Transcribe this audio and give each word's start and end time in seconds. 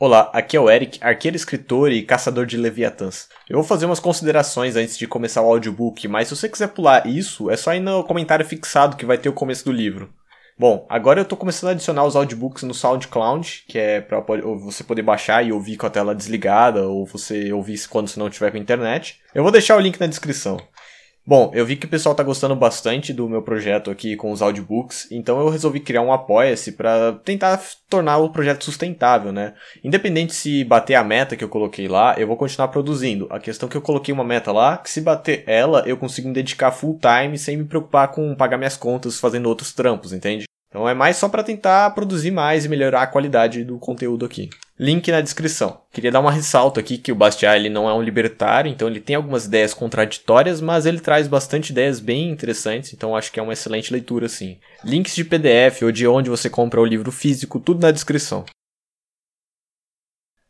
Olá, 0.00 0.30
aqui 0.32 0.56
é 0.56 0.60
o 0.60 0.70
Eric, 0.70 1.00
arqueiro 1.02 1.36
escritor 1.36 1.90
e 1.90 2.04
caçador 2.04 2.46
de 2.46 2.56
leviatãs. 2.56 3.28
Eu 3.50 3.56
vou 3.56 3.64
fazer 3.64 3.84
umas 3.84 3.98
considerações 3.98 4.76
antes 4.76 4.96
de 4.96 5.08
começar 5.08 5.42
o 5.42 5.48
audiobook, 5.48 6.06
mas 6.06 6.28
se 6.28 6.36
você 6.36 6.48
quiser 6.48 6.68
pular 6.68 7.04
isso, 7.04 7.50
é 7.50 7.56
só 7.56 7.74
ir 7.74 7.80
no 7.80 8.04
comentário 8.04 8.46
fixado 8.46 8.96
que 8.96 9.04
vai 9.04 9.18
ter 9.18 9.28
o 9.28 9.32
começo 9.32 9.64
do 9.64 9.72
livro. 9.72 10.08
Bom, 10.56 10.86
agora 10.88 11.20
eu 11.20 11.24
tô 11.24 11.36
começando 11.36 11.70
a 11.70 11.72
adicionar 11.72 12.04
os 12.04 12.14
audiobooks 12.14 12.62
no 12.62 12.74
SoundCloud, 12.74 13.64
que 13.66 13.76
é 13.76 14.00
para 14.00 14.20
você 14.20 14.84
poder 14.84 15.02
baixar 15.02 15.44
e 15.44 15.50
ouvir 15.50 15.76
com 15.76 15.86
a 15.86 15.90
tela 15.90 16.14
desligada, 16.14 16.86
ou 16.86 17.04
você 17.04 17.52
ouvir 17.52 17.80
quando 17.88 18.06
você 18.06 18.20
não 18.20 18.30
tiver 18.30 18.52
com 18.52 18.56
internet. 18.56 19.18
Eu 19.34 19.42
vou 19.42 19.50
deixar 19.50 19.76
o 19.76 19.80
link 19.80 19.98
na 19.98 20.06
descrição. 20.06 20.60
Bom, 21.28 21.50
eu 21.52 21.66
vi 21.66 21.76
que 21.76 21.84
o 21.84 21.90
pessoal 21.90 22.14
tá 22.14 22.22
gostando 22.22 22.56
bastante 22.56 23.12
do 23.12 23.28
meu 23.28 23.42
projeto 23.42 23.90
aqui 23.90 24.16
com 24.16 24.32
os 24.32 24.40
audiobooks, 24.40 25.06
então 25.10 25.38
eu 25.38 25.50
resolvi 25.50 25.78
criar 25.78 26.00
um 26.00 26.10
apoia-se 26.10 26.72
para 26.72 27.20
tentar 27.22 27.60
tornar 27.86 28.16
o 28.16 28.30
projeto 28.30 28.64
sustentável, 28.64 29.30
né? 29.30 29.52
Independente 29.84 30.32
se 30.32 30.64
bater 30.64 30.94
a 30.94 31.04
meta 31.04 31.36
que 31.36 31.44
eu 31.44 31.48
coloquei 31.50 31.86
lá, 31.86 32.14
eu 32.16 32.26
vou 32.26 32.34
continuar 32.34 32.68
produzindo. 32.68 33.26
A 33.28 33.38
questão 33.38 33.68
é 33.68 33.70
que 33.70 33.76
eu 33.76 33.82
coloquei 33.82 34.14
uma 34.14 34.24
meta 34.24 34.50
lá, 34.50 34.78
que 34.78 34.88
se 34.88 35.02
bater 35.02 35.44
ela, 35.46 35.82
eu 35.86 35.98
consigo 35.98 36.28
me 36.28 36.32
dedicar 36.32 36.70
full 36.70 36.98
time 36.98 37.36
sem 37.36 37.58
me 37.58 37.64
preocupar 37.66 38.08
com 38.08 38.34
pagar 38.34 38.56
minhas 38.56 38.78
contas 38.78 39.20
fazendo 39.20 39.50
outros 39.50 39.74
trampos, 39.74 40.14
entende? 40.14 40.46
Então 40.70 40.88
é 40.88 40.94
mais 40.94 41.18
só 41.18 41.28
para 41.28 41.44
tentar 41.44 41.90
produzir 41.90 42.30
mais 42.30 42.64
e 42.64 42.70
melhorar 42.70 43.02
a 43.02 43.06
qualidade 43.06 43.64
do 43.64 43.78
conteúdo 43.78 44.24
aqui. 44.24 44.48
Link 44.80 45.10
na 45.10 45.20
descrição. 45.20 45.82
Queria 45.92 46.12
dar 46.12 46.20
uma 46.20 46.30
ressalto 46.30 46.78
aqui 46.78 46.98
que 46.98 47.10
o 47.10 47.14
Bastiat 47.14 47.56
ele 47.56 47.68
não 47.68 47.88
é 47.88 47.94
um 47.94 48.00
libertário, 48.00 48.70
então 48.70 48.86
ele 48.86 49.00
tem 49.00 49.16
algumas 49.16 49.46
ideias 49.46 49.74
contraditórias, 49.74 50.60
mas 50.60 50.86
ele 50.86 51.00
traz 51.00 51.26
bastante 51.26 51.70
ideias 51.70 51.98
bem 51.98 52.30
interessantes, 52.30 52.92
então 52.92 53.16
acho 53.16 53.32
que 53.32 53.40
é 53.40 53.42
uma 53.42 53.52
excelente 53.52 53.92
leitura 53.92 54.28
sim. 54.28 54.60
Links 54.84 55.16
de 55.16 55.24
PDF 55.24 55.82
ou 55.82 55.90
de 55.90 56.06
onde 56.06 56.30
você 56.30 56.48
compra 56.48 56.80
o 56.80 56.84
livro 56.84 57.10
físico, 57.10 57.58
tudo 57.58 57.80
na 57.80 57.90
descrição. 57.90 58.44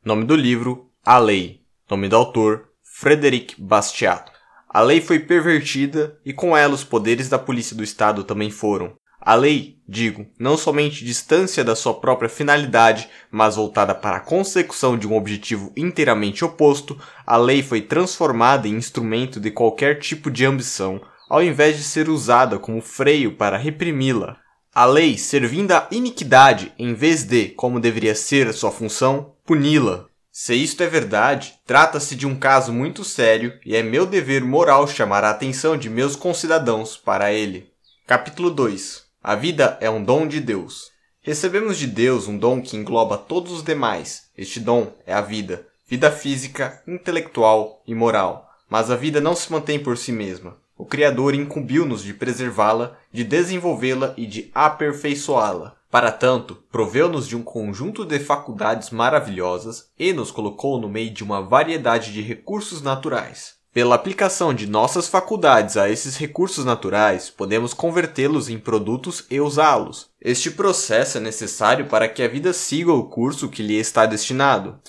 Nome 0.04 0.26
do 0.26 0.36
livro: 0.36 0.90
A 1.02 1.18
Lei. 1.18 1.62
Nome 1.90 2.06
do 2.06 2.16
autor: 2.16 2.68
Frederic 2.82 3.58
Bastiat. 3.58 4.30
A 4.68 4.82
lei 4.82 5.00
foi 5.00 5.18
pervertida 5.18 6.20
e 6.22 6.34
com 6.34 6.54
ela 6.54 6.74
os 6.74 6.84
poderes 6.84 7.30
da 7.30 7.38
polícia 7.38 7.74
do 7.74 7.82
Estado 7.82 8.22
também 8.22 8.50
foram. 8.50 8.94
A 9.20 9.34
lei, 9.34 9.76
digo, 9.86 10.26
não 10.38 10.56
somente 10.56 11.04
distância 11.04 11.64
da 11.64 11.74
sua 11.74 11.92
própria 11.92 12.28
finalidade, 12.28 13.08
mas 13.30 13.56
voltada 13.56 13.94
para 13.94 14.18
a 14.18 14.20
consecução 14.20 14.96
de 14.96 15.08
um 15.08 15.16
objetivo 15.16 15.72
inteiramente 15.76 16.44
oposto, 16.44 16.98
a 17.26 17.36
lei 17.36 17.62
foi 17.62 17.82
transformada 17.82 18.68
em 18.68 18.74
instrumento 18.74 19.40
de 19.40 19.50
qualquer 19.50 19.98
tipo 19.98 20.30
de 20.30 20.46
ambição, 20.46 21.00
ao 21.28 21.42
invés 21.42 21.76
de 21.76 21.82
ser 21.82 22.08
usada 22.08 22.58
como 22.58 22.80
freio 22.80 23.34
para 23.34 23.58
reprimi-la. 23.58 24.36
A 24.72 24.84
lei 24.84 25.18
servindo 25.18 25.72
à 25.72 25.88
iniquidade 25.90 26.72
em 26.78 26.94
vez 26.94 27.24
de, 27.24 27.48
como 27.48 27.80
deveria 27.80 28.14
ser 28.14 28.52
sua 28.54 28.70
função, 28.70 29.34
puni-la. 29.44 30.06
Se 30.30 30.54
isto 30.54 30.80
é 30.84 30.86
verdade, 30.86 31.54
trata-se 31.66 32.14
de 32.14 32.24
um 32.24 32.36
caso 32.36 32.72
muito 32.72 33.02
sério 33.02 33.58
e 33.66 33.74
é 33.74 33.82
meu 33.82 34.06
dever 34.06 34.44
moral 34.44 34.86
chamar 34.86 35.24
a 35.24 35.30
atenção 35.30 35.76
de 35.76 35.90
meus 35.90 36.14
concidadãos 36.14 36.96
para 36.96 37.32
ele. 37.32 37.72
Capítulo 38.06 38.50
2 38.50 39.07
a 39.22 39.34
vida 39.34 39.76
é 39.80 39.90
um 39.90 40.02
dom 40.02 40.28
de 40.28 40.40
Deus. 40.40 40.92
Recebemos 41.20 41.76
de 41.76 41.88
Deus 41.88 42.28
um 42.28 42.38
dom 42.38 42.62
que 42.62 42.76
engloba 42.76 43.18
todos 43.18 43.52
os 43.52 43.62
demais. 43.64 44.30
Este 44.38 44.60
dom 44.60 44.92
é 45.04 45.12
a 45.12 45.20
vida, 45.20 45.66
vida 45.88 46.10
física, 46.10 46.80
intelectual 46.86 47.82
e 47.84 47.94
moral. 47.94 48.48
Mas 48.70 48.90
a 48.90 48.96
vida 48.96 49.20
não 49.20 49.34
se 49.34 49.50
mantém 49.50 49.78
por 49.78 49.98
si 49.98 50.12
mesma. 50.12 50.56
O 50.76 50.86
Criador 50.86 51.34
incumbiu-nos 51.34 52.04
de 52.04 52.14
preservá-la, 52.14 52.96
de 53.12 53.24
desenvolvê-la 53.24 54.14
e 54.16 54.24
de 54.24 54.50
aperfeiçoá-la. 54.54 55.74
Para 55.90 56.12
tanto, 56.12 56.54
proveu-nos 56.70 57.26
de 57.26 57.34
um 57.34 57.42
conjunto 57.42 58.04
de 58.04 58.20
faculdades 58.20 58.90
maravilhosas 58.90 59.90
e 59.98 60.12
nos 60.12 60.30
colocou 60.30 60.80
no 60.80 60.88
meio 60.88 61.10
de 61.10 61.24
uma 61.24 61.42
variedade 61.42 62.12
de 62.12 62.22
recursos 62.22 62.80
naturais. 62.80 63.57
Pela 63.72 63.94
aplicação 63.94 64.54
de 64.54 64.66
nossas 64.66 65.08
faculdades 65.08 65.76
a 65.76 65.90
esses 65.90 66.16
recursos 66.16 66.64
naturais, 66.64 67.28
podemos 67.28 67.74
convertê-los 67.74 68.48
em 68.48 68.58
produtos 68.58 69.26
e 69.30 69.40
usá-los. 69.40 70.08
Este 70.20 70.50
processo 70.50 71.18
é 71.18 71.20
necessário 71.20 71.86
para 71.86 72.08
que 72.08 72.22
a 72.22 72.28
vida 72.28 72.52
siga 72.52 72.92
o 72.92 73.04
curso 73.04 73.48
que 73.48 73.62
lhe 73.62 73.78
está 73.78 74.06
destinado. 74.06 74.80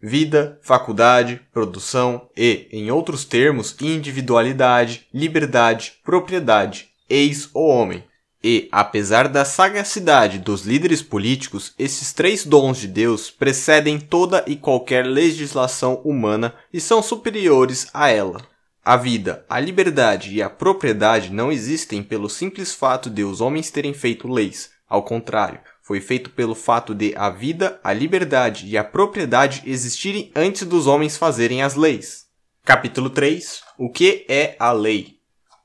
Vida, 0.00 0.60
faculdade, 0.62 1.40
produção 1.50 2.28
e, 2.36 2.68
em 2.70 2.90
outros 2.90 3.24
termos, 3.24 3.74
individualidade, 3.80 5.06
liberdade, 5.12 5.94
propriedade. 6.04 6.90
Eis 7.08 7.48
o 7.54 7.66
homem. 7.66 8.04
E, 8.42 8.68
apesar 8.70 9.28
da 9.28 9.44
sagacidade 9.44 10.38
dos 10.38 10.64
líderes 10.64 11.02
políticos, 11.02 11.74
esses 11.78 12.12
três 12.12 12.44
dons 12.44 12.78
de 12.78 12.86
Deus 12.86 13.30
precedem 13.30 13.98
toda 13.98 14.44
e 14.46 14.56
qualquer 14.56 15.04
legislação 15.06 16.00
humana 16.04 16.54
e 16.72 16.80
são 16.80 17.02
superiores 17.02 17.88
a 17.92 18.08
ela. 18.08 18.40
A 18.84 18.96
vida, 18.96 19.44
a 19.48 19.58
liberdade 19.58 20.32
e 20.32 20.40
a 20.40 20.48
propriedade 20.48 21.32
não 21.32 21.50
existem 21.50 22.04
pelo 22.04 22.28
simples 22.28 22.72
fato 22.72 23.10
de 23.10 23.24
os 23.24 23.40
homens 23.40 23.68
terem 23.70 23.92
feito 23.92 24.28
leis. 24.28 24.70
Ao 24.88 25.02
contrário, 25.02 25.58
foi 25.82 26.00
feito 26.00 26.30
pelo 26.30 26.54
fato 26.54 26.94
de 26.94 27.12
a 27.16 27.28
vida, 27.28 27.80
a 27.82 27.92
liberdade 27.92 28.66
e 28.66 28.78
a 28.78 28.84
propriedade 28.84 29.62
existirem 29.66 30.30
antes 30.36 30.64
dos 30.64 30.86
homens 30.86 31.16
fazerem 31.16 31.62
as 31.62 31.74
leis. 31.74 32.26
Capítulo 32.64 33.10
3 33.10 33.60
O 33.76 33.90
que 33.90 34.24
é 34.28 34.54
a 34.58 34.70
lei? 34.70 35.16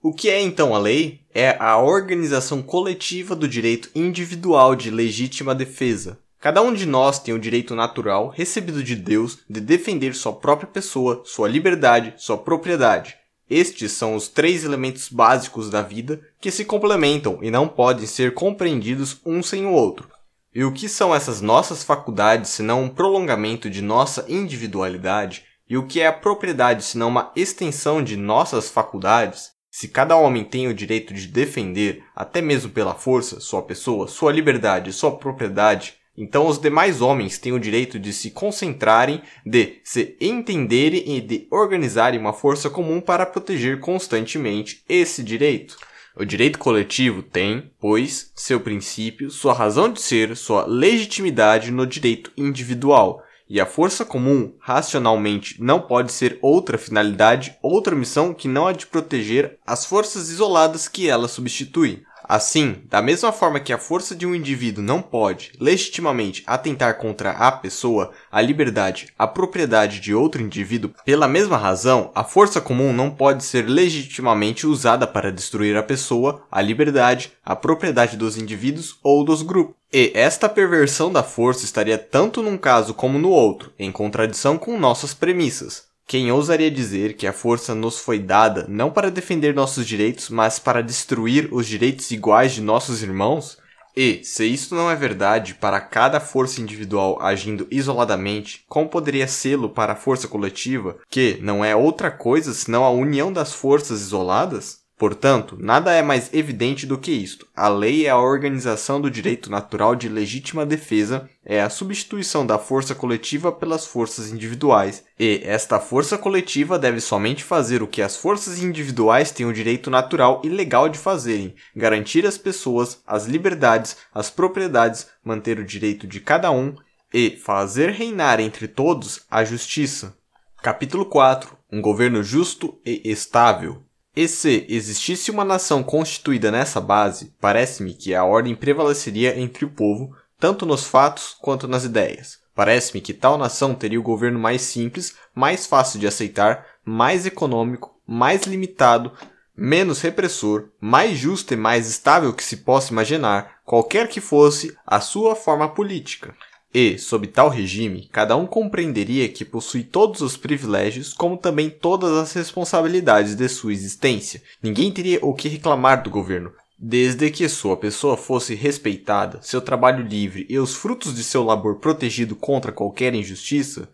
O 0.01 0.13
que 0.13 0.29
é 0.29 0.41
então 0.41 0.73
a 0.73 0.79
lei? 0.79 1.20
É 1.33 1.55
a 1.59 1.77
organização 1.77 2.61
coletiva 2.61 3.35
do 3.35 3.47
direito 3.47 3.89
individual 3.95 4.75
de 4.75 4.91
legítima 4.91 5.55
defesa. 5.55 6.19
Cada 6.41 6.61
um 6.61 6.73
de 6.73 6.85
nós 6.85 7.19
tem 7.19 7.33
o 7.33 7.39
direito 7.39 7.75
natural 7.75 8.27
recebido 8.27 8.83
de 8.83 8.95
Deus 8.95 9.39
de 9.49 9.61
defender 9.61 10.13
sua 10.15 10.33
própria 10.33 10.67
pessoa, 10.67 11.21
sua 11.23 11.47
liberdade, 11.47 12.15
sua 12.17 12.37
propriedade. 12.37 13.15
Estes 13.49 13.91
são 13.91 14.15
os 14.15 14.27
três 14.27 14.63
elementos 14.63 15.07
básicos 15.07 15.69
da 15.69 15.81
vida 15.81 16.21
que 16.39 16.49
se 16.49 16.65
complementam 16.65 17.37
e 17.41 17.51
não 17.51 17.67
podem 17.67 18.07
ser 18.07 18.33
compreendidos 18.33 19.19
um 19.25 19.43
sem 19.43 19.65
o 19.65 19.71
outro. 19.71 20.09
E 20.53 20.63
o 20.65 20.71
que 20.73 20.89
são 20.89 21.15
essas 21.15 21.39
nossas 21.39 21.83
faculdades 21.83 22.49
senão 22.49 22.83
um 22.83 22.89
prolongamento 22.89 23.69
de 23.69 23.81
nossa 23.81 24.25
individualidade? 24.27 25.45
E 25.69 25.77
o 25.77 25.85
que 25.85 26.01
é 26.01 26.07
a 26.07 26.13
propriedade 26.13 26.83
senão 26.83 27.07
uma 27.07 27.31
extensão 27.35 28.03
de 28.03 28.17
nossas 28.17 28.69
faculdades? 28.69 29.51
Se 29.73 29.87
cada 29.87 30.17
homem 30.17 30.43
tem 30.43 30.67
o 30.67 30.73
direito 30.73 31.13
de 31.13 31.27
defender, 31.27 32.03
até 32.13 32.41
mesmo 32.41 32.69
pela 32.71 32.93
força, 32.93 33.39
sua 33.39 33.61
pessoa, 33.61 34.05
sua 34.05 34.29
liberdade, 34.29 34.91
sua 34.91 35.15
propriedade, 35.15 35.93
então 36.17 36.45
os 36.45 36.59
demais 36.59 36.99
homens 37.01 37.37
têm 37.37 37.53
o 37.53 37.59
direito 37.59 37.97
de 37.97 38.11
se 38.11 38.31
concentrarem, 38.31 39.21
de 39.45 39.79
se 39.81 40.17
entenderem 40.19 41.15
e 41.15 41.21
de 41.21 41.47
organizarem 41.49 42.19
uma 42.19 42.33
força 42.33 42.69
comum 42.69 42.99
para 42.99 43.25
proteger 43.25 43.79
constantemente 43.79 44.83
esse 44.89 45.23
direito. 45.23 45.77
O 46.17 46.25
direito 46.25 46.59
coletivo 46.59 47.23
tem, 47.23 47.71
pois, 47.79 48.33
seu 48.35 48.59
princípio, 48.59 49.31
sua 49.31 49.53
razão 49.53 49.89
de 49.89 50.01
ser, 50.01 50.35
sua 50.35 50.65
legitimidade 50.65 51.71
no 51.71 51.87
direito 51.87 52.29
individual, 52.35 53.23
e 53.51 53.59
a 53.59 53.65
força 53.65 54.05
comum, 54.05 54.53
racionalmente, 54.61 55.61
não 55.61 55.81
pode 55.81 56.13
ser 56.13 56.39
outra 56.41 56.77
finalidade, 56.77 57.57
outra 57.61 57.93
missão 57.93 58.33
que 58.33 58.47
não 58.47 58.65
a 58.65 58.71
de 58.71 58.87
proteger 58.87 59.59
as 59.67 59.85
forças 59.85 60.29
isoladas 60.29 60.87
que 60.87 61.09
ela 61.09 61.27
substitui. 61.27 62.01
Assim, 62.23 62.83
da 62.85 63.01
mesma 63.01 63.31
forma 63.31 63.59
que 63.59 63.73
a 63.73 63.77
força 63.77 64.15
de 64.15 64.25
um 64.25 64.35
indivíduo 64.35 64.83
não 64.83 65.01
pode, 65.01 65.51
legitimamente, 65.59 66.43
atentar 66.45 66.97
contra 66.97 67.31
a 67.31 67.51
pessoa, 67.51 68.11
a 68.31 68.41
liberdade, 68.41 69.07
a 69.17 69.27
propriedade 69.27 69.99
de 69.99 70.13
outro 70.13 70.41
indivíduo, 70.41 70.93
pela 71.05 71.27
mesma 71.27 71.57
razão, 71.57 72.11
a 72.15 72.23
força 72.23 72.61
comum 72.61 72.93
não 72.93 73.09
pode 73.09 73.43
ser 73.43 73.67
legitimamente 73.67 74.65
usada 74.65 75.05
para 75.05 75.31
destruir 75.31 75.75
a 75.75 75.83
pessoa, 75.83 76.43
a 76.51 76.61
liberdade, 76.61 77.33
a 77.43 77.55
propriedade 77.55 78.17
dos 78.17 78.37
indivíduos 78.37 78.97
ou 79.03 79.23
dos 79.23 79.41
grupos. 79.41 79.75
E 79.93 80.11
esta 80.15 80.47
perversão 80.47 81.11
da 81.11 81.21
força 81.21 81.65
estaria 81.65 81.97
tanto 81.97 82.41
num 82.41 82.57
caso 82.57 82.93
como 82.93 83.19
no 83.19 83.29
outro, 83.29 83.73
em 83.77 83.91
contradição 83.91 84.57
com 84.57 84.79
nossas 84.79 85.13
premissas. 85.13 85.90
Quem 86.11 86.29
ousaria 86.29 86.69
dizer 86.69 87.13
que 87.13 87.25
a 87.25 87.31
força 87.31 87.73
nos 87.73 87.97
foi 87.97 88.19
dada 88.19 88.65
não 88.67 88.91
para 88.91 89.09
defender 89.09 89.55
nossos 89.55 89.87
direitos, 89.87 90.27
mas 90.27 90.59
para 90.59 90.83
destruir 90.83 91.47
os 91.53 91.65
direitos 91.65 92.11
iguais 92.11 92.51
de 92.51 92.59
nossos 92.59 93.01
irmãos? 93.01 93.57
E, 93.95 94.19
se 94.21 94.45
isso 94.45 94.75
não 94.75 94.91
é 94.91 94.95
verdade 94.97 95.55
para 95.55 95.79
cada 95.79 96.19
força 96.19 96.59
individual 96.59 97.17
agindo 97.21 97.65
isoladamente, 97.71 98.65
como 98.67 98.89
poderia 98.89 99.25
sê-lo 99.25 99.69
para 99.69 99.93
a 99.93 99.95
força 99.95 100.27
coletiva, 100.27 100.97
que 101.09 101.39
não 101.41 101.63
é 101.63 101.73
outra 101.73 102.11
coisa 102.11 102.53
senão 102.53 102.83
a 102.83 102.89
união 102.89 103.31
das 103.31 103.53
forças 103.53 104.01
isoladas? 104.01 104.80
Portanto, 105.01 105.57
nada 105.59 105.91
é 105.91 106.03
mais 106.03 106.31
evidente 106.31 106.85
do 106.85 106.95
que 106.95 107.11
isto. 107.11 107.47
A 107.55 107.67
lei 107.67 108.05
é 108.05 108.11
a 108.11 108.19
organização 108.19 109.01
do 109.01 109.09
direito 109.09 109.49
natural 109.49 109.95
de 109.95 110.07
legítima 110.07 110.63
defesa, 110.63 111.27
é 111.43 111.59
a 111.59 111.71
substituição 111.71 112.45
da 112.45 112.59
força 112.59 112.93
coletiva 112.93 113.51
pelas 113.51 113.83
forças 113.83 114.31
individuais, 114.31 115.03
e 115.19 115.41
esta 115.43 115.79
força 115.79 116.19
coletiva 116.19 116.77
deve 116.77 117.01
somente 117.01 117.43
fazer 117.43 117.81
o 117.81 117.87
que 117.87 117.99
as 117.99 118.15
forças 118.15 118.61
individuais 118.61 119.31
têm 119.31 119.47
o 119.47 119.53
direito 119.53 119.89
natural 119.89 120.39
e 120.45 120.49
legal 120.49 120.87
de 120.87 120.99
fazerem: 120.99 121.55
garantir 121.75 122.23
às 122.27 122.37
pessoas 122.37 123.01
as 123.07 123.25
liberdades, 123.25 123.97
as 124.13 124.29
propriedades, 124.29 125.07
manter 125.25 125.57
o 125.57 125.65
direito 125.65 126.05
de 126.05 126.19
cada 126.19 126.51
um 126.51 126.75
e 127.11 127.31
fazer 127.43 127.89
reinar 127.89 128.39
entre 128.39 128.67
todos 128.67 129.25
a 129.31 129.43
justiça. 129.43 130.15
Capítulo 130.61 131.07
4 131.07 131.57
Um 131.71 131.81
governo 131.81 132.21
justo 132.21 132.79
e 132.85 133.01
estável. 133.09 133.81
E 134.15 134.27
se 134.27 134.65
existisse 134.67 135.31
uma 135.31 135.45
nação 135.45 135.81
constituída 135.81 136.51
nessa 136.51 136.81
base, 136.81 137.33
parece-me 137.39 137.93
que 137.93 138.13
a 138.13 138.25
ordem 138.25 138.53
prevaleceria 138.53 139.39
entre 139.39 139.63
o 139.63 139.69
povo, 139.69 140.13
tanto 140.37 140.65
nos 140.65 140.83
fatos 140.83 141.35
quanto 141.39 141.65
nas 141.65 141.85
ideias. 141.85 142.39
Parece-me 142.53 142.99
que 142.99 143.13
tal 143.13 143.37
nação 143.37 143.73
teria 143.73 143.99
o 143.99 144.03
governo 144.03 144.37
mais 144.37 144.63
simples, 144.63 145.15
mais 145.33 145.65
fácil 145.65 145.97
de 145.97 146.07
aceitar, 146.07 146.65
mais 146.83 147.25
econômico, 147.25 147.97
mais 148.05 148.43
limitado, 148.43 149.13
menos 149.55 150.01
repressor, 150.01 150.69
mais 150.81 151.17
justo 151.17 151.53
e 151.53 151.57
mais 151.57 151.87
estável 151.87 152.33
que 152.33 152.43
se 152.43 152.57
possa 152.57 152.91
imaginar, 152.91 153.61
qualquer 153.63 154.09
que 154.09 154.19
fosse 154.19 154.75
a 154.85 154.99
sua 154.99 155.35
forma 155.35 155.69
política. 155.69 156.35
E, 156.73 156.97
sob 156.97 157.27
tal 157.27 157.49
regime, 157.49 158.07
cada 158.11 158.35
um 158.37 158.47
compreenderia 158.47 159.27
que 159.27 159.43
possui 159.43 159.83
todos 159.83 160.21
os 160.21 160.37
privilégios, 160.37 161.13
como 161.13 161.35
também 161.35 161.69
todas 161.69 162.11
as 162.11 162.31
responsabilidades 162.31 163.35
de 163.35 163.49
sua 163.49 163.73
existência. 163.73 164.41
Ninguém 164.63 164.91
teria 164.91 165.19
o 165.21 165.33
que 165.33 165.49
reclamar 165.49 166.01
do 166.01 166.09
governo, 166.09 166.53
desde 166.79 167.29
que 167.29 167.47
sua 167.49 167.75
pessoa 167.75 168.15
fosse 168.15 168.55
respeitada, 168.55 169.39
seu 169.41 169.61
trabalho 169.61 170.03
livre 170.03 170.47
e 170.49 170.57
os 170.57 170.73
frutos 170.73 171.13
de 171.13 171.23
seu 171.23 171.43
labor 171.43 171.75
protegido 171.75 172.35
contra 172.35 172.71
qualquer 172.71 173.13
injustiça, 173.13 173.89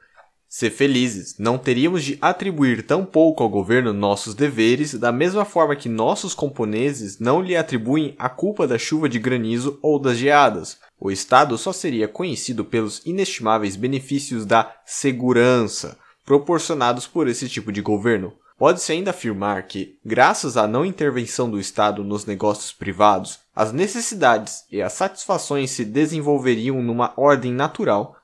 se 0.50 0.70
felizes, 0.70 1.36
não 1.38 1.58
teríamos 1.58 2.04
de 2.04 2.18
atribuir 2.22 2.86
tão 2.86 3.06
pouco 3.06 3.44
ao 3.44 3.50
governo 3.50 3.92
nossos 3.92 4.34
deveres, 4.34 4.94
da 4.94 5.12
mesma 5.12 5.44
forma 5.44 5.76
que 5.76 5.90
nossos 5.90 6.34
camponeses 6.34 7.20
não 7.20 7.42
lhe 7.42 7.56
atribuem 7.56 8.16
a 8.18 8.30
culpa 8.30 8.66
da 8.66 8.78
chuva 8.78 9.10
de 9.10 9.20
granizo 9.20 9.78
ou 9.82 10.00
das 10.00 10.18
geadas. 10.18 10.80
O 11.00 11.12
Estado 11.12 11.58
só 11.58 11.74
seria 11.74 12.08
conhecido 12.08 12.64
pelos 12.64 13.06
inestimáveis 13.06 13.76
benefícios 13.76 14.46
da 14.46 14.74
segurança 14.86 15.98
proporcionados 16.28 17.08
por 17.08 17.30
esse 17.30 17.48
tipo 17.48 17.72
de 17.72 17.82
governo. 17.82 18.34
Pode-se 18.58 18.92
ainda 18.92 19.12
afirmar 19.12 19.64
que, 19.68 19.98
graças 20.04 20.58
à 20.58 20.68
não 20.68 20.84
intervenção 20.84 21.50
do 21.50 21.60
Estado 21.60 22.04
nos 22.04 22.26
negócios 22.26 22.74
privados, 22.74 23.40
as 23.56 23.72
necessidades 23.72 24.66
e 24.70 24.82
as 24.82 24.94
satisfações 24.94 25.72
se 25.72 25.86
desenvolveriam 25.86 26.82
numa 26.82 27.14
ordem 27.16 27.54
natural. 27.54 28.17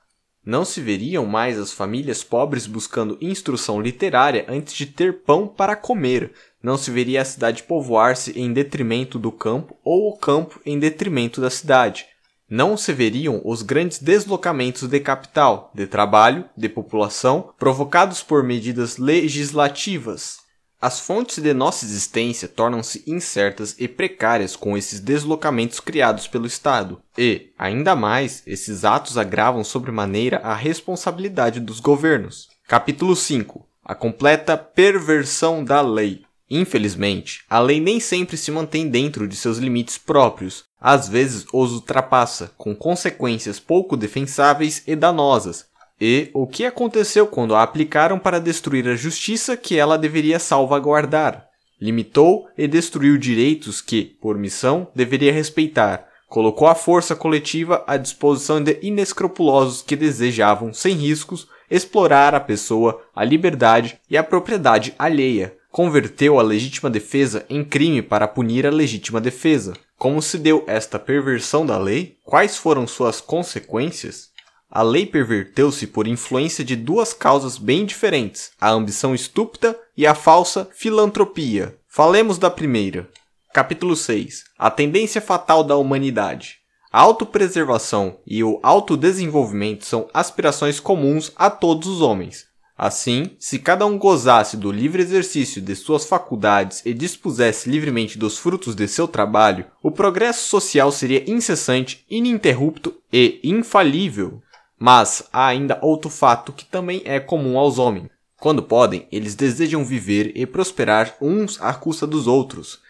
Não 0.44 0.64
se 0.64 0.80
veriam 0.80 1.24
mais 1.24 1.58
as 1.58 1.72
famílias 1.72 2.22
pobres 2.22 2.66
buscando 2.66 3.16
instrução 3.20 3.80
literária 3.80 4.44
antes 4.48 4.74
de 4.74 4.86
ter 4.86 5.22
pão 5.22 5.46
para 5.46 5.76
comer. 5.76 6.32
Não 6.62 6.76
se 6.76 6.90
veria 6.90 7.22
a 7.22 7.24
cidade 7.24 7.62
povoar-se 7.62 8.38
em 8.38 8.52
detrimento 8.52 9.18
do 9.18 9.32
campo 9.32 9.76
ou 9.82 10.10
o 10.10 10.16
campo 10.16 10.60
em 10.64 10.78
detrimento 10.78 11.40
da 11.40 11.50
cidade 11.50 12.06
não 12.48 12.76
se 12.76 12.92
veriam 12.92 13.40
os 13.44 13.62
grandes 13.62 13.98
deslocamentos 13.98 14.86
de 14.86 15.00
capital, 15.00 15.72
de 15.74 15.86
trabalho, 15.86 16.44
de 16.56 16.68
população, 16.68 17.52
provocados 17.58 18.22
por 18.22 18.44
medidas 18.44 18.98
legislativas. 18.98 20.43
As 20.84 21.00
fontes 21.00 21.42
de 21.42 21.54
nossa 21.54 21.86
existência 21.86 22.46
tornam-se 22.46 23.02
incertas 23.06 23.74
e 23.78 23.88
precárias 23.88 24.54
com 24.54 24.76
esses 24.76 25.00
deslocamentos 25.00 25.80
criados 25.80 26.28
pelo 26.28 26.46
Estado, 26.46 27.00
e, 27.16 27.52
ainda 27.58 27.96
mais, 27.96 28.42
esses 28.46 28.84
atos 28.84 29.16
agravam 29.16 29.64
sobremaneira 29.64 30.40
a 30.44 30.52
responsabilidade 30.52 31.58
dos 31.58 31.80
governos. 31.80 32.48
Capítulo 32.68 33.16
5 33.16 33.66
A 33.82 33.94
completa 33.94 34.58
perversão 34.58 35.64
da 35.64 35.80
lei. 35.80 36.20
Infelizmente, 36.50 37.46
a 37.48 37.58
lei 37.60 37.80
nem 37.80 37.98
sempre 37.98 38.36
se 38.36 38.50
mantém 38.50 38.86
dentro 38.86 39.26
de 39.26 39.36
seus 39.36 39.56
limites 39.56 39.96
próprios, 39.96 40.64
às 40.78 41.08
vezes 41.08 41.46
os 41.50 41.72
ultrapassa, 41.72 42.52
com 42.58 42.76
consequências 42.76 43.58
pouco 43.58 43.96
defensáveis 43.96 44.82
e 44.86 44.94
danosas. 44.94 45.64
E 46.00 46.30
o 46.34 46.46
que 46.46 46.64
aconteceu 46.64 47.26
quando 47.26 47.54
a 47.54 47.62
aplicaram 47.62 48.18
para 48.18 48.40
destruir 48.40 48.88
a 48.88 48.96
justiça 48.96 49.56
que 49.56 49.78
ela 49.78 49.96
deveria 49.96 50.38
salvaguardar? 50.38 51.46
Limitou 51.80 52.48
e 52.56 52.66
destruiu 52.66 53.16
direitos 53.16 53.80
que, 53.80 54.04
por 54.20 54.36
missão, 54.38 54.88
deveria 54.94 55.32
respeitar. 55.32 56.08
Colocou 56.28 56.66
a 56.66 56.74
força 56.74 57.14
coletiva 57.14 57.84
à 57.86 57.96
disposição 57.96 58.62
de 58.62 58.78
inescrupulosos 58.82 59.82
que 59.82 59.94
desejavam, 59.94 60.72
sem 60.72 60.94
riscos, 60.96 61.46
explorar 61.70 62.34
a 62.34 62.40
pessoa, 62.40 63.00
a 63.14 63.24
liberdade 63.24 63.98
e 64.10 64.16
a 64.16 64.24
propriedade 64.24 64.94
alheia. 64.98 65.56
Converteu 65.70 66.38
a 66.38 66.42
legítima 66.42 66.88
defesa 66.88 67.44
em 67.48 67.64
crime 67.64 68.02
para 68.02 68.28
punir 68.28 68.66
a 68.66 68.70
legítima 68.70 69.20
defesa. 69.20 69.74
Como 69.98 70.20
se 70.22 70.38
deu 70.38 70.64
esta 70.66 70.98
perversão 70.98 71.64
da 71.64 71.78
lei? 71.78 72.16
Quais 72.24 72.56
foram 72.56 72.86
suas 72.86 73.20
consequências? 73.20 74.33
A 74.74 74.82
lei 74.82 75.06
perverteu-se 75.06 75.86
por 75.86 76.08
influência 76.08 76.64
de 76.64 76.74
duas 76.74 77.12
causas 77.12 77.56
bem 77.56 77.86
diferentes: 77.86 78.50
a 78.60 78.72
ambição 78.72 79.14
estúpida 79.14 79.78
e 79.96 80.04
a 80.04 80.16
falsa 80.16 80.68
filantropia. 80.74 81.78
Falemos 81.86 82.38
da 82.38 82.50
primeira. 82.50 83.08
Capítulo 83.52 83.94
6 83.94 84.42
A 84.58 84.72
tendência 84.72 85.20
fatal 85.20 85.62
da 85.62 85.76
humanidade. 85.76 86.56
A 86.90 87.00
autopreservação 87.00 88.18
e 88.26 88.42
o 88.42 88.58
autodesenvolvimento 88.64 89.84
são 89.84 90.08
aspirações 90.12 90.80
comuns 90.80 91.30
a 91.36 91.48
todos 91.50 91.86
os 91.86 92.00
homens. 92.00 92.46
Assim, 92.76 93.36
se 93.38 93.60
cada 93.60 93.86
um 93.86 93.96
gozasse 93.96 94.56
do 94.56 94.72
livre 94.72 95.00
exercício 95.00 95.62
de 95.62 95.76
suas 95.76 96.04
faculdades 96.04 96.82
e 96.84 96.92
dispusesse 96.92 97.70
livremente 97.70 98.18
dos 98.18 98.38
frutos 98.38 98.74
de 98.74 98.88
seu 98.88 99.06
trabalho, 99.06 99.66
o 99.80 99.92
progresso 99.92 100.48
social 100.48 100.90
seria 100.90 101.30
incessante, 101.30 102.04
ininterrupto 102.10 102.92
e 103.12 103.38
infalível. 103.44 104.42
Mas 104.84 105.26
há 105.32 105.46
ainda 105.46 105.78
outro 105.80 106.10
fato 106.10 106.52
que 106.52 106.66
também 106.66 107.00
é 107.06 107.18
comum 107.18 107.56
aos 107.56 107.78
homens. 107.78 108.10
Quando 108.38 108.62
podem, 108.62 109.08
eles 109.10 109.34
desejam 109.34 109.82
viver 109.82 110.32
e 110.34 110.44
prosperar 110.44 111.16
uns 111.22 111.58
à 111.58 111.72
custa 111.72 112.06
dos 112.06 112.26
outros. 112.26 112.80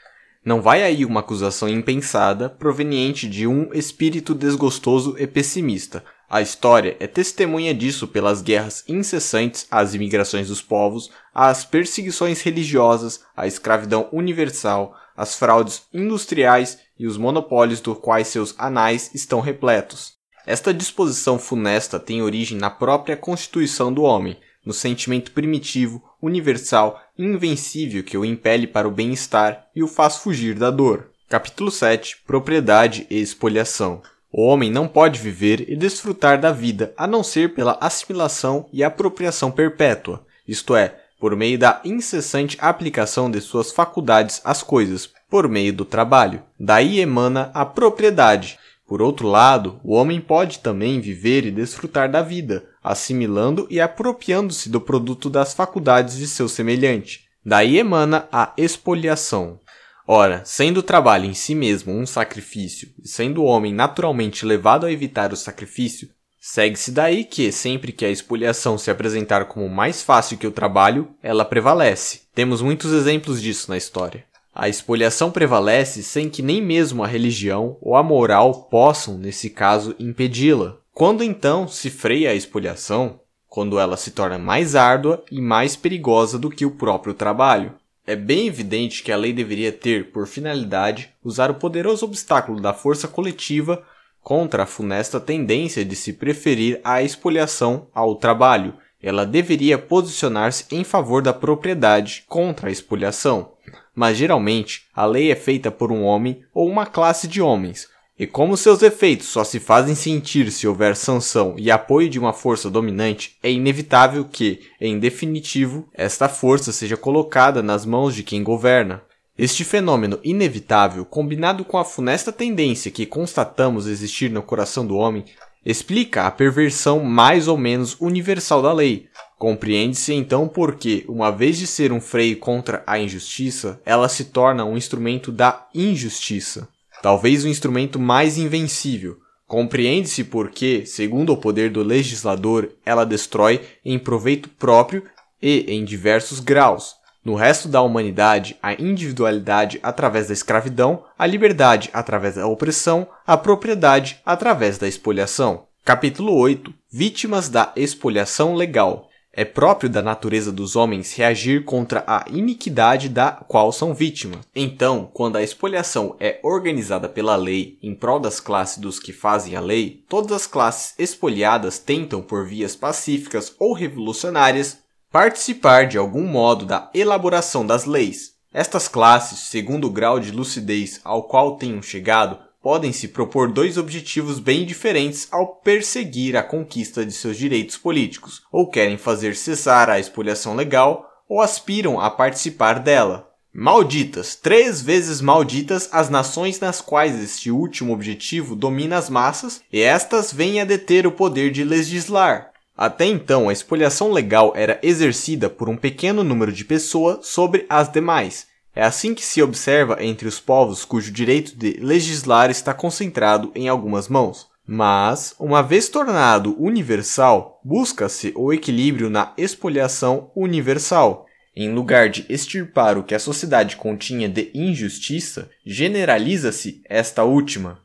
Não 0.45 0.61
vai 0.61 0.83
aí 0.83 1.05
uma 1.05 1.21
acusação 1.21 1.69
impensada 1.69 2.51
proveniente 2.51 3.29
de 3.29 3.47
um 3.47 3.73
espírito 3.73 4.35
desgostoso 4.35 5.15
e 5.17 5.25
pessimista, 5.25 6.03
a 6.29 6.43
história 6.43 6.97
é 6.99 7.07
testemunha 7.07 7.73
disso 7.73 8.09
pelas 8.09 8.43
guerras 8.43 8.83
incessantes, 8.89 9.69
as 9.71 9.95
imigrações 9.95 10.49
dos 10.49 10.61
povos, 10.61 11.13
as 11.33 11.65
perseguições 11.65 12.43
religiosas, 12.43 13.21
a 13.37 13.47
escravidão 13.47 14.09
universal, 14.11 14.97
as 15.17 15.37
fraudes 15.37 15.83
industriais 15.93 16.81
e 16.99 17.07
os 17.07 17.17
monopólios 17.17 17.81
dos 17.81 17.99
quais 17.99 18.27
seus 18.27 18.53
anais 18.59 19.13
estão 19.15 19.39
repletos. 19.39 20.24
Esta 20.47 20.75
disposição 20.75 21.39
funesta 21.39 21.99
tem 21.99 22.23
origem 22.23 22.59
na 22.59 22.71
própria 22.71 23.17
constituição 23.17 23.93
do 23.93 24.03
homem, 24.03 24.37
no 24.65 24.73
sentimento 24.73 25.33
primitivo, 25.33 26.03
universal 26.21 27.01
e 27.19 27.25
invencível 27.25 28.03
que 28.03 28.17
o 28.17 28.25
impele 28.25 28.67
para 28.67 28.89
o 28.89 28.91
bem-estar 28.91 29.67
e 29.75 29.83
o 29.83 29.89
faz 29.89 30.17
fugir 30.17 30.55
da 30.55 30.71
dor. 30.71 31.11
Capítulo 31.29 31.71
7 31.71 32.19
Propriedade 32.27 33.07
e 33.11 33.21
Expoliação 33.21 34.03
o 34.37 34.43
homem 34.47 34.69
não 34.69 34.89
pode 34.89 35.21
viver 35.21 35.65
e 35.71 35.77
desfrutar 35.77 36.41
da 36.41 36.51
vida 36.51 36.93
a 36.97 37.07
não 37.07 37.23
ser 37.23 37.55
pela 37.55 37.79
assimilação 37.81 38.69
e 38.73 38.83
apropriação 38.83 39.49
perpétua, 39.49 40.27
isto 40.47 40.75
é, 40.75 40.97
por 41.21 41.37
meio 41.37 41.57
da 41.57 41.81
incessante 41.85 42.59
aplicação 42.61 43.31
de 43.31 43.41
suas 43.41 43.71
faculdades 43.71 44.41
às 44.45 44.61
coisas, 44.61 45.09
por 45.31 45.49
meio 45.49 45.73
do 45.73 45.85
trabalho. 45.85 46.43
Daí 46.59 46.99
emana 46.99 47.53
a 47.55 47.65
propriedade. 47.65 48.59
Por 48.87 49.01
outro 49.01 49.27
lado, 49.27 49.81
o 49.83 49.95
homem 49.95 50.21
pode 50.21 50.59
também 50.59 51.01
viver 51.01 51.47
e 51.47 51.51
desfrutar 51.51 52.11
da 52.11 52.21
vida, 52.21 52.67
assimilando 52.83 53.67
e 53.71 53.81
apropriando-se 53.81 54.69
do 54.69 54.81
produto 54.81 55.31
das 55.31 55.55
faculdades 55.55 56.17
de 56.17 56.27
seu 56.27 56.49
semelhante. 56.49 57.25
Daí 57.45 57.79
emana 57.79 58.29
a 58.31 58.53
expoliação. 58.57 59.59
Ora, 60.07 60.43
sendo 60.45 60.81
o 60.81 60.83
trabalho 60.83 61.25
em 61.25 61.33
si 61.33 61.55
mesmo 61.55 61.95
um 61.95 62.05
sacrifício, 62.05 62.91
e 63.03 63.09
sendo 63.09 63.43
o 63.43 63.47
homem 63.47 63.73
naturalmente 63.73 64.45
levado 64.45 64.85
a 64.85 64.93
evitar 64.93 65.33
o 65.33 65.37
sacrifício, 65.37 66.11
segue-se 66.39 66.93
daí 66.93 67.25
que, 67.25 67.51
sempre 67.51 67.91
que 67.91 68.05
a 68.05 68.11
expoliação 68.11 68.77
se 68.77 68.91
apresentar 68.91 69.47
como 69.47 69.67
mais 69.67 70.03
fácil 70.03 70.37
que 70.37 70.47
o 70.47 70.53
trabalho, 70.53 71.09
ela 71.23 71.45
prevalece. 71.45 72.21
Temos 72.35 72.61
muitos 72.61 72.93
exemplos 72.93 73.41
disso 73.41 73.71
na 73.71 73.79
história. 73.79 74.27
A 74.55 74.69
expoliação 74.69 75.33
prevalece 75.33 76.01
sem 76.01 76.31
que 76.31 76.41
nem 76.41 76.63
mesmo 76.63 77.03
a 77.03 77.09
religião 77.09 77.77
ou 77.81 77.97
a 77.97 78.05
moral 78.05 78.69
possam, 78.71 79.19
nesse 79.19 79.51
caso, 79.51 79.97
impedi-la. 79.99 80.77
Quando 80.93 81.25
então 81.25 81.67
se 81.67 81.91
freia 81.91 82.31
a 82.31 82.35
expoliação? 82.35 83.19
Quando 83.49 83.81
ela 83.81 83.97
se 83.97 84.13
torna 84.13 84.39
mais 84.39 84.77
árdua 84.77 85.25
e 85.29 85.41
mais 85.41 85.75
perigosa 85.75 86.39
do 86.39 86.51
que 86.51 86.65
o 86.65 86.71
próprio 86.71 87.15
trabalho. 87.15 87.73
É 88.07 88.15
bem 88.15 88.47
evidente 88.47 89.03
que 89.03 89.11
a 89.11 89.17
lei 89.17 89.33
deveria 89.33 89.73
ter 89.73 90.13
por 90.13 90.29
finalidade 90.29 91.11
usar 91.25 91.51
o 91.51 91.55
poderoso 91.55 92.05
obstáculo 92.05 92.61
da 92.61 92.73
força 92.73 93.09
coletiva 93.09 93.83
contra 94.23 94.63
a 94.63 94.67
funesta 94.67 95.19
tendência 95.19 95.85
de 95.85 95.97
se 95.97 96.13
preferir 96.13 96.81
a 96.85 97.03
expoliação 97.03 97.89
ao 97.93 98.15
trabalho. 98.15 98.75
Ela 99.03 99.27
deveria 99.27 99.79
posicionar-se 99.79 100.67
em 100.71 100.85
favor 100.85 101.23
da 101.23 101.33
propriedade 101.33 102.25
contra 102.29 102.69
a 102.69 102.73
expoliação. 102.73 103.54
Mas 103.95 104.17
geralmente 104.17 104.83
a 104.95 105.07
lei 105.07 105.31
é 105.31 105.37
feita 105.37 105.71
por 105.71 105.93
um 105.93 106.03
homem 106.03 106.43
ou 106.53 106.69
uma 106.69 106.87
classe 106.87 107.29
de 107.29 107.41
homens. 107.41 107.89
E 108.17 108.29
como 108.29 108.57
seus 108.57 108.81
efeitos 108.81 109.27
só 109.27 109.43
se 109.43 109.59
fazem 109.59 109.95
sentir 109.95 110.51
se 110.53 110.69
houver 110.69 110.95
sanção 110.95 111.57
e 111.59 111.69
apoio 111.69 112.09
de 112.09 112.19
uma 112.19 112.33
força 112.33 112.71
dominante, 112.71 113.37
é 113.43 113.51
inevitável 113.51 114.25
que, 114.25 114.61
em 114.81 115.01
definitivo, 115.01 115.89
esta 115.93 116.29
força 116.29 116.71
seja 116.71 116.97
colocada 116.97 117.61
nas 117.61 117.85
mãos 117.85 118.15
de 118.15 118.23
quem 118.23 118.45
governa. 118.45 119.03
Este 119.37 119.65
fenômeno 119.65 120.21
inevitável, 120.23 121.05
combinado 121.05 121.65
com 121.65 121.77
a 121.77 121.85
funesta 121.85 122.31
tendência 122.31 122.89
que 122.89 123.05
constatamos 123.05 123.89
existir 123.89 124.31
no 124.31 124.43
coração 124.43 124.87
do 124.87 124.97
homem, 124.97 125.25
explica 125.67 126.25
a 126.25 126.31
perversão 126.31 127.03
mais 127.03 127.49
ou 127.49 127.59
menos 127.59 127.97
universal 128.01 128.63
da 128.63 128.73
lei. 128.73 129.09
Compreende-se 129.45 130.15
então 130.15 130.49
por 130.49 130.77
que, 130.77 131.05
uma 131.07 131.31
vez 131.31 131.59
de 131.59 131.67
ser 131.67 131.93
um 131.93 132.01
freio 132.01 132.39
contra 132.39 132.83
a 132.87 132.99
injustiça, 132.99 133.79
ela 133.85 134.09
se 134.09 134.25
torna 134.25 134.65
um 134.65 134.75
instrumento 134.75 135.31
da 135.31 135.67
injustiça 135.75 136.69
talvez 137.05 137.45
o 137.45 137.49
instrumento 137.49 138.01
mais 138.01 138.39
invencível. 138.39 139.19
Compreende-se 139.47 140.25
porque, 140.25 140.87
segundo 140.87 141.35
o 141.35 141.37
poder 141.37 141.69
do 141.69 141.83
legislador, 141.83 142.71
ela 142.83 143.05
destrói 143.05 143.61
em 143.85 143.99
proveito 143.99 144.49
próprio 144.49 145.05
e 145.43 145.67
em 145.69 145.85
diversos 145.85 146.41
graus. 146.41 146.95
No 147.23 147.35
resto 147.35 147.69
da 147.69 147.83
humanidade, 147.83 148.57
a 148.63 148.73
individualidade 148.73 149.79
através 149.83 150.29
da 150.29 150.33
escravidão, 150.33 151.05
a 151.19 151.27
liberdade 151.27 151.91
através 151.93 152.37
da 152.37 152.47
opressão, 152.47 153.07
a 153.27 153.37
propriedade 153.37 154.19
através 154.25 154.79
da 154.79 154.89
expoliação. 154.89 155.65
Capítulo 155.85 156.35
8 156.35 156.73
Vítimas 156.91 157.51
da 157.51 157.71
expoliação 157.77 158.55
legal. 158.55 159.11
É 159.37 159.45
próprio 159.45 159.91
da 159.91 160.01
natureza 160.01 160.53
dos 160.53 160.77
homens 160.77 161.13
reagir 161.13 161.65
contra 161.65 162.05
a 162.07 162.25
iniquidade 162.31 163.09
da 163.09 163.33
qual 163.33 163.73
são 163.73 163.93
vítimas. 163.93 164.47
Então, 164.55 165.11
quando 165.13 165.35
a 165.35 165.43
expoliação 165.43 166.15
é 166.21 166.39
organizada 166.41 167.09
pela 167.09 167.35
lei 167.35 167.77
em 167.83 167.97
prol 167.97 168.21
das 168.21 168.39
classes 168.39 168.79
dos 168.79 169.01
que 169.01 169.13
fazem 169.13 169.57
a 169.57 169.61
lei, 169.61 170.05
todas 170.09 170.31
as 170.31 170.47
classes 170.47 170.95
expoliadas 170.97 171.81
tentam, 171.81 172.23
por 172.23 172.47
vias 172.47 172.77
pacíficas 172.77 173.53
ou 173.59 173.73
revolucionárias, 173.73 174.79
participar 175.11 175.89
de 175.89 175.99
algum 175.99 176.25
modo 176.25 176.65
da 176.65 176.89
elaboração 176.95 177.67
das 177.67 177.87
leis. 177.87 178.35
Estas 178.53 178.87
classes, 178.87 179.41
segundo 179.41 179.89
o 179.89 179.91
grau 179.91 180.21
de 180.21 180.31
lucidez 180.31 181.01
ao 181.03 181.25
qual 181.25 181.57
tenham 181.57 181.83
chegado, 181.83 182.39
podem 182.65 182.95
se 182.95 183.09
propor 183.09 183.53
dois 183.53 183.77
objetivos 183.77 184.41
bem 184.41 184.65
diferentes 184.65 185.29
ao 185.31 185.57
perseguir 185.57 186.35
a 186.35 186.43
conquista 186.43 187.05
de 187.05 187.13
seus 187.13 187.37
direitos 187.37 187.77
políticos, 187.77 188.41
ou 188.51 188.71
querem 188.71 188.97
fazer 188.97 189.37
cessar 189.37 189.91
a 189.91 190.01
expoliação 190.01 190.57
legal, 190.57 191.07
ou 191.29 191.43
aspiram 191.43 192.01
a 192.01 192.09
participar 192.09 192.79
dela. 192.79 193.29
Malditas, 193.53 194.35
três 194.35 194.81
vezes 194.81 195.21
malditas 195.21 195.91
as 195.93 196.09
nações 196.09 196.59
nas 196.59 196.81
quais 196.81 197.23
este 197.23 197.51
último 197.51 197.93
objetivo 197.93 198.57
domina 198.57 198.97
as 198.97 199.11
massas 199.11 199.61
e 199.71 199.83
estas 199.83 200.33
vêm 200.33 200.59
a 200.59 200.65
deter 200.65 201.07
o 201.07 201.13
poder 201.13 201.51
de 201.51 201.63
legislar. 201.65 202.51
Até 202.75 203.05
então, 203.05 203.51
a 203.51 203.53
expoliação 203.53 204.11
legal 204.11 204.55
era 204.57 204.81
exercida 204.83 205.51
por 205.51 205.69
um 205.69 205.77
pequeno 205.77 206.25
número 206.25 206.51
de 206.51 206.65
pessoas 206.65 207.27
sobre 207.27 207.67
as 207.69 207.93
demais, 207.93 208.47
é 208.75 208.83
assim 208.83 209.15
que 209.15 209.25
se 209.25 209.41
observa 209.41 210.03
entre 210.03 210.27
os 210.27 210.41
povos 210.41 210.85
cujo 210.85 211.13
direito 211.13 211.57
de 211.57 211.79
legislar 211.81 212.51
está 212.51 212.75
concentrado 212.75 213.53
em 213.55 213.69
algumas 213.69 214.09
mãos. 214.09 214.49
Mas, 214.67 215.35
uma 215.39 215.63
vez 215.63 215.89
tornado 215.89 216.57
universal, 216.59 217.61
busca-se 217.63 218.33
o 218.35 218.53
equilíbrio 218.53 219.11
na 219.11 219.33
expoliação 219.37 220.31
universal. 220.35 221.27
Em 221.55 221.73
lugar 221.73 222.09
de 222.09 222.25
extirpar 222.29 222.99
o 222.99 223.05
que 223.05 223.15
a 223.15 223.19
sociedade 223.19 223.77
continha 223.77 224.29
de 224.29 224.51
injustiça, 224.55 225.51
generaliza-se 225.65 226.83
esta 226.89 227.23
última. 227.23 227.79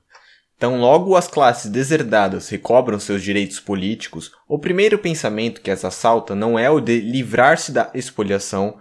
Tão 0.58 0.80
logo 0.80 1.16
as 1.16 1.28
classes 1.28 1.70
deserdadas 1.70 2.50
recobram 2.50 3.00
seus 3.00 3.22
direitos 3.22 3.60
políticos, 3.60 4.32
o 4.48 4.58
primeiro 4.58 4.98
pensamento 4.98 5.62
que 5.62 5.72
as 5.72 5.86
assalta 5.86 6.34
não 6.34 6.58
é 6.58 6.70
o 6.70 6.80
de 6.80 7.00
livrar-se 7.00 7.72
da 7.72 7.92
expoliação, 7.94 8.80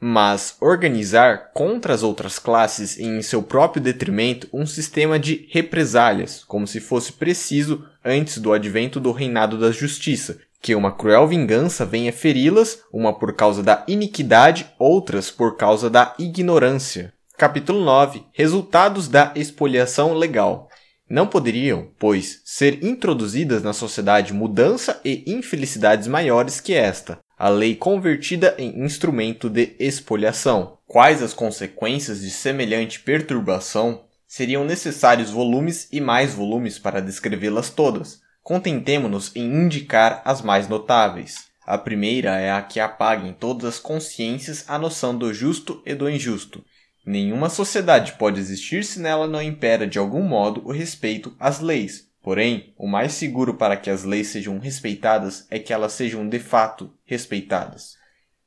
mas 0.00 0.56
organizar 0.60 1.50
contra 1.52 1.92
as 1.92 2.02
outras 2.02 2.38
classes 2.38 2.98
em 2.98 3.20
seu 3.20 3.42
próprio 3.42 3.82
detrimento 3.82 4.48
um 4.50 4.64
sistema 4.64 5.18
de 5.18 5.46
represálias, 5.50 6.42
como 6.44 6.66
se 6.66 6.80
fosse 6.80 7.12
preciso 7.12 7.84
antes 8.02 8.38
do 8.38 8.52
advento 8.52 8.98
do 8.98 9.12
reinado 9.12 9.58
da 9.58 9.70
justiça, 9.70 10.38
que 10.62 10.74
uma 10.74 10.92
cruel 10.92 11.28
vingança 11.28 11.84
venha 11.84 12.12
feri-las, 12.12 12.82
uma 12.92 13.12
por 13.12 13.34
causa 13.34 13.62
da 13.62 13.84
iniquidade, 13.86 14.66
outras 14.78 15.30
por 15.30 15.56
causa 15.56 15.90
da 15.90 16.14
ignorância. 16.18 17.12
Capítulo 17.36 17.84
9 17.84 18.24
Resultados 18.32 19.08
da 19.08 19.32
expoliação 19.34 20.14
legal. 20.14 20.68
Não 21.08 21.26
poderiam, 21.26 21.90
pois, 21.98 22.40
ser 22.44 22.84
introduzidas 22.84 23.62
na 23.62 23.72
sociedade 23.72 24.32
mudança 24.32 25.00
e 25.04 25.24
infelicidades 25.26 26.06
maiores 26.06 26.60
que 26.60 26.72
esta, 26.72 27.18
a 27.40 27.48
lei 27.48 27.74
convertida 27.74 28.54
em 28.58 28.84
instrumento 28.84 29.48
de 29.48 29.74
expoliação. 29.78 30.76
Quais 30.86 31.22
as 31.22 31.32
consequências 31.32 32.20
de 32.20 32.28
semelhante 32.28 33.00
perturbação? 33.00 34.02
Seriam 34.28 34.62
necessários 34.62 35.30
volumes 35.30 35.88
e 35.90 36.02
mais 36.02 36.34
volumes 36.34 36.78
para 36.78 37.00
descrevê-las 37.00 37.70
todas. 37.70 38.20
Contentemo-nos 38.42 39.34
em 39.34 39.46
indicar 39.46 40.20
as 40.22 40.42
mais 40.42 40.68
notáveis. 40.68 41.46
A 41.66 41.78
primeira 41.78 42.38
é 42.38 42.52
a 42.52 42.60
que 42.60 42.78
apaga 42.78 43.26
em 43.26 43.32
todas 43.32 43.64
as 43.64 43.78
consciências 43.78 44.66
a 44.68 44.78
noção 44.78 45.16
do 45.16 45.32
justo 45.32 45.82
e 45.86 45.94
do 45.94 46.10
injusto. 46.10 46.62
Nenhuma 47.06 47.48
sociedade 47.48 48.12
pode 48.18 48.38
existir 48.38 48.84
se 48.84 49.00
nela 49.00 49.26
não 49.26 49.40
impera 49.40 49.86
de 49.86 49.98
algum 49.98 50.22
modo 50.22 50.60
o 50.66 50.70
respeito 50.70 51.34
às 51.40 51.58
leis, 51.58 52.10
Porém, 52.22 52.74
o 52.76 52.86
mais 52.86 53.12
seguro 53.12 53.54
para 53.54 53.76
que 53.76 53.88
as 53.88 54.04
leis 54.04 54.28
sejam 54.28 54.58
respeitadas 54.58 55.46
é 55.50 55.58
que 55.58 55.72
elas 55.72 55.92
sejam 55.92 56.28
de 56.28 56.38
fato 56.38 56.92
respeitadas. 57.10 57.96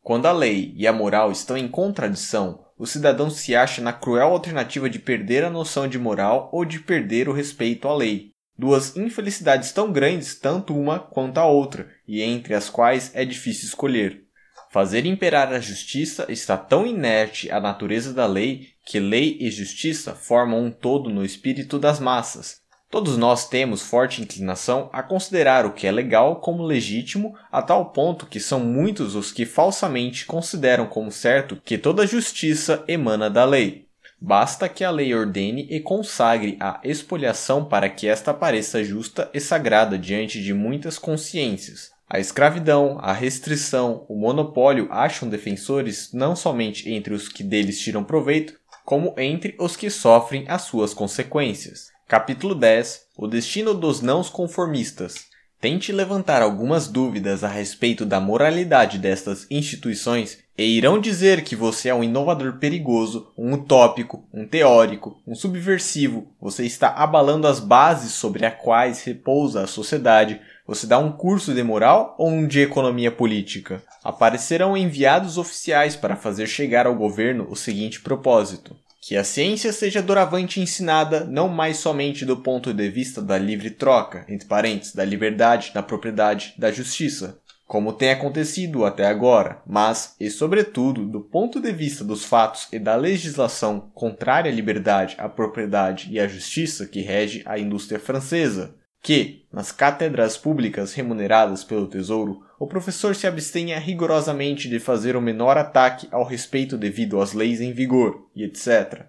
Quando 0.01 0.25
a 0.25 0.31
lei 0.31 0.73
e 0.77 0.87
a 0.87 0.93
moral 0.93 1.31
estão 1.31 1.57
em 1.57 1.67
contradição, 1.67 2.63
o 2.77 2.87
cidadão 2.87 3.29
se 3.29 3.55
acha 3.55 3.81
na 3.81 3.91
cruel 3.91 4.29
alternativa 4.29 4.89
de 4.89 4.99
perder 4.99 5.43
a 5.43 5.49
noção 5.49 5.87
de 5.87 5.99
moral 5.99 6.49
ou 6.51 6.63
de 6.63 6.79
perder 6.79 7.27
o 7.27 7.33
respeito 7.33 7.87
à 7.87 7.95
lei. 7.95 8.31
Duas 8.57 8.95
infelicidades 8.95 9.71
tão 9.71 9.91
grandes, 9.91 10.39
tanto 10.39 10.77
uma 10.77 10.97
quanto 10.99 11.37
a 11.39 11.45
outra, 11.45 11.89
e 12.07 12.21
entre 12.21 12.53
as 12.53 12.69
quais 12.69 13.11
é 13.13 13.25
difícil 13.25 13.67
escolher. 13.67 14.23
Fazer 14.71 15.05
imperar 15.05 15.53
a 15.53 15.59
justiça 15.59 16.25
está 16.29 16.57
tão 16.57 16.87
inerte 16.87 17.51
à 17.51 17.59
natureza 17.59 18.13
da 18.13 18.25
lei 18.25 18.69
que 18.85 18.99
lei 18.99 19.37
e 19.39 19.51
justiça 19.51 20.15
formam 20.15 20.63
um 20.63 20.71
todo 20.71 21.09
no 21.09 21.23
espírito 21.23 21.77
das 21.77 21.99
massas, 21.99 22.62
Todos 22.93 23.17
nós 23.17 23.49
temos 23.49 23.81
forte 23.81 24.21
inclinação 24.21 24.87
a 24.93 25.01
considerar 25.01 25.65
o 25.65 25.71
que 25.71 25.87
é 25.87 25.91
legal 25.91 26.35
como 26.35 26.61
legítimo, 26.61 27.35
a 27.51 27.59
tal 27.59 27.85
ponto 27.85 28.27
que 28.27 28.39
são 28.39 28.59
muitos 28.59 29.15
os 29.15 29.31
que 29.31 29.47
falsamente 29.47 30.27
consideram 30.27 30.85
como 30.85 31.11
certo 31.11 31.59
que 31.65 31.75
toda 31.75 32.05
justiça 32.05 32.83
emana 32.87 33.31
da 33.31 33.45
lei. 33.45 33.87
Basta 34.21 34.69
que 34.69 34.83
a 34.83 34.91
lei 34.91 35.11
ordene 35.11 35.65
e 35.71 35.79
consagre 35.79 36.55
a 36.59 36.79
expoliação 36.83 37.65
para 37.65 37.89
que 37.89 38.07
esta 38.07 38.31
pareça 38.31 38.83
justa 38.83 39.27
e 39.33 39.39
sagrada 39.39 39.97
diante 39.97 40.39
de 40.39 40.53
muitas 40.53 40.99
consciências. 40.99 41.89
A 42.07 42.19
escravidão, 42.19 42.99
a 43.01 43.11
restrição, 43.11 44.05
o 44.07 44.15
monopólio 44.15 44.87
acham 44.91 45.27
defensores 45.27 46.13
não 46.13 46.35
somente 46.35 46.91
entre 46.91 47.11
os 47.11 47.27
que 47.27 47.41
deles 47.41 47.79
tiram 47.79 48.03
proveito, 48.03 48.53
como 48.85 49.15
entre 49.17 49.55
os 49.59 49.75
que 49.75 49.89
sofrem 49.89 50.45
as 50.47 50.61
suas 50.61 50.93
consequências. 50.93 51.92
Capítulo 52.13 52.53
10 52.53 53.07
O 53.17 53.25
destino 53.25 53.73
dos 53.73 53.99
não 53.99 54.23
conformistas. 54.25 55.15
Tente 55.59 55.91
levantar 55.91 56.43
algumas 56.43 56.87
dúvidas 56.87 57.43
a 57.43 57.47
respeito 57.47 58.05
da 58.05 58.19
moralidade 58.19 58.99
destas 58.99 59.47
instituições 59.49 60.37
e 60.55 60.63
irão 60.63 60.99
dizer 60.99 61.43
que 61.43 61.55
você 61.55 61.89
é 61.89 61.95
um 61.95 62.03
inovador 62.03 62.59
perigoso, 62.59 63.33
um 63.35 63.53
utópico, 63.53 64.27
um 64.31 64.47
teórico, 64.47 65.19
um 65.25 65.33
subversivo, 65.33 66.27
você 66.39 66.63
está 66.63 66.89
abalando 66.89 67.47
as 67.47 67.59
bases 67.59 68.11
sobre 68.11 68.45
as 68.45 68.61
quais 68.61 69.03
repousa 69.03 69.63
a 69.63 69.67
sociedade, 69.67 70.39
você 70.67 70.85
dá 70.85 70.99
um 70.99 71.11
curso 71.11 71.51
de 71.51 71.63
moral 71.63 72.13
ou 72.19 72.29
um 72.29 72.45
de 72.45 72.61
economia 72.61 73.11
política? 73.11 73.81
Aparecerão 74.03 74.77
enviados 74.77 75.39
oficiais 75.39 75.95
para 75.95 76.15
fazer 76.15 76.45
chegar 76.45 76.85
ao 76.85 76.93
governo 76.93 77.47
o 77.49 77.55
seguinte 77.55 78.01
propósito: 78.01 78.75
que 79.05 79.17
a 79.17 79.23
ciência 79.23 79.73
seja 79.73 80.01
doravante 80.01 80.61
ensinada 80.61 81.25
não 81.25 81.49
mais 81.49 81.75
somente 81.75 82.23
do 82.23 82.37
ponto 82.37 82.73
de 82.73 82.89
vista 82.89 83.21
da 83.21 83.37
livre 83.37 83.69
troca, 83.69 84.25
entre 84.29 84.47
parênteses, 84.47 84.95
da 84.95 85.03
liberdade, 85.03 85.71
da 85.73 85.83
propriedade, 85.83 86.53
da 86.57 86.71
justiça, 86.71 87.37
como 87.67 87.91
tem 87.91 88.11
acontecido 88.11 88.85
até 88.85 89.05
agora, 89.05 89.61
mas, 89.67 90.15
e 90.21 90.29
sobretudo, 90.29 91.05
do 91.05 91.19
ponto 91.19 91.59
de 91.59 91.73
vista 91.73 92.01
dos 92.01 92.23
fatos 92.23 92.69
e 92.71 92.79
da 92.79 92.95
legislação 92.95 93.91
contrária 93.93 94.49
à 94.49 94.55
liberdade, 94.55 95.15
à 95.17 95.27
propriedade 95.27 96.07
e 96.09 96.17
à 96.17 96.25
justiça 96.25 96.87
que 96.87 97.01
rege 97.01 97.43
a 97.45 97.59
indústria 97.59 97.99
francesa, 97.99 98.73
que, 99.03 99.45
nas 99.51 99.71
cátedras 99.71 100.37
públicas 100.37 100.93
remuneradas 100.93 101.63
pelo 101.63 101.87
Tesouro, 101.87 102.41
o 102.57 102.65
professor 102.65 103.13
se 103.13 103.27
abstenha 103.27 103.77
rigorosamente 103.77 104.69
de 104.69 104.79
fazer 104.79 105.17
o 105.17 105.21
menor 105.21 105.57
ataque 105.57 106.07
ao 106.09 106.23
respeito 106.23 106.77
devido 106.77 107.19
às 107.19 107.33
leis 107.33 107.59
em 107.59 107.73
vigor, 107.73 108.25
e 108.33 108.45
etc. 108.45 109.03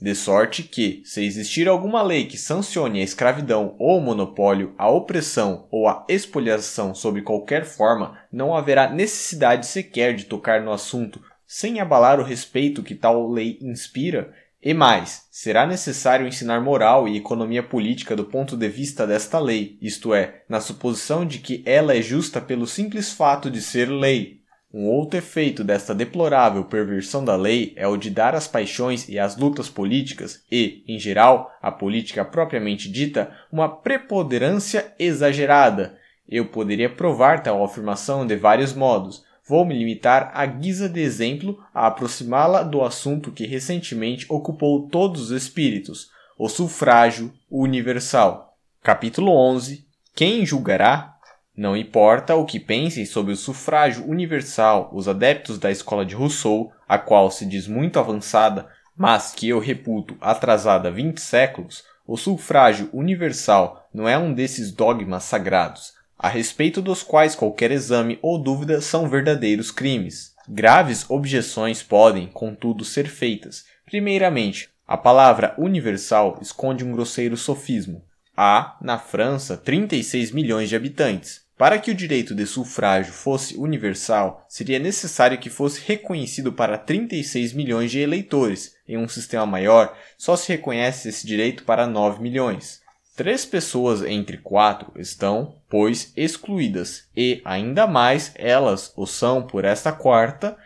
De 0.00 0.14
sorte 0.14 0.62
que, 0.62 1.02
se 1.06 1.24
existir 1.24 1.68
alguma 1.68 2.02
lei 2.02 2.26
que 2.26 2.36
sancione 2.36 3.00
a 3.00 3.04
escravidão 3.04 3.74
ou 3.78 3.98
o 3.98 4.00
monopólio, 4.02 4.74
a 4.76 4.90
opressão 4.90 5.66
ou 5.70 5.88
a 5.88 6.04
expoliação 6.06 6.94
sob 6.94 7.22
qualquer 7.22 7.64
forma, 7.64 8.18
não 8.30 8.54
haverá 8.54 8.90
necessidade 8.90 9.66
sequer 9.66 10.14
de 10.14 10.24
tocar 10.24 10.62
no 10.62 10.72
assunto 10.72 11.20
sem 11.46 11.80
abalar 11.80 12.20
o 12.20 12.24
respeito 12.24 12.82
que 12.82 12.94
tal 12.94 13.28
lei 13.28 13.58
inspira. 13.60 14.32
E 14.62 14.74
mais, 14.74 15.26
será 15.30 15.66
necessário 15.66 16.26
ensinar 16.26 16.60
moral 16.60 17.08
e 17.08 17.16
economia 17.16 17.62
política 17.62 18.14
do 18.14 18.24
ponto 18.24 18.56
de 18.56 18.68
vista 18.68 19.06
desta 19.06 19.38
lei, 19.38 19.78
isto 19.80 20.12
é, 20.12 20.42
na 20.48 20.60
suposição 20.60 21.24
de 21.24 21.38
que 21.38 21.62
ela 21.64 21.96
é 21.96 22.02
justa 22.02 22.40
pelo 22.40 22.66
simples 22.66 23.12
fato 23.12 23.50
de 23.50 23.62
ser 23.62 23.88
lei, 23.88 24.40
um 24.72 24.86
outro 24.86 25.18
efeito 25.18 25.64
desta 25.64 25.92
deplorável 25.92 26.62
perversão 26.62 27.24
da 27.24 27.34
lei 27.34 27.72
é 27.74 27.88
o 27.88 27.96
de 27.96 28.08
dar 28.08 28.36
às 28.36 28.46
paixões 28.46 29.08
e 29.08 29.18
às 29.18 29.36
lutas 29.36 29.68
políticas 29.68 30.44
e, 30.50 30.84
em 30.86 30.96
geral, 30.96 31.50
à 31.60 31.72
política 31.72 32.24
propriamente 32.24 32.88
dita, 32.88 33.36
uma 33.50 33.68
preponderância 33.68 34.94
exagerada. 34.96 35.98
Eu 36.28 36.46
poderia 36.46 36.88
provar 36.88 37.42
tal 37.42 37.64
afirmação 37.64 38.24
de 38.24 38.36
vários 38.36 38.72
modos. 38.72 39.24
Vou 39.50 39.64
me 39.64 39.76
limitar, 39.76 40.30
à 40.32 40.46
guisa 40.46 40.88
de 40.88 41.00
exemplo, 41.00 41.58
a 41.74 41.88
aproximá-la 41.88 42.62
do 42.62 42.84
assunto 42.84 43.32
que 43.32 43.48
recentemente 43.48 44.24
ocupou 44.28 44.86
todos 44.86 45.22
os 45.22 45.30
espíritos, 45.32 46.08
o 46.38 46.48
sufrágio 46.48 47.32
universal. 47.50 48.56
Capítulo 48.80 49.32
11 49.32 49.84
Quem 50.14 50.46
julgará? 50.46 51.16
Não 51.56 51.76
importa 51.76 52.36
o 52.36 52.46
que 52.46 52.60
pensem 52.60 53.04
sobre 53.04 53.32
o 53.32 53.36
sufrágio 53.36 54.08
universal 54.08 54.88
os 54.92 55.08
adeptos 55.08 55.58
da 55.58 55.68
escola 55.68 56.06
de 56.06 56.14
Rousseau, 56.14 56.70
a 56.88 56.96
qual 56.96 57.28
se 57.28 57.44
diz 57.44 57.66
muito 57.66 57.98
avançada, 57.98 58.68
mas 58.96 59.32
que 59.32 59.48
eu 59.48 59.58
reputo 59.58 60.16
atrasada 60.20 60.86
há 60.86 60.92
20 60.92 61.20
séculos, 61.20 61.82
o 62.06 62.16
sufrágio 62.16 62.88
universal 62.92 63.88
não 63.92 64.08
é 64.08 64.16
um 64.16 64.32
desses 64.32 64.70
dogmas 64.70 65.24
sagrados, 65.24 65.98
a 66.22 66.28
respeito 66.28 66.82
dos 66.82 67.02
quais 67.02 67.34
qualquer 67.34 67.70
exame 67.70 68.18
ou 68.20 68.36
dúvida 68.36 68.82
são 68.82 69.08
verdadeiros 69.08 69.70
crimes. 69.70 70.34
Graves 70.46 71.06
objeções 71.08 71.82
podem, 71.82 72.26
contudo, 72.26 72.84
ser 72.84 73.08
feitas. 73.08 73.64
Primeiramente, 73.86 74.68
a 74.86 74.98
palavra 74.98 75.54
universal 75.56 76.38
esconde 76.42 76.84
um 76.84 76.92
grosseiro 76.92 77.38
sofismo. 77.38 78.04
Há, 78.36 78.76
na 78.82 78.98
França, 78.98 79.56
36 79.56 80.30
milhões 80.30 80.68
de 80.68 80.76
habitantes. 80.76 81.40
Para 81.56 81.78
que 81.78 81.90
o 81.90 81.94
direito 81.94 82.34
de 82.34 82.44
sufrágio 82.44 83.14
fosse 83.14 83.56
universal, 83.56 84.44
seria 84.46 84.78
necessário 84.78 85.38
que 85.38 85.48
fosse 85.48 85.80
reconhecido 85.86 86.52
para 86.52 86.76
36 86.76 87.54
milhões 87.54 87.90
de 87.90 87.98
eleitores. 87.98 88.74
Em 88.86 88.98
um 88.98 89.08
sistema 89.08 89.46
maior, 89.46 89.96
só 90.18 90.36
se 90.36 90.52
reconhece 90.52 91.08
esse 91.08 91.26
direito 91.26 91.64
para 91.64 91.86
9 91.86 92.20
milhões. 92.20 92.82
Três 93.16 93.46
pessoas 93.46 94.02
entre 94.02 94.38
quatro 94.38 94.92
estão, 94.98 95.59
pois, 95.70 96.12
excluídas, 96.16 97.08
e, 97.16 97.40
ainda 97.44 97.86
mais, 97.86 98.32
elas 98.34 98.92
o 98.96 99.06
são 99.06 99.42
por 99.42 99.64
esta 99.64 99.92
quarta. 99.92 100.58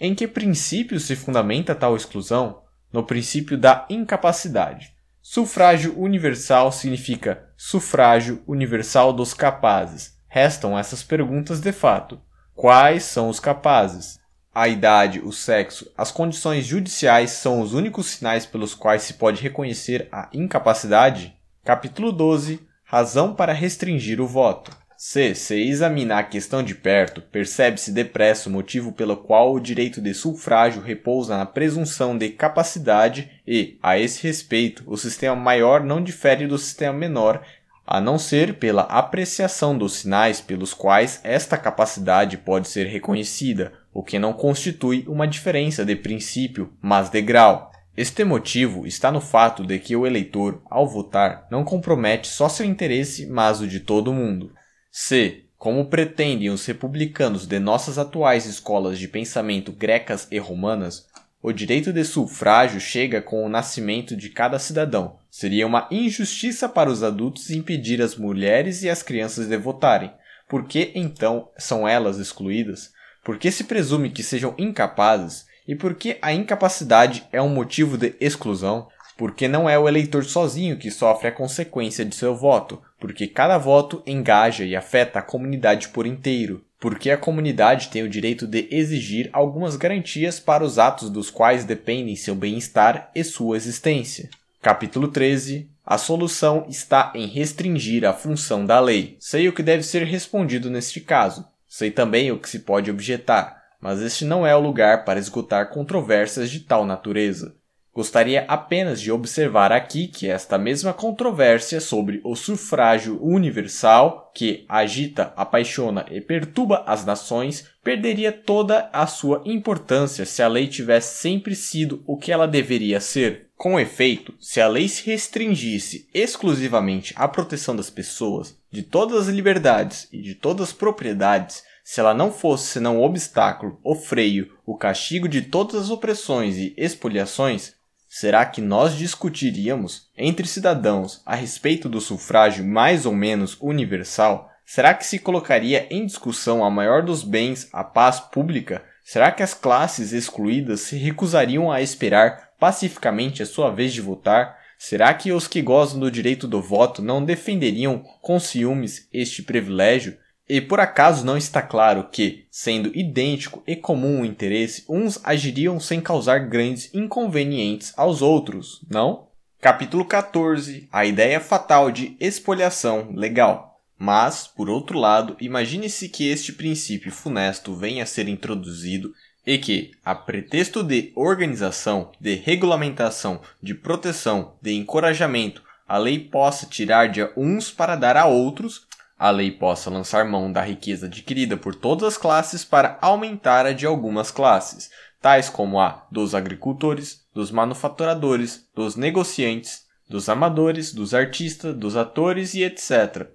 Em 0.00 0.14
que 0.14 0.26
princípio 0.26 0.98
se 0.98 1.14
fundamenta 1.14 1.74
tal 1.74 1.94
exclusão? 1.94 2.62
No 2.92 3.04
princípio 3.04 3.58
da 3.58 3.84
incapacidade. 3.90 4.94
Sufrágio 5.20 5.98
universal 5.98 6.72
significa 6.72 7.48
sufrágio 7.56 8.42
universal 8.46 9.12
dos 9.12 9.34
capazes 9.34 10.12
Restam 10.34 10.78
essas 10.78 11.02
perguntas 11.02 11.60
de 11.60 11.72
fato. 11.72 12.18
Quais 12.54 13.02
são 13.02 13.28
os 13.28 13.38
capazes? 13.38 14.18
A 14.54 14.66
idade, 14.66 15.20
o 15.20 15.30
sexo, 15.30 15.92
as 15.94 16.10
condições 16.10 16.64
judiciais 16.64 17.32
são 17.32 17.60
os 17.60 17.74
únicos 17.74 18.06
sinais 18.06 18.46
pelos 18.46 18.74
quais 18.74 19.02
se 19.02 19.12
pode 19.12 19.42
reconhecer 19.42 20.08
a 20.10 20.30
incapacidade? 20.32 21.36
Capítulo 21.62 22.10
12 22.10 22.66
Razão 22.92 23.32
para 23.32 23.54
restringir 23.54 24.20
o 24.20 24.26
voto. 24.26 24.70
Se 24.98 25.34
se 25.34 25.58
examinar 25.58 26.18
a 26.18 26.24
questão 26.24 26.62
de 26.62 26.74
perto, 26.74 27.22
percebe-se 27.22 27.90
depressa 27.90 28.50
o 28.50 28.52
motivo 28.52 28.92
pelo 28.92 29.16
qual 29.16 29.54
o 29.54 29.58
direito 29.58 29.98
de 29.98 30.12
sufrágio 30.12 30.82
repousa 30.82 31.38
na 31.38 31.46
presunção 31.46 32.18
de 32.18 32.28
capacidade 32.28 33.30
e, 33.48 33.78
a 33.82 33.98
esse 33.98 34.22
respeito, 34.22 34.84
o 34.86 34.98
sistema 34.98 35.34
maior 35.34 35.82
não 35.82 36.04
difere 36.04 36.46
do 36.46 36.58
sistema 36.58 36.92
menor 36.92 37.42
a 37.86 37.98
não 37.98 38.18
ser 38.18 38.58
pela 38.58 38.82
apreciação 38.82 39.76
dos 39.76 39.94
sinais 39.94 40.42
pelos 40.42 40.74
quais 40.74 41.18
esta 41.24 41.56
capacidade 41.56 42.36
pode 42.36 42.68
ser 42.68 42.88
reconhecida, 42.88 43.72
o 43.90 44.02
que 44.02 44.18
não 44.18 44.34
constitui 44.34 45.06
uma 45.08 45.26
diferença 45.26 45.82
de 45.82 45.96
princípio, 45.96 46.70
mas 46.82 47.08
de 47.08 47.22
grau. 47.22 47.71
Este 47.94 48.24
motivo 48.24 48.86
está 48.86 49.12
no 49.12 49.20
fato 49.20 49.62
de 49.62 49.78
que 49.78 49.94
o 49.94 50.06
eleitor, 50.06 50.62
ao 50.70 50.88
votar, 50.88 51.46
não 51.50 51.62
compromete 51.62 52.26
só 52.26 52.48
seu 52.48 52.64
interesse, 52.64 53.26
mas 53.26 53.60
o 53.60 53.68
de 53.68 53.80
todo 53.80 54.14
mundo. 54.14 54.50
Se, 54.90 55.44
como 55.58 55.84
pretendem 55.86 56.48
os 56.48 56.64
republicanos 56.64 57.46
de 57.46 57.58
nossas 57.58 57.98
atuais 57.98 58.46
escolas 58.46 58.98
de 58.98 59.08
pensamento 59.08 59.70
grecas 59.72 60.26
e 60.30 60.38
romanas, 60.38 61.06
o 61.42 61.52
direito 61.52 61.92
de 61.92 62.02
sufrágio 62.02 62.80
chega 62.80 63.20
com 63.20 63.44
o 63.44 63.48
nascimento 63.48 64.16
de 64.16 64.30
cada 64.30 64.58
cidadão. 64.58 65.18
Seria 65.30 65.66
uma 65.66 65.86
injustiça 65.90 66.70
para 66.70 66.90
os 66.90 67.02
adultos 67.02 67.50
impedir 67.50 68.00
as 68.00 68.16
mulheres 68.16 68.82
e 68.82 68.88
as 68.88 69.02
crianças 69.02 69.48
de 69.48 69.56
votarem. 69.58 70.10
Por 70.48 70.66
que 70.66 70.92
então 70.94 71.50
são 71.58 71.86
elas 71.86 72.18
excluídas? 72.18 72.90
Por 73.22 73.38
que 73.38 73.50
se 73.50 73.64
presume 73.64 74.10
que 74.10 74.22
sejam 74.22 74.54
incapazes? 74.56 75.51
E 75.66 75.74
por 75.74 75.94
que 75.94 76.18
a 76.20 76.32
incapacidade 76.32 77.24
é 77.32 77.40
um 77.40 77.48
motivo 77.48 77.96
de 77.96 78.14
exclusão? 78.20 78.88
Porque 79.16 79.46
não 79.46 79.68
é 79.68 79.78
o 79.78 79.88
eleitor 79.88 80.24
sozinho 80.24 80.78
que 80.78 80.90
sofre 80.90 81.28
a 81.28 81.32
consequência 81.32 82.04
de 82.04 82.14
seu 82.14 82.34
voto, 82.34 82.82
porque 82.98 83.26
cada 83.26 83.58
voto 83.58 84.02
engaja 84.06 84.64
e 84.64 84.74
afeta 84.74 85.18
a 85.18 85.22
comunidade 85.22 85.88
por 85.88 86.06
inteiro 86.06 86.64
porque 86.82 87.12
a 87.12 87.16
comunidade 87.16 87.90
tem 87.90 88.02
o 88.02 88.08
direito 88.08 88.44
de 88.44 88.66
exigir 88.68 89.30
algumas 89.32 89.76
garantias 89.76 90.40
para 90.40 90.64
os 90.64 90.80
atos 90.80 91.10
dos 91.10 91.30
quais 91.30 91.64
dependem 91.64 92.16
seu 92.16 92.34
bem-estar 92.34 93.08
e 93.14 93.22
sua 93.22 93.56
existência. 93.56 94.28
Capítulo 94.60 95.06
13 95.06 95.70
A 95.86 95.96
solução 95.96 96.66
está 96.68 97.12
em 97.14 97.28
restringir 97.28 98.04
a 98.04 98.12
função 98.12 98.66
da 98.66 98.80
lei. 98.80 99.16
Sei 99.20 99.46
o 99.46 99.52
que 99.52 99.62
deve 99.62 99.84
ser 99.84 100.02
respondido 100.02 100.68
neste 100.68 101.00
caso. 101.00 101.46
Sei 101.68 101.88
também 101.88 102.32
o 102.32 102.38
que 102.38 102.50
se 102.50 102.58
pode 102.58 102.90
objetar, 102.90 103.61
mas 103.82 104.00
este 104.00 104.24
não 104.24 104.46
é 104.46 104.54
o 104.54 104.60
lugar 104.60 105.04
para 105.04 105.18
esgotar 105.18 105.68
controvérsias 105.70 106.48
de 106.48 106.60
tal 106.60 106.86
natureza. 106.86 107.56
Gostaria 107.94 108.46
apenas 108.48 109.02
de 109.02 109.12
observar 109.12 109.70
aqui 109.70 110.06
que 110.06 110.26
esta 110.26 110.56
mesma 110.56 110.94
controvérsia 110.94 111.78
sobre 111.78 112.22
o 112.24 112.34
sufrágio 112.34 113.22
universal, 113.22 114.32
que 114.34 114.64
agita, 114.66 115.30
apaixona 115.36 116.06
e 116.10 116.18
perturba 116.18 116.84
as 116.86 117.04
nações, 117.04 117.68
perderia 117.84 118.32
toda 118.32 118.88
a 118.94 119.06
sua 119.06 119.42
importância 119.44 120.24
se 120.24 120.42
a 120.42 120.48
lei 120.48 120.68
tivesse 120.68 121.20
sempre 121.20 121.54
sido 121.54 122.02
o 122.06 122.16
que 122.16 122.32
ela 122.32 122.48
deveria 122.48 122.98
ser. 122.98 123.48
Com 123.58 123.78
efeito, 123.78 124.32
se 124.40 124.58
a 124.58 124.68
lei 124.68 124.88
se 124.88 125.04
restringisse 125.04 126.08
exclusivamente 126.14 127.12
à 127.14 127.28
proteção 127.28 127.76
das 127.76 127.90
pessoas, 127.90 128.56
de 128.70 128.82
todas 128.82 129.28
as 129.28 129.34
liberdades 129.34 130.08
e 130.10 130.22
de 130.22 130.34
todas 130.34 130.68
as 130.68 130.72
propriedades, 130.72 131.62
se 131.82 132.00
ela 132.00 132.14
não 132.14 132.32
fosse 132.32 132.68
senão 132.68 132.98
o 132.98 133.04
obstáculo, 133.04 133.78
o 133.82 133.94
freio, 133.94 134.56
o 134.64 134.76
castigo 134.76 135.28
de 135.28 135.42
todas 135.42 135.76
as 135.76 135.90
opressões 135.90 136.56
e 136.56 136.74
expoliações, 136.76 137.74
Será 138.14 138.44
que 138.44 138.60
nós 138.60 138.94
discutiríamos 138.94 140.10
entre 140.18 140.46
cidadãos 140.46 141.22
a 141.24 141.34
respeito 141.34 141.88
do 141.88 141.98
sufrágio 141.98 142.62
mais 142.62 143.06
ou 143.06 143.14
menos 143.14 143.56
universal? 143.58 144.50
Será 144.66 144.92
que 144.92 145.06
se 145.06 145.18
colocaria 145.18 145.86
em 145.90 146.04
discussão 146.04 146.62
a 146.62 146.68
maior 146.68 147.02
dos 147.02 147.24
bens, 147.24 147.70
a 147.72 147.82
paz 147.82 148.20
pública? 148.20 148.84
Será 149.02 149.32
que 149.32 149.42
as 149.42 149.54
classes 149.54 150.12
excluídas 150.12 150.82
se 150.82 150.96
recusariam 150.96 151.72
a 151.72 151.80
esperar 151.80 152.50
pacificamente 152.60 153.42
a 153.42 153.46
sua 153.46 153.70
vez 153.70 153.94
de 153.94 154.02
votar? 154.02 154.58
Será 154.76 155.14
que 155.14 155.32
os 155.32 155.48
que 155.48 155.62
gozam 155.62 155.98
do 155.98 156.10
direito 156.10 156.46
do 156.46 156.60
voto 156.60 157.00
não 157.00 157.24
defenderiam 157.24 158.04
com 158.20 158.38
ciúmes 158.38 159.08
este 159.10 159.42
privilégio? 159.42 160.18
E 160.52 160.60
por 160.60 160.80
acaso 160.80 161.24
não 161.24 161.34
está 161.34 161.62
claro 161.62 162.08
que, 162.12 162.44
sendo 162.50 162.94
idêntico 162.94 163.62
e 163.66 163.74
comum 163.74 164.20
o 164.20 164.24
interesse, 164.26 164.84
uns 164.86 165.18
agiriam 165.24 165.80
sem 165.80 165.98
causar 165.98 166.40
grandes 166.40 166.90
inconvenientes 166.92 167.94
aos 167.96 168.20
outros, 168.20 168.84
não? 168.86 169.28
Capítulo 169.58 170.04
14 170.04 170.90
A 170.92 171.06
ideia 171.06 171.40
fatal 171.40 171.90
de 171.90 172.18
expoliação 172.20 173.14
legal. 173.14 173.80
Mas, 173.98 174.46
por 174.46 174.68
outro 174.68 174.98
lado, 174.98 175.38
imagine-se 175.40 176.10
que 176.10 176.28
este 176.28 176.52
princípio 176.52 177.10
funesto 177.10 177.74
venha 177.74 178.02
a 178.02 178.06
ser 178.06 178.28
introduzido 178.28 179.14
e 179.46 179.56
que, 179.56 179.92
a 180.04 180.14
pretexto 180.14 180.82
de 180.82 181.14
organização, 181.16 182.12
de 182.20 182.34
regulamentação, 182.34 183.40
de 183.62 183.72
proteção, 183.72 184.52
de 184.60 184.74
encorajamento, 184.74 185.62
a 185.88 185.96
lei 185.96 186.18
possa 186.18 186.66
tirar 186.66 187.08
de 187.08 187.26
uns 187.36 187.70
para 187.70 187.96
dar 187.96 188.18
a 188.18 188.26
outros 188.26 188.86
a 189.22 189.30
lei 189.30 189.52
possa 189.52 189.88
lançar 189.88 190.24
mão 190.24 190.50
da 190.50 190.62
riqueza 190.62 191.06
adquirida 191.06 191.56
por 191.56 191.76
todas 191.76 192.08
as 192.08 192.16
classes 192.16 192.64
para 192.64 192.98
aumentar 193.00 193.64
a 193.64 193.72
de 193.72 193.86
algumas 193.86 194.32
classes. 194.32 194.90
tais 195.20 195.48
como 195.48 195.78
a 195.78 196.04
dos 196.10 196.34
agricultores, 196.34 197.24
dos 197.32 197.52
manufaturadores, 197.52 198.68
dos 198.74 198.96
negociantes, 198.96 199.82
dos 200.10 200.28
amadores, 200.28 200.92
dos 200.92 201.14
artistas, 201.14 201.72
dos 201.76 201.96
atores 201.96 202.54
e 202.54 202.64
etc. 202.64 203.28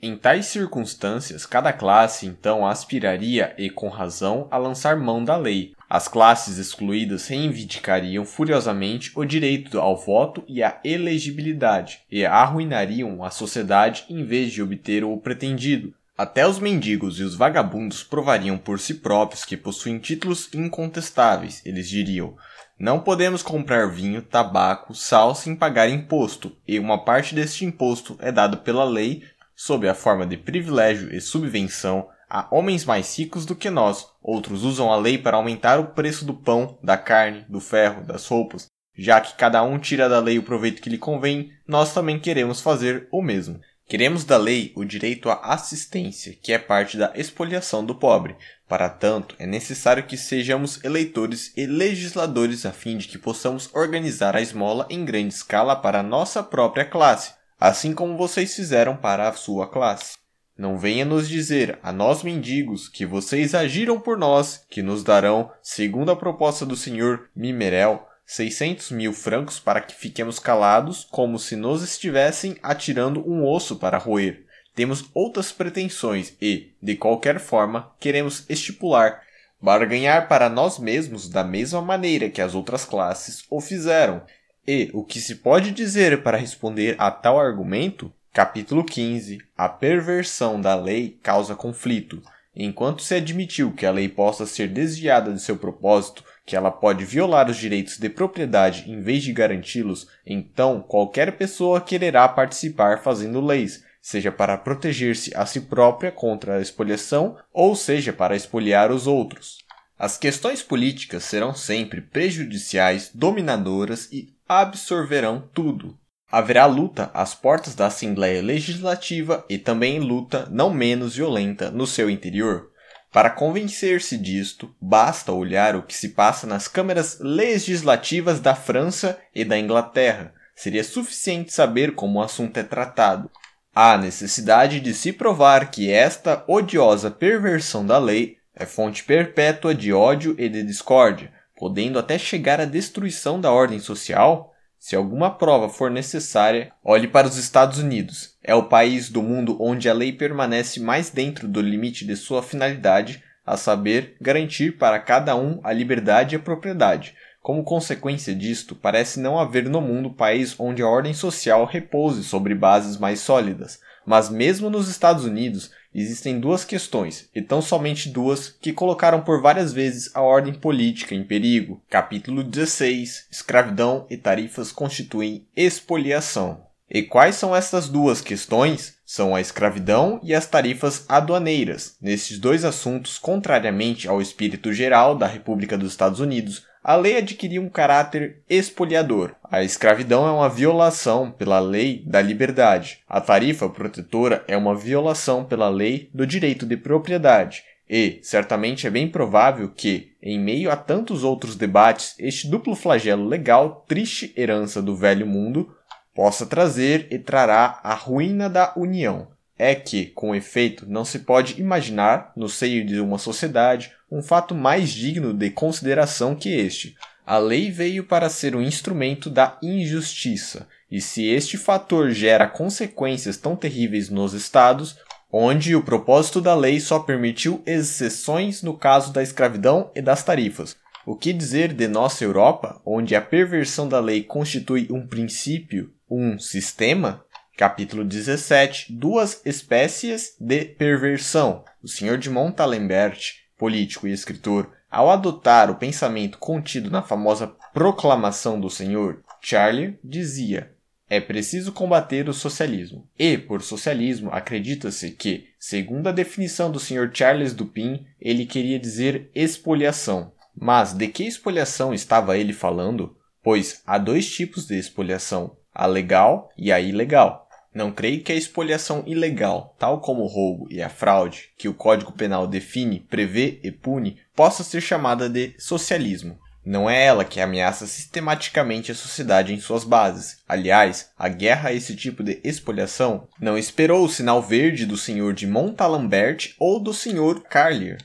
Em 0.00 0.16
tais 0.16 0.46
circunstâncias, 0.46 1.44
cada 1.44 1.74
classe 1.74 2.26
então 2.26 2.66
aspiraria, 2.66 3.54
e 3.58 3.68
com 3.68 3.90
razão, 3.90 4.48
a 4.50 4.56
lançar 4.56 4.96
mão 4.96 5.22
da 5.22 5.36
lei. 5.36 5.74
As 5.88 6.08
classes 6.08 6.58
excluídas 6.58 7.26
reivindicariam 7.28 8.24
furiosamente 8.24 9.12
o 9.14 9.24
direito 9.24 9.78
ao 9.78 9.96
voto 9.96 10.42
e 10.48 10.62
à 10.62 10.80
elegibilidade, 10.84 12.00
e 12.10 12.24
arruinariam 12.24 13.22
a 13.22 13.30
sociedade 13.30 14.04
em 14.08 14.24
vez 14.24 14.52
de 14.52 14.62
obter 14.62 15.04
o 15.04 15.16
pretendido. 15.18 15.94
Até 16.16 16.46
os 16.46 16.58
mendigos 16.58 17.18
e 17.18 17.22
os 17.24 17.34
vagabundos 17.34 18.02
provariam 18.02 18.56
por 18.56 18.78
si 18.78 18.94
próprios 18.94 19.44
que 19.44 19.56
possuem 19.56 19.98
títulos 19.98 20.48
incontestáveis. 20.54 21.60
Eles 21.66 21.88
diriam: 21.88 22.36
não 22.78 23.00
podemos 23.00 23.42
comprar 23.42 23.90
vinho, 23.90 24.22
tabaco, 24.22 24.94
sal 24.94 25.34
sem 25.34 25.54
pagar 25.54 25.88
imposto, 25.88 26.56
e 26.66 26.78
uma 26.78 27.04
parte 27.04 27.34
deste 27.34 27.64
imposto 27.64 28.16
é 28.20 28.32
dado 28.32 28.58
pela 28.58 28.84
lei 28.84 29.22
sob 29.54 29.88
a 29.88 29.94
forma 29.94 30.26
de 30.26 30.36
privilégio 30.36 31.14
e 31.14 31.20
subvenção 31.20 32.08
a 32.34 32.48
homens 32.50 32.84
mais 32.84 33.16
ricos 33.16 33.46
do 33.46 33.54
que 33.54 33.70
nós. 33.70 34.08
Outros 34.20 34.64
usam 34.64 34.92
a 34.92 34.96
lei 34.96 35.16
para 35.16 35.36
aumentar 35.36 35.78
o 35.78 35.92
preço 35.92 36.24
do 36.24 36.34
pão, 36.34 36.76
da 36.82 36.96
carne, 36.96 37.46
do 37.48 37.60
ferro, 37.60 38.04
das 38.04 38.26
roupas. 38.26 38.66
Já 38.96 39.20
que 39.20 39.36
cada 39.36 39.62
um 39.62 39.78
tira 39.78 40.08
da 40.08 40.18
lei 40.18 40.36
o 40.36 40.42
proveito 40.42 40.82
que 40.82 40.90
lhe 40.90 40.98
convém, 40.98 41.52
nós 41.64 41.94
também 41.94 42.18
queremos 42.18 42.60
fazer 42.60 43.06
o 43.12 43.22
mesmo. 43.22 43.60
Queremos 43.86 44.24
da 44.24 44.36
lei 44.36 44.72
o 44.74 44.84
direito 44.84 45.30
à 45.30 45.34
assistência, 45.54 46.36
que 46.42 46.52
é 46.52 46.58
parte 46.58 46.96
da 46.96 47.12
expoliação 47.14 47.84
do 47.84 47.94
pobre. 47.94 48.34
Para 48.66 48.88
tanto, 48.88 49.36
é 49.38 49.46
necessário 49.46 50.04
que 50.04 50.16
sejamos 50.16 50.82
eleitores 50.82 51.52
e 51.56 51.66
legisladores 51.66 52.66
a 52.66 52.72
fim 52.72 52.96
de 52.98 53.06
que 53.06 53.18
possamos 53.18 53.72
organizar 53.72 54.34
a 54.34 54.42
esmola 54.42 54.88
em 54.90 55.04
grande 55.04 55.34
escala 55.34 55.76
para 55.76 56.00
a 56.00 56.04
nossa 56.04 56.42
própria 56.42 56.84
classe, 56.84 57.32
assim 57.60 57.94
como 57.94 58.16
vocês 58.16 58.56
fizeram 58.56 58.96
para 58.96 59.28
a 59.28 59.32
sua 59.34 59.68
classe. 59.68 60.23
Não 60.56 60.78
venha 60.78 61.04
nos 61.04 61.28
dizer, 61.28 61.78
a 61.82 61.92
nós 61.92 62.22
mendigos, 62.22 62.88
que 62.88 63.04
vocês 63.04 63.56
agiram 63.56 63.98
por 63.98 64.16
nós, 64.16 64.64
que 64.70 64.82
nos 64.82 65.02
darão, 65.02 65.50
segundo 65.60 66.12
a 66.12 66.16
proposta 66.16 66.64
do 66.64 66.76
senhor 66.76 67.28
Mimerel, 67.34 68.06
600 68.24 68.92
mil 68.92 69.12
francos 69.12 69.58
para 69.58 69.80
que 69.80 69.94
fiquemos 69.94 70.38
calados, 70.38 71.08
como 71.10 71.40
se 71.40 71.56
nos 71.56 71.82
estivessem 71.82 72.56
atirando 72.62 73.28
um 73.28 73.44
osso 73.44 73.76
para 73.76 73.98
roer. 73.98 74.44
Temos 74.76 75.04
outras 75.12 75.50
pretensões 75.50 76.36
e, 76.40 76.72
de 76.80 76.96
qualquer 76.96 77.40
forma, 77.40 77.92
queremos 77.98 78.44
estipular, 78.48 79.22
barganhar 79.60 80.28
para 80.28 80.48
nós 80.48 80.78
mesmos 80.78 81.28
da 81.28 81.42
mesma 81.42 81.82
maneira 81.82 82.30
que 82.30 82.40
as 82.40 82.54
outras 82.54 82.84
classes 82.84 83.44
o 83.50 83.60
fizeram. 83.60 84.22
E 84.66 84.90
o 84.94 85.04
que 85.04 85.20
se 85.20 85.36
pode 85.36 85.72
dizer 85.72 86.22
para 86.22 86.38
responder 86.38 86.96
a 86.98 87.10
tal 87.10 87.38
argumento? 87.38 88.12
Capítulo 88.34 88.82
15. 88.82 89.38
A 89.56 89.68
perversão 89.68 90.60
da 90.60 90.74
lei 90.74 91.20
causa 91.22 91.54
conflito. 91.54 92.20
Enquanto 92.52 93.00
se 93.00 93.14
admitiu 93.14 93.70
que 93.70 93.86
a 93.86 93.92
lei 93.92 94.08
possa 94.08 94.44
ser 94.44 94.66
desviada 94.66 95.32
de 95.32 95.40
seu 95.40 95.56
propósito, 95.56 96.24
que 96.44 96.56
ela 96.56 96.72
pode 96.72 97.04
violar 97.04 97.48
os 97.48 97.56
direitos 97.56 97.96
de 97.96 98.08
propriedade 98.08 98.90
em 98.90 99.00
vez 99.00 99.22
de 99.22 99.32
garanti-los, 99.32 100.08
então 100.26 100.82
qualquer 100.82 101.36
pessoa 101.36 101.80
quererá 101.80 102.26
participar 102.28 103.04
fazendo 103.04 103.40
leis, 103.40 103.84
seja 104.02 104.32
para 104.32 104.58
proteger-se 104.58 105.30
a 105.36 105.46
si 105.46 105.60
própria 105.60 106.10
contra 106.10 106.56
a 106.56 106.60
expoliação 106.60 107.36
ou 107.52 107.76
seja 107.76 108.12
para 108.12 108.34
expoliar 108.34 108.90
os 108.90 109.06
outros. 109.06 109.58
As 109.96 110.18
questões 110.18 110.60
políticas 110.60 111.22
serão 111.22 111.54
sempre 111.54 112.00
prejudiciais, 112.00 113.12
dominadoras 113.14 114.08
e 114.10 114.34
absorverão 114.48 115.48
tudo. 115.54 115.96
Haverá 116.34 116.66
luta 116.66 117.12
às 117.14 117.32
portas 117.32 117.76
da 117.76 117.86
Assembleia 117.86 118.42
Legislativa 118.42 119.44
e 119.48 119.56
também 119.56 120.00
luta 120.00 120.48
não 120.50 120.68
menos 120.68 121.14
violenta 121.14 121.70
no 121.70 121.86
seu 121.86 122.10
interior. 122.10 122.72
Para 123.12 123.30
convencer-se 123.30 124.18
disto, 124.18 124.74
basta 124.80 125.30
olhar 125.30 125.76
o 125.76 125.84
que 125.84 125.94
se 125.94 126.08
passa 126.08 126.44
nas 126.44 126.66
câmaras 126.66 127.20
legislativas 127.20 128.40
da 128.40 128.52
França 128.56 129.16
e 129.32 129.44
da 129.44 129.56
Inglaterra. 129.56 130.34
Seria 130.56 130.82
suficiente 130.82 131.52
saber 131.52 131.94
como 131.94 132.18
o 132.18 132.22
assunto 132.22 132.56
é 132.56 132.64
tratado. 132.64 133.30
Há 133.72 133.96
necessidade 133.96 134.80
de 134.80 134.92
se 134.92 135.12
provar 135.12 135.70
que 135.70 135.88
esta 135.88 136.42
odiosa 136.48 137.12
perversão 137.12 137.86
da 137.86 137.98
lei 137.98 138.38
é 138.56 138.66
fonte 138.66 139.04
perpétua 139.04 139.72
de 139.72 139.92
ódio 139.92 140.34
e 140.36 140.48
de 140.48 140.64
discórdia, 140.64 141.32
podendo 141.56 141.96
até 141.96 142.18
chegar 142.18 142.60
à 142.60 142.64
destruição 142.64 143.40
da 143.40 143.52
ordem 143.52 143.78
social 143.78 144.50
se 144.84 144.94
alguma 144.94 145.30
prova 145.30 145.70
for 145.70 145.90
necessária, 145.90 146.70
olhe 146.84 147.08
para 147.08 147.26
os 147.26 147.38
Estados 147.38 147.78
Unidos. 147.78 148.34
É 148.44 148.54
o 148.54 148.64
país 148.64 149.08
do 149.08 149.22
mundo 149.22 149.56
onde 149.58 149.88
a 149.88 149.94
lei 149.94 150.12
permanece 150.12 150.78
mais 150.78 151.08
dentro 151.08 151.48
do 151.48 151.62
limite 151.62 152.06
de 152.06 152.14
sua 152.14 152.42
finalidade, 152.42 153.24
a 153.46 153.56
saber, 153.56 154.14
garantir 154.20 154.76
para 154.76 154.98
cada 154.98 155.34
um 155.36 155.58
a 155.64 155.72
liberdade 155.72 156.34
e 156.34 156.36
a 156.36 156.38
propriedade. 156.38 157.14
Como 157.40 157.64
consequência 157.64 158.34
disto, 158.34 158.74
parece 158.74 159.18
não 159.18 159.38
haver 159.38 159.70
no 159.70 159.80
mundo 159.80 160.10
país 160.10 160.54
onde 160.58 160.82
a 160.82 160.86
ordem 160.86 161.14
social 161.14 161.64
repouse 161.64 162.22
sobre 162.22 162.54
bases 162.54 162.98
mais 162.98 163.20
sólidas. 163.20 163.80
Mas 164.04 164.28
mesmo 164.28 164.68
nos 164.68 164.90
Estados 164.90 165.24
Unidos, 165.24 165.70
existem 165.94 166.40
duas 166.40 166.64
questões, 166.64 167.28
e 167.34 167.40
tão 167.40 167.62
somente 167.62 168.08
duas, 168.08 168.48
que 168.48 168.72
colocaram 168.72 169.20
por 169.20 169.40
várias 169.40 169.72
vezes 169.72 170.10
a 170.14 170.20
ordem 170.20 170.52
política 170.52 171.14
em 171.14 171.22
perigo. 171.22 171.80
Capítulo 171.88 172.42
16: 172.42 173.26
Escravidão 173.30 174.06
e 174.10 174.16
tarifas 174.16 174.72
constituem 174.72 175.46
expoliação. 175.54 176.64
E 176.90 177.02
quais 177.02 177.36
são 177.36 177.56
essas 177.56 177.88
duas 177.88 178.20
questões? 178.20 178.94
São 179.06 179.34
a 179.34 179.40
escravidão 179.40 180.20
e 180.22 180.34
as 180.34 180.46
tarifas 180.46 181.04
aduaneiras. 181.08 181.96
Nesses 182.00 182.38
dois 182.38 182.64
assuntos, 182.64 183.18
contrariamente 183.18 184.06
ao 184.06 184.20
espírito 184.20 184.72
geral 184.72 185.16
da 185.16 185.26
República 185.26 185.78
dos 185.78 185.92
Estados 185.92 186.20
Unidos, 186.20 186.64
a 186.84 186.96
lei 186.96 187.16
adquiria 187.16 187.62
um 187.62 187.70
caráter 187.70 188.42
expoliador. 188.48 189.34
A 189.50 189.64
escravidão 189.64 190.28
é 190.28 190.30
uma 190.30 190.50
violação 190.50 191.30
pela 191.30 191.58
lei 191.58 192.04
da 192.06 192.20
liberdade. 192.20 192.98
A 193.08 193.22
tarifa 193.22 193.70
protetora 193.70 194.44
é 194.46 194.54
uma 194.54 194.76
violação 194.76 195.46
pela 195.46 195.70
lei 195.70 196.10
do 196.12 196.26
direito 196.26 196.66
de 196.66 196.76
propriedade. 196.76 197.64
E, 197.88 198.18
certamente, 198.22 198.86
é 198.86 198.90
bem 198.90 199.08
provável 199.08 199.70
que, 199.70 200.12
em 200.22 200.38
meio 200.38 200.70
a 200.70 200.76
tantos 200.76 201.24
outros 201.24 201.56
debates, 201.56 202.14
este 202.18 202.48
duplo 202.48 202.74
flagelo 202.74 203.26
legal, 203.26 203.86
triste 203.88 204.34
herança 204.36 204.82
do 204.82 204.94
velho 204.94 205.26
mundo, 205.26 205.74
possa 206.14 206.44
trazer 206.44 207.08
e 207.10 207.18
trará 207.18 207.80
a 207.82 207.94
ruína 207.94 208.48
da 208.48 208.74
União. 208.76 209.33
É 209.58 209.74
que, 209.74 210.06
com 210.06 210.34
efeito, 210.34 210.84
não 210.88 211.04
se 211.04 211.20
pode 211.20 211.60
imaginar, 211.60 212.32
no 212.36 212.48
seio 212.48 212.84
de 212.84 212.98
uma 212.98 213.18
sociedade, 213.18 213.92
um 214.10 214.22
fato 214.22 214.54
mais 214.54 214.90
digno 214.90 215.32
de 215.32 215.50
consideração 215.50 216.34
que 216.34 216.48
este. 216.48 216.96
A 217.26 217.38
lei 217.38 217.70
veio 217.70 218.04
para 218.04 218.28
ser 218.28 218.54
um 218.54 218.60
instrumento 218.60 219.30
da 219.30 219.56
injustiça, 219.62 220.68
e 220.90 221.00
se 221.00 221.26
este 221.26 221.56
fator 221.56 222.10
gera 222.10 222.46
consequências 222.46 223.36
tão 223.36 223.56
terríveis 223.56 224.10
nos 224.10 224.34
estados, 224.34 224.98
onde 225.32 225.74
o 225.74 225.82
propósito 225.82 226.40
da 226.40 226.54
lei 226.54 226.78
só 226.78 227.00
permitiu 227.00 227.62
exceções 227.66 228.62
no 228.62 228.76
caso 228.76 229.12
da 229.12 229.22
escravidão 229.22 229.90
e 229.94 230.02
das 230.02 230.22
tarifas. 230.22 230.76
O 231.06 231.16
que 231.16 231.32
dizer 231.32 231.72
de 231.72 231.88
nossa 231.88 232.22
Europa, 232.22 232.80
onde 232.86 233.16
a 233.16 233.20
perversão 233.20 233.88
da 233.88 233.98
lei 233.98 234.22
constitui 234.22 234.86
um 234.90 235.06
princípio, 235.06 235.92
um 236.08 236.38
sistema? 236.38 237.23
Capítulo 237.56 238.04
17 238.04 238.92
Duas 238.92 239.40
espécies 239.44 240.36
de 240.40 240.64
perversão. 240.64 241.64
O 241.82 241.88
Sr. 241.88 242.18
de 242.18 242.28
Montalembert 242.28 243.44
político 243.56 244.08
e 244.08 244.12
escritor, 244.12 244.72
ao 244.90 245.10
adotar 245.10 245.70
o 245.70 245.76
pensamento 245.76 246.38
contido 246.38 246.90
na 246.90 247.02
famosa 247.02 247.54
Proclamação 247.72 248.60
do 248.60 248.68
Senhor, 248.68 249.22
Charlie 249.40 249.98
dizia: 250.02 250.74
é 251.08 251.20
preciso 251.20 251.70
combater 251.70 252.28
o 252.28 252.34
socialismo. 252.34 253.08
E, 253.18 253.38
por 253.38 253.62
socialismo, 253.62 254.30
acredita-se 254.32 255.12
que, 255.12 255.50
segundo 255.58 256.08
a 256.08 256.12
definição 256.12 256.72
do 256.72 256.80
Sr. 256.80 257.10
Charles 257.12 257.54
Dupin, 257.54 258.04
ele 258.20 258.46
queria 258.46 258.78
dizer 258.78 259.30
expoliação. 259.34 260.32
Mas 260.56 260.92
de 260.92 261.08
que 261.08 261.24
expoliação 261.24 261.92
estava 261.92 262.36
ele 262.36 262.52
falando? 262.52 263.16
Pois 263.42 263.82
há 263.86 263.98
dois 263.98 264.28
tipos 264.28 264.66
de 264.66 264.78
expoliação: 264.78 265.56
a 265.74 265.86
legal 265.86 266.50
e 266.56 266.72
a 266.72 266.80
ilegal. 266.80 267.43
Não 267.74 267.90
creio 267.90 268.22
que 268.22 268.30
a 268.30 268.36
expoliação 268.36 269.02
ilegal, 269.04 269.74
tal 269.78 270.00
como 270.00 270.22
o 270.22 270.28
roubo 270.28 270.68
e 270.70 270.80
a 270.80 270.88
fraude, 270.88 271.50
que 271.58 271.68
o 271.68 271.74
Código 271.74 272.12
Penal 272.12 272.46
define, 272.46 273.00
prevê 273.00 273.58
e 273.64 273.72
pune, 273.72 274.18
possa 274.36 274.62
ser 274.62 274.80
chamada 274.80 275.28
de 275.28 275.54
socialismo. 275.58 276.38
Não 276.64 276.88
é 276.88 277.04
ela 277.04 277.24
que 277.24 277.40
ameaça 277.40 277.86
sistematicamente 277.86 278.90
a 278.90 278.94
sociedade 278.94 279.52
em 279.52 279.60
suas 279.60 279.84
bases. 279.84 280.38
Aliás, 280.48 281.10
a 281.18 281.28
guerra 281.28 281.68
a 281.68 281.72
esse 281.74 281.94
tipo 281.94 282.22
de 282.22 282.40
expoliação 282.42 283.28
não 283.38 283.58
esperou 283.58 284.04
o 284.04 284.08
sinal 284.08 284.40
verde 284.40 284.86
do 284.86 284.96
senhor 284.96 285.34
de 285.34 285.46
Montalembert 285.46 286.54
ou 286.58 286.80
do 286.80 286.94
senhor 286.94 287.42
Carlier. 287.42 287.98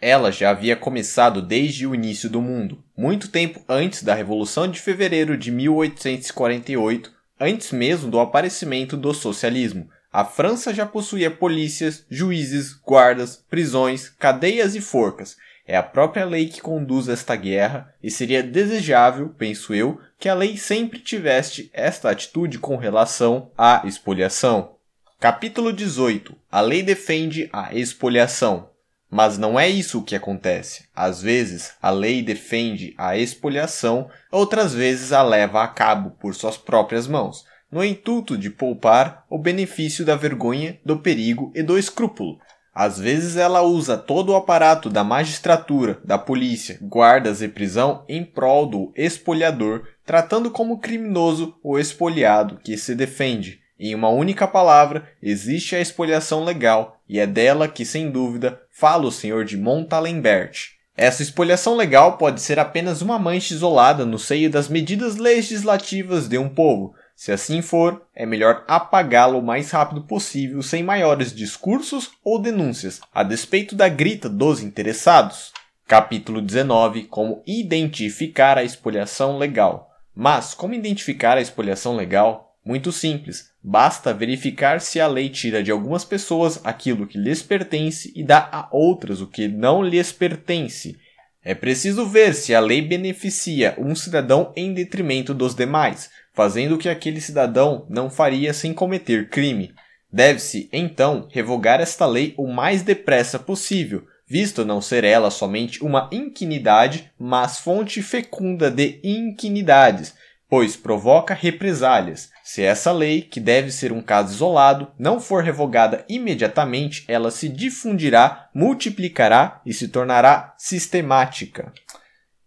Ela 0.00 0.30
já 0.30 0.50
havia 0.50 0.76
começado 0.76 1.42
desde 1.42 1.86
o 1.86 1.94
início 1.94 2.30
do 2.30 2.40
mundo, 2.40 2.82
muito 2.96 3.28
tempo 3.28 3.62
antes 3.68 4.02
da 4.02 4.14
Revolução 4.14 4.68
de 4.68 4.80
Fevereiro 4.80 5.36
de 5.36 5.50
1848, 5.50 7.12
antes 7.38 7.72
mesmo 7.72 8.10
do 8.10 8.20
aparecimento 8.20 8.96
do 8.96 9.12
socialismo. 9.12 9.88
A 10.12 10.24
França 10.24 10.72
já 10.72 10.86
possuía 10.86 11.30
polícias, 11.30 12.06
juízes, 12.08 12.72
guardas, 12.72 13.44
prisões, 13.50 14.08
cadeias 14.08 14.74
e 14.74 14.80
forcas. 14.80 15.36
É 15.66 15.76
a 15.76 15.82
própria 15.82 16.24
lei 16.24 16.48
que 16.48 16.60
conduz 16.60 17.08
esta 17.08 17.34
guerra 17.34 17.92
e 18.02 18.10
seria 18.10 18.42
desejável, 18.42 19.34
penso 19.36 19.74
eu, 19.74 20.00
que 20.18 20.28
a 20.28 20.34
lei 20.34 20.56
sempre 20.56 21.00
tivesse 21.00 21.68
esta 21.72 22.10
atitude 22.10 22.58
com 22.58 22.76
relação 22.76 23.50
à 23.58 23.82
expoliação. 23.84 24.76
Capítulo 25.18 25.72
18. 25.72 26.36
A 26.50 26.60
lei 26.60 26.82
defende 26.82 27.48
a 27.52 27.74
expoliação. 27.74 28.70
Mas 29.10 29.38
não 29.38 29.58
é 29.58 29.68
isso 29.68 30.00
o 30.00 30.02
que 30.02 30.16
acontece. 30.16 30.88
Às 30.94 31.22
vezes, 31.22 31.74
a 31.80 31.90
lei 31.90 32.22
defende 32.22 32.94
a 32.98 33.16
expoliação, 33.16 34.08
outras 34.30 34.74
vezes 34.74 35.12
a 35.12 35.22
leva 35.22 35.62
a 35.62 35.68
cabo 35.68 36.10
por 36.20 36.34
suas 36.34 36.56
próprias 36.56 37.06
mãos, 37.06 37.44
no 37.70 37.84
intuito 37.84 38.36
de 38.36 38.50
poupar 38.50 39.24
o 39.30 39.38
benefício 39.38 40.04
da 40.04 40.16
vergonha, 40.16 40.78
do 40.84 40.98
perigo 40.98 41.52
e 41.54 41.62
do 41.62 41.78
escrúpulo. 41.78 42.38
Às 42.74 42.98
vezes 42.98 43.36
ela 43.36 43.62
usa 43.62 43.96
todo 43.96 44.32
o 44.32 44.36
aparato 44.36 44.90
da 44.90 45.02
magistratura, 45.02 45.98
da 46.04 46.18
polícia, 46.18 46.78
guardas 46.82 47.40
e 47.40 47.48
prisão 47.48 48.04
em 48.06 48.22
prol 48.22 48.66
do 48.66 48.92
espoliador, 48.94 49.86
tratando 50.04 50.50
como 50.50 50.78
criminoso 50.78 51.56
o 51.64 51.78
espoliado 51.78 52.60
que 52.62 52.76
se 52.76 52.94
defende. 52.94 53.60
Em 53.80 53.94
uma 53.94 54.10
única 54.10 54.46
palavra, 54.46 55.08
existe 55.22 55.74
a 55.74 55.80
expoliação 55.80 56.44
legal, 56.44 56.95
e 57.08 57.18
é 57.18 57.26
dela 57.26 57.68
que, 57.68 57.84
sem 57.84 58.10
dúvida, 58.10 58.60
fala 58.70 59.06
o 59.06 59.12
senhor 59.12 59.44
de 59.44 59.56
Montalembert. 59.56 60.76
Essa 60.96 61.22
expoliação 61.22 61.76
legal 61.76 62.16
pode 62.16 62.40
ser 62.40 62.58
apenas 62.58 63.02
uma 63.02 63.18
mancha 63.18 63.52
isolada 63.52 64.06
no 64.06 64.18
seio 64.18 64.50
das 64.50 64.68
medidas 64.68 65.16
legislativas 65.16 66.28
de 66.28 66.38
um 66.38 66.48
povo, 66.48 66.94
se 67.16 67.32
assim 67.32 67.62
for, 67.62 68.06
é 68.14 68.26
melhor 68.26 68.62
apagá-lo 68.68 69.38
o 69.38 69.42
mais 69.42 69.70
rápido 69.70 70.02
possível 70.02 70.62
sem 70.62 70.82
maiores 70.82 71.34
discursos 71.34 72.10
ou 72.22 72.38
denúncias, 72.38 73.00
a 73.12 73.22
despeito 73.22 73.74
da 73.74 73.88
grita 73.88 74.28
dos 74.28 74.62
interessados. 74.62 75.50
Capítulo 75.88 76.42
19 76.42 77.04
Como 77.04 77.42
identificar 77.46 78.58
a 78.58 78.64
expoliação 78.64 79.38
legal. 79.38 79.88
Mas 80.14 80.52
como 80.52 80.74
identificar 80.74 81.38
a 81.38 81.40
expoliação 81.40 81.96
legal? 81.96 82.45
Muito 82.66 82.90
simples. 82.90 83.52
Basta 83.62 84.12
verificar 84.12 84.80
se 84.80 84.98
a 84.98 85.06
lei 85.06 85.28
tira 85.28 85.62
de 85.62 85.70
algumas 85.70 86.04
pessoas 86.04 86.60
aquilo 86.64 87.06
que 87.06 87.16
lhes 87.16 87.40
pertence 87.40 88.12
e 88.12 88.24
dá 88.24 88.48
a 88.50 88.68
outras 88.72 89.20
o 89.20 89.28
que 89.28 89.46
não 89.46 89.84
lhes 89.84 90.10
pertence. 90.10 90.98
É 91.44 91.54
preciso 91.54 92.04
ver 92.04 92.34
se 92.34 92.52
a 92.52 92.58
lei 92.58 92.82
beneficia 92.82 93.76
um 93.78 93.94
cidadão 93.94 94.52
em 94.56 94.74
detrimento 94.74 95.32
dos 95.32 95.54
demais, 95.54 96.10
fazendo 96.34 96.74
o 96.74 96.78
que 96.78 96.88
aquele 96.88 97.20
cidadão 97.20 97.86
não 97.88 98.10
faria 98.10 98.52
sem 98.52 98.74
cometer 98.74 99.28
crime. 99.28 99.72
Deve-se, 100.12 100.68
então, 100.72 101.28
revogar 101.30 101.80
esta 101.80 102.04
lei 102.04 102.34
o 102.36 102.48
mais 102.48 102.82
depressa 102.82 103.38
possível, 103.38 104.04
visto 104.26 104.64
não 104.64 104.80
ser 104.80 105.04
ela 105.04 105.30
somente 105.30 105.84
uma 105.84 106.10
inquinidade, 106.10 107.12
mas 107.16 107.60
fonte 107.60 108.02
fecunda 108.02 108.68
de 108.68 108.98
inquinidades, 109.04 110.15
pois 110.48 110.76
provoca 110.76 111.34
represálias. 111.34 112.30
Se 112.42 112.62
essa 112.62 112.92
lei, 112.92 113.22
que 113.22 113.40
deve 113.40 113.70
ser 113.70 113.92
um 113.92 114.00
caso 114.00 114.34
isolado, 114.34 114.92
não 114.98 115.20
for 115.20 115.42
revogada 115.42 116.04
imediatamente, 116.08 117.04
ela 117.08 117.30
se 117.30 117.48
difundirá, 117.48 118.48
multiplicará 118.54 119.60
e 119.66 119.72
se 119.72 119.88
tornará 119.88 120.54
sistemática. 120.56 121.72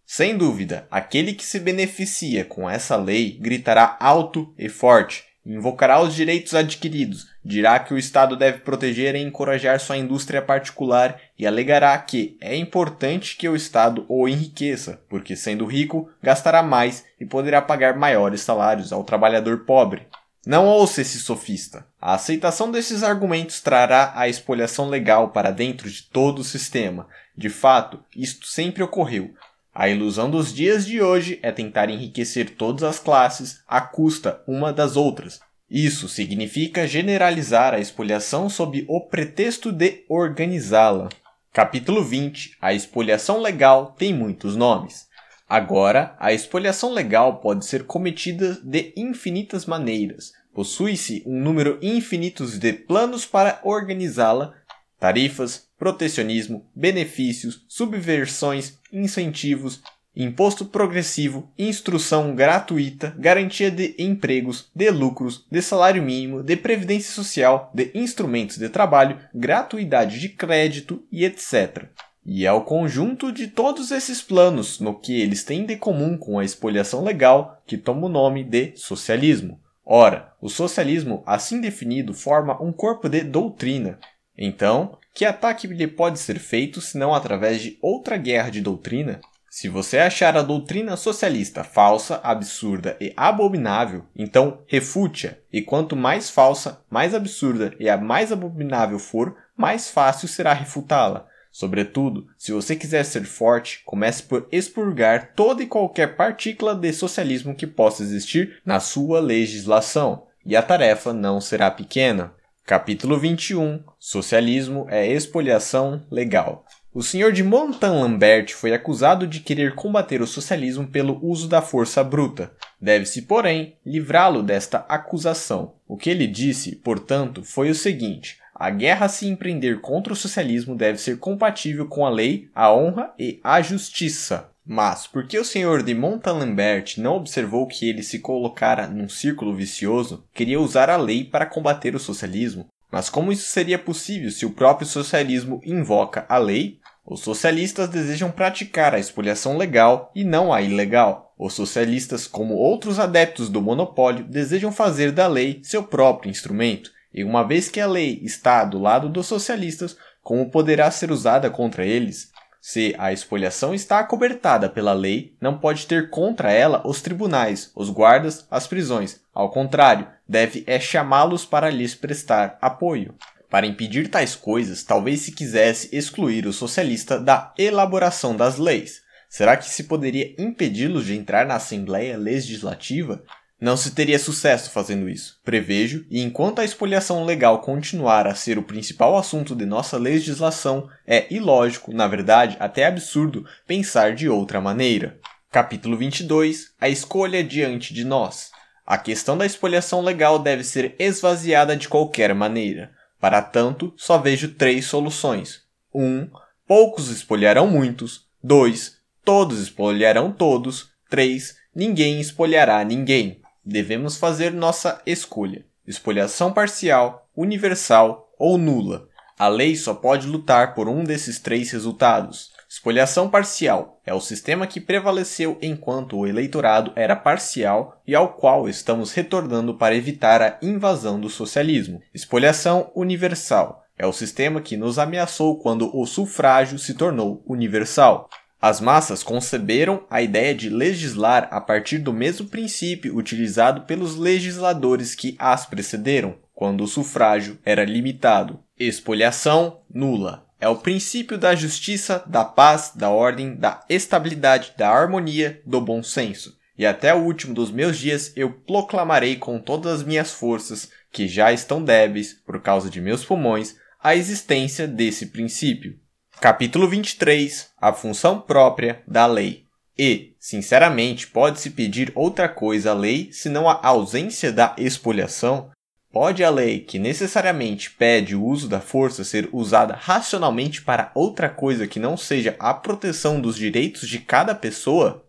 Sem 0.06 0.36
dúvida, 0.36 0.88
aquele 0.90 1.34
que 1.34 1.44
se 1.44 1.60
beneficia 1.60 2.44
com 2.44 2.68
essa 2.68 2.96
lei 2.96 3.38
gritará 3.40 3.96
alto 4.00 4.52
e 4.58 4.68
forte, 4.68 5.24
invocará 5.46 6.00
os 6.00 6.14
direitos 6.14 6.54
adquiridos, 6.54 7.26
dirá 7.44 7.78
que 7.78 7.94
o 7.94 7.98
Estado 7.98 8.36
deve 8.36 8.58
proteger 8.58 9.14
e 9.14 9.22
encorajar 9.22 9.80
sua 9.80 9.96
indústria 9.96 10.42
particular 10.42 11.20
e 11.38 11.46
alegará 11.46 11.96
que 11.98 12.36
é 12.40 12.56
importante 12.56 13.36
que 13.36 13.48
o 13.48 13.56
Estado 13.56 14.04
o 14.08 14.28
enriqueça, 14.28 15.02
porque 15.08 15.34
sendo 15.34 15.64
rico, 15.64 16.10
gastará 16.22 16.62
mais 16.62 17.04
e 17.20 17.24
poderá 17.24 17.60
pagar 17.62 17.96
maiores 17.96 18.40
salários 18.42 18.92
ao 18.92 19.04
trabalhador 19.04 19.60
pobre. 19.60 20.06
Não 20.46 20.66
ouça 20.66 21.02
esse 21.02 21.18
sofista. 21.18 21.86
A 22.00 22.14
aceitação 22.14 22.70
desses 22.70 23.02
argumentos 23.02 23.60
trará 23.60 24.12
a 24.14 24.28
expoliação 24.28 24.88
legal 24.88 25.28
para 25.30 25.50
dentro 25.50 25.90
de 25.90 26.02
todo 26.02 26.38
o 26.38 26.44
sistema. 26.44 27.06
De 27.36 27.50
fato, 27.50 28.02
isto 28.16 28.46
sempre 28.46 28.82
ocorreu, 28.82 29.34
a 29.72 29.88
ilusão 29.88 30.28
dos 30.28 30.52
dias 30.52 30.84
de 30.84 31.00
hoje 31.00 31.38
é 31.42 31.52
tentar 31.52 31.88
enriquecer 31.88 32.56
todas 32.56 32.82
as 32.82 32.98
classes 32.98 33.62
à 33.68 33.80
custa 33.80 34.42
uma 34.46 34.72
das 34.72 34.96
outras. 34.96 35.40
Isso 35.70 36.08
significa 36.08 36.84
generalizar 36.84 37.74
a 37.74 37.78
expoliação 37.78 38.50
sob 38.50 38.84
o 38.88 39.00
pretexto 39.00 39.70
de 39.70 40.02
organizá-la. 40.08 41.08
Capítulo 41.52 42.02
20 42.02 42.56
A 42.60 42.74
expoliação 42.74 43.40
legal 43.40 43.94
tem 43.96 44.12
muitos 44.12 44.56
nomes. 44.56 45.06
Agora, 45.48 46.16
a 46.18 46.32
expoliação 46.32 46.92
legal 46.92 47.36
pode 47.36 47.64
ser 47.64 47.84
cometida 47.84 48.60
de 48.64 48.92
infinitas 48.96 49.64
maneiras. 49.64 50.32
Possui-se 50.52 51.22
um 51.24 51.40
número 51.40 51.78
infinito 51.80 52.44
de 52.46 52.72
planos 52.72 53.24
para 53.24 53.60
organizá-la, 53.62 54.54
tarifas, 54.98 55.68
protecionismo, 55.78 56.66
benefícios, 56.74 57.64
subversões, 57.68 58.76
incentivos, 58.92 59.80
imposto 60.14 60.64
progressivo, 60.64 61.50
instrução 61.58 62.34
gratuita, 62.34 63.14
garantia 63.18 63.70
de 63.70 63.94
empregos, 63.98 64.70
de 64.74 64.90
lucros, 64.90 65.46
de 65.50 65.62
salário 65.62 66.02
mínimo, 66.02 66.42
de 66.42 66.56
previdência 66.56 67.12
social, 67.12 67.70
de 67.74 67.90
instrumentos 67.94 68.58
de 68.58 68.68
trabalho, 68.68 69.18
gratuidade 69.34 70.18
de 70.18 70.28
crédito 70.28 71.02
e 71.10 71.24
etc. 71.24 71.84
E 72.24 72.44
é 72.44 72.52
o 72.52 72.62
conjunto 72.62 73.32
de 73.32 73.46
todos 73.48 73.90
esses 73.90 74.20
planos 74.20 74.78
no 74.78 74.98
que 74.98 75.20
eles 75.20 75.42
têm 75.42 75.64
de 75.64 75.76
comum 75.76 76.18
com 76.18 76.38
a 76.38 76.44
expoliação 76.44 77.02
legal 77.02 77.62
que 77.66 77.78
toma 77.78 78.06
o 78.06 78.10
nome 78.10 78.44
de 78.44 78.72
socialismo. 78.76 79.60
Ora, 79.84 80.32
o 80.40 80.48
socialismo, 80.48 81.22
assim 81.26 81.60
definido, 81.60 82.12
forma 82.12 82.62
um 82.62 82.72
corpo 82.72 83.08
de 83.08 83.22
doutrina. 83.22 83.98
Então, 84.36 84.98
que 85.14 85.24
ataque 85.24 85.66
lhe 85.66 85.86
pode 85.86 86.18
ser 86.18 86.38
feito 86.38 86.80
senão 86.80 87.14
através 87.14 87.60
de 87.60 87.78
outra 87.82 88.16
guerra 88.16 88.50
de 88.50 88.60
doutrina? 88.60 89.20
Se 89.52 89.68
você 89.68 89.98
achar 89.98 90.36
a 90.36 90.42
doutrina 90.42 90.96
socialista 90.96 91.64
falsa, 91.64 92.20
absurda 92.22 92.96
e 93.00 93.12
abominável, 93.16 94.04
então 94.14 94.62
refute-a, 94.64 95.34
e 95.52 95.60
quanto 95.60 95.96
mais 95.96 96.30
falsa, 96.30 96.84
mais 96.88 97.16
absurda 97.16 97.74
e 97.80 97.90
a 97.90 97.98
mais 97.98 98.30
abominável 98.30 99.00
for, 99.00 99.36
mais 99.56 99.90
fácil 99.90 100.28
será 100.28 100.52
refutá-la. 100.52 101.26
Sobretudo, 101.50 102.28
se 102.38 102.52
você 102.52 102.76
quiser 102.76 103.04
ser 103.04 103.24
forte, 103.24 103.82
comece 103.84 104.22
por 104.22 104.46
expurgar 104.52 105.32
toda 105.34 105.64
e 105.64 105.66
qualquer 105.66 106.14
partícula 106.14 106.72
de 106.72 106.92
socialismo 106.92 107.52
que 107.52 107.66
possa 107.66 108.04
existir 108.04 108.62
na 108.64 108.78
sua 108.78 109.18
legislação, 109.18 110.28
e 110.46 110.54
a 110.54 110.62
tarefa 110.62 111.12
não 111.12 111.40
será 111.40 111.72
pequena. 111.72 112.32
Capítulo 112.64 113.18
21 113.18 113.82
Socialismo 113.98 114.86
é 114.88 115.04
expoliação 115.08 116.06
legal. 116.08 116.64
O 116.92 117.04
senhor 117.04 117.32
de 117.32 117.44
Montalembert 117.44 118.52
foi 118.52 118.74
acusado 118.74 119.24
de 119.24 119.38
querer 119.38 119.76
combater 119.76 120.20
o 120.20 120.26
socialismo 120.26 120.88
pelo 120.88 121.24
uso 121.24 121.48
da 121.48 121.62
força 121.62 122.02
bruta. 122.02 122.50
Deve-se, 122.80 123.22
porém, 123.22 123.76
livrá-lo 123.86 124.42
desta 124.42 124.78
acusação. 124.88 125.74
O 125.86 125.96
que 125.96 126.10
ele 126.10 126.26
disse, 126.26 126.74
portanto, 126.74 127.44
foi 127.44 127.70
o 127.70 127.76
seguinte: 127.76 128.38
a 128.52 128.70
guerra 128.70 129.06
a 129.06 129.08
se 129.08 129.28
empreender 129.28 129.80
contra 129.80 130.12
o 130.12 130.16
socialismo 130.16 130.74
deve 130.74 130.98
ser 130.98 131.18
compatível 131.20 131.86
com 131.86 132.04
a 132.04 132.10
lei, 132.10 132.48
a 132.52 132.74
honra 132.74 133.14
e 133.16 133.38
a 133.44 133.62
justiça. 133.62 134.50
Mas 134.66 135.06
por 135.06 135.28
que 135.28 135.38
o 135.38 135.44
senhor 135.44 135.84
de 135.84 135.94
Montalembert 135.94 136.98
não 136.98 137.14
observou 137.14 137.68
que 137.68 137.88
ele 137.88 138.02
se 138.02 138.18
colocara 138.18 138.88
num 138.88 139.08
círculo 139.08 139.54
vicioso, 139.54 140.24
queria 140.34 140.60
usar 140.60 140.90
a 140.90 140.96
lei 140.96 141.24
para 141.24 141.46
combater 141.46 141.94
o 141.94 142.00
socialismo? 142.00 142.66
Mas 142.90 143.08
como 143.08 143.30
isso 143.32 143.48
seria 143.48 143.78
possível 143.78 144.30
se 144.30 144.44
o 144.44 144.50
próprio 144.50 144.86
socialismo 144.86 145.60
invoca 145.64 146.26
a 146.28 146.38
lei? 146.38 146.80
Os 147.06 147.20
socialistas 147.20 147.88
desejam 147.88 148.30
praticar 148.30 148.94
a 148.94 148.98
expoliação 148.98 149.56
legal 149.56 150.10
e 150.14 150.24
não 150.24 150.52
a 150.52 150.60
ilegal. 150.60 151.34
Os 151.38 151.54
socialistas, 151.54 152.26
como 152.26 152.54
outros 152.54 152.98
adeptos 152.98 153.48
do 153.48 153.62
monopólio, 153.62 154.24
desejam 154.24 154.70
fazer 154.70 155.10
da 155.10 155.26
lei 155.26 155.60
seu 155.62 155.82
próprio 155.82 156.30
instrumento. 156.30 156.90
E 157.12 157.24
uma 157.24 157.42
vez 157.42 157.68
que 157.68 157.80
a 157.80 157.86
lei 157.86 158.20
está 158.22 158.64
do 158.64 158.78
lado 158.78 159.08
dos 159.08 159.26
socialistas, 159.26 159.96
como 160.22 160.50
poderá 160.50 160.90
ser 160.90 161.10
usada 161.10 161.50
contra 161.50 161.84
eles? 161.84 162.29
Se 162.60 162.94
a 162.98 163.10
expoliação 163.10 163.74
está 163.74 163.98
acobertada 163.98 164.68
pela 164.68 164.92
lei, 164.92 165.34
não 165.40 165.58
pode 165.58 165.86
ter 165.86 166.10
contra 166.10 166.52
ela 166.52 166.86
os 166.86 167.00
tribunais, 167.00 167.72
os 167.74 167.88
guardas, 167.88 168.46
as 168.50 168.66
prisões. 168.66 169.20
Ao 169.32 169.50
contrário, 169.50 170.06
deve 170.28 170.62
é 170.66 170.78
chamá-los 170.78 171.46
para 171.46 171.70
lhes 171.70 171.94
prestar 171.94 172.58
apoio. 172.60 173.14
Para 173.48 173.66
impedir 173.66 174.08
tais 174.08 174.36
coisas, 174.36 174.84
talvez 174.84 175.20
se 175.20 175.32
quisesse 175.32 175.88
excluir 175.96 176.46
o 176.46 176.52
socialista 176.52 177.18
da 177.18 177.52
elaboração 177.58 178.36
das 178.36 178.58
leis. 178.58 179.00
Será 179.28 179.56
que 179.56 179.68
se 179.68 179.84
poderia 179.84 180.34
impedi-los 180.38 181.06
de 181.06 181.16
entrar 181.16 181.46
na 181.46 181.54
Assembleia 181.54 182.18
Legislativa? 182.18 183.22
Não 183.60 183.76
se 183.76 183.90
teria 183.90 184.18
sucesso 184.18 184.70
fazendo 184.70 185.06
isso, 185.06 185.38
prevejo, 185.44 186.06
e 186.08 186.22
enquanto 186.22 186.60
a 186.60 186.64
expoliação 186.64 187.26
legal 187.26 187.60
continuar 187.60 188.26
a 188.26 188.34
ser 188.34 188.56
o 188.56 188.62
principal 188.62 189.18
assunto 189.18 189.54
de 189.54 189.66
nossa 189.66 189.98
legislação, 189.98 190.88
é 191.06 191.26
ilógico, 191.32 191.92
na 191.92 192.08
verdade, 192.08 192.56
até 192.58 192.86
absurdo, 192.86 193.44
pensar 193.66 194.14
de 194.14 194.30
outra 194.30 194.62
maneira. 194.62 195.18
Capítulo 195.50 195.94
22 195.98 196.72
A 196.80 196.88
escolha 196.88 197.44
diante 197.44 197.92
de 197.92 198.02
nós. 198.02 198.50
A 198.86 198.96
questão 198.96 199.36
da 199.36 199.44
expoliação 199.44 200.00
legal 200.00 200.38
deve 200.38 200.64
ser 200.64 200.96
esvaziada 200.98 201.76
de 201.76 201.86
qualquer 201.86 202.34
maneira. 202.34 202.90
Para 203.20 203.42
tanto, 203.42 203.92
só 203.94 204.16
vejo 204.16 204.54
três 204.54 204.86
soluções. 204.86 205.60
1. 205.94 206.02
Um, 206.02 206.30
poucos 206.66 207.10
espoliarão 207.10 207.66
muitos. 207.66 208.26
2. 208.42 208.96
Todos 209.22 209.60
espoliarão 209.60 210.32
todos. 210.32 210.88
3. 211.10 211.56
Ninguém 211.74 212.20
espolhará 212.20 212.82
ninguém 212.82 213.39
devemos 213.64 214.16
fazer 214.16 214.52
nossa 214.52 215.00
escolha: 215.06 215.64
espoliação 215.86 216.52
parcial, 216.52 217.28
universal 217.36 218.32
ou 218.38 218.56
nula. 218.56 219.08
A 219.38 219.48
lei 219.48 219.74
só 219.74 219.94
pode 219.94 220.26
lutar 220.26 220.74
por 220.74 220.88
um 220.88 221.02
desses 221.02 221.38
três 221.38 221.70
resultados. 221.70 222.52
Espoliação 222.68 223.28
parcial 223.28 224.00
é 224.06 224.14
o 224.14 224.20
sistema 224.20 224.66
que 224.66 224.80
prevaleceu 224.80 225.58
enquanto 225.60 226.18
o 226.18 226.26
eleitorado 226.26 226.92
era 226.94 227.16
parcial 227.16 228.00
e 228.06 228.14
ao 228.14 228.34
qual 228.34 228.68
estamos 228.68 229.12
retornando 229.12 229.74
para 229.74 229.96
evitar 229.96 230.40
a 230.40 230.58
invasão 230.62 231.18
do 231.18 231.28
socialismo. 231.28 232.00
Espoliação 232.14 232.92
universal 232.94 233.82
é 233.98 234.06
o 234.06 234.12
sistema 234.12 234.60
que 234.60 234.76
nos 234.76 234.98
ameaçou 234.98 235.58
quando 235.58 235.94
o 235.94 236.06
sufrágio 236.06 236.78
se 236.78 236.94
tornou 236.94 237.42
universal. 237.46 238.30
As 238.60 238.78
massas 238.78 239.22
conceberam 239.22 240.04
a 240.10 240.20
ideia 240.20 240.54
de 240.54 240.68
legislar 240.68 241.48
a 241.50 241.60
partir 241.62 241.96
do 241.96 242.12
mesmo 242.12 242.46
princípio 242.46 243.16
utilizado 243.16 243.82
pelos 243.82 244.16
legisladores 244.16 245.14
que 245.14 245.34
as 245.38 245.64
precederam, 245.64 246.36
quando 246.52 246.84
o 246.84 246.86
sufrágio 246.86 247.58
era 247.64 247.86
limitado. 247.86 248.60
Espoliação 248.78 249.80
nula. 249.92 250.46
É 250.60 250.68
o 250.68 250.76
princípio 250.76 251.38
da 251.38 251.54
justiça, 251.54 252.22
da 252.26 252.44
paz, 252.44 252.92
da 252.94 253.08
ordem, 253.08 253.56
da 253.56 253.80
estabilidade, 253.88 254.74
da 254.76 254.90
harmonia, 254.90 255.62
do 255.64 255.80
bom 255.80 256.02
senso. 256.02 256.54
E 256.76 256.84
até 256.84 257.14
o 257.14 257.22
último 257.24 257.54
dos 257.54 257.70
meus 257.70 257.98
dias 257.98 258.30
eu 258.36 258.52
proclamarei 258.52 259.36
com 259.36 259.58
todas 259.58 260.00
as 260.00 260.02
minhas 260.02 260.32
forças, 260.32 260.90
que 261.10 261.26
já 261.26 261.50
estão 261.50 261.82
débeis 261.82 262.34
por 262.44 262.60
causa 262.60 262.90
de 262.90 263.00
meus 263.00 263.24
pulmões, 263.24 263.76
a 264.02 264.14
existência 264.14 264.86
desse 264.86 265.26
princípio. 265.26 265.98
Capítulo 266.40 266.88
23 266.88 267.68
A 267.78 267.92
função 267.92 268.40
própria 268.40 269.02
da 269.06 269.26
lei. 269.26 269.64
E, 269.96 270.32
sinceramente, 270.40 271.26
pode-se 271.26 271.68
pedir 271.68 272.10
outra 272.14 272.48
coisa 272.48 272.92
à 272.92 272.94
lei 272.94 273.28
senão 273.30 273.68
a 273.68 273.78
ausência 273.86 274.50
da 274.50 274.74
expoliação? 274.78 275.70
Pode 276.10 276.42
a 276.42 276.48
lei, 276.48 276.80
que 276.80 276.98
necessariamente 276.98 277.90
pede 277.90 278.34
o 278.34 278.42
uso 278.42 278.70
da 278.70 278.80
força, 278.80 279.22
ser 279.22 279.50
usada 279.52 279.94
racionalmente 279.94 280.80
para 280.80 281.12
outra 281.14 281.50
coisa 281.50 281.86
que 281.86 282.00
não 282.00 282.16
seja 282.16 282.56
a 282.58 282.72
proteção 282.72 283.38
dos 283.38 283.56
direitos 283.56 284.08
de 284.08 284.18
cada 284.18 284.54
pessoa? 284.54 285.22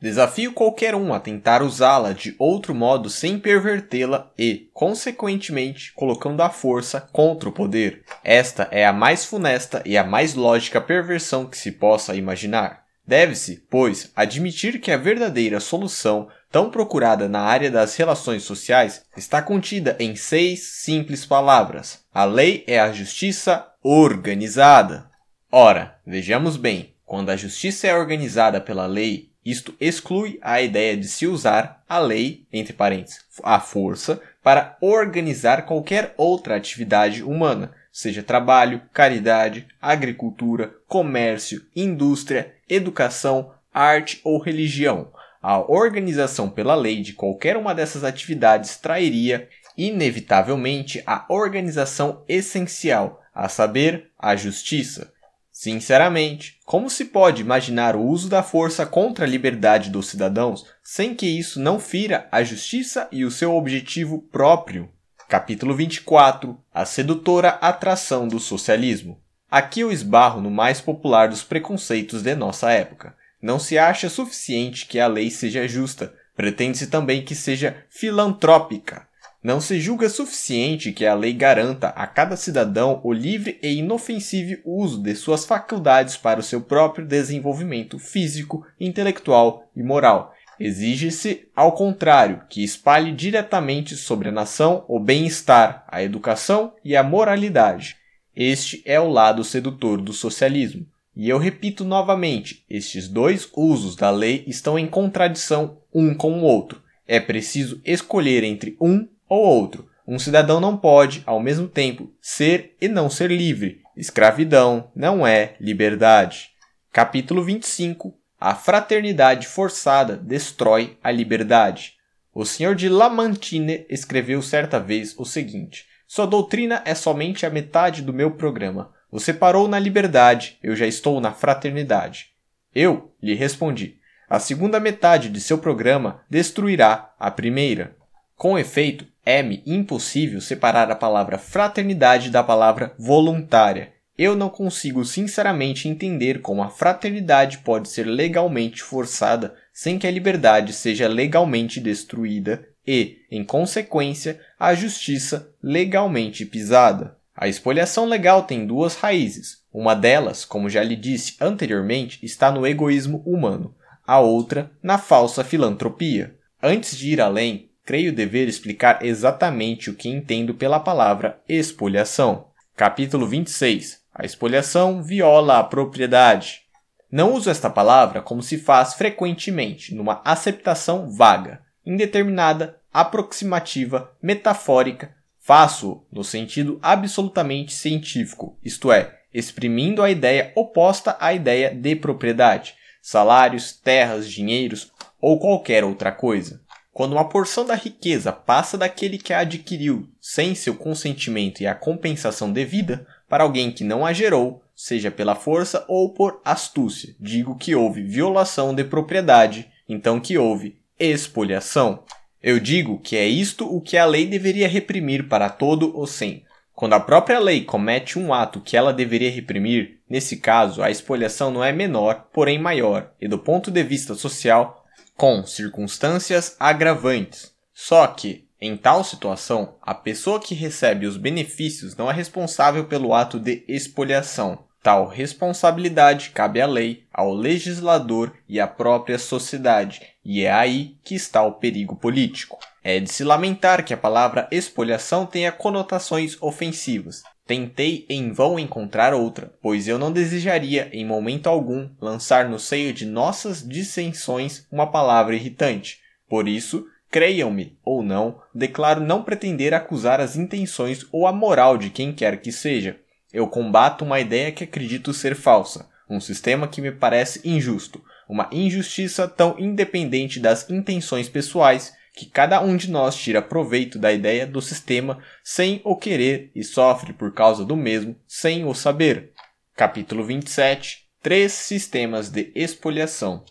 Desafio 0.00 0.52
qualquer 0.52 0.94
um 0.94 1.12
a 1.12 1.18
tentar 1.18 1.60
usá-la 1.60 2.12
de 2.12 2.32
outro 2.38 2.72
modo 2.72 3.10
sem 3.10 3.36
pervertê-la 3.36 4.30
e, 4.38 4.70
consequentemente, 4.72 5.92
colocando 5.92 6.40
a 6.40 6.50
força 6.50 7.00
contra 7.12 7.48
o 7.48 7.52
poder. 7.52 8.04
Esta 8.22 8.68
é 8.70 8.86
a 8.86 8.92
mais 8.92 9.24
funesta 9.24 9.82
e 9.84 9.98
a 9.98 10.04
mais 10.04 10.34
lógica 10.34 10.80
perversão 10.80 11.46
que 11.46 11.58
se 11.58 11.72
possa 11.72 12.14
imaginar. 12.14 12.84
Deve-se, 13.04 13.64
pois, 13.68 14.12
admitir 14.14 14.80
que 14.80 14.92
a 14.92 14.96
verdadeira 14.96 15.58
solução, 15.58 16.28
tão 16.52 16.70
procurada 16.70 17.28
na 17.28 17.40
área 17.40 17.70
das 17.70 17.96
relações 17.96 18.44
sociais, 18.44 19.02
está 19.16 19.42
contida 19.42 19.96
em 19.98 20.14
seis 20.14 20.60
simples 20.74 21.26
palavras: 21.26 22.04
a 22.14 22.24
lei 22.24 22.62
é 22.68 22.78
a 22.78 22.92
justiça 22.92 23.66
organizada. 23.82 25.10
Ora, 25.50 25.98
vejamos 26.06 26.56
bem, 26.56 26.94
quando 27.04 27.30
a 27.30 27.36
justiça 27.36 27.86
é 27.86 27.96
organizada 27.96 28.60
pela 28.60 28.86
lei, 28.86 29.27
isto 29.50 29.74
exclui 29.80 30.38
a 30.42 30.60
ideia 30.60 30.96
de 30.96 31.08
se 31.08 31.26
usar 31.26 31.82
a 31.88 31.98
lei, 31.98 32.46
entre 32.52 32.72
parênteses, 32.72 33.20
a 33.42 33.58
força, 33.58 34.20
para 34.42 34.76
organizar 34.80 35.64
qualquer 35.64 36.12
outra 36.16 36.56
atividade 36.56 37.22
humana, 37.22 37.72
seja 37.92 38.22
trabalho, 38.22 38.82
caridade, 38.92 39.66
agricultura, 39.80 40.74
comércio, 40.86 41.64
indústria, 41.74 42.54
educação, 42.68 43.52
arte 43.72 44.20
ou 44.22 44.38
religião. 44.38 45.10
A 45.40 45.58
organização 45.58 46.50
pela 46.50 46.74
lei 46.74 47.00
de 47.00 47.12
qualquer 47.12 47.56
uma 47.56 47.74
dessas 47.74 48.04
atividades 48.04 48.76
trairia, 48.76 49.48
inevitavelmente, 49.76 51.02
a 51.06 51.24
organização 51.28 52.22
essencial, 52.28 53.22
a 53.34 53.48
saber, 53.48 54.10
a 54.18 54.34
justiça. 54.36 55.12
Sinceramente, 55.60 56.56
como 56.64 56.88
se 56.88 57.06
pode 57.06 57.42
imaginar 57.42 57.96
o 57.96 58.06
uso 58.06 58.28
da 58.28 58.44
força 58.44 58.86
contra 58.86 59.24
a 59.24 59.28
liberdade 59.28 59.90
dos 59.90 60.06
cidadãos 60.06 60.64
sem 60.84 61.16
que 61.16 61.26
isso 61.26 61.58
não 61.58 61.80
fira 61.80 62.28
a 62.30 62.44
justiça 62.44 63.08
e 63.10 63.24
o 63.24 63.30
seu 63.32 63.52
objetivo 63.56 64.22
próprio? 64.30 64.88
Capítulo 65.28 65.74
24 65.74 66.56
A 66.72 66.84
sedutora 66.84 67.48
atração 67.60 68.28
do 68.28 68.38
socialismo. 68.38 69.20
Aqui 69.50 69.80
eu 69.80 69.90
esbarro 69.90 70.40
no 70.40 70.48
mais 70.48 70.80
popular 70.80 71.28
dos 71.28 71.42
preconceitos 71.42 72.22
de 72.22 72.36
nossa 72.36 72.70
época. 72.70 73.16
Não 73.42 73.58
se 73.58 73.76
acha 73.76 74.08
suficiente 74.08 74.86
que 74.86 75.00
a 75.00 75.08
lei 75.08 75.28
seja 75.28 75.66
justa, 75.66 76.14
pretende-se 76.36 76.86
também 76.86 77.24
que 77.24 77.34
seja 77.34 77.84
filantrópica. 77.90 79.08
Não 79.42 79.60
se 79.60 79.78
julga 79.78 80.08
suficiente 80.08 80.90
que 80.90 81.06
a 81.06 81.14
lei 81.14 81.32
garanta 81.32 81.88
a 81.90 82.08
cada 82.08 82.36
cidadão 82.36 83.00
o 83.04 83.12
livre 83.12 83.56
e 83.62 83.76
inofensivo 83.76 84.60
uso 84.64 85.00
de 85.00 85.14
suas 85.14 85.44
faculdades 85.44 86.16
para 86.16 86.40
o 86.40 86.42
seu 86.42 86.60
próprio 86.60 87.06
desenvolvimento 87.06 88.00
físico, 88.00 88.66
intelectual 88.80 89.70
e 89.76 89.82
moral. 89.82 90.34
Exige-se, 90.58 91.48
ao 91.54 91.70
contrário, 91.70 92.42
que 92.48 92.64
espalhe 92.64 93.12
diretamente 93.12 93.94
sobre 93.94 94.28
a 94.28 94.32
nação 94.32 94.84
o 94.88 94.98
bem-estar, 94.98 95.84
a 95.86 96.02
educação 96.02 96.72
e 96.84 96.96
a 96.96 97.04
moralidade. 97.04 97.96
Este 98.34 98.82
é 98.84 98.98
o 98.98 99.08
lado 99.08 99.44
sedutor 99.44 100.00
do 100.00 100.12
socialismo. 100.12 100.84
E 101.14 101.28
eu 101.28 101.38
repito 101.38 101.84
novamente: 101.84 102.64
estes 102.68 103.06
dois 103.06 103.48
usos 103.56 103.94
da 103.94 104.10
lei 104.10 104.42
estão 104.48 104.76
em 104.76 104.88
contradição 104.88 105.78
um 105.94 106.12
com 106.12 106.40
o 106.40 106.42
outro. 106.42 106.82
É 107.06 107.20
preciso 107.20 107.80
escolher 107.84 108.42
entre 108.42 108.76
um 108.80 109.06
ou 109.28 109.40
outro. 109.40 109.88
Um 110.06 110.18
cidadão 110.18 110.58
não 110.58 110.76
pode, 110.76 111.22
ao 111.26 111.38
mesmo 111.38 111.68
tempo, 111.68 112.10
ser 112.20 112.76
e 112.80 112.88
não 112.88 113.10
ser 113.10 113.30
livre. 113.30 113.82
Escravidão 113.96 114.90
não 114.94 115.26
é 115.26 115.54
liberdade. 115.60 116.50
Capítulo 116.92 117.42
25 117.42 118.14
A 118.40 118.54
fraternidade 118.54 119.46
forçada 119.46 120.16
destrói 120.16 120.96
a 121.02 121.10
liberdade. 121.10 121.94
O 122.32 122.44
senhor 122.44 122.74
de 122.74 122.88
Lamartine 122.88 123.84
escreveu 123.90 124.40
certa 124.40 124.78
vez 124.78 125.14
o 125.18 125.24
seguinte: 125.24 125.86
Sua 126.06 126.26
doutrina 126.26 126.80
é 126.84 126.94
somente 126.94 127.44
a 127.44 127.50
metade 127.50 128.00
do 128.00 128.12
meu 128.12 128.30
programa. 128.30 128.92
Você 129.10 129.34
parou 129.34 129.66
na 129.66 129.78
liberdade, 129.78 130.58
eu 130.62 130.76
já 130.76 130.86
estou 130.86 131.20
na 131.20 131.32
fraternidade. 131.32 132.28
Eu 132.74 133.12
lhe 133.22 133.34
respondi: 133.34 133.98
A 134.28 134.38
segunda 134.38 134.78
metade 134.78 135.28
de 135.28 135.40
seu 135.40 135.58
programa 135.58 136.22
destruirá 136.30 137.12
a 137.18 137.30
primeira. 137.30 137.96
Com 138.36 138.58
efeito, 138.58 139.04
é-me 139.28 139.62
impossível 139.66 140.40
separar 140.40 140.90
a 140.90 140.94
palavra 140.94 141.36
fraternidade 141.36 142.30
da 142.30 142.42
palavra 142.42 142.94
voluntária. 142.98 143.92
Eu 144.16 144.34
não 144.34 144.48
consigo 144.48 145.04
sinceramente 145.04 145.86
entender 145.86 146.40
como 146.40 146.62
a 146.62 146.70
fraternidade 146.70 147.58
pode 147.58 147.90
ser 147.90 148.04
legalmente 148.04 148.82
forçada 148.82 149.54
sem 149.70 149.98
que 149.98 150.06
a 150.06 150.10
liberdade 150.10 150.72
seja 150.72 151.06
legalmente 151.06 151.78
destruída 151.78 152.66
e, 152.86 153.18
em 153.30 153.44
consequência, 153.44 154.40
a 154.58 154.74
justiça 154.74 155.52
legalmente 155.62 156.46
pisada. 156.46 157.14
A 157.36 157.46
expoliação 157.46 158.06
legal 158.06 158.44
tem 158.44 158.66
duas 158.66 158.96
raízes. 158.96 159.58
Uma 159.70 159.94
delas, 159.94 160.46
como 160.46 160.70
já 160.70 160.82
lhe 160.82 160.96
disse 160.96 161.36
anteriormente, 161.38 162.18
está 162.24 162.50
no 162.50 162.66
egoísmo 162.66 163.22
humano, 163.26 163.74
a 164.06 164.20
outra 164.20 164.70
na 164.82 164.96
falsa 164.96 165.44
filantropia. 165.44 166.34
Antes 166.62 166.96
de 166.96 167.10
ir 167.10 167.20
além, 167.20 167.67
creio 167.88 168.12
dever 168.12 168.46
explicar 168.46 169.02
exatamente 169.02 169.88
o 169.88 169.94
que 169.94 170.10
entendo 170.10 170.52
pela 170.52 170.78
palavra 170.78 171.40
expoliação. 171.48 172.48
Capítulo 172.76 173.26
26. 173.26 174.02
A 174.14 174.26
expoliação 174.26 175.02
viola 175.02 175.58
a 175.58 175.64
propriedade. 175.64 176.64
Não 177.10 177.32
uso 177.32 177.48
esta 177.48 177.70
palavra 177.70 178.20
como 178.20 178.42
se 178.42 178.58
faz 178.58 178.92
frequentemente, 178.92 179.94
numa 179.94 180.20
aceptação 180.22 181.10
vaga, 181.10 181.62
indeterminada, 181.86 182.76
aproximativa, 182.92 184.12
metafórica, 184.20 185.16
Faço 185.40 186.04
no 186.12 186.22
sentido 186.22 186.78
absolutamente 186.82 187.72
científico, 187.72 188.58
isto 188.62 188.92
é, 188.92 189.18
exprimindo 189.32 190.02
a 190.02 190.10
ideia 190.10 190.52
oposta 190.54 191.16
à 191.18 191.32
ideia 191.32 191.74
de 191.74 191.96
propriedade, 191.96 192.74
salários, 193.00 193.72
terras, 193.72 194.30
dinheiros 194.30 194.92
ou 195.18 195.40
qualquer 195.40 195.84
outra 195.84 196.12
coisa. 196.12 196.60
Quando 196.98 197.12
uma 197.12 197.28
porção 197.28 197.64
da 197.64 197.76
riqueza 197.76 198.32
passa 198.32 198.76
daquele 198.76 199.18
que 199.18 199.32
a 199.32 199.38
adquiriu 199.38 200.08
sem 200.20 200.52
seu 200.56 200.74
consentimento 200.74 201.60
e 201.60 201.66
a 201.68 201.72
compensação 201.72 202.52
devida 202.52 203.06
para 203.28 203.44
alguém 203.44 203.70
que 203.70 203.84
não 203.84 204.04
a 204.04 204.12
gerou, 204.12 204.64
seja 204.74 205.08
pela 205.08 205.36
força 205.36 205.84
ou 205.86 206.12
por 206.12 206.40
astúcia, 206.44 207.14
digo 207.20 207.54
que 207.54 207.72
houve 207.72 208.02
violação 208.02 208.74
de 208.74 208.82
propriedade, 208.82 209.68
então 209.88 210.18
que 210.18 210.36
houve 210.36 210.80
expoliação. 210.98 212.02
Eu 212.42 212.58
digo 212.58 212.98
que 212.98 213.16
é 213.16 213.28
isto 213.28 213.72
o 213.72 213.80
que 213.80 213.96
a 213.96 214.04
lei 214.04 214.26
deveria 214.26 214.66
reprimir 214.66 215.28
para 215.28 215.48
todo 215.48 215.96
o 215.96 216.04
sem. 216.04 216.42
Quando 216.74 216.94
a 216.94 217.00
própria 217.00 217.38
lei 217.38 217.62
comete 217.64 218.18
um 218.18 218.34
ato 218.34 218.60
que 218.60 218.76
ela 218.76 218.92
deveria 218.92 219.30
reprimir, 219.30 220.00
nesse 220.10 220.38
caso 220.38 220.82
a 220.82 220.90
expoliação 220.90 221.52
não 221.52 221.62
é 221.62 221.70
menor, 221.70 222.28
porém 222.32 222.58
maior, 222.58 223.12
e 223.20 223.28
do 223.28 223.38
ponto 223.38 223.70
de 223.70 223.84
vista 223.84 224.16
social, 224.16 224.77
com 225.18 225.44
circunstâncias 225.44 226.54
agravantes. 226.60 227.52
Só 227.74 228.06
que, 228.06 228.46
em 228.60 228.76
tal 228.76 229.02
situação, 229.02 229.74
a 229.82 229.92
pessoa 229.92 230.38
que 230.38 230.54
recebe 230.54 231.06
os 231.06 231.16
benefícios 231.16 231.96
não 231.96 232.08
é 232.08 232.14
responsável 232.14 232.84
pelo 232.84 233.12
ato 233.12 233.40
de 233.40 233.64
expoliação. 233.66 234.60
Tal 234.80 235.08
responsabilidade 235.08 236.30
cabe 236.30 236.60
à 236.60 236.66
lei, 236.66 237.04
ao 237.12 237.34
legislador 237.34 238.32
e 238.48 238.60
à 238.60 238.68
própria 238.68 239.18
sociedade, 239.18 240.00
e 240.24 240.44
é 240.44 240.52
aí 240.52 240.96
que 241.02 241.16
está 241.16 241.42
o 241.42 241.54
perigo 241.54 241.96
político. 241.96 242.60
É 242.84 243.00
de 243.00 243.10
se 243.10 243.24
lamentar 243.24 243.84
que 243.84 243.92
a 243.92 243.98
palavra 243.98 244.46
expoliação 244.52 245.26
tenha 245.26 245.50
conotações 245.50 246.40
ofensivas. 246.40 247.24
Tentei 247.48 248.04
em 248.10 248.30
vão 248.30 248.58
encontrar 248.58 249.14
outra, 249.14 249.54
pois 249.62 249.88
eu 249.88 249.98
não 249.98 250.12
desejaria, 250.12 250.90
em 250.92 251.02
momento 251.02 251.46
algum, 251.46 251.88
lançar 251.98 252.46
no 252.46 252.58
seio 252.58 252.92
de 252.92 253.06
nossas 253.06 253.66
dissensões 253.66 254.66
uma 254.70 254.86
palavra 254.86 255.34
irritante. 255.34 255.98
Por 256.28 256.46
isso, 256.46 256.84
creiam-me 257.10 257.78
ou 257.82 258.02
não, 258.02 258.38
declaro 258.54 259.00
não 259.00 259.22
pretender 259.22 259.72
acusar 259.72 260.20
as 260.20 260.36
intenções 260.36 261.06
ou 261.10 261.26
a 261.26 261.32
moral 261.32 261.78
de 261.78 261.88
quem 261.88 262.12
quer 262.12 262.38
que 262.42 262.52
seja. 262.52 263.00
Eu 263.32 263.48
combato 263.48 264.04
uma 264.04 264.20
ideia 264.20 264.52
que 264.52 264.64
acredito 264.64 265.14
ser 265.14 265.34
falsa, 265.34 265.88
um 266.06 266.20
sistema 266.20 266.68
que 266.68 266.82
me 266.82 266.92
parece 266.92 267.40
injusto, 267.48 268.04
uma 268.28 268.50
injustiça 268.52 269.26
tão 269.26 269.58
independente 269.58 270.38
das 270.38 270.68
intenções 270.68 271.30
pessoais 271.30 271.96
que 272.18 272.26
cada 272.26 272.60
um 272.60 272.76
de 272.76 272.90
nós 272.90 273.14
tira 273.14 273.40
proveito 273.40 273.96
da 273.96 274.12
ideia 274.12 274.44
do 274.44 274.60
sistema 274.60 275.22
sem 275.44 275.80
o 275.84 275.94
querer 275.94 276.50
e 276.52 276.64
sofre 276.64 277.12
por 277.12 277.32
causa 277.32 277.64
do 277.64 277.76
mesmo 277.76 278.16
sem 278.26 278.64
o 278.64 278.74
saber. 278.74 279.30
Capítulo 279.76 280.24
27 280.24 281.06
Três 281.22 281.52
sistemas 281.52 282.28
de 282.28 282.50
expoliação. 282.56 283.44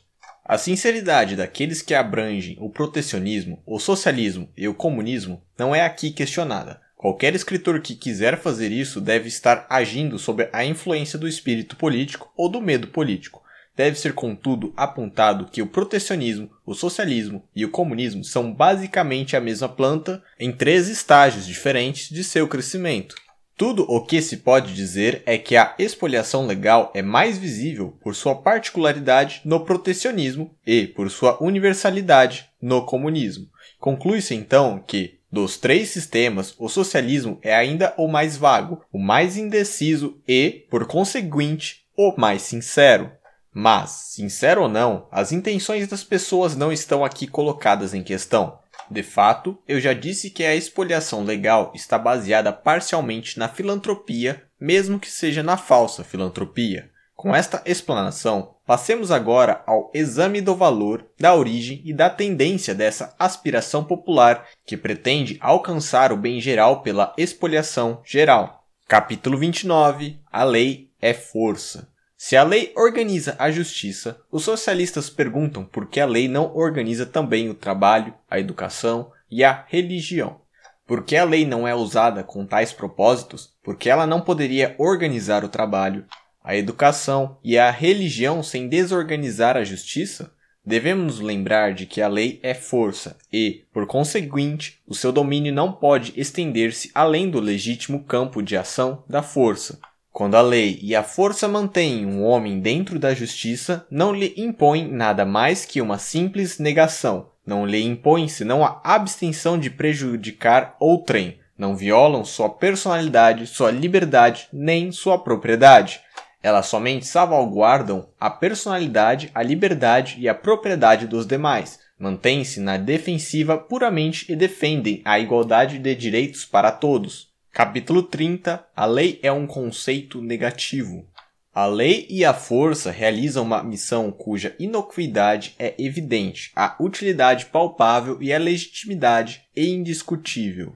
A 0.43 0.57
sinceridade 0.57 1.37
daqueles 1.37 1.81
que 1.81 1.93
abrangem 1.93 2.57
o 2.59 2.69
protecionismo, 2.69 3.63
o 3.65 3.79
socialismo 3.79 4.49
e 4.57 4.67
o 4.67 4.73
comunismo 4.73 5.41
não 5.57 5.73
é 5.73 5.85
aqui 5.85 6.11
questionada. 6.11 6.81
Qualquer 6.97 7.35
escritor 7.35 7.79
que 7.79 7.95
quiser 7.95 8.37
fazer 8.37 8.69
isso 8.69 8.99
deve 8.99 9.29
estar 9.29 9.65
agindo 9.69 10.19
sob 10.19 10.49
a 10.51 10.65
influência 10.65 11.17
do 11.17 11.27
espírito 11.27 11.77
político 11.77 12.33
ou 12.35 12.49
do 12.49 12.59
medo 12.59 12.87
político. 12.87 13.46
Deve 13.77 13.99
ser, 13.99 14.13
contudo, 14.13 14.73
apontado 14.75 15.45
que 15.45 15.61
o 15.61 15.67
protecionismo, 15.67 16.49
o 16.65 16.73
socialismo 16.73 17.47
e 17.55 17.63
o 17.63 17.69
comunismo 17.69 18.23
são 18.23 18.51
basicamente 18.51 19.37
a 19.37 19.39
mesma 19.39 19.69
planta 19.69 20.23
em 20.39 20.51
três 20.51 20.87
estágios 20.87 21.45
diferentes 21.45 22.09
de 22.09 22.23
seu 22.23 22.47
crescimento. 22.47 23.15
Tudo 23.55 23.83
o 23.83 24.03
que 24.03 24.19
se 24.19 24.37
pode 24.37 24.73
dizer 24.73 25.21
é 25.27 25.37
que 25.37 25.55
a 25.55 25.75
expoliação 25.77 26.47
legal 26.47 26.91
é 26.95 27.03
mais 27.03 27.37
visível 27.37 27.95
por 28.01 28.15
sua 28.15 28.35
particularidade 28.35 29.41
no 29.45 29.63
protecionismo 29.63 30.55
e 30.65 30.87
por 30.87 31.11
sua 31.11 31.41
universalidade 31.41 32.49
no 32.59 32.83
comunismo. 32.83 33.47
Conclui-se 33.79 34.33
então 34.33 34.83
que, 34.85 35.19
dos 35.31 35.57
três 35.57 35.89
sistemas, 35.89 36.55
o 36.57 36.67
socialismo 36.67 37.39
é 37.43 37.55
ainda 37.55 37.93
o 37.95 38.07
mais 38.07 38.37
vago, 38.37 38.83
o 38.91 38.97
mais 38.97 39.37
indeciso 39.37 40.19
e, 40.27 40.65
por 40.69 40.87
conseguinte, 40.87 41.85
o 41.97 42.13
mais 42.15 42.43
sincero. 42.43 43.11
Mas, 43.59 43.89
sincero 43.89 44.61
ou 44.61 44.69
não, 44.69 45.07
as 45.11 45.31
intenções 45.31 45.87
das 45.87 46.03
pessoas 46.03 46.55
não 46.55 46.71
estão 46.71 47.03
aqui 47.03 47.25
colocadas 47.25 47.91
em 47.91 48.03
questão. 48.03 48.59
De 48.87 49.01
fato, 49.01 49.57
eu 49.67 49.79
já 49.79 49.93
disse 49.93 50.29
que 50.29 50.43
a 50.43 50.55
expoliação 50.55 51.23
legal 51.23 51.71
está 51.73 51.97
baseada 51.97 52.53
parcialmente 52.53 53.39
na 53.39 53.49
filantropia, 53.49 54.43
mesmo 54.61 54.99
que 54.99 55.09
seja 55.09 55.41
na 55.41 55.57
falsa 55.57 56.03
filantropia. 56.03 56.91
Com 57.15 57.35
esta 57.35 57.63
explanação, 57.65 58.53
passemos 58.63 59.09
agora 59.09 59.63
ao 59.65 59.89
exame 59.91 60.39
do 60.39 60.55
valor, 60.55 61.07
da 61.19 61.33
origem 61.33 61.81
e 61.83 61.91
da 61.91 62.11
tendência 62.11 62.75
dessa 62.75 63.15
aspiração 63.17 63.83
popular 63.83 64.45
que 64.67 64.77
pretende 64.77 65.35
alcançar 65.41 66.13
o 66.13 66.15
bem 66.15 66.39
geral 66.39 66.83
pela 66.83 67.11
expoliação 67.17 68.03
geral. 68.05 68.67
Capítulo 68.87 69.35
29 69.35 70.19
A 70.31 70.43
lei 70.43 70.91
é 71.01 71.11
força. 71.11 71.87
Se 72.19 72.35
a 72.35 72.41
lei 72.41 72.73
organiza 72.75 73.35
a 73.37 73.51
justiça, 73.51 74.19
os 74.31 74.43
socialistas 74.43 75.07
perguntam 75.07 75.63
por 75.63 75.85
que 75.87 75.99
a 75.99 76.05
lei 76.07 76.27
não 76.27 76.51
organiza 76.55 77.05
também 77.05 77.47
o 77.47 77.53
trabalho, 77.53 78.11
a 78.27 78.39
educação 78.39 79.11
e 79.29 79.43
a 79.43 79.63
religião. 79.67 80.41
Por 80.87 81.03
que 81.03 81.15
a 81.15 81.23
lei 81.23 81.45
não 81.45 81.67
é 81.67 81.75
usada 81.75 82.23
com 82.23 82.43
tais 82.43 82.73
propósitos? 82.73 83.53
Porque 83.61 83.87
ela 83.87 84.07
não 84.07 84.19
poderia 84.19 84.73
organizar 84.79 85.45
o 85.45 85.49
trabalho, 85.49 86.05
a 86.43 86.55
educação 86.55 87.37
e 87.43 87.55
a 87.55 87.69
religião 87.69 88.41
sem 88.41 88.67
desorganizar 88.67 89.55
a 89.55 89.63
justiça? 89.63 90.33
Devemos 90.65 91.19
lembrar 91.19 91.75
de 91.75 91.85
que 91.85 92.01
a 92.01 92.07
lei 92.07 92.39
é 92.41 92.55
força 92.55 93.15
e, 93.31 93.63
por 93.71 93.85
conseguinte, 93.85 94.81
o 94.87 94.95
seu 94.95 95.11
domínio 95.11 95.53
não 95.53 95.71
pode 95.71 96.13
estender-se 96.19 96.89
além 96.95 97.29
do 97.29 97.39
legítimo 97.39 98.03
campo 98.03 98.41
de 98.41 98.57
ação 98.57 99.03
da 99.07 99.21
força. 99.21 99.79
Quando 100.17 100.33
a 100.33 100.41
lei 100.41 100.79
e 100.81 100.95
a 100.95 101.03
força 101.03 101.47
mantêm 101.47 102.03
um 102.03 102.23
homem 102.23 102.59
dentro 102.59 102.97
da 102.97 103.13
justiça, 103.13 103.85
não 103.87 104.11
lhe 104.11 104.33
impõe 104.35 104.87
nada 104.87 105.23
mais 105.23 105.63
que 105.63 105.79
uma 105.79 105.99
simples 105.99 106.57
negação. 106.57 107.29
Não 107.45 107.67
lhe 107.67 107.83
impõe 107.83 108.27
senão 108.27 108.65
a 108.65 108.81
abstenção 108.83 109.59
de 109.59 109.69
prejudicar 109.69 110.75
outrem. 110.79 111.37
Não 111.55 111.75
violam 111.75 112.25
sua 112.25 112.49
personalidade, 112.49 113.45
sua 113.45 113.69
liberdade, 113.69 114.47
nem 114.51 114.91
sua 114.91 115.19
propriedade. 115.19 116.01
Elas 116.41 116.65
somente 116.65 117.05
salvaguardam 117.05 118.09
a 118.19 118.31
personalidade, 118.31 119.29
a 119.35 119.43
liberdade 119.43 120.15
e 120.17 120.27
a 120.27 120.33
propriedade 120.33 121.05
dos 121.05 121.27
demais. 121.27 121.79
Mantêm-se 121.99 122.59
na 122.59 122.75
defensiva 122.77 123.55
puramente 123.55 124.25
e 124.31 124.35
defendem 124.35 124.99
a 125.05 125.19
igualdade 125.19 125.77
de 125.77 125.93
direitos 125.93 126.43
para 126.43 126.71
todos. 126.71 127.26
Capítulo 127.57 128.03
30 128.03 128.63
A 128.75 128.85
lei 128.85 129.19
é 129.23 129.31
um 129.31 129.47
conceito 129.47 130.21
negativo. 130.21 131.07
A 131.51 131.65
lei 131.65 132.05
e 132.07 132.23
a 132.23 132.31
força 132.31 132.91
realizam 132.91 133.43
uma 133.43 133.63
missão 133.63 134.11
cuja 134.11 134.55
inocuidade 134.59 135.55
é 135.57 135.73
evidente, 135.79 136.51
a 136.55 136.75
utilidade 136.79 137.47
palpável 137.47 138.21
e 138.21 138.31
a 138.31 138.37
legitimidade 138.37 139.41
é 139.55 139.63
indiscutível. 139.63 140.71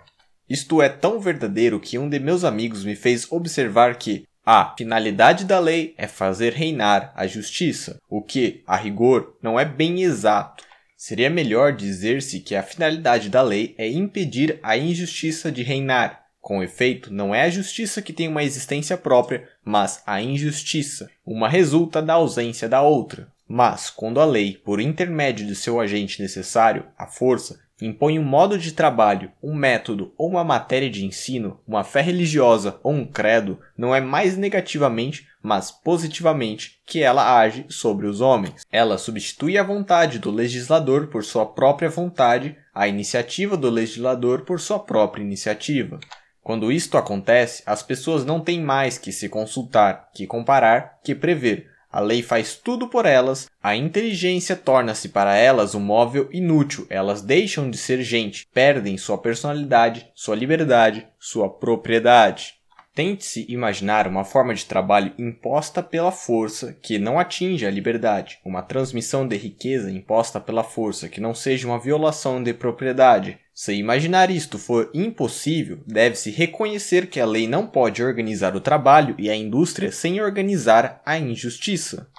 Isto 0.50 0.82
é 0.82 0.90
tão 0.90 1.20
verdadeiro 1.20 1.80
que 1.80 2.00
um 2.00 2.10
de 2.10 2.18
meus 2.20 2.44
amigos 2.44 2.84
me 2.84 2.96
fez 2.96 3.32
observar 3.32 4.00
que 4.00 4.24
a 4.44 4.74
finalidade 4.76 5.46
da 5.46 5.60
lei 5.60 5.94
é 6.00 6.08
fazer 6.08 6.52
reinar 6.54 7.14
a 7.16 7.28
justiça, 7.28 8.00
o 8.10 8.24
que, 8.24 8.64
a 8.66 8.76
rigor, 8.76 9.38
não 9.40 9.60
é 9.60 9.66
bem 9.66 10.02
exato. 10.02 10.64
Seria 10.98 11.30
melhor 11.30 11.74
dizer-se 11.74 12.40
que 12.40 12.56
a 12.56 12.64
finalidade 12.64 13.30
da 13.30 13.44
lei 13.44 13.76
é 13.78 13.88
impedir 13.88 14.60
a 14.64 14.76
injustiça 14.76 15.52
de 15.52 15.62
reinar, 15.62 16.21
com 16.42 16.64
efeito, 16.64 17.14
não 17.14 17.34
é 17.34 17.44
a 17.44 17.50
justiça 17.50 18.02
que 18.02 18.12
tem 18.12 18.28
uma 18.28 18.44
existência 18.44 18.98
própria, 18.98 19.48
mas 19.64 20.02
a 20.08 20.22
injustiça. 20.22 21.10
Uma 21.24 21.48
resulta 21.48 22.02
da 22.02 22.16
ausência 22.16 22.68
da 22.68 22.82
outra. 22.82 23.32
Mas, 23.48 23.90
quando 23.90 24.20
a 24.20 24.26
lei, 24.26 24.54
por 24.54 24.82
intermédio 24.82 25.46
de 25.46 25.56
seu 25.56 25.80
agente 25.80 26.22
necessário, 26.22 26.86
a 26.98 27.06
força, 27.06 27.60
impõe 27.82 28.18
um 28.18 28.24
modo 28.24 28.58
de 28.58 28.72
trabalho, 28.72 29.32
um 29.42 29.54
método 29.54 30.14
ou 30.18 30.30
uma 30.30 30.44
matéria 30.44 30.90
de 30.90 31.06
ensino, 31.06 31.60
uma 31.68 31.84
fé 31.84 32.02
religiosa 32.02 32.80
ou 32.84 32.94
um 32.94 33.06
credo, 33.06 33.60
não 33.78 33.94
é 33.94 34.00
mais 34.00 34.38
negativamente, 34.38 35.28
mas 35.44 35.72
positivamente 35.72 36.80
que 36.86 37.02
ela 37.02 37.40
age 37.40 37.66
sobre 37.70 38.08
os 38.08 38.22
homens. 38.22 38.66
Ela 38.72 38.98
substitui 38.98 39.58
a 39.58 39.64
vontade 39.64 40.20
do 40.20 40.32
legislador 40.32 41.08
por 41.08 41.24
sua 41.24 41.46
própria 41.46 41.90
vontade, 41.90 42.56
a 42.74 42.88
iniciativa 42.88 43.58
do 43.58 43.70
legislador 43.70 44.42
por 44.42 44.60
sua 44.60 44.80
própria 44.80 45.24
iniciativa. 45.24 46.00
Quando 46.44 46.72
isto 46.72 46.98
acontece, 46.98 47.62
as 47.66 47.84
pessoas 47.84 48.26
não 48.26 48.40
têm 48.40 48.60
mais 48.62 48.98
que 48.98 49.12
se 49.12 49.30
consultar, 49.30 50.10
que 50.14 50.26
comparar, 50.26 51.00
que 51.04 51.14
prever. 51.14 51.70
A 51.92 52.00
lei 52.00 52.24
faz 52.24 52.56
tudo 52.56 52.88
por 52.88 53.06
elas, 53.06 53.50
a 53.62 53.76
inteligência 53.76 54.56
torna-se 54.56 55.10
para 55.10 55.36
elas 55.36 55.76
um 55.76 55.80
móvel 55.80 56.30
inútil, 56.32 56.88
elas 56.90 57.22
deixam 57.22 57.70
de 57.70 57.78
ser 57.78 58.02
gente, 58.02 58.48
perdem 58.54 58.98
sua 58.98 59.18
personalidade, 59.18 60.10
sua 60.16 60.36
liberdade, 60.36 61.06
sua 61.20 61.50
propriedade. 61.50 62.56
Tente-se 62.94 63.46
imaginar 63.50 64.08
uma 64.08 64.24
forma 64.24 64.54
de 64.54 64.66
trabalho 64.66 65.14
imposta 65.18 65.84
pela 65.84 66.12
força 66.12 66.74
que 66.82 66.98
não 66.98 67.20
atinja 67.20 67.68
a 67.68 67.72
liberdade, 67.72 68.40
uma 68.44 68.62
transmissão 68.62 69.28
de 69.28 69.36
riqueza 69.36 69.92
imposta 69.92 70.40
pela 70.40 70.64
força 70.64 71.10
que 71.10 71.22
não 71.22 71.34
seja 71.34 71.68
uma 71.68 71.80
violação 71.80 72.42
de 72.42 72.54
propriedade. 72.54 73.40
Se 73.54 73.74
imaginar 73.74 74.32
isto 74.32 74.58
for 74.58 74.90
impossível, 74.94 75.84
deve-se 75.86 76.32
reconhecer 76.32 77.08
que 77.08 77.20
a 77.20 77.26
lei 77.26 77.48
não 77.48 77.68
pode 77.68 78.02
organizar 78.02 78.56
o 78.56 78.62
trabalho 78.62 79.14
e 79.20 79.30
a 79.30 79.36
indústria 79.36 79.92
sem 79.92 80.22
organizar 80.22 81.02
a 81.06 81.18
injustiça. 81.18 82.10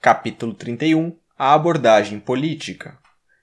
Capítulo 0.00 0.52
31 0.52 1.16
A 1.38 1.54
abordagem 1.54 2.18
política 2.18 2.99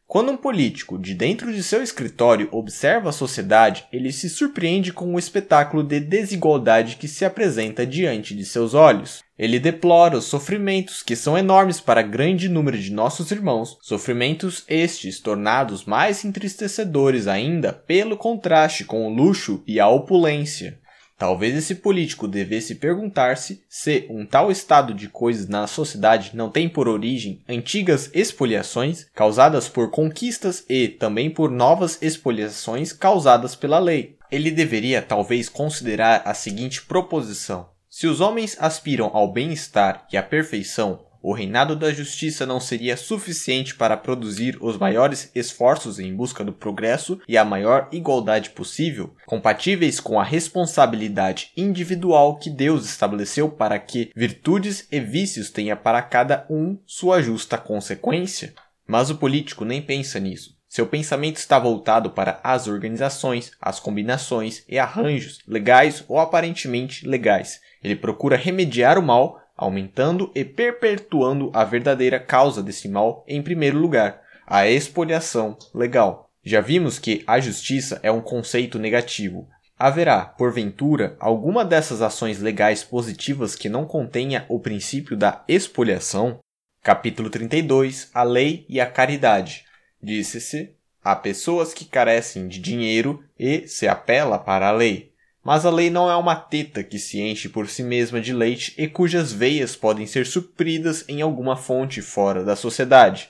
quando 0.07 0.31
um 0.31 0.37
político, 0.37 0.97
de 0.97 1.13
dentro 1.13 1.53
de 1.53 1.61
seu 1.61 1.83
escritório, 1.83 2.47
observa 2.49 3.09
a 3.09 3.11
sociedade, 3.11 3.85
ele 3.91 4.13
se 4.13 4.29
surpreende 4.29 4.93
com 4.93 5.13
o 5.13 5.19
espetáculo 5.19 5.83
de 5.83 5.99
desigualdade 5.99 6.95
que 6.95 7.09
se 7.09 7.25
apresenta 7.25 7.85
diante 7.85 8.33
de 8.33 8.45
seus 8.45 8.73
olhos. 8.73 9.21
Ele 9.37 9.59
deplora 9.59 10.17
os 10.17 10.23
sofrimentos 10.23 11.03
que 11.03 11.13
são 11.13 11.37
enormes 11.37 11.81
para 11.81 12.01
grande 12.01 12.47
número 12.47 12.77
de 12.77 12.89
nossos 12.89 13.31
irmãos, 13.31 13.77
sofrimentos 13.81 14.63
estes 14.69 15.19
tornados 15.19 15.83
mais 15.83 16.23
entristecedores 16.23 17.27
ainda 17.27 17.73
pelo 17.73 18.15
contraste 18.15 18.85
com 18.85 19.05
o 19.05 19.13
luxo 19.13 19.61
e 19.67 19.77
a 19.77 19.89
opulência. 19.89 20.79
Talvez 21.17 21.55
esse 21.55 21.73
político 21.73 22.27
devesse 22.27 22.75
perguntar-se 22.75 23.63
se 23.67 24.05
um 24.07 24.23
tal 24.23 24.51
estado 24.51 24.93
de 24.93 25.09
coisas 25.09 25.47
na 25.47 25.65
sociedade 25.65 26.31
não 26.35 26.51
tem 26.51 26.69
por 26.69 26.87
origem 26.87 27.41
antigas 27.49 28.11
expoliações 28.13 29.07
causadas 29.15 29.67
por 29.67 29.89
conquistas 29.89 30.63
e 30.69 30.87
também 30.87 31.31
por 31.31 31.49
novas 31.49 31.97
expoliações 32.03 32.93
causadas 32.93 33.55
pela 33.55 33.79
lei. 33.79 34.15
Ele 34.31 34.51
deveria 34.51 35.01
talvez 35.01 35.49
considerar 35.49 36.21
a 36.23 36.35
seguinte 36.35 36.83
proposição: 36.83 37.67
se 37.89 38.05
os 38.05 38.21
homens 38.21 38.55
aspiram 38.59 39.09
ao 39.11 39.31
bem-estar 39.31 40.05
e 40.11 40.17
à 40.17 40.21
perfeição, 40.21 41.06
o 41.21 41.33
reinado 41.33 41.75
da 41.75 41.91
justiça 41.91 42.45
não 42.45 42.59
seria 42.59 42.97
suficiente 42.97 43.75
para 43.75 43.97
produzir 43.97 44.57
os 44.61 44.77
maiores 44.77 45.31
esforços 45.33 45.99
em 45.99 46.15
busca 46.15 46.43
do 46.43 46.53
progresso 46.53 47.19
e 47.27 47.37
a 47.37 47.45
maior 47.45 47.87
igualdade 47.91 48.51
possível, 48.51 49.15
compatíveis 49.25 49.99
com 49.99 50.19
a 50.19 50.23
responsabilidade 50.23 51.51
individual 51.55 52.37
que 52.37 52.49
Deus 52.49 52.85
estabeleceu 52.85 53.49
para 53.49 53.77
que 53.79 54.11
virtudes 54.15 54.87
e 54.91 54.99
vícios 54.99 55.49
tenha 55.49 55.75
para 55.75 56.01
cada 56.01 56.45
um 56.49 56.77
sua 56.85 57.21
justa 57.21 57.57
consequência? 57.57 58.53
Mas 58.87 59.09
o 59.09 59.15
político 59.15 59.65
nem 59.65 59.81
pensa 59.81 60.19
nisso. 60.19 60.57
Seu 60.69 60.85
pensamento 60.85 61.37
está 61.37 61.57
voltado 61.57 62.11
para 62.11 62.39
as 62.43 62.67
organizações, 62.67 63.51
as 63.61 63.79
combinações 63.79 64.63
e 64.67 64.77
arranjos, 64.77 65.39
legais 65.47 66.03
ou 66.07 66.19
aparentemente 66.19 67.07
legais. 67.07 67.61
Ele 67.81 67.95
procura 67.95 68.35
remediar 68.35 68.99
o 68.99 69.01
mal 69.03 69.41
aumentando 69.57 70.31
e 70.35 70.45
perpetuando 70.45 71.49
a 71.53 71.63
verdadeira 71.63 72.19
causa 72.19 72.61
desse 72.61 72.87
mal 72.87 73.25
em 73.27 73.41
primeiro 73.41 73.79
lugar, 73.79 74.21
a 74.45 74.67
expoliação 74.67 75.57
legal. 75.73 76.29
Já 76.43 76.61
vimos 76.61 76.99
que 76.99 77.23
a 77.27 77.39
justiça 77.39 77.99
é 78.03 78.11
um 78.11 78.21
conceito 78.21 78.79
negativo. 78.79 79.49
Haverá, 79.77 80.23
porventura, 80.25 81.17
alguma 81.19 81.65
dessas 81.65 82.01
ações 82.01 82.39
legais 82.39 82.83
positivas 82.83 83.55
que 83.55 83.67
não 83.67 83.85
contenha 83.85 84.45
o 84.47 84.59
princípio 84.59 85.17
da 85.17 85.43
expoliação? 85.47 86.39
Capítulo 86.81 87.29
32 87.29 88.09
A 88.13 88.23
Lei 88.23 88.65
e 88.69 88.79
a 88.79 88.85
Caridade. 88.85 89.65
Disse-se: 90.01 90.73
há 91.03 91.15
pessoas 91.15 91.73
que 91.73 91.85
carecem 91.85 92.47
de 92.47 92.59
dinheiro 92.59 93.23
e 93.37 93.67
se 93.67 93.87
apela 93.87 94.39
para 94.39 94.69
a 94.69 94.71
lei. 94.71 95.11
Mas 95.47 95.65
a 95.65 95.69
lei 95.69 95.89
não 95.89 96.11
é 96.11 96.15
uma 96.17 96.35
teta 96.35 96.83
que 96.83 96.99
se 96.99 97.21
enche 97.21 97.47
por 97.47 97.69
si 97.69 97.81
mesma 97.81 98.19
de 98.19 98.33
leite 98.33 98.73
e 98.77 98.85
cujas 98.85 99.31
veias 99.31 99.77
podem 99.77 100.05
ser 100.05 100.25
supridas 100.25 101.05
em 101.07 101.21
alguma 101.21 101.55
fonte 101.55 102.01
fora 102.01 102.43
da 102.43 102.53
sociedade. 102.53 103.29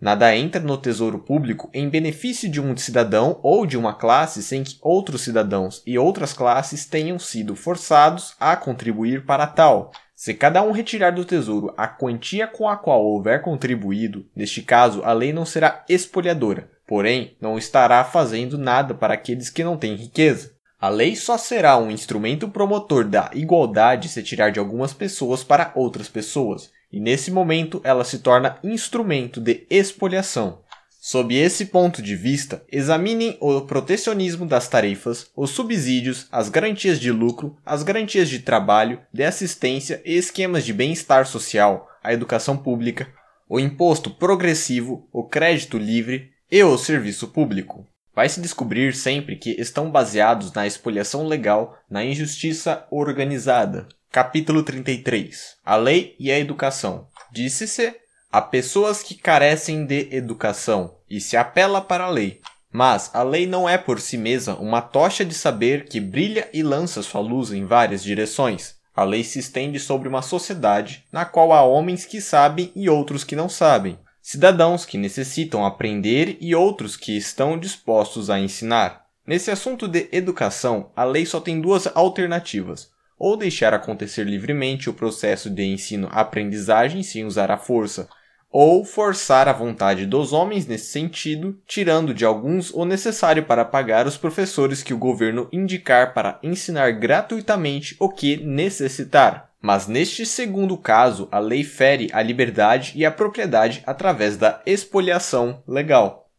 Nada 0.00 0.34
entra 0.34 0.62
no 0.62 0.78
tesouro 0.78 1.18
público 1.18 1.68
em 1.74 1.86
benefício 1.86 2.50
de 2.50 2.58
um 2.58 2.74
cidadão 2.74 3.38
ou 3.42 3.66
de 3.66 3.76
uma 3.76 3.92
classe 3.92 4.42
sem 4.42 4.64
que 4.64 4.78
outros 4.80 5.20
cidadãos 5.20 5.82
e 5.86 5.98
outras 5.98 6.32
classes 6.32 6.86
tenham 6.86 7.18
sido 7.18 7.54
forçados 7.54 8.34
a 8.40 8.56
contribuir 8.56 9.26
para 9.26 9.46
tal. 9.46 9.90
Se 10.16 10.32
cada 10.32 10.62
um 10.62 10.72
retirar 10.72 11.10
do 11.10 11.22
tesouro 11.22 11.74
a 11.76 11.86
quantia 11.86 12.46
com 12.46 12.66
a 12.66 12.78
qual 12.78 13.04
houver 13.04 13.42
contribuído, 13.42 14.24
neste 14.34 14.62
caso 14.62 15.02
a 15.04 15.12
lei 15.12 15.34
não 15.34 15.44
será 15.44 15.84
expoliadora, 15.86 16.70
porém 16.86 17.36
não 17.38 17.58
estará 17.58 18.02
fazendo 18.04 18.56
nada 18.56 18.94
para 18.94 19.12
aqueles 19.12 19.50
que 19.50 19.62
não 19.62 19.76
têm 19.76 19.94
riqueza. 19.94 20.56
A 20.80 20.88
lei 20.88 21.16
só 21.16 21.36
será 21.36 21.76
um 21.76 21.90
instrumento 21.90 22.48
promotor 22.48 23.04
da 23.04 23.32
igualdade 23.34 24.08
se 24.08 24.22
tirar 24.22 24.52
de 24.52 24.60
algumas 24.60 24.92
pessoas 24.92 25.42
para 25.42 25.72
outras 25.74 26.08
pessoas, 26.08 26.70
e 26.92 27.00
nesse 27.00 27.32
momento 27.32 27.80
ela 27.82 28.04
se 28.04 28.20
torna 28.20 28.60
instrumento 28.62 29.40
de 29.40 29.66
expoliação. 29.68 30.60
Sob 31.00 31.34
esse 31.34 31.66
ponto 31.66 32.00
de 32.00 32.14
vista, 32.14 32.62
examinem 32.70 33.36
o 33.40 33.62
protecionismo 33.62 34.46
das 34.46 34.68
tarefas, 34.68 35.28
os 35.34 35.50
subsídios, 35.50 36.28
as 36.30 36.48
garantias 36.48 37.00
de 37.00 37.10
lucro, 37.10 37.56
as 37.66 37.82
garantias 37.82 38.28
de 38.28 38.38
trabalho, 38.38 39.00
de 39.12 39.24
assistência 39.24 40.00
e 40.04 40.16
esquemas 40.16 40.64
de 40.64 40.72
bem-estar 40.72 41.26
social, 41.26 41.88
a 42.04 42.12
educação 42.12 42.56
pública, 42.56 43.12
o 43.48 43.58
imposto 43.58 44.10
progressivo, 44.10 45.08
o 45.12 45.24
crédito 45.24 45.76
livre 45.76 46.30
e 46.48 46.62
o 46.62 46.78
serviço 46.78 47.26
público 47.26 47.84
vai 48.18 48.28
se 48.28 48.40
descobrir 48.40 48.96
sempre 48.96 49.36
que 49.36 49.50
estão 49.60 49.92
baseados 49.92 50.52
na 50.52 50.66
expoliação 50.66 51.24
legal, 51.24 51.78
na 51.88 52.04
injustiça 52.04 52.84
organizada. 52.90 53.86
Capítulo 54.10 54.64
33 54.64 55.54
A 55.64 55.76
Lei 55.76 56.16
e 56.18 56.32
a 56.32 56.36
Educação. 56.36 57.06
Disse-se 57.30 57.94
a 58.32 58.42
pessoas 58.42 59.04
que 59.04 59.14
carecem 59.14 59.86
de 59.86 60.08
educação 60.10 60.96
e 61.08 61.20
se 61.20 61.36
apela 61.36 61.80
para 61.80 62.06
a 62.06 62.10
lei. 62.10 62.40
Mas 62.72 63.08
a 63.14 63.22
lei 63.22 63.46
não 63.46 63.68
é 63.68 63.78
por 63.78 64.00
si 64.00 64.18
mesma 64.18 64.56
uma 64.56 64.82
tocha 64.82 65.24
de 65.24 65.32
saber 65.32 65.84
que 65.84 66.00
brilha 66.00 66.48
e 66.52 66.60
lança 66.60 67.04
sua 67.04 67.20
luz 67.20 67.52
em 67.52 67.64
várias 67.66 68.02
direções. 68.02 68.74
A 68.96 69.04
lei 69.04 69.22
se 69.22 69.38
estende 69.38 69.78
sobre 69.78 70.08
uma 70.08 70.22
sociedade 70.22 71.04
na 71.12 71.24
qual 71.24 71.52
há 71.52 71.62
homens 71.62 72.04
que 72.04 72.20
sabem 72.20 72.72
e 72.74 72.90
outros 72.90 73.22
que 73.22 73.36
não 73.36 73.48
sabem, 73.48 73.96
cidadãos 74.30 74.84
que 74.84 74.98
necessitam 74.98 75.64
aprender 75.64 76.36
e 76.38 76.54
outros 76.54 76.98
que 76.98 77.16
estão 77.16 77.58
dispostos 77.58 78.28
a 78.28 78.38
ensinar. 78.38 79.06
Nesse 79.26 79.50
assunto 79.50 79.88
de 79.88 80.06
educação, 80.12 80.90
a 80.94 81.02
lei 81.02 81.24
só 81.24 81.40
tem 81.40 81.58
duas 81.58 81.86
alternativas: 81.96 82.90
ou 83.18 83.38
deixar 83.38 83.72
acontecer 83.72 84.24
livremente 84.24 84.90
o 84.90 84.92
processo 84.92 85.48
de 85.48 85.64
ensino-aprendizagem 85.64 87.02
sem 87.02 87.24
usar 87.24 87.50
a 87.50 87.56
força, 87.56 88.06
ou 88.50 88.84
forçar 88.84 89.46
a 89.48 89.52
vontade 89.52 90.06
dos 90.06 90.32
homens 90.32 90.66
nesse 90.66 90.86
sentido, 90.86 91.60
tirando 91.66 92.14
de 92.14 92.24
alguns 92.24 92.70
o 92.72 92.84
necessário 92.84 93.44
para 93.44 93.64
pagar 93.64 94.06
os 94.06 94.16
professores 94.16 94.82
que 94.82 94.94
o 94.94 94.98
governo 94.98 95.48
indicar 95.52 96.14
para 96.14 96.38
ensinar 96.42 96.92
gratuitamente 96.92 97.94
o 97.98 98.08
que 98.08 98.36
necessitar. 98.38 99.50
Mas 99.60 99.86
neste 99.86 100.24
segundo 100.24 100.76
caso, 100.76 101.28
a 101.32 101.38
lei 101.38 101.64
fere 101.64 102.08
a 102.12 102.22
liberdade 102.22 102.92
e 102.94 103.04
a 103.04 103.10
propriedade 103.10 103.82
através 103.86 104.36
da 104.36 104.62
expoliação 104.64 105.62
legal. 105.66 106.30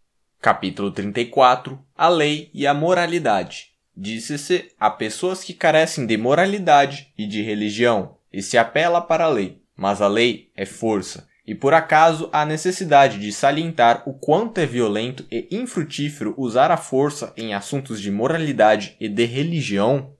Capítulo 0.41 0.89
34 0.89 1.77
A 1.97 2.07
lei 2.07 2.49
e 2.53 2.65
a 2.65 2.73
moralidade. 2.73 3.71
Disse-se 3.95 4.71
a 4.79 4.89
pessoas 4.89 5.43
que 5.43 5.53
carecem 5.53 6.05
de 6.05 6.15
moralidade 6.15 7.11
e 7.17 7.27
de 7.27 7.41
religião, 7.41 8.15
e 8.31 8.41
se 8.41 8.57
apela 8.57 9.01
para 9.01 9.25
a 9.25 9.29
lei. 9.29 9.61
Mas 9.75 10.01
a 10.01 10.07
lei 10.07 10.49
é 10.55 10.65
força, 10.65 11.27
e 11.49 11.55
por 11.55 11.73
acaso 11.73 12.29
há 12.31 12.45
necessidade 12.45 13.17
de 13.17 13.33
salientar 13.33 14.03
o 14.05 14.13
quanto 14.13 14.59
é 14.59 14.67
violento 14.67 15.25
e 15.31 15.47
infrutífero 15.49 16.35
usar 16.37 16.69
a 16.69 16.77
força 16.77 17.33
em 17.35 17.55
assuntos 17.55 17.99
de 17.99 18.11
moralidade 18.11 18.95
e 18.99 19.09
de 19.09 19.25
religião? 19.25 20.13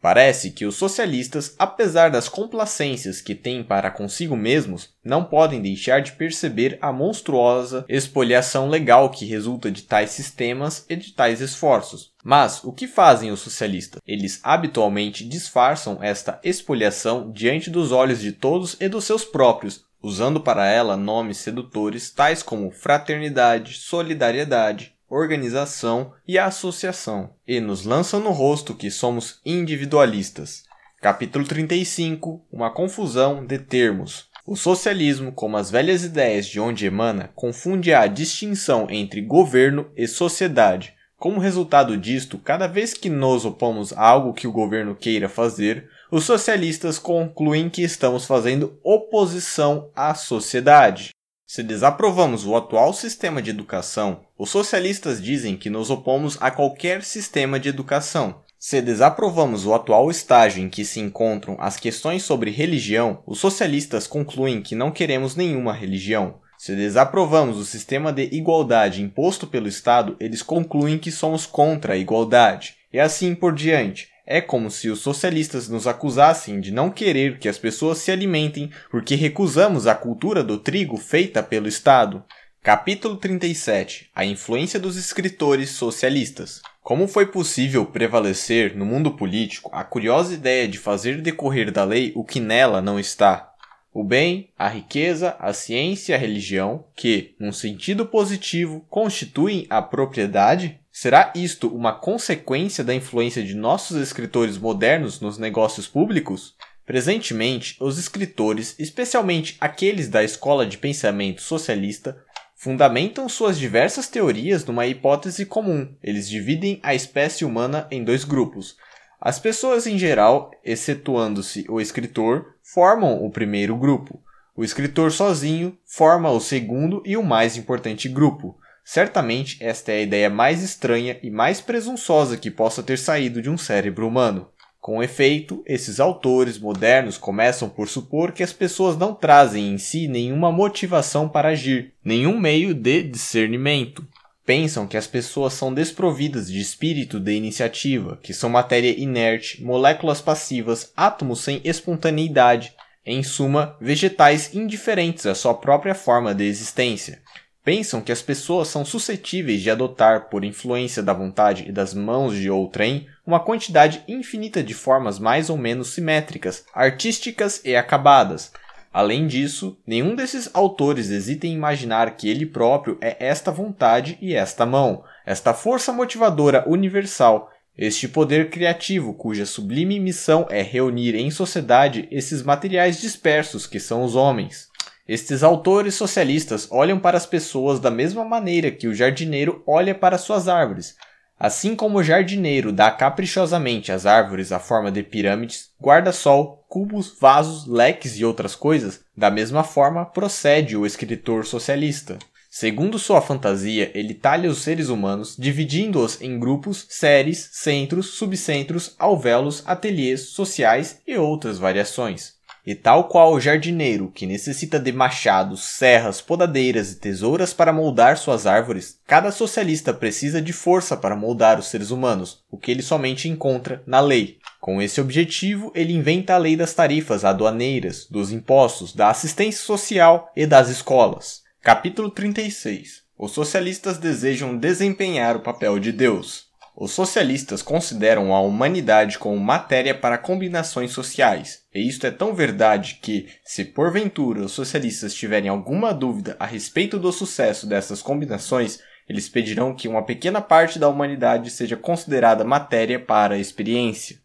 Parece 0.00 0.52
que 0.52 0.64
os 0.64 0.76
socialistas, 0.76 1.56
apesar 1.58 2.08
das 2.08 2.28
complacências 2.28 3.20
que 3.20 3.34
têm 3.34 3.64
para 3.64 3.90
consigo 3.90 4.36
mesmos, 4.36 4.94
não 5.04 5.24
podem 5.24 5.60
deixar 5.60 6.02
de 6.02 6.12
perceber 6.12 6.78
a 6.80 6.92
monstruosa 6.92 7.84
expoliação 7.88 8.68
legal 8.68 9.10
que 9.10 9.26
resulta 9.26 9.72
de 9.72 9.82
tais 9.82 10.10
sistemas 10.10 10.86
e 10.88 10.94
de 10.94 11.12
tais 11.12 11.40
esforços. 11.40 12.12
Mas 12.22 12.62
o 12.62 12.72
que 12.72 12.86
fazem 12.86 13.32
os 13.32 13.40
socialistas? 13.40 14.00
Eles 14.06 14.38
habitualmente 14.44 15.24
disfarçam 15.24 15.98
esta 16.00 16.38
expoliação 16.44 17.32
diante 17.32 17.68
dos 17.68 17.90
olhos 17.90 18.20
de 18.20 18.30
todos 18.30 18.76
e 18.80 18.88
dos 18.88 19.04
seus 19.04 19.24
próprios, 19.24 19.84
usando 20.02 20.40
para 20.40 20.66
ela 20.66 20.96
nomes 20.96 21.38
sedutores 21.38 22.10
tais 22.10 22.42
como 22.42 22.70
fraternidade, 22.70 23.74
solidariedade, 23.74 24.94
organização 25.08 26.12
e 26.26 26.38
associação, 26.38 27.30
e 27.46 27.60
nos 27.60 27.84
lança 27.84 28.18
no 28.18 28.30
rosto 28.30 28.74
que 28.74 28.90
somos 28.90 29.40
individualistas. 29.44 30.64
Capítulo 31.00 31.44
35 31.44 32.44
Uma 32.52 32.70
confusão 32.70 33.44
de 33.44 33.58
termos. 33.58 34.28
O 34.46 34.56
socialismo, 34.56 35.32
como 35.32 35.56
as 35.56 35.70
velhas 35.70 36.04
ideias 36.04 36.46
de 36.46 36.60
onde 36.60 36.86
emana, 36.86 37.30
confunde 37.34 37.92
a 37.92 38.06
distinção 38.06 38.86
entre 38.90 39.20
governo 39.20 39.90
e 39.96 40.06
sociedade. 40.06 40.94
Como 41.16 41.38
resultado 41.38 41.96
disto, 41.96 42.38
cada 42.38 42.66
vez 42.66 42.94
que 42.94 43.10
nos 43.10 43.44
opomos 43.44 43.92
a 43.92 44.02
algo 44.02 44.32
que 44.32 44.46
o 44.46 44.52
governo 44.52 44.94
queira 44.94 45.28
fazer, 45.28 45.88
os 46.10 46.24
socialistas 46.24 46.98
concluem 46.98 47.70
que 47.70 47.82
estamos 47.82 48.26
fazendo 48.26 48.78
oposição 48.82 49.90
à 49.94 50.14
sociedade. 50.14 51.10
Se 51.46 51.62
desaprovamos 51.62 52.44
o 52.44 52.56
atual 52.56 52.92
sistema 52.92 53.40
de 53.40 53.50
educação, 53.50 54.20
os 54.38 54.50
socialistas 54.50 55.22
dizem 55.22 55.56
que 55.56 55.70
nos 55.70 55.90
opomos 55.90 56.36
a 56.40 56.50
qualquer 56.50 57.02
sistema 57.02 57.58
de 57.58 57.68
educação. 57.68 58.42
Se 58.58 58.82
desaprovamos 58.82 59.64
o 59.64 59.72
atual 59.72 60.10
estágio 60.10 60.62
em 60.62 60.68
que 60.68 60.84
se 60.84 61.00
encontram 61.00 61.56
as 61.58 61.76
questões 61.76 62.24
sobre 62.24 62.50
religião, 62.50 63.22
os 63.26 63.38
socialistas 63.38 64.06
concluem 64.06 64.60
que 64.60 64.74
não 64.74 64.90
queremos 64.90 65.34
nenhuma 65.34 65.72
religião. 65.72 66.40
Se 66.58 66.76
desaprovamos 66.76 67.56
o 67.56 67.64
sistema 67.64 68.12
de 68.12 68.24
igualdade 68.32 69.00
imposto 69.00 69.46
pelo 69.46 69.66
Estado, 69.66 70.14
eles 70.20 70.42
concluem 70.42 70.98
que 70.98 71.10
somos 71.10 71.46
contra 71.46 71.94
a 71.94 71.96
igualdade. 71.96 72.76
E 72.92 73.00
assim 73.00 73.34
por 73.34 73.54
diante. 73.54 74.09
É 74.26 74.40
como 74.40 74.70
se 74.70 74.88
os 74.88 75.00
socialistas 75.00 75.68
nos 75.68 75.86
acusassem 75.86 76.60
de 76.60 76.70
não 76.70 76.90
querer 76.90 77.38
que 77.38 77.48
as 77.48 77.58
pessoas 77.58 77.98
se 77.98 78.10
alimentem 78.10 78.70
porque 78.90 79.14
recusamos 79.14 79.86
a 79.86 79.94
cultura 79.94 80.42
do 80.42 80.58
trigo 80.58 80.96
feita 80.96 81.42
pelo 81.42 81.68
Estado. 81.68 82.22
Capítulo 82.62 83.16
37 83.16 84.10
A 84.14 84.24
influência 84.24 84.78
dos 84.78 84.96
escritores 84.96 85.70
socialistas. 85.70 86.60
Como 86.82 87.08
foi 87.08 87.26
possível 87.26 87.86
prevalecer 87.86 88.76
no 88.76 88.84
mundo 88.84 89.12
político 89.12 89.70
a 89.72 89.84
curiosa 89.84 90.34
ideia 90.34 90.66
de 90.66 90.78
fazer 90.78 91.20
decorrer 91.20 91.70
da 91.70 91.84
lei 91.84 92.12
o 92.14 92.24
que 92.24 92.40
nela 92.40 92.82
não 92.82 92.98
está? 92.98 93.50
O 93.92 94.04
bem, 94.04 94.50
a 94.56 94.68
riqueza, 94.68 95.36
a 95.40 95.52
ciência 95.52 96.12
e 96.12 96.14
a 96.14 96.18
religião, 96.18 96.84
que, 96.94 97.34
num 97.40 97.52
sentido 97.52 98.06
positivo, 98.06 98.86
constituem 98.88 99.66
a 99.68 99.82
propriedade? 99.82 100.79
Será 101.00 101.32
isto 101.34 101.74
uma 101.74 101.94
consequência 101.94 102.84
da 102.84 102.94
influência 102.94 103.42
de 103.42 103.54
nossos 103.54 103.96
escritores 103.96 104.58
modernos 104.58 105.18
nos 105.18 105.38
negócios 105.38 105.88
públicos? 105.88 106.54
Presentemente, 106.84 107.74
os 107.80 107.98
escritores, 107.98 108.74
especialmente 108.78 109.56
aqueles 109.58 110.10
da 110.10 110.22
escola 110.22 110.66
de 110.66 110.76
pensamento 110.76 111.40
socialista, 111.40 112.22
fundamentam 112.54 113.30
suas 113.30 113.58
diversas 113.58 114.08
teorias 114.08 114.66
numa 114.66 114.86
hipótese 114.86 115.46
comum. 115.46 115.90
Eles 116.02 116.28
dividem 116.28 116.78
a 116.82 116.94
espécie 116.94 117.46
humana 117.46 117.88
em 117.90 118.04
dois 118.04 118.22
grupos. 118.22 118.76
As 119.18 119.38
pessoas 119.38 119.86
em 119.86 119.96
geral, 119.96 120.50
excetuando-se 120.62 121.64
o 121.70 121.80
escritor, 121.80 122.56
formam 122.62 123.24
o 123.24 123.30
primeiro 123.30 123.74
grupo. 123.74 124.22
O 124.54 124.62
escritor 124.62 125.12
sozinho 125.12 125.78
forma 125.86 126.30
o 126.30 126.40
segundo 126.40 127.02
e 127.06 127.16
o 127.16 127.22
mais 127.22 127.56
importante 127.56 128.06
grupo. 128.06 128.60
Certamente 128.92 129.56
esta 129.60 129.92
é 129.92 129.98
a 129.98 130.02
ideia 130.02 130.28
mais 130.28 130.64
estranha 130.64 131.16
e 131.22 131.30
mais 131.30 131.60
presunçosa 131.60 132.36
que 132.36 132.50
possa 132.50 132.82
ter 132.82 132.98
saído 132.98 133.40
de 133.40 133.48
um 133.48 133.56
cérebro 133.56 134.04
humano. 134.04 134.48
Com 134.80 135.00
efeito, 135.00 135.62
esses 135.64 136.00
autores 136.00 136.58
modernos 136.58 137.16
começam 137.16 137.68
por 137.68 137.86
supor 137.86 138.32
que 138.32 138.42
as 138.42 138.52
pessoas 138.52 138.96
não 138.96 139.14
trazem 139.14 139.72
em 139.72 139.78
si 139.78 140.08
nenhuma 140.08 140.50
motivação 140.50 141.28
para 141.28 141.50
agir, 141.50 141.92
nenhum 142.04 142.36
meio 142.36 142.74
de 142.74 143.04
discernimento. 143.04 144.04
Pensam 144.44 144.88
que 144.88 144.96
as 144.96 145.06
pessoas 145.06 145.52
são 145.52 145.72
desprovidas 145.72 146.50
de 146.50 146.58
espírito 146.58 147.20
de 147.20 147.32
iniciativa, 147.32 148.18
que 148.20 148.34
são 148.34 148.50
matéria 148.50 148.90
inerte, 149.00 149.62
moléculas 149.62 150.20
passivas, 150.20 150.92
átomos 150.96 151.42
sem 151.42 151.60
espontaneidade, 151.62 152.74
em 153.06 153.22
suma, 153.22 153.76
vegetais 153.80 154.52
indiferentes 154.52 155.26
à 155.26 155.34
sua 155.36 155.54
própria 155.54 155.94
forma 155.94 156.34
de 156.34 156.42
existência. 156.42 157.22
Pensam 157.62 158.00
que 158.00 158.10
as 158.10 158.22
pessoas 158.22 158.68
são 158.68 158.84
suscetíveis 158.84 159.60
de 159.60 159.70
adotar, 159.70 160.30
por 160.30 160.44
influência 160.44 161.02
da 161.02 161.12
vontade 161.12 161.66
e 161.68 161.72
das 161.72 161.92
mãos 161.92 162.34
de 162.34 162.50
outrem, 162.50 163.06
uma 163.26 163.38
quantidade 163.38 164.02
infinita 164.08 164.62
de 164.62 164.72
formas 164.72 165.18
mais 165.18 165.50
ou 165.50 165.58
menos 165.58 165.88
simétricas, 165.88 166.64
artísticas 166.74 167.60
e 167.64 167.76
acabadas. 167.76 168.50
Além 168.92 169.26
disso, 169.26 169.78
nenhum 169.86 170.16
desses 170.16 170.50
autores 170.54 171.10
hesita 171.10 171.46
em 171.46 171.52
imaginar 171.52 172.16
que 172.16 172.28
ele 172.28 172.46
próprio 172.46 172.98
é 173.00 173.16
esta 173.20 173.52
vontade 173.52 174.18
e 174.20 174.34
esta 174.34 174.64
mão, 174.64 175.04
esta 175.24 175.52
força 175.52 175.92
motivadora 175.92 176.64
universal, 176.66 177.52
este 177.78 178.08
poder 178.08 178.50
criativo 178.50 179.14
cuja 179.14 179.46
sublime 179.46 180.00
missão 180.00 180.46
é 180.50 180.60
reunir 180.60 181.14
em 181.14 181.30
sociedade 181.30 182.08
esses 182.10 182.42
materiais 182.42 183.00
dispersos 183.00 183.66
que 183.66 183.78
são 183.78 184.02
os 184.02 184.16
homens. 184.16 184.69
Estes 185.10 185.42
autores 185.42 185.96
socialistas 185.96 186.68
olham 186.70 187.00
para 187.00 187.16
as 187.16 187.26
pessoas 187.26 187.80
da 187.80 187.90
mesma 187.90 188.24
maneira 188.24 188.70
que 188.70 188.86
o 188.86 188.94
jardineiro 188.94 189.60
olha 189.66 189.92
para 189.92 190.16
suas 190.16 190.46
árvores. 190.46 190.94
Assim 191.36 191.74
como 191.74 191.98
o 191.98 192.02
jardineiro 192.04 192.70
dá 192.70 192.92
caprichosamente 192.92 193.90
às 193.90 194.06
árvores 194.06 194.52
a 194.52 194.60
forma 194.60 194.88
de 194.88 195.02
pirâmides, 195.02 195.70
guarda-sol, 195.82 196.64
cubos, 196.68 197.16
vasos, 197.20 197.66
leques 197.66 198.20
e 198.20 198.24
outras 198.24 198.54
coisas, 198.54 199.00
da 199.16 199.32
mesma 199.32 199.64
forma 199.64 200.06
procede 200.06 200.76
o 200.76 200.86
escritor 200.86 201.44
socialista. 201.44 202.16
Segundo 202.48 202.96
sua 202.96 203.20
fantasia, 203.20 203.90
ele 203.92 204.14
talha 204.14 204.48
os 204.48 204.58
seres 204.58 204.88
humanos, 204.88 205.34
dividindo-os 205.36 206.22
em 206.22 206.38
grupos, 206.38 206.86
séries, 206.88 207.48
centros, 207.50 208.10
subcentros, 208.10 208.94
alvéolos, 208.96 209.64
ateliês, 209.66 210.28
sociais 210.28 211.00
e 211.04 211.16
outras 211.16 211.58
variações. 211.58 212.38
E 212.66 212.74
tal 212.74 213.04
qual 213.04 213.32
o 213.32 213.40
jardineiro, 213.40 214.10
que 214.14 214.26
necessita 214.26 214.78
de 214.78 214.92
machados, 214.92 215.62
serras, 215.62 216.20
podadeiras 216.20 216.92
e 216.92 216.96
tesouras 216.96 217.54
para 217.54 217.72
moldar 217.72 218.18
suas 218.18 218.46
árvores, 218.46 218.98
cada 219.06 219.32
socialista 219.32 219.94
precisa 219.94 220.42
de 220.42 220.52
força 220.52 220.96
para 220.96 221.16
moldar 221.16 221.58
os 221.58 221.68
seres 221.68 221.90
humanos, 221.90 222.44
o 222.50 222.58
que 222.58 222.70
ele 222.70 222.82
somente 222.82 223.28
encontra 223.28 223.82
na 223.86 224.00
lei. 224.00 224.38
Com 224.60 224.82
esse 224.82 225.00
objetivo, 225.00 225.72
ele 225.74 225.94
inventa 225.94 226.34
a 226.34 226.38
lei 226.38 226.54
das 226.54 226.74
tarifas 226.74 227.24
aduaneiras, 227.24 228.06
dos 228.10 228.30
impostos, 228.30 228.94
da 228.94 229.08
assistência 229.08 229.64
social 229.64 230.30
e 230.36 230.44
das 230.44 230.68
escolas. 230.68 231.42
Capítulo 231.62 232.10
36 232.10 233.02
Os 233.16 233.32
socialistas 233.32 233.96
desejam 233.96 234.56
desempenhar 234.56 235.36
o 235.36 235.40
papel 235.40 235.78
de 235.78 235.92
Deus. 235.92 236.49
Os 236.80 236.92
socialistas 236.92 237.60
consideram 237.60 238.34
a 238.34 238.40
humanidade 238.40 239.18
como 239.18 239.38
matéria 239.38 239.94
para 239.94 240.16
combinações 240.16 240.92
sociais, 240.92 241.60
e 241.74 241.86
isto 241.86 242.06
é 242.06 242.10
tão 242.10 242.34
verdade 242.34 243.00
que, 243.02 243.28
se 243.44 243.66
porventura 243.66 244.40
os 244.40 244.52
socialistas 244.52 245.12
tiverem 245.12 245.50
alguma 245.50 245.92
dúvida 245.92 246.36
a 246.40 246.46
respeito 246.46 246.98
do 246.98 247.12
sucesso 247.12 247.66
dessas 247.66 248.00
combinações, 248.00 248.78
eles 249.06 249.28
pedirão 249.28 249.76
que 249.76 249.88
uma 249.88 250.06
pequena 250.06 250.40
parte 250.40 250.78
da 250.78 250.88
humanidade 250.88 251.50
seja 251.50 251.76
considerada 251.76 252.44
matéria 252.44 252.98
para 252.98 253.34
a 253.34 253.38
experiência. 253.38 254.16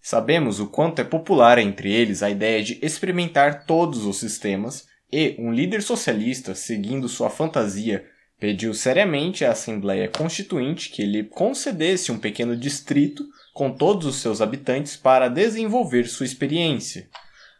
Sabemos 0.00 0.60
o 0.60 0.68
quanto 0.68 1.00
é 1.00 1.04
popular 1.04 1.58
entre 1.58 1.92
eles 1.92 2.22
a 2.22 2.30
ideia 2.30 2.64
de 2.64 2.78
experimentar 2.80 3.66
todos 3.66 4.06
os 4.06 4.18
sistemas, 4.18 4.86
e 5.12 5.36
um 5.38 5.52
líder 5.52 5.82
socialista, 5.82 6.54
seguindo 6.54 7.10
sua 7.10 7.28
fantasia, 7.28 8.06
pediu 8.44 8.74
seriamente 8.74 9.42
à 9.42 9.52
Assembleia 9.52 10.06
Constituinte 10.06 10.90
que 10.90 11.06
lhe 11.06 11.24
concedesse 11.24 12.12
um 12.12 12.18
pequeno 12.18 12.54
distrito 12.54 13.26
com 13.54 13.70
todos 13.70 14.06
os 14.06 14.16
seus 14.16 14.42
habitantes 14.42 14.98
para 14.98 15.30
desenvolver 15.30 16.06
sua 16.06 16.26
experiência. 16.26 17.08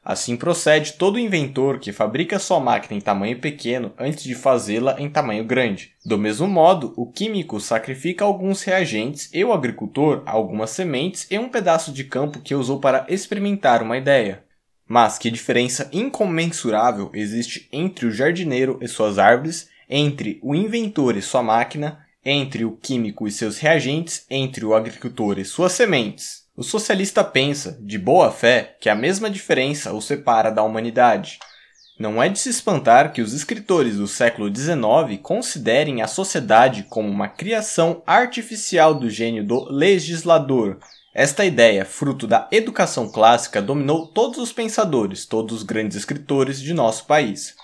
Assim 0.04 0.36
procede 0.36 0.92
todo 0.92 1.18
inventor 1.18 1.78
que 1.78 1.90
fabrica 1.90 2.38
sua 2.38 2.60
máquina 2.60 2.98
em 2.98 3.00
tamanho 3.00 3.40
pequeno 3.40 3.94
antes 3.98 4.24
de 4.24 4.34
fazê-la 4.34 5.00
em 5.00 5.08
tamanho 5.08 5.42
grande. 5.42 5.92
Do 6.04 6.18
mesmo 6.18 6.46
modo, 6.46 6.92
o 6.98 7.10
químico 7.10 7.58
sacrifica 7.60 8.22
alguns 8.22 8.62
reagentes 8.62 9.30
e 9.32 9.42
o 9.42 9.54
agricultor 9.54 10.22
algumas 10.26 10.68
sementes 10.68 11.26
e 11.30 11.38
um 11.38 11.48
pedaço 11.48 11.92
de 11.92 12.04
campo 12.04 12.40
que 12.40 12.54
usou 12.54 12.78
para 12.78 13.06
experimentar 13.08 13.82
uma 13.82 13.96
ideia. 13.96 14.44
Mas 14.86 15.16
que 15.16 15.30
diferença 15.30 15.88
incomensurável 15.94 17.10
existe 17.14 17.70
entre 17.72 18.04
o 18.04 18.12
jardineiro 18.12 18.78
e 18.82 18.86
suas 18.86 19.18
árvores 19.18 19.72
entre 19.88 20.38
o 20.42 20.54
inventor 20.54 21.16
e 21.16 21.22
sua 21.22 21.42
máquina, 21.42 22.04
entre 22.24 22.64
o 22.64 22.72
químico 22.72 23.26
e 23.26 23.32
seus 23.32 23.58
reagentes, 23.58 24.24
entre 24.30 24.64
o 24.64 24.74
agricultor 24.74 25.38
e 25.38 25.44
suas 25.44 25.72
sementes. 25.72 26.44
O 26.56 26.62
socialista 26.62 27.24
pensa, 27.24 27.78
de 27.80 27.98
boa 27.98 28.30
fé, 28.30 28.76
que 28.80 28.88
a 28.88 28.94
mesma 28.94 29.28
diferença 29.28 29.92
o 29.92 30.00
separa 30.00 30.50
da 30.50 30.62
humanidade. 30.62 31.38
Não 31.98 32.22
é 32.22 32.28
de 32.28 32.38
se 32.38 32.48
espantar 32.48 33.12
que 33.12 33.22
os 33.22 33.32
escritores 33.32 33.96
do 33.96 34.08
século 34.08 34.52
XIX 34.54 35.20
considerem 35.22 36.02
a 36.02 36.08
sociedade 36.08 36.84
como 36.84 37.08
uma 37.08 37.28
criação 37.28 38.02
artificial 38.06 38.94
do 38.94 39.08
gênio 39.08 39.44
do 39.44 39.64
legislador. 39.70 40.78
Esta 41.14 41.44
ideia, 41.44 41.84
fruto 41.84 42.26
da 42.26 42.48
educação 42.50 43.08
clássica, 43.08 43.62
dominou 43.62 44.08
todos 44.08 44.38
os 44.38 44.52
pensadores, 44.52 45.24
todos 45.24 45.58
os 45.58 45.62
grandes 45.62 45.96
escritores 45.96 46.60
de 46.60 46.74
nosso 46.74 47.06
país. 47.06 47.54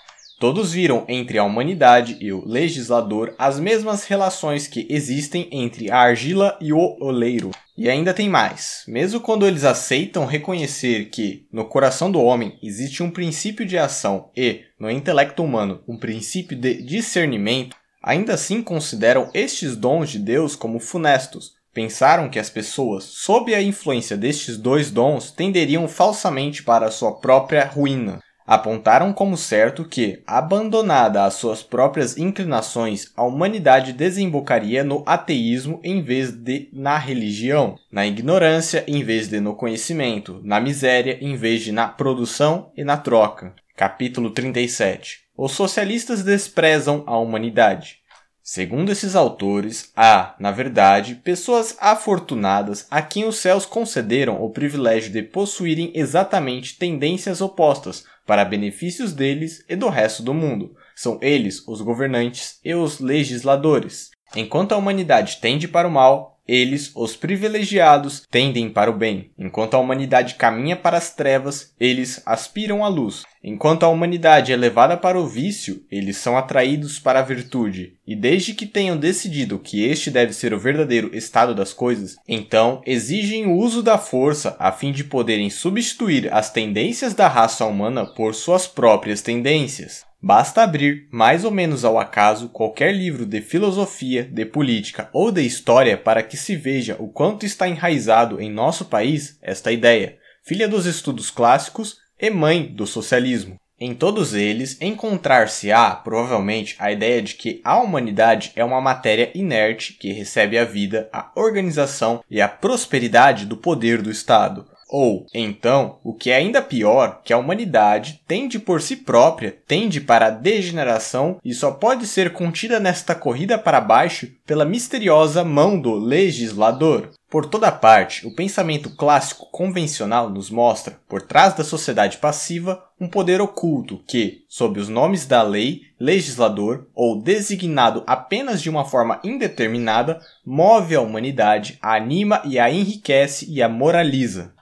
Todos 0.41 0.73
viram 0.73 1.05
entre 1.07 1.37
a 1.37 1.43
humanidade 1.43 2.17
e 2.19 2.33
o 2.33 2.43
legislador 2.43 3.35
as 3.37 3.59
mesmas 3.59 4.05
relações 4.05 4.65
que 4.65 4.87
existem 4.89 5.47
entre 5.51 5.91
a 5.91 5.99
argila 5.99 6.57
e 6.59 6.73
o 6.73 6.97
oleiro. 6.99 7.51
E 7.77 7.87
ainda 7.87 8.11
tem 8.11 8.27
mais. 8.27 8.81
Mesmo 8.87 9.19
quando 9.19 9.45
eles 9.45 9.63
aceitam 9.63 10.25
reconhecer 10.25 11.11
que 11.11 11.45
no 11.53 11.65
coração 11.65 12.11
do 12.11 12.19
homem 12.19 12.57
existe 12.63 13.03
um 13.03 13.11
princípio 13.11 13.67
de 13.67 13.77
ação 13.77 14.31
e 14.35 14.61
no 14.79 14.89
intelecto 14.89 15.43
humano 15.43 15.83
um 15.87 15.95
princípio 15.95 16.57
de 16.57 16.81
discernimento, 16.81 17.75
ainda 18.01 18.33
assim 18.33 18.63
consideram 18.63 19.29
estes 19.35 19.75
dons 19.75 20.09
de 20.09 20.17
Deus 20.17 20.55
como 20.55 20.79
funestos. 20.79 21.51
Pensaram 21.71 22.27
que 22.31 22.39
as 22.39 22.49
pessoas, 22.49 23.03
sob 23.03 23.53
a 23.53 23.61
influência 23.61 24.17
destes 24.17 24.57
dois 24.57 24.89
dons, 24.89 25.29
tenderiam 25.29 25.87
falsamente 25.87 26.63
para 26.63 26.87
a 26.87 26.91
sua 26.91 27.19
própria 27.19 27.63
ruína 27.63 28.19
apontaram 28.45 29.13
como 29.13 29.37
certo 29.37 29.85
que, 29.85 30.21
abandonada 30.25 31.23
às 31.23 31.35
suas 31.35 31.63
próprias 31.63 32.17
inclinações, 32.17 33.11
a 33.15 33.23
humanidade 33.23 33.93
desembocaria 33.93 34.83
no 34.83 35.03
ateísmo 35.05 35.79
em 35.83 36.01
vez 36.01 36.31
de 36.31 36.69
na 36.73 36.97
religião, 36.97 37.75
na 37.91 38.05
ignorância 38.05 38.83
em 38.87 39.03
vez 39.03 39.27
de 39.27 39.39
no 39.39 39.55
conhecimento, 39.55 40.41
na 40.43 40.59
miséria 40.59 41.17
em 41.21 41.35
vez 41.35 41.61
de 41.63 41.71
na 41.71 41.87
produção 41.87 42.71
e 42.75 42.83
na 42.83 42.97
troca. 42.97 43.53
Capítulo 43.75 44.31
37 44.31 45.21
Os 45.37 45.53
socialistas 45.53 46.23
desprezam 46.23 47.03
a 47.07 47.17
humanidade. 47.17 48.00
Segundo 48.43 48.91
esses 48.91 49.15
autores, 49.15 49.91
há, 49.95 50.35
na 50.39 50.51
verdade, 50.51 51.15
pessoas 51.15 51.77
afortunadas 51.79 52.87
a 52.89 53.01
quem 53.01 53.25
os 53.25 53.37
céus 53.37 53.67
concederam 53.67 54.41
o 54.41 54.49
privilégio 54.49 55.11
de 55.11 55.21
possuírem 55.21 55.91
exatamente 55.93 56.77
tendências 56.77 57.39
opostas 57.39 58.03
para 58.25 58.43
benefícios 58.43 59.13
deles 59.13 59.63
e 59.69 59.75
do 59.75 59.89
resto 59.89 60.23
do 60.23 60.33
mundo. 60.33 60.75
São 60.95 61.19
eles 61.21 61.67
os 61.67 61.81
governantes 61.81 62.59
e 62.65 62.73
os 62.73 62.99
legisladores. 62.99 64.09
Enquanto 64.35 64.71
a 64.71 64.77
humanidade 64.77 65.37
tende 65.39 65.67
para 65.67 65.87
o 65.87 65.91
mal, 65.91 66.30
eles, 66.51 66.91
os 66.93 67.15
privilegiados, 67.15 68.27
tendem 68.29 68.69
para 68.69 68.91
o 68.91 68.93
bem. 68.93 69.31
Enquanto 69.39 69.75
a 69.75 69.79
humanidade 69.79 70.35
caminha 70.35 70.75
para 70.75 70.97
as 70.97 71.15
trevas, 71.15 71.73
eles 71.79 72.21
aspiram 72.25 72.83
à 72.83 72.89
luz. 72.89 73.23
Enquanto 73.41 73.83
a 73.83 73.87
humanidade 73.87 74.51
é 74.51 74.55
levada 74.57 74.97
para 74.97 75.17
o 75.17 75.25
vício, 75.25 75.81
eles 75.89 76.17
são 76.17 76.37
atraídos 76.37 76.99
para 76.99 77.19
a 77.19 77.23
virtude. 77.23 77.93
E 78.05 78.17
desde 78.17 78.53
que 78.53 78.65
tenham 78.65 78.97
decidido 78.97 79.57
que 79.57 79.85
este 79.85 80.11
deve 80.11 80.33
ser 80.33 80.53
o 80.53 80.59
verdadeiro 80.59 81.15
estado 81.15 81.55
das 81.55 81.71
coisas, 81.71 82.17
então 82.27 82.81
exigem 82.85 83.45
o 83.45 83.55
uso 83.55 83.81
da 83.81 83.97
força 83.97 84.57
a 84.59 84.73
fim 84.73 84.91
de 84.91 85.05
poderem 85.05 85.49
substituir 85.49 86.31
as 86.33 86.51
tendências 86.51 87.13
da 87.13 87.29
raça 87.29 87.65
humana 87.65 88.05
por 88.05 88.35
suas 88.35 88.67
próprias 88.67 89.21
tendências. 89.21 90.10
Basta 90.23 90.61
abrir, 90.61 91.07
mais 91.11 91.43
ou 91.43 91.49
menos 91.49 91.83
ao 91.83 91.97
acaso, 91.97 92.49
qualquer 92.49 92.93
livro 92.93 93.25
de 93.25 93.41
filosofia, 93.41 94.23
de 94.23 94.45
política 94.45 95.09
ou 95.11 95.31
de 95.31 95.41
história 95.41 95.97
para 95.97 96.21
que 96.21 96.37
se 96.37 96.55
veja 96.55 96.95
o 96.99 97.07
quanto 97.07 97.43
está 97.43 97.67
enraizado 97.67 98.39
em 98.39 98.47
nosso 98.47 98.85
país 98.85 99.39
esta 99.41 99.71
ideia, 99.71 100.19
filha 100.43 100.67
dos 100.67 100.85
estudos 100.85 101.31
clássicos 101.31 101.97
e 102.19 102.29
mãe 102.29 102.67
do 102.67 102.85
socialismo. 102.85 103.59
Em 103.79 103.95
todos 103.95 104.35
eles, 104.35 104.79
encontrar-se-á, 104.79 105.95
provavelmente, 105.95 106.75
a 106.77 106.91
ideia 106.91 107.19
de 107.19 107.33
que 107.33 107.59
a 107.63 107.79
humanidade 107.79 108.51
é 108.55 108.63
uma 108.63 108.79
matéria 108.79 109.31
inerte 109.33 109.93
que 109.93 110.13
recebe 110.13 110.55
a 110.55 110.63
vida, 110.63 111.09
a 111.11 111.31
organização 111.33 112.23
e 112.29 112.39
a 112.39 112.47
prosperidade 112.47 113.43
do 113.47 113.57
poder 113.57 114.03
do 114.03 114.11
Estado, 114.11 114.67
ou, 114.91 115.25
então, 115.33 115.99
o 116.03 116.13
que 116.13 116.29
é 116.29 116.35
ainda 116.35 116.61
pior, 116.61 117.21
que 117.23 117.31
a 117.31 117.37
humanidade 117.37 118.21
tende 118.27 118.59
por 118.59 118.81
si 118.81 118.97
própria, 118.97 119.57
tende 119.65 120.01
para 120.01 120.25
a 120.25 120.29
degeneração 120.29 121.39
e 121.45 121.53
só 121.53 121.71
pode 121.71 122.05
ser 122.05 122.33
contida 122.33 122.77
nesta 122.77 123.15
corrida 123.15 123.57
para 123.57 123.79
baixo 123.79 124.27
pela 124.45 124.65
misteriosa 124.65 125.45
mão 125.45 125.79
do 125.79 125.93
legislador. 125.93 127.09
Por 127.29 127.45
toda 127.45 127.71
parte, 127.71 128.27
o 128.27 128.35
pensamento 128.35 128.93
clássico 128.93 129.45
convencional 129.49 130.29
nos 130.29 130.49
mostra, 130.49 130.99
por 131.07 131.21
trás 131.21 131.53
da 131.53 131.63
sociedade 131.63 132.17
passiva, 132.17 132.83
um 132.99 133.07
poder 133.07 133.39
oculto 133.39 134.03
que, 134.05 134.43
sob 134.49 134.77
os 134.77 134.89
nomes 134.89 135.25
da 135.25 135.41
lei, 135.41 135.83
legislador 135.97 136.89
ou 136.93 137.21
designado 137.21 138.03
apenas 138.05 138.61
de 138.61 138.69
uma 138.69 138.83
forma 138.83 139.21
indeterminada, 139.23 140.19
move 140.45 140.93
a 140.93 140.99
humanidade, 140.99 141.79
a 141.81 141.95
anima 141.95 142.41
e 142.43 142.59
a 142.59 142.69
enriquece 142.69 143.49
e 143.49 143.63
a 143.63 143.69
moraliza. 143.69 144.53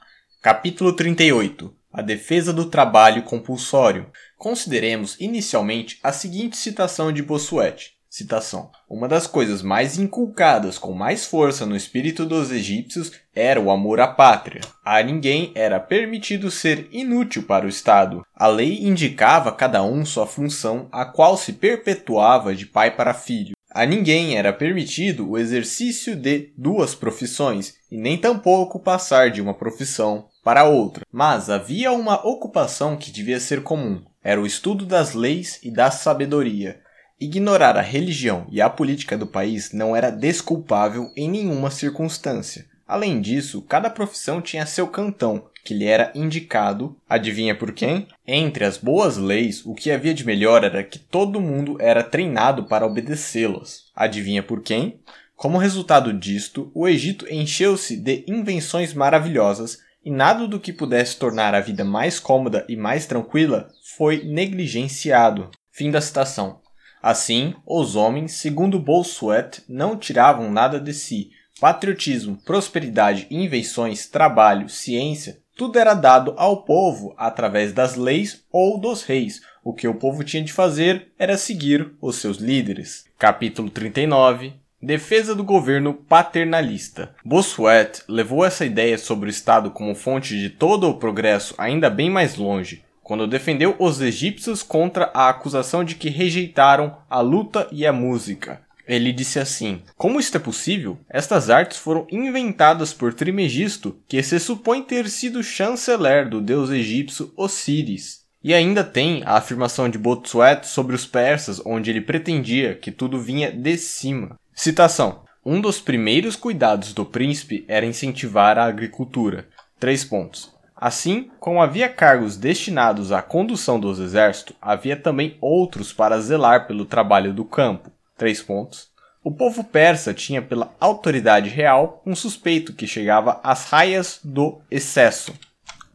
Capítulo 0.42 0.94
38 0.94 1.76
A 1.92 2.02
defesa 2.02 2.54
do 2.54 2.70
trabalho 2.70 3.24
compulsório. 3.24 4.10
Consideremos 4.38 5.20
inicialmente 5.20 6.00
a 6.02 6.14
seguinte 6.14 6.56
citação 6.56 7.12
de 7.12 7.22
Bossuet. 7.22 7.92
Citação: 8.10 8.72
Uma 8.90 9.10
das 9.10 9.28
coisas 9.28 9.62
mais 9.62 10.00
inculcadas 10.00 10.78
com 10.78 10.94
mais 10.94 11.26
força 11.26 11.66
no 11.66 11.76
espírito 11.76 12.26
dos 12.26 12.52
egípcios 12.52 13.12
era 13.36 13.60
o 13.60 13.70
amor 13.70 14.00
à 14.00 14.08
pátria. 14.08 14.62
A 14.86 15.04
ninguém 15.04 15.52
era 15.54 15.78
permitido 15.78 16.50
ser 16.50 16.88
inútil 16.90 17.44
para 17.44 17.66
o 17.66 17.70
Estado. 17.70 18.26
A 18.34 18.48
lei 18.48 18.80
indicava 18.82 19.50
a 19.50 19.54
cada 19.54 19.84
um 19.84 20.06
sua 20.06 20.26
função, 20.26 20.88
a 20.90 21.04
qual 21.04 21.36
se 21.36 21.52
perpetuava 21.52 22.56
de 22.56 22.66
pai 22.66 22.96
para 22.96 23.14
filho. 23.14 23.59
A 23.72 23.86
ninguém 23.86 24.36
era 24.36 24.52
permitido 24.52 25.30
o 25.30 25.38
exercício 25.38 26.16
de 26.16 26.52
duas 26.58 26.96
profissões, 26.96 27.76
e 27.92 27.98
nem 27.98 28.18
tampouco 28.18 28.80
passar 28.80 29.30
de 29.30 29.42
uma 29.42 29.54
profissão 29.54 30.26
para 30.44 30.64
outra. 30.64 31.06
Mas 31.12 31.50
havia 31.50 31.92
uma 31.92 32.16
ocupação 32.28 32.98
que 32.98 33.12
devia 33.12 33.40
ser 33.40 33.62
comum: 33.62 34.02
era 34.24 34.42
o 34.42 34.48
estudo 34.48 34.86
das 34.86 35.14
leis 35.14 35.60
e 35.62 35.70
da 35.70 35.92
sabedoria. 35.92 36.82
Ignorar 37.20 37.78
a 37.78 37.82
religião 37.82 38.48
e 38.50 38.62
a 38.62 38.70
política 38.70 39.18
do 39.18 39.28
país 39.28 39.72
não 39.74 39.96
era 39.96 40.10
desculpável 40.10 41.12
em 41.16 41.30
nenhuma 41.30 41.70
circunstância. 41.70 42.66
Além 42.88 43.22
disso, 43.22 43.62
cada 43.62 43.90
profissão 43.90 44.42
tinha 44.42 44.66
seu 44.66 44.88
cantão, 44.88 45.49
que 45.64 45.74
lhe 45.74 45.86
era 45.86 46.12
indicado, 46.16 46.98
adivinha 47.08 47.56
por 47.56 47.72
quem? 47.72 48.08
Entre 48.26 48.66
as 48.66 48.78
boas 48.78 49.18
leis, 49.18 49.66
o 49.66 49.74
que 49.74 49.92
havia 49.92 50.14
de 50.14 50.26
melhor 50.26 50.64
era 50.64 50.84
que 50.84 51.00
todo 51.00 51.42
mundo 51.42 51.78
era 51.80 52.04
treinado 52.04 52.66
para 52.66 52.86
obedecê-las. 52.86 53.86
Adivinha 53.96 54.42
por 54.44 54.62
quem? 54.62 55.00
Como 55.36 55.58
resultado 55.58 56.12
disto, 56.12 56.70
o 56.76 56.88
Egito 56.88 57.26
encheu-se 57.32 57.96
de 57.96 58.26
invenções 58.28 58.94
maravilhosas 58.94 59.78
e 60.04 60.12
nada 60.12 60.48
do 60.48 60.60
que 60.60 60.74
pudesse 60.74 61.18
tornar 61.18 61.54
a 61.56 61.62
vida 61.62 61.86
mais 61.86 62.20
cômoda 62.20 62.66
e 62.68 62.76
mais 62.76 63.06
tranquila 63.06 63.70
foi 63.96 64.24
negligenciado. 64.24 65.50
Fim 65.72 65.92
da 65.92 66.02
citação. 66.02 66.60
Assim, 67.02 67.54
os 67.66 67.96
homens, 67.96 68.34
segundo 68.34 68.78
Bossuet, 68.80 69.64
não 69.70 69.96
tiravam 69.96 70.52
nada 70.52 70.78
de 70.80 70.94
si, 70.94 71.30
patriotismo, 71.60 72.38
prosperidade, 72.44 73.28
invenções, 73.32 74.08
trabalho, 74.08 74.68
ciência, 74.68 75.40
tudo 75.60 75.78
era 75.78 75.94
dado 75.94 76.34
ao 76.38 76.64
povo 76.64 77.14
através 77.18 77.74
das 77.74 77.98
leis 77.98 78.46
ou 78.50 78.80
dos 78.80 79.04
reis. 79.04 79.42
O 79.62 79.74
que 79.74 79.90
o 79.90 79.94
povo 79.94 80.24
tinha 80.24 80.42
de 80.42 80.54
fazer 80.54 81.12
era 81.20 81.38
seguir 81.38 81.92
os 82.00 82.16
seus 82.16 82.38
líderes. 82.38 83.04
Capítulo 83.18 83.70
39 83.70 84.54
Defesa 84.82 85.36
do 85.36 85.44
governo 85.44 85.94
paternalista. 85.94 87.14
Bossuet 87.26 88.04
levou 88.08 88.46
essa 88.46 88.66
ideia 88.66 88.98
sobre 88.98 89.28
o 89.28 89.30
Estado 89.30 89.70
como 89.70 89.94
fonte 89.94 90.40
de 90.40 90.50
todo 90.50 90.88
o 90.88 90.94
progresso 90.94 91.54
ainda 91.58 91.90
bem 91.90 92.10
mais 92.10 92.38
longe, 92.38 92.82
quando 93.04 93.28
defendeu 93.28 93.76
os 93.80 94.00
egípcios 94.00 94.64
contra 94.64 95.12
a 95.14 95.28
acusação 95.28 95.84
de 95.84 95.96
que 95.96 96.08
rejeitaram 96.08 96.96
a 97.10 97.20
luta 97.20 97.68
e 97.70 97.86
a 97.86 97.92
música, 97.92 98.62
ele 98.90 99.14
disse 99.14 99.40
assim: 99.40 99.84
Como 99.96 100.20
isto 100.20 100.36
é 100.36 100.40
possível? 100.40 100.98
Estas 101.08 101.52
artes 101.52 101.78
foram 101.78 102.08
inventadas 102.12 102.92
por 102.92 103.14
Trimegisto, 103.14 103.96
que 104.08 104.22
se 104.24 104.40
supõe 104.40 104.82
ter 104.82 105.08
sido 105.08 105.44
chanceler 105.44 106.28
do 106.28 106.42
deus 106.42 106.72
egípcio 106.72 107.32
Osíris. 107.38 108.22
E 108.44 108.52
ainda 108.52 108.84
tem 108.84 109.22
a 109.26 109.36
afirmação 109.38 109.88
de 109.88 109.98
Botsuet 110.00 110.66
sobre 110.66 110.96
os 110.96 111.06
persas, 111.06 111.62
onde 111.64 111.92
ele 111.92 112.02
pretendia 112.02 112.74
que 112.74 112.92
tudo 112.92 113.20
vinha 113.22 113.52
de 113.52 113.78
cima. 113.78 114.40
Citação: 114.56 115.22
Um 115.46 115.62
dos 115.62 115.80
primeiros 115.80 116.36
cuidados 116.36 116.92
do 116.92 117.06
príncipe 117.06 117.64
era 117.68 117.86
incentivar 117.86 118.58
a 118.58 118.66
agricultura. 118.66 119.48
Três 119.80 120.04
pontos. 120.04 120.52
Assim, 120.76 121.30
como 121.40 121.62
havia 121.62 121.90
cargos 121.90 122.38
destinados 122.38 123.12
à 123.12 123.22
condução 123.22 123.80
dos 123.80 124.00
exércitos, 124.00 124.56
havia 124.60 124.96
também 124.96 125.38
outros 125.42 125.94
para 125.94 126.20
zelar 126.22 126.66
pelo 126.66 126.86
trabalho 126.86 127.34
do 127.34 127.46
campo. 127.46 127.92
Três 128.20 128.42
pontos. 128.42 128.90
O 129.24 129.32
povo 129.32 129.64
persa 129.64 130.14
tinha 130.14 130.42
pela 130.42 130.76
autoridade 130.78 131.50
real 131.50 132.04
um 132.06 132.14
suspeito 132.14 132.74
que 132.74 132.86
chegava 132.86 133.40
às 133.42 133.64
raias 133.64 134.20
do 134.22 134.60
excesso. 134.70 135.34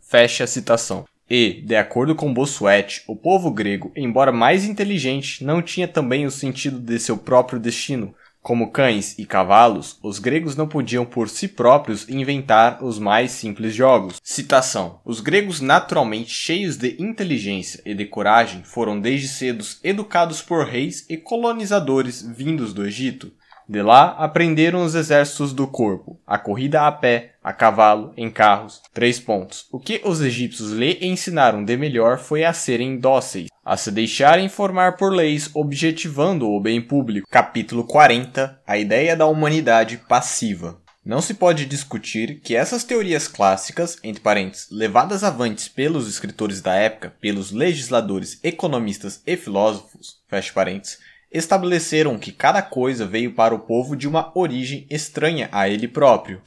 Fecha 0.01 0.45
a 0.45 0.47
citação. 0.47 1.05
E, 1.29 1.61
de 1.62 1.77
acordo 1.77 2.14
com 2.14 2.33
Bossuet, 2.33 3.03
o 3.07 3.14
povo 3.14 3.51
grego, 3.51 3.93
embora 3.95 4.33
mais 4.33 4.64
inteligente, 4.64 5.45
não 5.45 5.61
tinha 5.61 5.87
também 5.87 6.25
o 6.25 6.31
sentido 6.31 6.79
de 6.79 6.99
seu 6.99 7.18
próprio 7.18 7.61
destino, 7.61 8.14
Como 8.45 8.70
cães 8.70 9.18
e 9.18 9.24
cavalos, 9.24 9.99
os 10.03 10.18
gregos 10.18 10.55
não 10.55 10.68
podiam 10.68 11.07
por 11.07 11.30
si 11.30 11.49
próprios 11.49 12.07
inventar 12.11 12.84
os 12.84 12.99
mais 12.99 13.30
simples 13.30 13.74
jogos. 13.74 14.20
Citação: 14.22 15.01
Os 15.03 15.20
gregos, 15.20 15.62
naturalmente 15.62 16.28
cheios 16.28 16.76
de 16.76 16.95
inteligência 17.03 17.80
e 17.86 17.95
de 17.95 18.05
coragem, 18.05 18.62
foram 18.62 19.01
desde 19.01 19.28
cedo 19.28 19.64
educados 19.82 20.42
por 20.42 20.66
reis 20.66 21.07
e 21.09 21.16
colonizadores 21.16 22.20
vindos 22.20 22.74
do 22.74 22.84
Egito. 22.84 23.32
De 23.69 23.81
lá 23.81 24.11
aprenderam 24.19 24.85
os 24.85 24.95
exércitos 24.95 25.53
do 25.53 25.67
corpo, 25.67 26.21
a 26.27 26.37
corrida 26.37 26.87
a 26.87 26.93
pé, 26.93 27.33
a 27.43 27.53
cavalo, 27.53 28.12
em 28.17 28.31
carros. 28.31 28.83
Três 28.93 29.19
pontos. 29.19 29.67
O 29.73 29.81
que 29.81 30.03
os 30.05 30.21
egípcios 30.21 30.73
lhe 30.73 30.99
ensinaram 31.01 31.65
de 31.65 31.77
melhor 31.77 32.19
foi 32.19 32.45
a 32.45 32.53
serem 32.53 32.99
dóceis, 32.99 33.49
a 33.65 33.77
se 33.77 33.91
deixarem 33.91 34.49
formar 34.49 34.97
por 34.97 35.12
leis, 35.12 35.51
objetivando 35.55 36.49
o 36.49 36.61
bem 36.61 36.81
público. 36.81 37.27
Capítulo 37.31 37.85
40 37.85 38.61
A 38.67 38.77
ideia 38.77 39.17
da 39.17 39.27
humanidade 39.27 39.97
passiva. 40.09 40.79
Não 41.05 41.21
se 41.21 41.35
pode 41.35 41.67
discutir 41.67 42.41
que 42.41 42.57
essas 42.57 42.83
teorias 42.83 43.29
clássicas, 43.29 43.99
entre 44.03 44.23
parênteses, 44.23 44.69
levadas 44.71 45.23
avantes 45.23 45.69
pelos 45.69 46.09
escritores 46.09 46.62
da 46.62 46.75
época, 46.75 47.15
pelos 47.21 47.51
legisladores, 47.51 48.41
economistas 48.43 49.23
e 49.27 49.37
filósofos, 49.37 50.23
fecha 50.29 50.51
parênteses, 50.55 50.99
estabeleceram 51.35 52.16
que 52.16 52.30
cada 52.30 52.62
coisa 52.62 53.05
veio 53.05 53.35
para 53.35 53.55
o 53.55 53.59
povo 53.59 53.97
de 53.97 54.07
uma 54.07 54.30
origem 54.39 54.87
estranha 54.89 55.49
a 55.51 55.68
ele 55.68 55.89
próprio. 55.89 56.41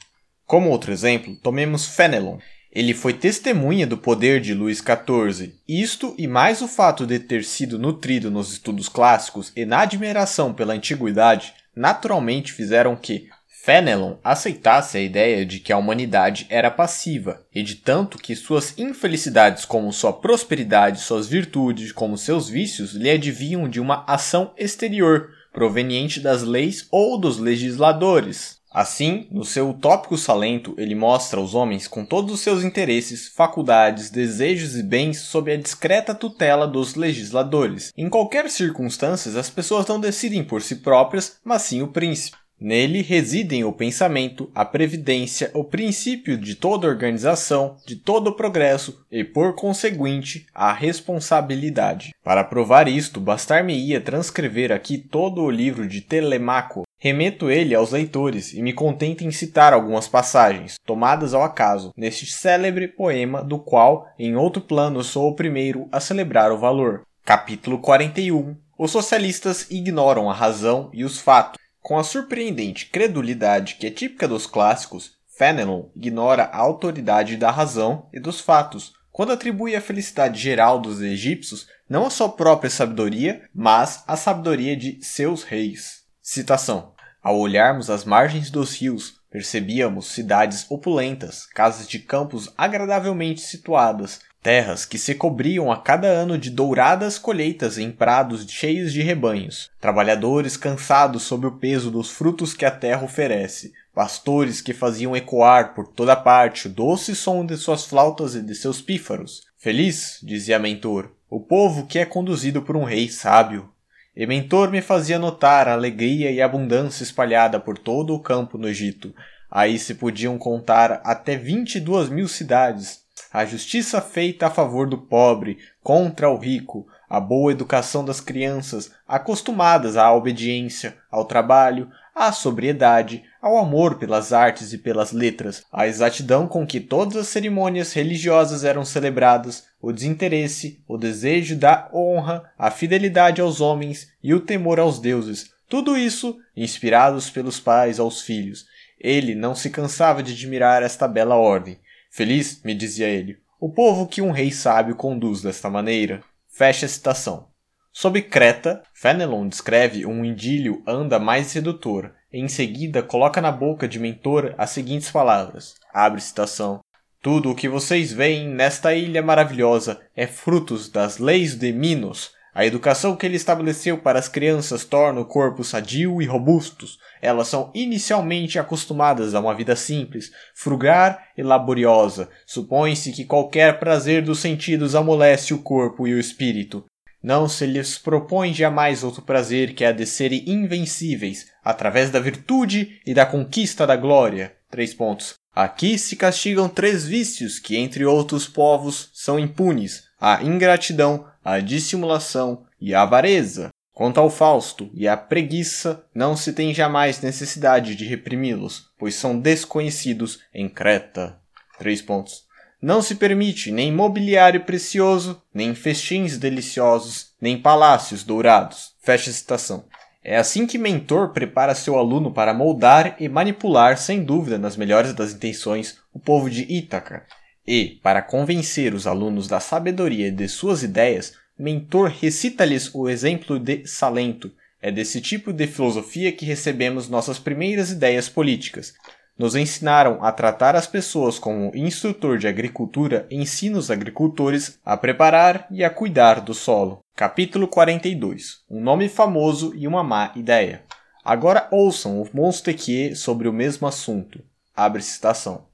Como 0.46 0.70
outro 0.70 0.90
exemplo, 0.90 1.36
tomemos 1.36 1.84
Fenelon. 1.86 2.38
Ele 2.72 2.94
foi 2.94 3.12
testemunha 3.12 3.86
do 3.86 3.98
poder 3.98 4.40
de 4.40 4.54
Luís 4.54 4.78
XIV. 4.78 5.54
Isto 5.68 6.14
e 6.16 6.26
mais 6.26 6.62
o 6.62 6.68
fato 6.68 7.06
de 7.06 7.18
ter 7.18 7.44
sido 7.44 7.78
nutrido 7.78 8.30
nos 8.30 8.52
estudos 8.52 8.88
clássicos 8.88 9.52
e 9.54 9.66
na 9.66 9.80
admiração 9.80 10.54
pela 10.54 10.72
antiguidade, 10.72 11.52
naturalmente 11.76 12.52
fizeram 12.52 12.96
que, 12.96 13.28
Fenelon 13.62 14.16
aceitasse 14.24 14.96
a 14.96 15.00
ideia 15.00 15.44
de 15.44 15.58
que 15.58 15.72
a 15.72 15.76
humanidade 15.76 16.46
era 16.48 16.70
passiva, 16.70 17.44
e 17.54 17.62
de 17.62 17.74
tanto 17.74 18.16
que 18.16 18.34
suas 18.34 18.78
infelicidades, 18.78 19.64
como 19.64 19.92
sua 19.92 20.12
prosperidade, 20.12 21.00
suas 21.00 21.26
virtudes, 21.26 21.92
como 21.92 22.16
seus 22.16 22.48
vícios, 22.48 22.94
lhe 22.94 23.10
advinham 23.10 23.68
de 23.68 23.80
uma 23.80 24.04
ação 24.06 24.54
exterior, 24.56 25.30
proveniente 25.52 26.20
das 26.20 26.42
leis 26.42 26.86
ou 26.90 27.18
dos 27.20 27.38
legisladores. 27.38 28.58
Assim, 28.70 29.26
no 29.30 29.44
seu 29.44 29.70
utópico 29.70 30.16
salento, 30.16 30.74
ele 30.78 30.94
mostra 30.94 31.40
aos 31.40 31.54
homens 31.54 31.88
com 31.88 32.04
todos 32.04 32.32
os 32.32 32.40
seus 32.40 32.62
interesses, 32.62 33.28
faculdades, 33.28 34.08
desejos 34.08 34.76
e 34.76 34.82
bens 34.82 35.20
sob 35.20 35.52
a 35.52 35.56
discreta 35.56 36.14
tutela 36.14 36.66
dos 36.66 36.94
legisladores. 36.94 37.92
Em 37.96 38.08
qualquer 38.08 38.48
circunstância, 38.50 39.38
as 39.38 39.50
pessoas 39.50 39.86
não 39.86 39.98
decidem 39.98 40.44
por 40.44 40.62
si 40.62 40.76
próprias, 40.76 41.38
mas 41.44 41.62
sim 41.62 41.82
o 41.82 41.88
príncipe. 41.88 42.36
Nele 42.60 43.02
residem 43.02 43.62
o 43.62 43.72
pensamento, 43.72 44.50
a 44.52 44.64
previdência, 44.64 45.48
o 45.54 45.62
princípio 45.62 46.36
de 46.36 46.56
toda 46.56 46.88
organização, 46.88 47.76
de 47.86 47.94
todo 47.94 48.34
progresso 48.34 49.04
e, 49.12 49.22
por 49.22 49.54
conseguinte, 49.54 50.44
a 50.52 50.72
responsabilidade. 50.72 52.10
Para 52.24 52.42
provar 52.42 52.88
isto, 52.88 53.20
bastar-me-ia 53.20 54.00
transcrever 54.00 54.72
aqui 54.72 54.98
todo 54.98 55.42
o 55.42 55.50
livro 55.50 55.86
de 55.86 56.00
Telemaco. 56.00 56.82
Remeto 56.98 57.48
ele 57.48 57.76
aos 57.76 57.92
leitores 57.92 58.52
e 58.52 58.60
me 58.60 58.72
contento 58.72 59.22
em 59.22 59.30
citar 59.30 59.72
algumas 59.72 60.08
passagens, 60.08 60.74
tomadas 60.84 61.32
ao 61.34 61.44
acaso, 61.44 61.92
neste 61.96 62.26
célebre 62.26 62.88
poema 62.88 63.40
do 63.40 63.60
qual, 63.60 64.08
em 64.18 64.34
outro 64.34 64.60
plano, 64.60 65.04
sou 65.04 65.28
o 65.28 65.36
primeiro 65.36 65.86
a 65.92 66.00
celebrar 66.00 66.50
o 66.50 66.58
valor. 66.58 67.02
Capítulo 67.24 67.78
41 67.78 68.56
Os 68.76 68.90
socialistas 68.90 69.70
ignoram 69.70 70.28
a 70.28 70.34
razão 70.34 70.90
e 70.92 71.04
os 71.04 71.20
fatos 71.20 71.67
com 71.88 71.98
a 71.98 72.04
surpreendente 72.04 72.84
credulidade 72.84 73.76
que 73.76 73.86
é 73.86 73.90
típica 73.90 74.28
dos 74.28 74.46
clássicos, 74.46 75.12
Fenelon 75.38 75.84
ignora 75.96 76.42
a 76.42 76.58
autoridade 76.58 77.34
da 77.38 77.50
razão 77.50 78.10
e 78.12 78.20
dos 78.20 78.42
fatos, 78.42 78.92
quando 79.10 79.32
atribui 79.32 79.74
a 79.74 79.80
felicidade 79.80 80.38
geral 80.38 80.78
dos 80.78 81.00
egípcios 81.00 81.66
não 81.88 82.04
à 82.04 82.10
sua 82.10 82.28
própria 82.28 82.68
sabedoria, 82.68 83.48
mas 83.54 84.04
à 84.06 84.16
sabedoria 84.16 84.76
de 84.76 85.02
seus 85.02 85.44
reis. 85.44 86.02
Citação: 86.20 86.92
Ao 87.22 87.38
olharmos 87.38 87.88
as 87.88 88.04
margens 88.04 88.50
dos 88.50 88.78
rios, 88.78 89.22
percebíamos 89.30 90.08
cidades 90.08 90.70
opulentas, 90.70 91.46
casas 91.46 91.88
de 91.88 92.00
campos 92.00 92.52
agradavelmente 92.54 93.40
situadas, 93.40 94.20
terras 94.48 94.86
que 94.86 94.96
se 94.96 95.14
cobriam 95.14 95.70
a 95.70 95.76
cada 95.76 96.06
ano 96.06 96.38
de 96.38 96.48
douradas 96.48 97.18
colheitas 97.18 97.76
em 97.76 97.92
prados 97.92 98.50
cheios 98.50 98.94
de 98.94 99.02
rebanhos, 99.02 99.70
trabalhadores 99.78 100.56
cansados 100.56 101.24
sob 101.24 101.46
o 101.46 101.52
peso 101.52 101.90
dos 101.90 102.08
frutos 102.10 102.54
que 102.54 102.64
a 102.64 102.70
terra 102.70 103.04
oferece, 103.04 103.74
pastores 103.94 104.62
que 104.62 104.72
faziam 104.72 105.14
ecoar 105.14 105.74
por 105.74 105.86
toda 105.86 106.16
parte 106.16 106.66
o 106.66 106.70
doce 106.70 107.14
som 107.14 107.44
de 107.44 107.58
suas 107.58 107.84
flautas 107.84 108.34
e 108.34 108.40
de 108.40 108.54
seus 108.54 108.80
pífaros. 108.80 109.42
Feliz, 109.58 110.18
dizia 110.22 110.58
Mentor, 110.58 111.12
o 111.28 111.40
povo 111.40 111.86
que 111.86 111.98
é 111.98 112.06
conduzido 112.06 112.62
por 112.62 112.74
um 112.74 112.84
rei 112.84 113.10
sábio. 113.10 113.68
E 114.16 114.26
Mentor 114.26 114.70
me 114.70 114.80
fazia 114.80 115.18
notar 115.18 115.68
a 115.68 115.74
alegria 115.74 116.30
e 116.30 116.40
abundância 116.40 117.02
espalhada 117.02 117.60
por 117.60 117.76
todo 117.76 118.14
o 118.14 118.20
campo 118.20 118.56
no 118.56 118.66
Egito. 118.66 119.14
Aí 119.50 119.78
se 119.78 119.94
podiam 119.94 120.38
contar 120.38 121.02
até 121.04 121.36
vinte 121.36 121.74
e 121.74 121.80
duas 121.80 122.08
mil 122.08 122.26
cidades, 122.26 123.06
a 123.32 123.44
justiça 123.44 124.00
feita 124.00 124.46
a 124.46 124.50
favor 124.50 124.88
do 124.88 124.98
pobre, 124.98 125.58
contra 125.82 126.30
o 126.30 126.36
rico, 126.36 126.86
a 127.08 127.20
boa 127.20 127.52
educação 127.52 128.04
das 128.04 128.20
crianças, 128.20 128.90
acostumadas 129.06 129.96
à 129.96 130.12
obediência, 130.12 130.96
ao 131.10 131.24
trabalho, 131.24 131.90
à 132.14 132.32
sobriedade, 132.32 133.22
ao 133.40 133.56
amor 133.56 133.96
pelas 133.96 134.32
artes 134.32 134.72
e 134.72 134.78
pelas 134.78 135.12
letras, 135.12 135.64
a 135.72 135.86
exatidão 135.86 136.48
com 136.48 136.66
que 136.66 136.80
todas 136.80 137.16
as 137.16 137.28
cerimônias 137.28 137.92
religiosas 137.92 138.64
eram 138.64 138.84
celebradas, 138.84 139.68
o 139.80 139.92
desinteresse, 139.92 140.82
o 140.88 140.98
desejo 140.98 141.56
da 141.56 141.88
honra, 141.94 142.50
a 142.58 142.70
fidelidade 142.70 143.40
aos 143.40 143.60
homens 143.60 144.08
e 144.22 144.34
o 144.34 144.40
temor 144.40 144.80
aos 144.80 144.98
deuses, 144.98 145.50
tudo 145.68 145.96
isso 145.96 146.36
inspirados 146.56 147.30
pelos 147.30 147.60
pais 147.60 148.00
aos 148.00 148.22
filhos. 148.22 148.66
Ele 148.98 149.34
não 149.34 149.54
se 149.54 149.70
cansava 149.70 150.22
de 150.22 150.32
admirar 150.32 150.82
esta 150.82 151.06
bela 151.06 151.36
ordem, 151.36 151.78
Feliz, 152.10 152.62
me 152.62 152.74
dizia 152.74 153.06
ele, 153.06 153.38
o 153.60 153.70
povo 153.70 154.06
que 154.06 154.22
um 154.22 154.30
rei 154.30 154.50
sábio 154.50 154.94
conduz 154.94 155.42
desta 155.42 155.68
maneira. 155.68 156.22
Fecha 156.48 156.86
a 156.86 156.88
citação. 156.88 157.48
Sob 157.92 158.22
Creta, 158.22 158.82
Fenelon 158.94 159.48
descreve 159.48 160.06
um 160.06 160.24
indílio 160.24 160.82
anda 160.86 161.18
mais 161.18 161.48
sedutor. 161.48 162.12
E 162.32 162.38
em 162.38 162.46
seguida, 162.46 163.02
coloca 163.02 163.40
na 163.40 163.50
boca 163.50 163.88
de 163.88 163.98
Mentor 163.98 164.54
as 164.56 164.70
seguintes 164.70 165.10
palavras. 165.10 165.74
Abre 165.92 166.20
citação. 166.20 166.80
Tudo 167.20 167.50
o 167.50 167.54
que 167.54 167.68
vocês 167.68 168.12
veem 168.12 168.48
nesta 168.48 168.94
ilha 168.94 169.20
maravilhosa 169.20 170.00
é 170.14 170.26
frutos 170.26 170.88
das 170.88 171.18
leis 171.18 171.56
de 171.56 171.72
Minos, 171.72 172.30
a 172.58 172.66
educação 172.66 173.14
que 173.14 173.24
ele 173.24 173.36
estabeleceu 173.36 173.98
para 173.98 174.18
as 174.18 174.26
crianças 174.26 174.84
torna 174.84 175.20
o 175.20 175.24
corpo 175.24 175.62
sadio 175.62 176.20
e 176.20 176.26
robusto. 176.26 176.86
Elas 177.22 177.46
são 177.46 177.70
inicialmente 177.72 178.58
acostumadas 178.58 179.32
a 179.32 179.38
uma 179.38 179.54
vida 179.54 179.76
simples, 179.76 180.32
frugar 180.56 181.28
e 181.36 181.42
laboriosa. 181.44 182.28
Supõe-se 182.44 183.12
que 183.12 183.24
qualquer 183.24 183.78
prazer 183.78 184.22
dos 184.22 184.40
sentidos 184.40 184.96
amolece 184.96 185.54
o 185.54 185.62
corpo 185.62 186.04
e 186.08 186.12
o 186.12 186.18
espírito. 186.18 186.84
Não 187.22 187.48
se 187.48 187.64
lhes 187.64 187.96
propõe 187.96 188.52
jamais 188.52 189.04
outro 189.04 189.22
prazer 189.22 189.72
que 189.72 189.84
a 189.84 189.92
de 189.92 190.04
serem 190.04 190.42
invencíveis, 190.44 191.46
através 191.62 192.10
da 192.10 192.18
virtude 192.18 193.00
e 193.06 193.14
da 193.14 193.24
conquista 193.24 193.86
da 193.86 193.94
glória. 193.94 194.52
Três 194.68 194.92
pontos. 194.92 195.34
Aqui 195.54 195.96
se 195.96 196.16
castigam 196.16 196.68
três 196.68 197.06
vícios 197.06 197.60
que, 197.60 197.76
entre 197.76 198.04
outros 198.04 198.48
povos, 198.48 199.10
são 199.14 199.38
impunes: 199.38 200.08
a 200.20 200.42
ingratidão, 200.42 201.24
a 201.52 201.60
dissimulação 201.60 202.64
e 202.80 202.94
a 202.94 203.02
avareza. 203.02 203.70
Quanto 203.92 204.20
ao 204.20 204.30
Fausto 204.30 204.90
e 204.92 205.08
à 205.08 205.16
preguiça, 205.16 206.04
não 206.14 206.36
se 206.36 206.52
tem 206.52 206.72
jamais 206.72 207.20
necessidade 207.20 207.96
de 207.96 208.04
reprimi-los, 208.04 208.92
pois 208.98 209.14
são 209.14 209.38
desconhecidos 209.38 210.40
em 210.54 210.68
Creta. 210.68 211.40
Três 211.78 212.02
pontos. 212.02 212.46
Não 212.80 213.02
se 213.02 213.16
permite 213.16 213.72
nem 213.72 213.90
mobiliário 213.90 214.64
precioso, 214.64 215.42
nem 215.52 215.74
festins 215.74 216.38
deliciosos, 216.38 217.32
nem 217.40 217.60
palácios 217.60 218.22
dourados. 218.22 218.92
Fecha 219.02 219.32
citação. 219.32 219.84
É 220.22 220.36
assim 220.36 220.66
que 220.66 220.76
mentor 220.76 221.30
prepara 221.30 221.74
seu 221.74 221.98
aluno 221.98 222.30
para 222.30 222.52
moldar 222.52 223.16
e 223.18 223.28
manipular, 223.28 223.96
sem 223.96 224.22
dúvida, 224.22 224.58
nas 224.58 224.76
melhores 224.76 225.14
das 225.14 225.32
intenções, 225.32 225.98
o 226.12 226.20
povo 226.20 226.50
de 226.50 226.70
Ítaca, 226.70 227.24
e, 227.70 228.00
para 228.02 228.22
convencer 228.22 228.94
os 228.94 229.06
alunos 229.06 229.46
da 229.46 229.60
sabedoria 229.60 230.32
de 230.32 230.48
suas 230.48 230.82
ideias, 230.82 231.34
Mentor 231.58 232.08
recita-lhes 232.08 232.94
o 232.94 233.10
exemplo 233.10 233.58
de 233.58 233.86
Salento. 233.86 234.50
É 234.80 234.90
desse 234.90 235.20
tipo 235.20 235.52
de 235.52 235.66
filosofia 235.66 236.32
que 236.32 236.46
recebemos 236.46 237.10
nossas 237.10 237.38
primeiras 237.38 237.90
ideias 237.90 238.26
políticas. 238.26 238.94
Nos 239.36 239.54
ensinaram 239.54 240.24
a 240.24 240.32
tratar 240.32 240.76
as 240.76 240.86
pessoas 240.86 241.38
como 241.38 241.70
instrutor 241.74 242.38
de 242.38 242.48
agricultura, 242.48 243.26
ensina 243.30 243.76
os 243.76 243.90
agricultores 243.90 244.78
a 244.82 244.96
preparar 244.96 245.66
e 245.70 245.84
a 245.84 245.90
cuidar 245.90 246.40
do 246.40 246.54
solo. 246.54 247.00
Capítulo 247.14 247.68
42 247.68 248.60
Um 248.70 248.80
nome 248.80 249.10
famoso 249.10 249.74
e 249.76 249.86
uma 249.86 250.02
má 250.02 250.32
ideia. 250.34 250.84
Agora 251.22 251.68
ouçam 251.70 252.22
o 252.22 252.28
Montesquieu 252.32 253.14
sobre 253.14 253.46
o 253.46 253.52
mesmo 253.52 253.86
assunto. 253.86 254.42
Abre 254.74 255.02
citação. 255.02 255.67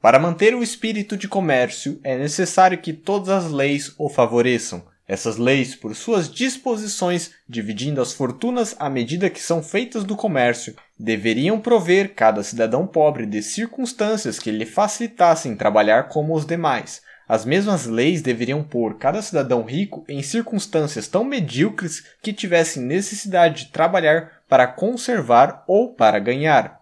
Para 0.00 0.18
manter 0.20 0.54
o 0.54 0.62
espírito 0.62 1.16
de 1.16 1.26
comércio, 1.26 1.98
é 2.04 2.16
necessário 2.16 2.78
que 2.78 2.92
todas 2.92 3.28
as 3.30 3.50
leis 3.50 3.92
o 3.98 4.08
favoreçam. 4.08 4.84
Essas 5.08 5.38
leis, 5.38 5.74
por 5.74 5.96
suas 5.96 6.30
disposições, 6.30 7.32
dividindo 7.48 8.00
as 8.00 8.12
fortunas 8.12 8.76
à 8.78 8.88
medida 8.88 9.28
que 9.28 9.42
são 9.42 9.60
feitas 9.60 10.04
do 10.04 10.14
comércio, 10.14 10.76
deveriam 10.96 11.58
prover 11.58 12.14
cada 12.14 12.44
cidadão 12.44 12.86
pobre 12.86 13.26
de 13.26 13.42
circunstâncias 13.42 14.38
que 14.38 14.52
lhe 14.52 14.66
facilitassem 14.66 15.56
trabalhar 15.56 16.04
como 16.04 16.32
os 16.32 16.46
demais. 16.46 17.02
As 17.28 17.44
mesmas 17.44 17.86
leis 17.86 18.22
deveriam 18.22 18.62
pôr 18.62 18.98
cada 18.98 19.20
cidadão 19.20 19.64
rico 19.64 20.04
em 20.08 20.22
circunstâncias 20.22 21.08
tão 21.08 21.24
medíocres 21.24 22.04
que 22.22 22.32
tivessem 22.32 22.84
necessidade 22.84 23.64
de 23.64 23.72
trabalhar 23.72 24.42
para 24.48 24.66
conservar 24.68 25.64
ou 25.66 25.92
para 25.92 26.20
ganhar. 26.20 26.77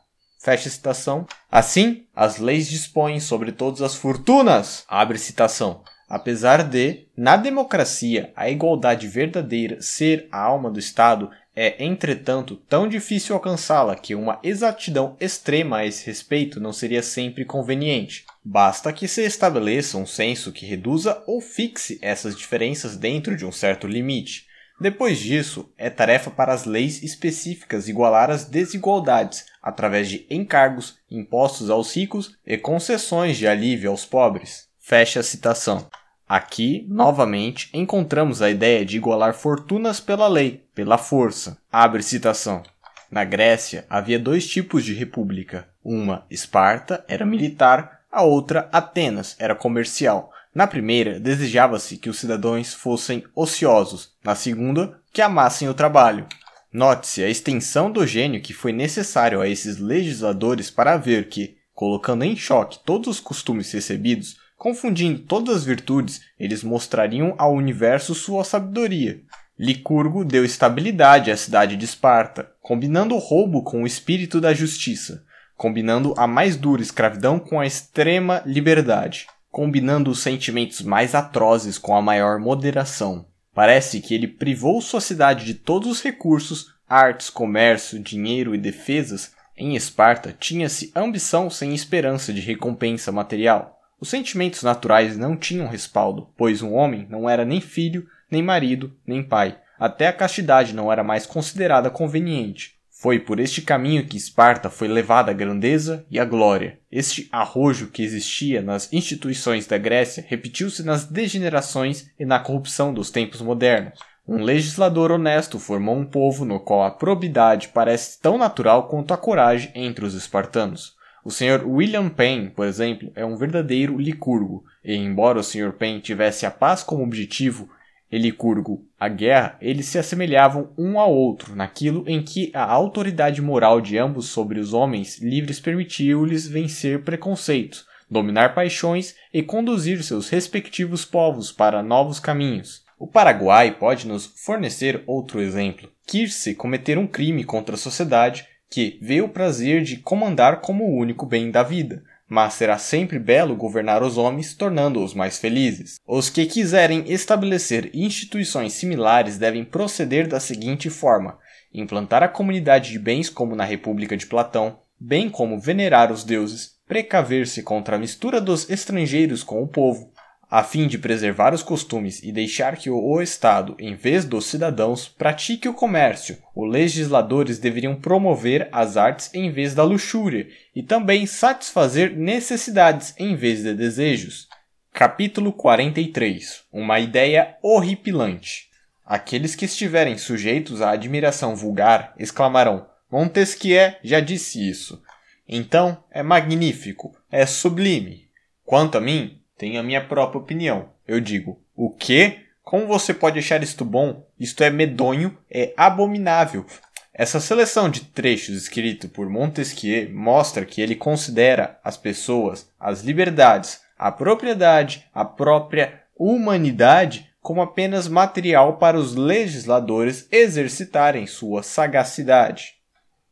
Fecha 0.47 0.71
citação. 0.71 1.27
Assim, 1.51 2.05
as 2.15 2.39
leis 2.39 2.69
dispõem 2.69 3.19
sobre 3.19 3.51
todas 3.51 3.83
as 3.83 3.97
fortunas. 3.97 4.85
Abre 4.87 5.19
citação. 5.19 5.83
Apesar 6.09 6.63
de, 6.63 7.09
na 7.17 7.37
democracia, 7.37 8.33
a 8.37 8.49
igualdade 8.49 9.09
verdadeira 9.09 9.83
ser 9.83 10.29
a 10.31 10.41
alma 10.41 10.71
do 10.71 10.79
Estado, 10.79 11.33
é, 11.53 11.85
entretanto, 11.85 12.55
tão 12.69 12.87
difícil 12.87 13.35
alcançá-la 13.35 13.97
que 13.97 14.15
uma 14.15 14.39
exatidão 14.41 15.17
extrema 15.19 15.79
a 15.79 15.85
esse 15.85 16.07
respeito 16.07 16.61
não 16.61 16.73
seria 16.73 17.03
sempre 17.03 17.45
conveniente. 17.45 18.25
Basta 18.45 18.93
que 18.93 19.09
se 19.09 19.23
estabeleça 19.23 19.99
um 19.99 20.07
censo 20.07 20.53
que 20.53 20.65
reduza 20.65 21.25
ou 21.27 21.41
fixe 21.41 21.99
essas 22.01 22.37
diferenças 22.37 22.97
dentro 22.97 23.37
de 23.37 23.45
um 23.45 23.51
certo 23.51 23.89
limite. 23.89 24.46
Depois 24.79 25.19
disso, 25.19 25.73
é 25.79 25.89
tarefa 25.89 26.31
para 26.31 26.53
as 26.53 26.67
leis 26.67 27.03
específicas 27.03 27.89
igualar 27.89 28.31
as 28.31 28.45
desigualdades 28.45 29.47
através 29.63 30.09
de 30.09 30.27
encargos, 30.29 30.99
impostos 31.11 31.71
aos 31.71 31.97
ricos 31.97 32.37
e 32.47 32.59
concessões 32.59 33.39
de 33.39 33.49
alívio 33.49 33.91
aos 33.91 34.05
pobres. 34.05 34.69
Fecha 34.79 35.21
a 35.21 35.23
citação. 35.23 35.89
Aqui, 36.29 36.85
novamente, 36.89 37.71
encontramos 37.73 38.43
a 38.43 38.51
ideia 38.51 38.85
de 38.85 38.97
igualar 38.97 39.33
fortunas 39.33 39.99
pela 39.99 40.29
lei, 40.29 40.65
pela 40.75 40.99
força. 40.99 41.57
Abre 41.73 42.03
citação. 42.03 42.63
Na 43.11 43.25
Grécia 43.25 43.87
havia 43.89 44.19
dois 44.19 44.47
tipos 44.47 44.85
de 44.85 44.93
república. 44.93 45.69
Uma, 45.83 46.27
Esparta, 46.29 47.05
era 47.09 47.25
militar, 47.25 48.01
a 48.11 48.23
outra, 48.23 48.69
Atenas, 48.73 49.37
era 49.39 49.55
comercial. 49.55 50.33
Na 50.57 50.67
primeira, 50.67 51.21
desejava-se 51.21 51.99
que 51.99 52.09
os 52.09 52.19
cidadãos 52.19 52.73
fossem 52.73 53.23
ociosos, 53.35 54.13
na 54.25 54.35
segunda, 54.35 54.99
que 55.13 55.21
amassem 55.21 55.69
o 55.69 55.75
trabalho. 55.75 56.27
Note-se 56.73 57.23
a 57.23 57.29
extensão 57.29 57.91
do 57.91 58.07
gênio 58.07 58.41
que 58.41 58.55
foi 58.55 58.73
necessário 58.73 59.43
a 59.43 59.47
esses 59.47 59.77
legisladores 59.77 60.71
para 60.71 60.97
ver 60.97 61.29
que, 61.29 61.59
colocando 61.75 62.25
em 62.25 62.35
choque 62.35 62.79
todos 62.87 63.07
os 63.07 63.21
costumes 63.21 63.71
recebidos, 63.71 64.39
confundindo 64.57 65.19
todas 65.19 65.57
as 65.57 65.65
virtudes, 65.65 66.23
eles 66.41 66.65
mostrariam 66.65 67.35
ao 67.37 67.53
universo 67.53 68.15
sua 68.15 68.43
sabedoria. 68.43 69.21
Licurgo 69.59 70.25
deu 70.25 70.43
estabilidade 70.43 71.31
à 71.31 71.37
cidade 71.37 71.77
de 71.77 71.85
Esparta, 71.85 72.51
combinando 72.63 73.15
o 73.15 73.19
roubo 73.19 73.63
com 73.63 73.83
o 73.83 73.87
espírito 73.87 74.41
da 74.41 74.55
justiça, 74.55 75.23
combinando 75.55 76.15
a 76.17 76.27
mais 76.27 76.57
dura 76.57 76.81
escravidão 76.81 77.39
com 77.39 77.61
a 77.61 77.67
extrema 77.67 78.43
liberdade 78.47 79.27
combinando 79.57 80.11
os 80.11 80.21
sentimentos 80.21 80.83
mais 80.83 81.15
atrozes 81.15 81.79
com 81.79 81.97
a 81.97 82.03
maior 82.03 82.39
moderação. 82.39 83.25
Parece 83.55 84.03
que 84.03 84.15
ele 84.15 84.29
privou 84.29 84.83
sua 84.83 85.01
cidade 85.01 85.47
de 85.47 85.55
todos 85.55 85.91
os 85.91 86.03
recursos, 86.03 86.75
artes, 86.87 87.31
comércio, 87.31 87.99
dinheiro 87.99 88.55
e 88.55 88.59
defesas. 88.59 89.33
Em 89.57 89.75
Esparta, 89.75 90.37
tinha-se 90.39 90.93
ambição 90.95 91.49
sem 91.49 91.75
esperança 91.75 92.35
de 92.35 92.43
recompensa 92.43 93.11
material. 93.11 93.81
Os 93.99 94.11
sentimentos 94.11 94.63
naturais 94.63 95.17
não 95.17 95.35
tinham 95.35 95.67
respaldo, 95.67 96.29
pois 96.37 96.61
um 96.61 96.75
homem 96.75 97.07
não 97.09 97.27
era 97.27 97.43
nem 97.43 97.63
filho, 97.63 98.07
nem 98.31 98.43
marido, 98.43 98.95
nem 99.07 99.23
pai. 99.23 99.59
Até 99.79 100.07
a 100.07 100.13
castidade 100.13 100.75
não 100.75 100.93
era 100.93 101.03
mais 101.03 101.25
considerada 101.25 101.89
conveniente. 101.89 102.76
Foi 103.07 103.21
por 103.21 103.39
este 103.39 103.63
caminho 103.63 104.05
que 104.05 104.17
Esparta 104.17 104.69
foi 104.69 104.89
levada 104.89 105.31
à 105.31 105.33
grandeza 105.33 106.05
e 106.11 106.19
à 106.19 106.25
glória. 106.25 106.81
Este 106.91 107.29
arrojo 107.31 107.87
que 107.87 108.03
existia 108.03 108.61
nas 108.61 108.93
instituições 108.93 109.65
da 109.65 109.79
Grécia 109.79 110.27
repetiu-se 110.27 110.83
nas 110.83 111.05
degenerações 111.05 112.11
e 112.19 112.25
na 112.25 112.41
corrupção 112.41 112.93
dos 112.93 113.09
tempos 113.09 113.41
modernos. 113.41 114.01
Um 114.27 114.43
legislador 114.43 115.13
honesto 115.13 115.61
formou 115.61 115.97
um 115.97 116.05
povo 116.05 116.45
no 116.45 116.59
qual 116.59 116.83
a 116.83 116.91
probidade 116.91 117.69
parece 117.69 118.21
tão 118.21 118.37
natural 118.37 118.89
quanto 118.89 119.15
a 119.15 119.17
coragem 119.17 119.71
entre 119.77 120.05
os 120.05 120.15
espartanos. 120.15 120.97
O 121.25 121.31
Sr. 121.31 121.65
William 121.65 122.09
Penn, 122.09 122.51
por 122.51 122.67
exemplo, 122.67 123.13
é 123.15 123.25
um 123.25 123.37
verdadeiro 123.37 123.97
licurgo, 123.99 124.65
e 124.85 124.97
embora 124.97 125.39
o 125.39 125.45
Sr. 125.45 125.75
Penn 125.75 126.01
tivesse 126.01 126.45
a 126.45 126.51
paz 126.51 126.83
como 126.83 127.05
objetivo, 127.05 127.69
Elicurgo, 128.11 128.85
a 128.99 129.09
guerra, 129.09 129.57
eles 129.61 129.87
se 129.87 129.99
assemelhavam 129.99 130.71
um 130.79 130.99
ao 130.99 131.13
outro 131.13 131.57
naquilo 131.57 132.05
em 132.07 132.23
que 132.23 132.51
a 132.55 132.63
autoridade 132.63 133.43
moral 133.43 133.81
de 133.81 133.99
ambos 133.99 134.27
sobre 134.27 134.61
os 134.61 134.73
homens 134.73 135.19
livres 135.21 135.59
permitiu-lhes 135.59 136.47
vencer 136.47 137.03
preconceitos, 137.03 137.85
dominar 138.09 138.55
paixões 138.55 139.17
e 139.35 139.43
conduzir 139.43 140.03
seus 140.05 140.29
respectivos 140.29 141.05
povos 141.05 141.51
para 141.51 141.83
novos 141.83 142.21
caminhos. 142.21 142.85
O 142.99 143.07
Paraguai 143.07 143.73
pode 143.73 144.07
nos 144.07 144.27
fornecer 144.27 145.03
outro 145.07 145.41
exemplo. 145.41 145.91
Quis-se 146.07 146.55
cometer 146.55 146.97
um 146.97 147.07
crime 147.07 147.45
contra 147.45 147.75
a 147.75 147.79
sociedade 147.79 148.47
que 148.71 148.99
vê 149.03 149.21
o 149.21 149.29
prazer 149.29 149.83
de 149.83 149.99
comandar 149.99 150.61
como 150.61 150.85
o 150.85 150.97
único 150.97 151.27
bem 151.27 151.51
da 151.51 151.63
vida, 151.63 152.03
mas 152.29 152.55
será 152.55 152.77
sempre 152.79 153.19
belo 153.19 153.55
governar 153.55 154.03
os 154.03 154.17
homens, 154.19 154.55
tornando-os 154.55 155.15
mais 155.15 155.39
felizes. 155.39 156.01
Os 156.07 156.29
que 156.29 156.47
quiserem 156.47 157.05
estabelecer 157.07 157.91
instituições 157.95 158.73
similares 158.73 159.39
devem 159.39 159.65
proceder 159.65 160.27
da 160.27 160.41
seguinte 160.41 160.91
forma: 160.91 161.39
implantar 161.73 162.23
a 162.23 162.29
comunidade 162.29 162.91
de 162.91 162.99
bens 162.99 163.31
como 163.31 163.55
na 163.55 163.65
República 163.65 164.17
de 164.17 164.27
Platão, 164.27 164.81
bem 164.99 165.29
como 165.29 165.61
venerar 165.61 166.11
os 166.11 166.25
deuses, 166.25 166.77
precaver-se 166.87 167.63
contra 167.63 167.97
a 167.97 167.99
mistura 167.99 168.41
dos 168.41 168.69
estrangeiros 168.71 169.43
com 169.43 169.63
o 169.63 169.69
povo, 169.69 170.13
a 170.51 170.63
fim 170.63 170.87
de 170.87 170.97
preservar 170.97 171.53
os 171.53 171.63
costumes 171.63 172.23
e 172.23 172.31
deixar 172.31 172.77
que 172.77 172.89
o 172.89 173.21
Estado, 173.21 173.75
em 173.79 173.95
vez 173.95 174.25
dos 174.25 174.47
cidadãos, 174.47 175.09
pratique 175.09 175.69
o 175.69 175.75
comércio, 175.75 176.39
os 176.55 176.71
legisladores 176.71 177.59
deveriam 177.59 177.97
promover 177.97 178.69
as 178.71 178.97
artes 178.97 179.29
em 179.35 179.51
vez 179.51 179.75
da 179.75 179.83
luxúria 179.83 180.47
e 180.75 180.83
também 180.83 181.27
satisfazer 181.27 182.17
necessidades 182.17 183.13
em 183.19 183.35
vez 183.35 183.63
de 183.63 183.75
desejos. 183.75 184.49
Capítulo 184.93 185.53
43 185.53 186.63
Uma 186.73 187.01
ideia 187.01 187.57
horripilante. 187.61 188.69
Aqueles 189.05 189.55
que 189.55 189.65
estiverem 189.65 190.17
sujeitos 190.17 190.81
à 190.81 190.91
admiração 190.91 191.57
vulgar 191.57 192.15
exclamarão: 192.19 192.87
Montesquieu 193.11 193.95
já 194.03 194.21
disse 194.21 194.69
isso. 194.69 195.03
Então 195.49 196.03
é 196.11 196.23
magnífico, 196.23 197.17
é 197.31 197.45
sublime. 197.47 198.29
Quanto 198.65 198.99
a 198.99 199.01
mim, 199.01 199.41
tenho 199.57 199.81
a 199.81 199.83
minha 199.83 200.05
própria 200.05 200.41
opinião. 200.41 200.91
Eu 201.07 201.21
digo, 201.21 201.61
o 201.75 201.91
quê? 201.91 202.41
Como 202.63 202.87
você 202.87 203.15
pode 203.15 203.39
achar 203.39 203.63
isto 203.63 203.85
bom? 203.85 204.27
Isto 204.39 204.65
é 204.65 204.71
medonho, 204.71 205.37
é 205.51 205.73
abominável. 205.77 206.67
Essa 207.15 207.41
seleção 207.41 207.89
de 207.89 208.03
trechos 208.03 208.57
escrito 208.57 209.09
por 209.09 209.29
Montesquieu 209.31 210.13
mostra 210.13 210.67
que 210.67 210.83
ele 210.83 210.95
considera 210.95 211.79
as 211.83 211.97
pessoas, 211.97 212.69
as 212.79 213.03
liberdades, 213.03 213.81
a 213.99 214.13
propriedade, 214.13 215.07
a 215.15 215.25
própria 215.25 216.03
humanidade 216.15 217.31
como 217.41 217.63
apenas 217.63 218.09
material 218.09 218.77
para 218.77 218.99
os 218.99 219.15
legisladores 219.15 220.27
exercitarem 220.33 221.27
sua 221.27 221.63
sagacidade. 221.63 222.75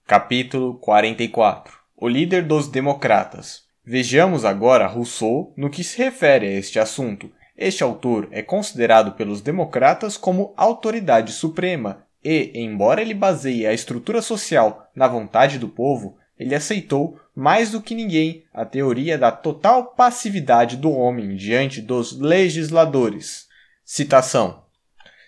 Capítulo 0.07 0.79
44 0.79 1.77
O 1.97 2.09
líder 2.09 2.45
dos 2.45 2.69
democratas 2.69 3.64
Vejamos 3.87 4.47
agora 4.47 4.87
Rousseau 4.87 5.53
no 5.55 5.69
que 5.69 5.85
se 5.85 5.99
refere 5.99 6.47
a 6.47 6.53
este 6.53 6.79
assunto. 6.79 7.31
Este 7.55 7.83
autor 7.83 8.29
é 8.31 8.43
considerado 8.43 9.13
pelos 9.13 9.43
democratas 9.43 10.17
como 10.17 10.55
autoridade 10.57 11.33
suprema 11.33 12.07
e, 12.25 12.51
embora 12.55 13.03
ele 13.03 13.13
baseie 13.13 13.67
a 13.67 13.75
estrutura 13.75 14.23
social 14.23 14.91
na 14.97 15.07
vontade 15.07 15.59
do 15.59 15.69
povo, 15.69 16.17
ele 16.39 16.55
aceitou 16.55 17.21
mais 17.37 17.71
do 17.71 17.83
que 17.83 17.95
ninguém 17.95 18.45
a 18.55 18.65
teoria 18.65 19.19
da 19.19 19.31
total 19.31 19.89
passividade 19.95 20.79
do 20.79 20.91
homem 20.91 21.37
diante 21.37 21.83
dos 21.83 22.19
legisladores. 22.19 23.47
Citação: 23.85 24.65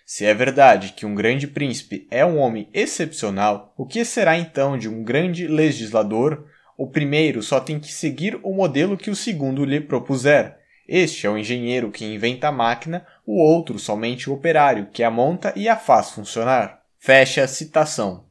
Se 0.03 0.25
é 0.25 0.33
verdade 0.33 0.93
que 0.93 1.05
um 1.05 1.13
grande 1.13 1.47
príncipe 1.47 2.07
é 2.09 2.25
um 2.25 2.39
homem 2.39 2.67
excepcional, 2.73 3.71
o 3.77 3.85
que 3.85 4.03
será 4.03 4.35
então 4.35 4.75
de 4.79 4.89
um 4.89 5.03
grande 5.03 5.47
legislador? 5.47 6.47
O 6.77 6.85
primeiro 6.85 7.41
só 7.41 7.59
tem 7.59 7.79
que 7.79 7.91
seguir 7.91 8.39
o 8.43 8.53
modelo 8.53 8.95
que 8.95 9.09
o 9.09 9.15
segundo 9.15 9.65
lhe 9.65 9.81
propuser. 9.81 10.57
Este 10.87 11.25
é 11.25 11.29
o 11.29 11.37
engenheiro 11.37 11.89
que 11.89 12.05
inventa 12.05 12.49
a 12.49 12.51
máquina, 12.51 13.03
o 13.25 13.41
outro 13.41 13.79
somente 13.79 14.29
o 14.29 14.33
operário 14.33 14.87
que 14.93 15.03
a 15.03 15.09
monta 15.09 15.51
e 15.55 15.67
a 15.67 15.75
faz 15.75 16.11
funcionar. 16.11 16.81
Fecha 16.99 17.43
a 17.43 17.47
citação. 17.47 18.25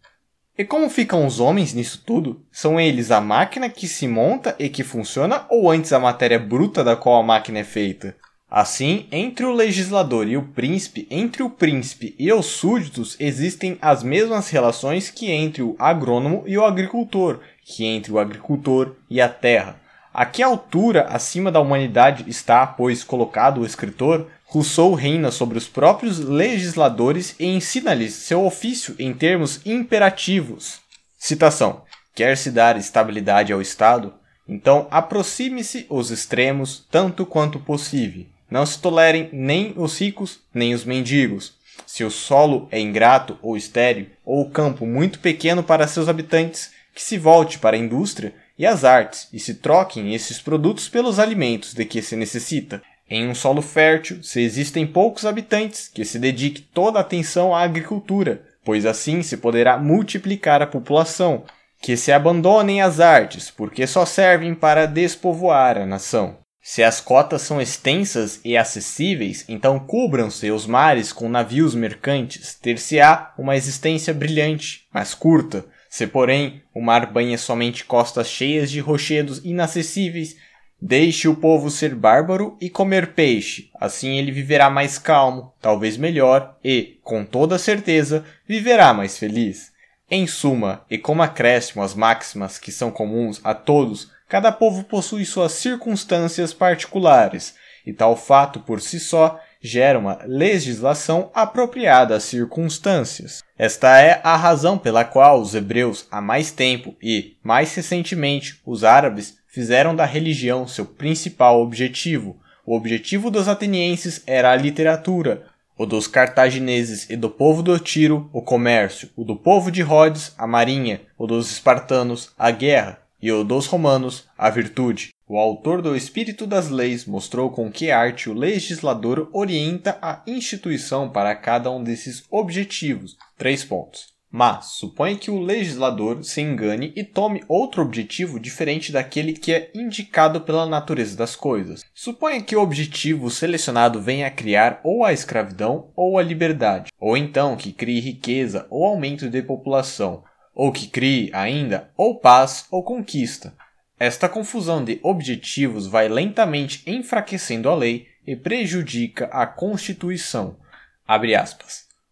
E 0.56 0.64
como 0.64 0.88
ficam 0.88 1.26
os 1.26 1.40
homens 1.40 1.74
nisso 1.74 2.02
tudo? 2.06 2.40
São 2.52 2.80
eles 2.80 3.10
a 3.10 3.20
máquina 3.20 3.68
que 3.68 3.88
se 3.88 4.06
monta 4.06 4.54
e 4.60 4.68
que 4.68 4.84
funciona 4.84 5.44
ou 5.50 5.68
antes 5.68 5.92
a 5.92 5.98
matéria 5.98 6.38
bruta 6.38 6.84
da 6.84 6.94
qual 6.96 7.20
a 7.20 7.26
máquina 7.26 7.58
é 7.58 7.64
feita? 7.64 8.16
Assim, 8.48 9.08
entre 9.10 9.44
o 9.44 9.52
legislador 9.52 10.28
e 10.28 10.36
o 10.36 10.42
príncipe, 10.42 11.06
entre 11.10 11.42
o 11.42 11.50
príncipe 11.50 12.14
e 12.16 12.32
os 12.32 12.46
súditos, 12.46 13.16
existem 13.18 13.76
as 13.82 14.04
mesmas 14.04 14.48
relações 14.48 15.10
que 15.10 15.30
entre 15.30 15.62
o 15.62 15.74
agrônomo 15.78 16.44
e 16.46 16.56
o 16.56 16.64
agricultor, 16.64 17.40
que 17.66 17.84
entre 17.84 18.12
o 18.12 18.18
agricultor 18.20 18.94
e 19.10 19.20
a 19.20 19.28
terra. 19.28 19.80
A 20.14 20.24
que 20.24 20.42
altura 20.42 21.08
acima 21.10 21.50
da 21.50 21.60
humanidade 21.60 22.24
está, 22.28 22.64
pois, 22.64 23.02
colocado 23.02 23.60
o 23.60 23.66
escritor? 23.66 24.28
Rousseau 24.44 24.94
reina 24.94 25.32
sobre 25.32 25.58
os 25.58 25.66
próprios 25.66 26.20
legisladores 26.20 27.34
e 27.40 27.44
ensina-lhes 27.44 28.14
seu 28.14 28.46
ofício 28.46 28.94
em 28.98 29.12
termos 29.12 29.60
imperativos. 29.66 30.78
Citação: 31.18 31.82
Quer 32.14 32.36
se 32.38 32.52
dar 32.52 32.78
estabilidade 32.78 33.52
ao 33.52 33.60
Estado? 33.60 34.14
Então 34.48 34.86
aproxime-se 34.90 35.84
os 35.90 36.10
extremos 36.12 36.86
tanto 36.88 37.26
quanto 37.26 37.58
possível. 37.58 38.24
Não 38.48 38.64
se 38.64 38.78
tolerem 38.78 39.28
nem 39.32 39.74
os 39.76 39.98
ricos 40.00 40.38
nem 40.54 40.72
os 40.72 40.84
mendigos. 40.84 41.54
Se 41.84 42.04
o 42.04 42.10
solo 42.10 42.68
é 42.70 42.80
ingrato 42.80 43.38
ou 43.42 43.56
estéril, 43.56 44.06
ou 44.24 44.42
o 44.42 44.50
campo 44.50 44.86
muito 44.86 45.18
pequeno 45.18 45.62
para 45.62 45.88
seus 45.88 46.08
habitantes, 46.08 46.70
que 46.96 47.02
se 47.02 47.18
volte 47.18 47.58
para 47.58 47.76
a 47.76 47.78
indústria 47.78 48.32
e 48.58 48.64
as 48.64 48.82
artes 48.82 49.28
e 49.30 49.38
se 49.38 49.56
troquem 49.56 50.14
esses 50.14 50.38
produtos 50.40 50.88
pelos 50.88 51.18
alimentos 51.18 51.74
de 51.74 51.84
que 51.84 52.00
se 52.00 52.16
necessita. 52.16 52.82
Em 53.08 53.28
um 53.28 53.34
solo 53.34 53.60
fértil, 53.60 54.22
se 54.22 54.40
existem 54.40 54.86
poucos 54.86 55.26
habitantes, 55.26 55.88
que 55.88 56.06
se 56.06 56.18
dedique 56.18 56.62
toda 56.62 56.98
a 56.98 57.02
atenção 57.02 57.54
à 57.54 57.62
agricultura, 57.62 58.42
pois 58.64 58.86
assim 58.86 59.22
se 59.22 59.36
poderá 59.36 59.76
multiplicar 59.76 60.62
a 60.62 60.66
população. 60.66 61.44
Que 61.82 61.98
se 61.98 62.10
abandonem 62.10 62.80
as 62.80 62.98
artes, 62.98 63.50
porque 63.50 63.86
só 63.86 64.06
servem 64.06 64.54
para 64.54 64.86
despovoar 64.86 65.76
a 65.76 65.84
nação. 65.84 66.38
Se 66.62 66.82
as 66.82 66.98
cotas 66.98 67.42
são 67.42 67.60
extensas 67.60 68.40
e 68.42 68.56
acessíveis, 68.56 69.44
então 69.48 69.78
cubram-se 69.78 70.50
os 70.50 70.66
mares 70.66 71.12
com 71.12 71.28
navios 71.28 71.74
mercantes, 71.74 72.54
ter-se-á 72.54 73.34
uma 73.38 73.54
existência 73.54 74.14
brilhante, 74.14 74.86
mas 74.92 75.14
curta, 75.14 75.66
se, 75.96 76.06
porém, 76.06 76.62
o 76.74 76.82
mar 76.82 77.10
banha 77.10 77.38
somente 77.38 77.82
costas 77.82 78.28
cheias 78.28 78.70
de 78.70 78.80
rochedos 78.80 79.40
inacessíveis, 79.42 80.36
deixe 80.78 81.26
o 81.26 81.34
povo 81.34 81.70
ser 81.70 81.94
bárbaro 81.94 82.54
e 82.60 82.68
comer 82.68 83.14
peixe, 83.14 83.70
assim 83.80 84.18
ele 84.18 84.30
viverá 84.30 84.68
mais 84.68 84.98
calmo, 84.98 85.54
talvez 85.58 85.96
melhor 85.96 86.54
e, 86.62 86.98
com 87.02 87.24
toda 87.24 87.58
certeza, 87.58 88.26
viverá 88.46 88.92
mais 88.92 89.16
feliz. 89.16 89.72
Em 90.10 90.26
suma, 90.26 90.84
e 90.90 90.98
como 90.98 91.22
acréscimo 91.22 91.82
às 91.82 91.94
máximas 91.94 92.58
que 92.58 92.70
são 92.70 92.90
comuns 92.90 93.40
a 93.42 93.54
todos, 93.54 94.12
cada 94.28 94.52
povo 94.52 94.84
possui 94.84 95.24
suas 95.24 95.52
circunstâncias 95.52 96.52
particulares, 96.52 97.54
e 97.86 97.92
tal 97.94 98.18
fato 98.18 98.60
por 98.60 98.82
si 98.82 99.00
só 99.00 99.40
gera 99.60 99.98
uma 99.98 100.20
legislação 100.24 101.30
apropriada 101.34 102.16
às 102.16 102.24
circunstâncias. 102.24 103.42
Esta 103.58 104.00
é 104.00 104.20
a 104.22 104.36
razão 104.36 104.78
pela 104.78 105.04
qual 105.04 105.40
os 105.40 105.54
hebreus 105.54 106.06
há 106.10 106.20
mais 106.20 106.50
tempo 106.50 106.94
e, 107.02 107.36
mais 107.42 107.74
recentemente, 107.74 108.60
os 108.64 108.84
árabes 108.84 109.38
fizeram 109.48 109.96
da 109.96 110.04
religião 110.04 110.68
seu 110.68 110.84
principal 110.84 111.62
objetivo. 111.62 112.38
O 112.64 112.76
objetivo 112.76 113.30
dos 113.30 113.48
atenienses 113.48 114.22
era 114.26 114.50
a 114.50 114.56
literatura, 114.56 115.46
o 115.78 115.86
dos 115.86 116.06
cartagineses 116.06 117.08
e 117.08 117.16
do 117.16 117.30
povo 117.30 117.62
do 117.62 117.78
Tiro, 117.78 118.28
o 118.32 118.42
comércio, 118.42 119.10
o 119.16 119.24
do 119.24 119.36
povo 119.36 119.70
de 119.70 119.82
Rhodes, 119.82 120.34
a 120.36 120.46
marinha, 120.46 121.02
o 121.18 121.26
dos 121.26 121.50
espartanos, 121.50 122.32
a 122.38 122.50
guerra, 122.50 122.98
e 123.20 123.32
o 123.32 123.44
dos 123.44 123.66
romanos, 123.66 124.24
a 124.36 124.50
virtude. 124.50 125.10
O 125.28 125.38
autor 125.38 125.82
do 125.82 125.96
Espírito 125.96 126.46
das 126.46 126.70
Leis 126.70 127.04
mostrou 127.04 127.50
com 127.50 127.70
que 127.70 127.90
arte 127.90 128.30
o 128.30 128.34
legislador 128.34 129.28
orienta 129.32 129.98
a 130.00 130.22
instituição 130.26 131.10
para 131.10 131.34
cada 131.34 131.70
um 131.70 131.82
desses 131.82 132.24
objetivos. 132.30 133.16
Três 133.36 133.64
pontos. 133.64 134.16
Mas 134.30 134.72
suponha 134.72 135.16
que 135.16 135.30
o 135.30 135.40
legislador 135.40 136.22
se 136.22 136.40
engane 136.40 136.92
e 136.94 137.02
tome 137.02 137.42
outro 137.48 137.80
objetivo 137.80 138.38
diferente 138.38 138.92
daquele 138.92 139.32
que 139.32 139.52
é 139.52 139.70
indicado 139.74 140.42
pela 140.42 140.66
natureza 140.66 141.16
das 141.16 141.34
coisas. 141.34 141.82
Suponha 141.94 142.42
que 142.42 142.54
o 142.54 142.60
objetivo 142.60 143.30
selecionado 143.30 144.00
venha 144.00 144.26
a 144.26 144.30
criar 144.30 144.80
ou 144.84 145.04
a 145.04 145.12
escravidão 145.12 145.90
ou 145.96 146.18
a 146.18 146.22
liberdade, 146.22 146.92
ou 147.00 147.16
então 147.16 147.56
que 147.56 147.72
crie 147.72 147.98
riqueza 147.98 148.66
ou 148.68 148.84
aumento 148.84 149.28
de 149.30 149.42
população, 149.42 150.22
ou 150.56 150.72
que 150.72 150.88
crie 150.88 151.30
ainda 151.34 151.90
ou 151.94 152.18
paz 152.18 152.64
ou 152.70 152.82
conquista. 152.82 153.54
Esta 153.98 154.28
confusão 154.28 154.82
de 154.82 154.98
objetivos 155.02 155.86
vai 155.86 156.08
lentamente 156.08 156.82
enfraquecendo 156.86 157.68
a 157.68 157.74
lei 157.74 158.08
e 158.26 158.34
prejudica 158.34 159.26
a 159.26 159.46
Constituição. 159.46 160.56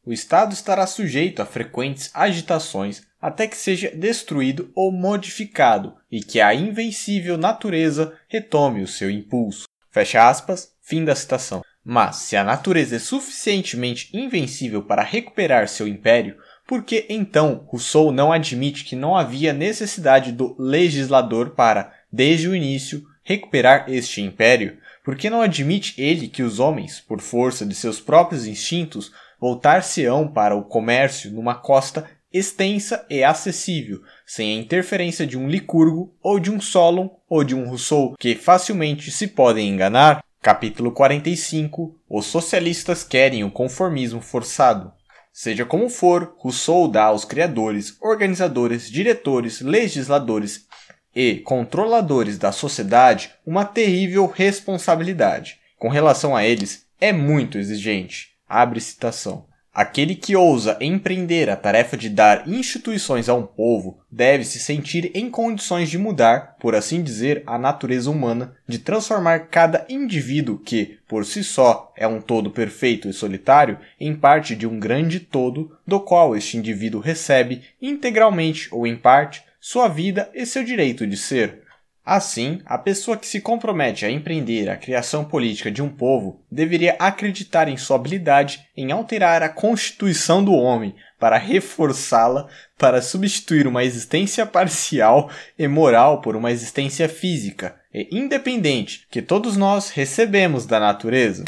O 0.07 0.13
Estado 0.13 0.53
estará 0.53 0.87
sujeito 0.87 1.41
a 1.41 1.47
frequentes 1.47 2.11
agitações 2.13 3.03
até 3.21 3.47
que 3.47 3.57
seja 3.57 3.91
destruído 3.91 4.71
ou 4.75 4.93
modificado 4.93 5.97
e 6.13 6.21
que 6.21 6.43
a 6.43 6.55
invencível 6.55 7.39
natureza 7.39 8.15
retome 8.29 8.83
o 8.83 8.87
seu 8.87 9.11
impulso. 9.11 9.67
Fecha 9.91 10.29
aspas, 10.29 10.75
fim 10.83 11.05
da 11.05 11.15
citação. 11.15 11.63
Mas, 11.83 12.17
se 12.17 12.37
a 12.37 12.45
natureza 12.45 12.97
é 12.97 12.99
suficientemente 12.99 14.11
invencível 14.15 14.83
para 14.83 15.03
recuperar 15.03 15.69
seu 15.69 15.89
império, 15.89 16.37
porque 16.67 17.07
então 17.09 17.65
Rousseau 17.67 18.11
não 18.11 18.33
admite 18.33 18.85
que 18.85 18.97
não 18.97 19.17
havia 19.17 19.53
necessidade 19.53 20.33
do 20.33 20.57
legislador 20.59 21.51
para, 21.51 21.93
desde 22.11 22.49
o 22.49 22.55
início, 22.55 23.05
recuperar 23.23 23.87
este 23.89 24.21
império? 24.21 24.79
Porque 25.05 25.29
não 25.29 25.43
admite 25.43 26.01
ele 26.01 26.29
que 26.29 26.43
os 26.43 26.59
homens, 26.59 27.01
por 27.01 27.21
força 27.21 27.67
de 27.67 27.75
seus 27.75 28.01
próprios 28.01 28.47
instintos, 28.47 29.13
voltar-se-ão 29.39 30.27
para 30.27 30.57
o 30.57 30.65
comércio 30.65 31.31
numa 31.31 31.55
costa 31.55 32.09
extensa 32.33 33.07
e 33.09 33.23
acessível, 33.23 34.03
sem 34.27 34.57
a 34.57 34.61
interferência 34.61 35.27
de 35.27 35.39
um 35.39 35.49
Licurgo 35.49 36.13
ou 36.21 36.41
de 36.41 36.51
um 36.51 36.61
Solon 36.61 37.11
ou 37.29 37.45
de 37.45 37.55
um 37.55 37.69
Rousseau, 37.69 38.17
que 38.19 38.35
facilmente 38.35 39.11
se 39.11 39.29
podem 39.29 39.69
enganar? 39.69 40.25
Capítulo 40.43 40.91
45 40.91 41.97
Os 42.11 42.27
socialistas 42.27 43.05
querem 43.05 43.45
o 43.45 43.51
conformismo 43.51 44.21
forçado. 44.21 44.93
Seja 45.37 45.67
como 45.67 45.89
for, 45.89 46.37
Rousseau 46.39 46.87
dá 46.87 47.07
aos 47.07 47.25
criadores, 47.25 47.97
organizadores, 48.01 48.89
diretores, 48.89 49.61
legisladores 49.61 50.69
e 51.13 51.41
controladores 51.41 52.39
da 52.39 52.53
sociedade 52.53 53.35
uma 53.45 53.65
terrível 53.65 54.27
responsabilidade. 54.27 55.59
Com 55.77 55.89
relação 55.89 56.37
a 56.37 56.45
eles, 56.45 56.87
é 57.01 57.13
muito 57.13 57.59
exigente. 57.59 58.29
Abre 58.49 58.81
citação. 58.81 59.45
Aquele 59.75 60.15
que 60.15 60.37
ousa 60.37 60.79
empreender 60.81 61.51
a 61.51 61.57
tarefa 61.57 61.97
de 61.97 62.09
dar 62.09 62.47
instituições 62.47 63.29
a 63.29 63.35
um 63.35 63.43
povo 63.45 63.99
deve 64.09 64.45
se 64.45 64.61
sentir 64.61 65.11
em 65.13 65.29
condições 65.29 65.91
de 65.91 65.99
mudar, 65.99 66.55
por 66.61 66.77
assim 66.77 67.03
dizer, 67.03 67.43
a 67.45 67.59
natureza 67.59 68.09
humana, 68.09 68.55
de 68.69 68.79
transformar 68.79 69.49
cada 69.49 69.85
indivíduo 69.89 70.61
que, 70.61 70.99
por 71.09 71.27
si 71.27 71.43
só, 71.43 71.93
é 71.97 72.07
um 72.07 72.21
todo 72.21 72.53
perfeito 72.53 73.09
e 73.09 73.13
solitário, 73.13 73.77
em 73.99 74.15
parte 74.15 74.55
de 74.55 74.65
um 74.65 74.79
grande 74.79 75.19
todo, 75.19 75.77
do 75.85 75.99
qual 75.99 76.37
este 76.37 76.57
indivíduo 76.57 77.01
recebe, 77.01 77.63
integralmente 77.83 78.69
ou 78.71 78.87
em 78.87 78.95
parte, 78.95 79.43
sua 79.61 79.89
vida 79.89 80.31
e 80.33 80.47
seu 80.47 80.63
direito 80.63 81.05
de 81.05 81.17
ser. 81.17 81.64
Assim, 82.05 82.61
a 82.67 82.77
pessoa 82.77 83.17
que 83.17 83.27
se 83.27 83.41
compromete 83.41 84.05
a 84.05 84.11
empreender 84.11 84.69
a 84.69 84.77
criação 84.77 85.25
política 85.25 85.71
de 85.71 85.83
um 85.83 85.89
povo 85.89 86.45
deveria 86.53 86.97
acreditar 86.99 87.67
em 87.67 87.79
sua 87.79 87.97
habilidade 87.97 88.69
em 88.77 88.93
alterar 88.93 89.43
a 89.43 89.49
constituição 89.49 90.45
do 90.45 90.53
homem 90.53 90.95
para 91.19 91.39
reforçá-la 91.39 92.47
para 92.77 93.01
substituir 93.01 93.67
uma 93.67 93.85
existência 93.85 94.45
parcial 94.45 95.31
e 95.59 95.67
moral 95.67 96.21
por 96.21 96.37
uma 96.37 96.53
existência 96.53 97.09
física 97.09 97.75
e 97.93 98.07
independente 98.13 99.07
que 99.11 99.23
todos 99.23 99.57
nós 99.57 99.89
recebemos 99.89 100.67
da 100.67 100.79
natureza. 100.79 101.43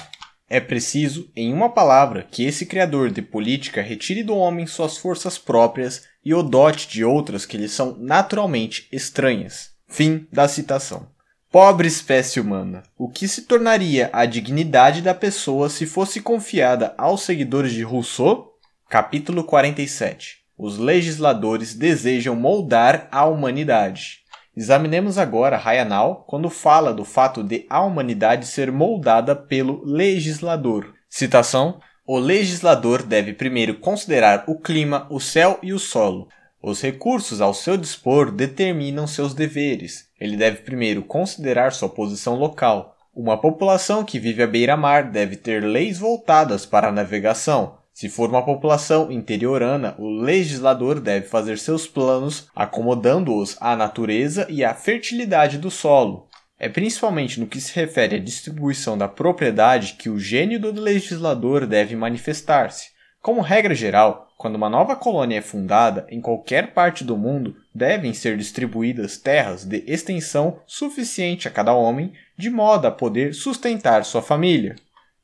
É 0.48 0.58
preciso, 0.58 1.30
em 1.36 1.52
uma 1.52 1.68
palavra, 1.68 2.26
que 2.30 2.44
esse 2.44 2.64
criador 2.64 3.10
de 3.10 3.20
política 3.20 3.82
retire 3.82 4.22
do 4.22 4.34
homem 4.34 4.66
suas 4.66 4.96
forças 4.96 5.36
próprias 5.36 6.04
e 6.24 6.32
o 6.32 6.42
dote 6.42 6.88
de 6.88 7.04
outras 7.04 7.44
que 7.44 7.58
lhe 7.58 7.68
são 7.68 7.94
naturalmente 7.98 8.88
estranhas. 8.90 9.75
Fim 9.88 10.26
da 10.32 10.48
citação. 10.48 11.06
Pobre 11.50 11.88
espécie 11.88 12.40
humana, 12.40 12.82
o 12.98 13.08
que 13.08 13.26
se 13.26 13.42
tornaria 13.42 14.10
a 14.12 14.26
dignidade 14.26 15.00
da 15.00 15.14
pessoa 15.14 15.70
se 15.70 15.86
fosse 15.86 16.20
confiada 16.20 16.94
aos 16.98 17.22
seguidores 17.22 17.72
de 17.72 17.82
Rousseau? 17.82 18.52
Capítulo 18.90 19.42
47 19.44 20.38
Os 20.58 20.76
legisladores 20.76 21.74
desejam 21.74 22.34
moldar 22.34 23.08
a 23.10 23.24
humanidade. 23.24 24.18
Examinemos 24.56 25.18
agora 25.18 25.56
Rayanal 25.56 26.24
quando 26.26 26.50
fala 26.50 26.92
do 26.92 27.04
fato 27.04 27.42
de 27.42 27.64
a 27.70 27.80
humanidade 27.82 28.46
ser 28.46 28.72
moldada 28.72 29.36
pelo 29.36 29.84
legislador. 29.84 30.94
Citação: 31.08 31.80
O 32.06 32.18
legislador 32.18 33.02
deve 33.02 33.32
primeiro 33.32 33.78
considerar 33.78 34.44
o 34.46 34.58
clima, 34.58 35.06
o 35.10 35.20
céu 35.20 35.58
e 35.62 35.72
o 35.72 35.78
solo, 35.78 36.28
Os 36.66 36.82
recursos 36.82 37.40
ao 37.40 37.54
seu 37.54 37.76
dispor 37.76 38.32
determinam 38.32 39.06
seus 39.06 39.32
deveres. 39.32 40.08
Ele 40.20 40.36
deve 40.36 40.62
primeiro 40.62 41.00
considerar 41.00 41.72
sua 41.72 41.88
posição 41.88 42.34
local. 42.34 42.96
Uma 43.14 43.40
população 43.40 44.04
que 44.04 44.18
vive 44.18 44.42
à 44.42 44.48
beira-mar 44.48 45.08
deve 45.08 45.36
ter 45.36 45.62
leis 45.62 46.00
voltadas 46.00 46.66
para 46.66 46.88
a 46.88 46.92
navegação. 46.92 47.78
Se 47.94 48.08
for 48.08 48.28
uma 48.28 48.44
população 48.44 49.12
interiorana, 49.12 49.94
o 49.96 50.08
legislador 50.08 50.98
deve 50.98 51.28
fazer 51.28 51.56
seus 51.56 51.86
planos 51.86 52.48
acomodando-os 52.52 53.56
à 53.60 53.76
natureza 53.76 54.44
e 54.50 54.64
à 54.64 54.74
fertilidade 54.74 55.58
do 55.58 55.70
solo. 55.70 56.26
É 56.58 56.68
principalmente 56.68 57.38
no 57.38 57.46
que 57.46 57.60
se 57.60 57.72
refere 57.76 58.16
à 58.16 58.18
distribuição 58.18 58.98
da 58.98 59.06
propriedade 59.06 59.92
que 59.92 60.10
o 60.10 60.18
gênio 60.18 60.58
do 60.58 60.72
legislador 60.72 61.64
deve 61.64 61.94
manifestar-se. 61.94 62.88
Como 63.22 63.40
regra 63.40 63.74
geral, 63.74 64.25
quando 64.36 64.56
uma 64.56 64.68
nova 64.68 64.94
colônia 64.94 65.38
é 65.38 65.42
fundada 65.42 66.06
em 66.10 66.20
qualquer 66.20 66.74
parte 66.74 67.02
do 67.02 67.16
mundo, 67.16 67.56
devem 67.74 68.12
ser 68.12 68.36
distribuídas 68.36 69.16
terras 69.16 69.64
de 69.64 69.82
extensão 69.86 70.60
suficiente 70.66 71.48
a 71.48 71.50
cada 71.50 71.72
homem, 71.72 72.12
de 72.36 72.50
modo 72.50 72.86
a 72.86 72.90
poder 72.90 73.34
sustentar 73.34 74.04
sua 74.04 74.20
família. 74.20 74.76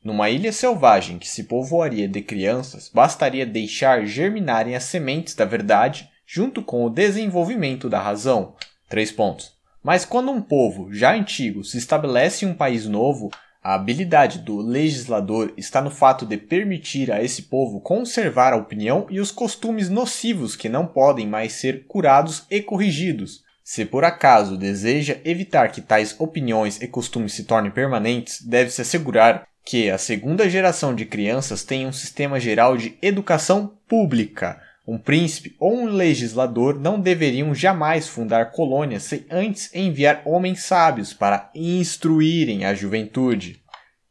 Numa 0.02 0.30
ilha 0.30 0.50
selvagem 0.50 1.18
que 1.18 1.28
se 1.28 1.44
povoaria 1.44 2.08
de 2.08 2.22
crianças, 2.22 2.90
bastaria 2.92 3.44
deixar 3.44 4.06
germinarem 4.06 4.74
as 4.74 4.84
sementes 4.84 5.34
da 5.34 5.44
verdade 5.44 6.10
junto 6.26 6.62
com 6.62 6.84
o 6.84 6.90
desenvolvimento 6.90 7.90
da 7.90 8.00
razão. 8.00 8.54
Três 8.88 9.12
pontos. 9.12 9.52
Mas 9.82 10.04
quando 10.04 10.30
um 10.30 10.40
povo 10.40 10.92
já 10.92 11.14
antigo 11.14 11.62
se 11.64 11.76
estabelece 11.76 12.44
em 12.44 12.48
um 12.48 12.54
país 12.54 12.86
novo, 12.86 13.30
a 13.62 13.74
habilidade 13.74 14.40
do 14.40 14.56
legislador 14.56 15.52
está 15.56 15.80
no 15.80 15.90
fato 15.90 16.26
de 16.26 16.36
permitir 16.36 17.12
a 17.12 17.22
esse 17.22 17.42
povo 17.42 17.80
conservar 17.80 18.52
a 18.52 18.56
opinião 18.56 19.06
e 19.08 19.20
os 19.20 19.30
costumes 19.30 19.88
nocivos 19.88 20.56
que 20.56 20.68
não 20.68 20.84
podem 20.84 21.28
mais 21.28 21.52
ser 21.52 21.86
curados 21.86 22.44
e 22.50 22.60
corrigidos. 22.60 23.44
Se 23.62 23.84
por 23.84 24.02
acaso 24.02 24.56
deseja 24.56 25.18
evitar 25.24 25.70
que 25.70 25.80
tais 25.80 26.16
opiniões 26.18 26.82
e 26.82 26.88
costumes 26.88 27.34
se 27.34 27.44
tornem 27.44 27.70
permanentes, 27.70 28.42
deve-se 28.42 28.82
assegurar 28.82 29.46
que 29.64 29.88
a 29.88 29.96
segunda 29.96 30.50
geração 30.50 30.92
de 30.92 31.06
crianças 31.06 31.62
tenha 31.62 31.86
um 31.86 31.92
sistema 31.92 32.40
geral 32.40 32.76
de 32.76 32.98
educação 33.00 33.78
pública. 33.86 34.60
Um 34.86 34.98
príncipe 34.98 35.54
ou 35.60 35.74
um 35.74 35.84
legislador 35.84 36.76
não 36.76 36.98
deveriam 37.00 37.54
jamais 37.54 38.08
fundar 38.08 38.50
colônias 38.50 39.04
sem 39.04 39.24
antes 39.30 39.72
enviar 39.72 40.22
homens 40.24 40.64
sábios 40.64 41.14
para 41.14 41.50
instruírem 41.54 42.64
a 42.64 42.74
juventude. 42.74 43.62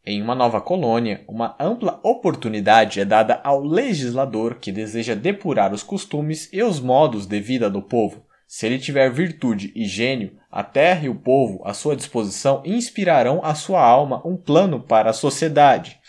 Em 0.06 0.22
uma 0.22 0.34
nova 0.34 0.61
colônia, 0.61 1.23
uma 1.27 1.56
ampla 1.60 1.99
oportunidade 2.02 3.02
é 3.02 3.06
dada 3.06 3.41
ao 3.43 3.61
legislador 3.61 4.56
que 4.56 4.72
deseja 4.72 5.14
depurar 5.14 5.73
os 5.73 5.84
costumes 5.84 6.49
e 6.53 6.64
os 6.64 6.80
modos 6.80 7.26
de 7.26 7.39
vida 7.39 7.69
do 7.69 7.81
povo. 7.81 8.26
Se 8.48 8.65
ele 8.65 8.80
tiver 8.80 9.11
virtude 9.11 9.72
e 9.76 9.85
gênio, 9.85 10.38
a 10.52 10.64
terra 10.64 11.06
e 11.06 11.10
o 11.10 11.15
povo 11.15 11.61
à 11.65 11.73
sua 11.73 11.95
disposição 11.95 12.64
inspirarão 12.65 13.41
a 13.43 13.53
sua 13.56 13.81
alma 13.81 14.22
um 14.26 14.35
plano 14.35 14.80
para 14.80 15.11
a 15.11 15.14
sociedade. 15.14 16.01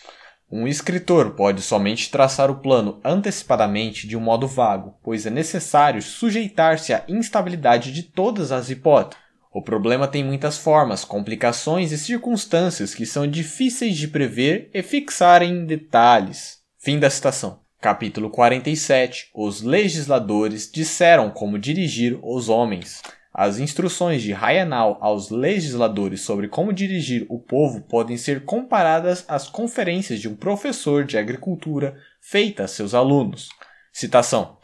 Um 0.55 0.69
escritor 0.69 1.31
pode 1.31 1.63
somente 1.63 2.11
traçar 2.11 2.51
o 2.51 2.57
plano 2.57 3.01
antecipadamente 3.03 4.07
de 4.07 4.19
um 4.19 4.21
modo 4.21 4.47
vago, 4.47 4.95
pois 5.03 5.25
é 5.25 5.31
necessário 5.31 6.03
sujeitar-se 6.03 6.93
à 6.93 7.03
instabilidade 7.09 7.91
de 7.91 8.03
todas 8.03 8.53
as 8.53 8.69
hipóteses. 8.69 9.19
O 9.51 9.63
problema 9.63 10.07
tem 10.07 10.23
muitas 10.23 10.59
formas, 10.59 11.07
complicações 11.07 11.91
e 11.91 11.97
circunstâncias 11.97 12.95
que 12.95 13.07
são 13.07 13.27
difíceis 13.27 13.97
de 13.97 14.07
prever 14.09 14.69
e 14.75 14.83
fixar 14.83 15.43
em 15.43 15.65
detalhes. 15.65 16.59
Fim 16.79 16.99
da 16.99 17.09
citação. 17.09 17.61
Capítulo 17.81 18.29
47 18.29 19.31
Os 19.35 19.63
legisladores 19.63 20.71
disseram 20.71 21.31
como 21.31 21.59
dirigir 21.59 22.19
os 22.23 22.51
homens. 22.51 23.01
As 23.35 23.59
instruções 23.59 24.23
de 24.23 24.31
Rayanal 24.33 24.99
aos 25.01 25.31
legisladores 25.31 26.21
sobre 26.21 26.49
como 26.49 26.71
dirigir 26.71 27.25
o 27.31 27.39
povo 27.39 27.81
podem 27.81 28.19
ser 28.19 28.45
comparadas 28.45 29.25
às 29.27 29.49
conferências 29.49 30.21
de 30.21 30.29
um 30.29 30.37
professor 30.37 31.03
de 31.05 31.17
agricultura 31.17 31.97
feitas 32.21 32.71
a 32.71 32.75
seus 32.75 32.93
alunos. 32.93 33.49
Citação: 33.91 34.59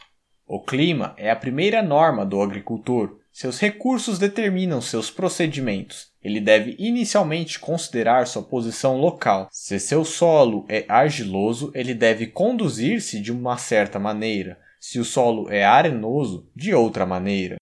O 0.45 0.61
clima 0.61 1.15
é 1.17 1.31
a 1.31 1.35
primeira 1.35 1.81
norma 1.81 2.23
do 2.23 2.39
agricultor. 2.39 3.17
Seus 3.31 3.59
recursos 3.59 4.19
determinam 4.19 4.81
seus 4.81 5.09
procedimentos. 5.09 6.11
Ele 6.21 6.39
deve 6.39 6.75
inicialmente 6.77 7.57
considerar 7.57 8.27
sua 8.27 8.43
posição 8.43 8.97
local. 8.97 9.47
Se 9.51 9.79
seu 9.79 10.05
solo 10.05 10.65
é 10.69 10.85
argiloso, 10.87 11.71
ele 11.73 11.95
deve 11.95 12.27
conduzir-se 12.27 13.19
de 13.19 13.31
uma 13.31 13.57
certa 13.57 13.97
maneira. 13.97 14.59
Se 14.79 14.99
o 14.99 15.05
solo 15.05 15.49
é 15.49 15.63
arenoso, 15.63 16.47
de 16.55 16.73
outra 16.73 17.05
maneira. 17.05 17.55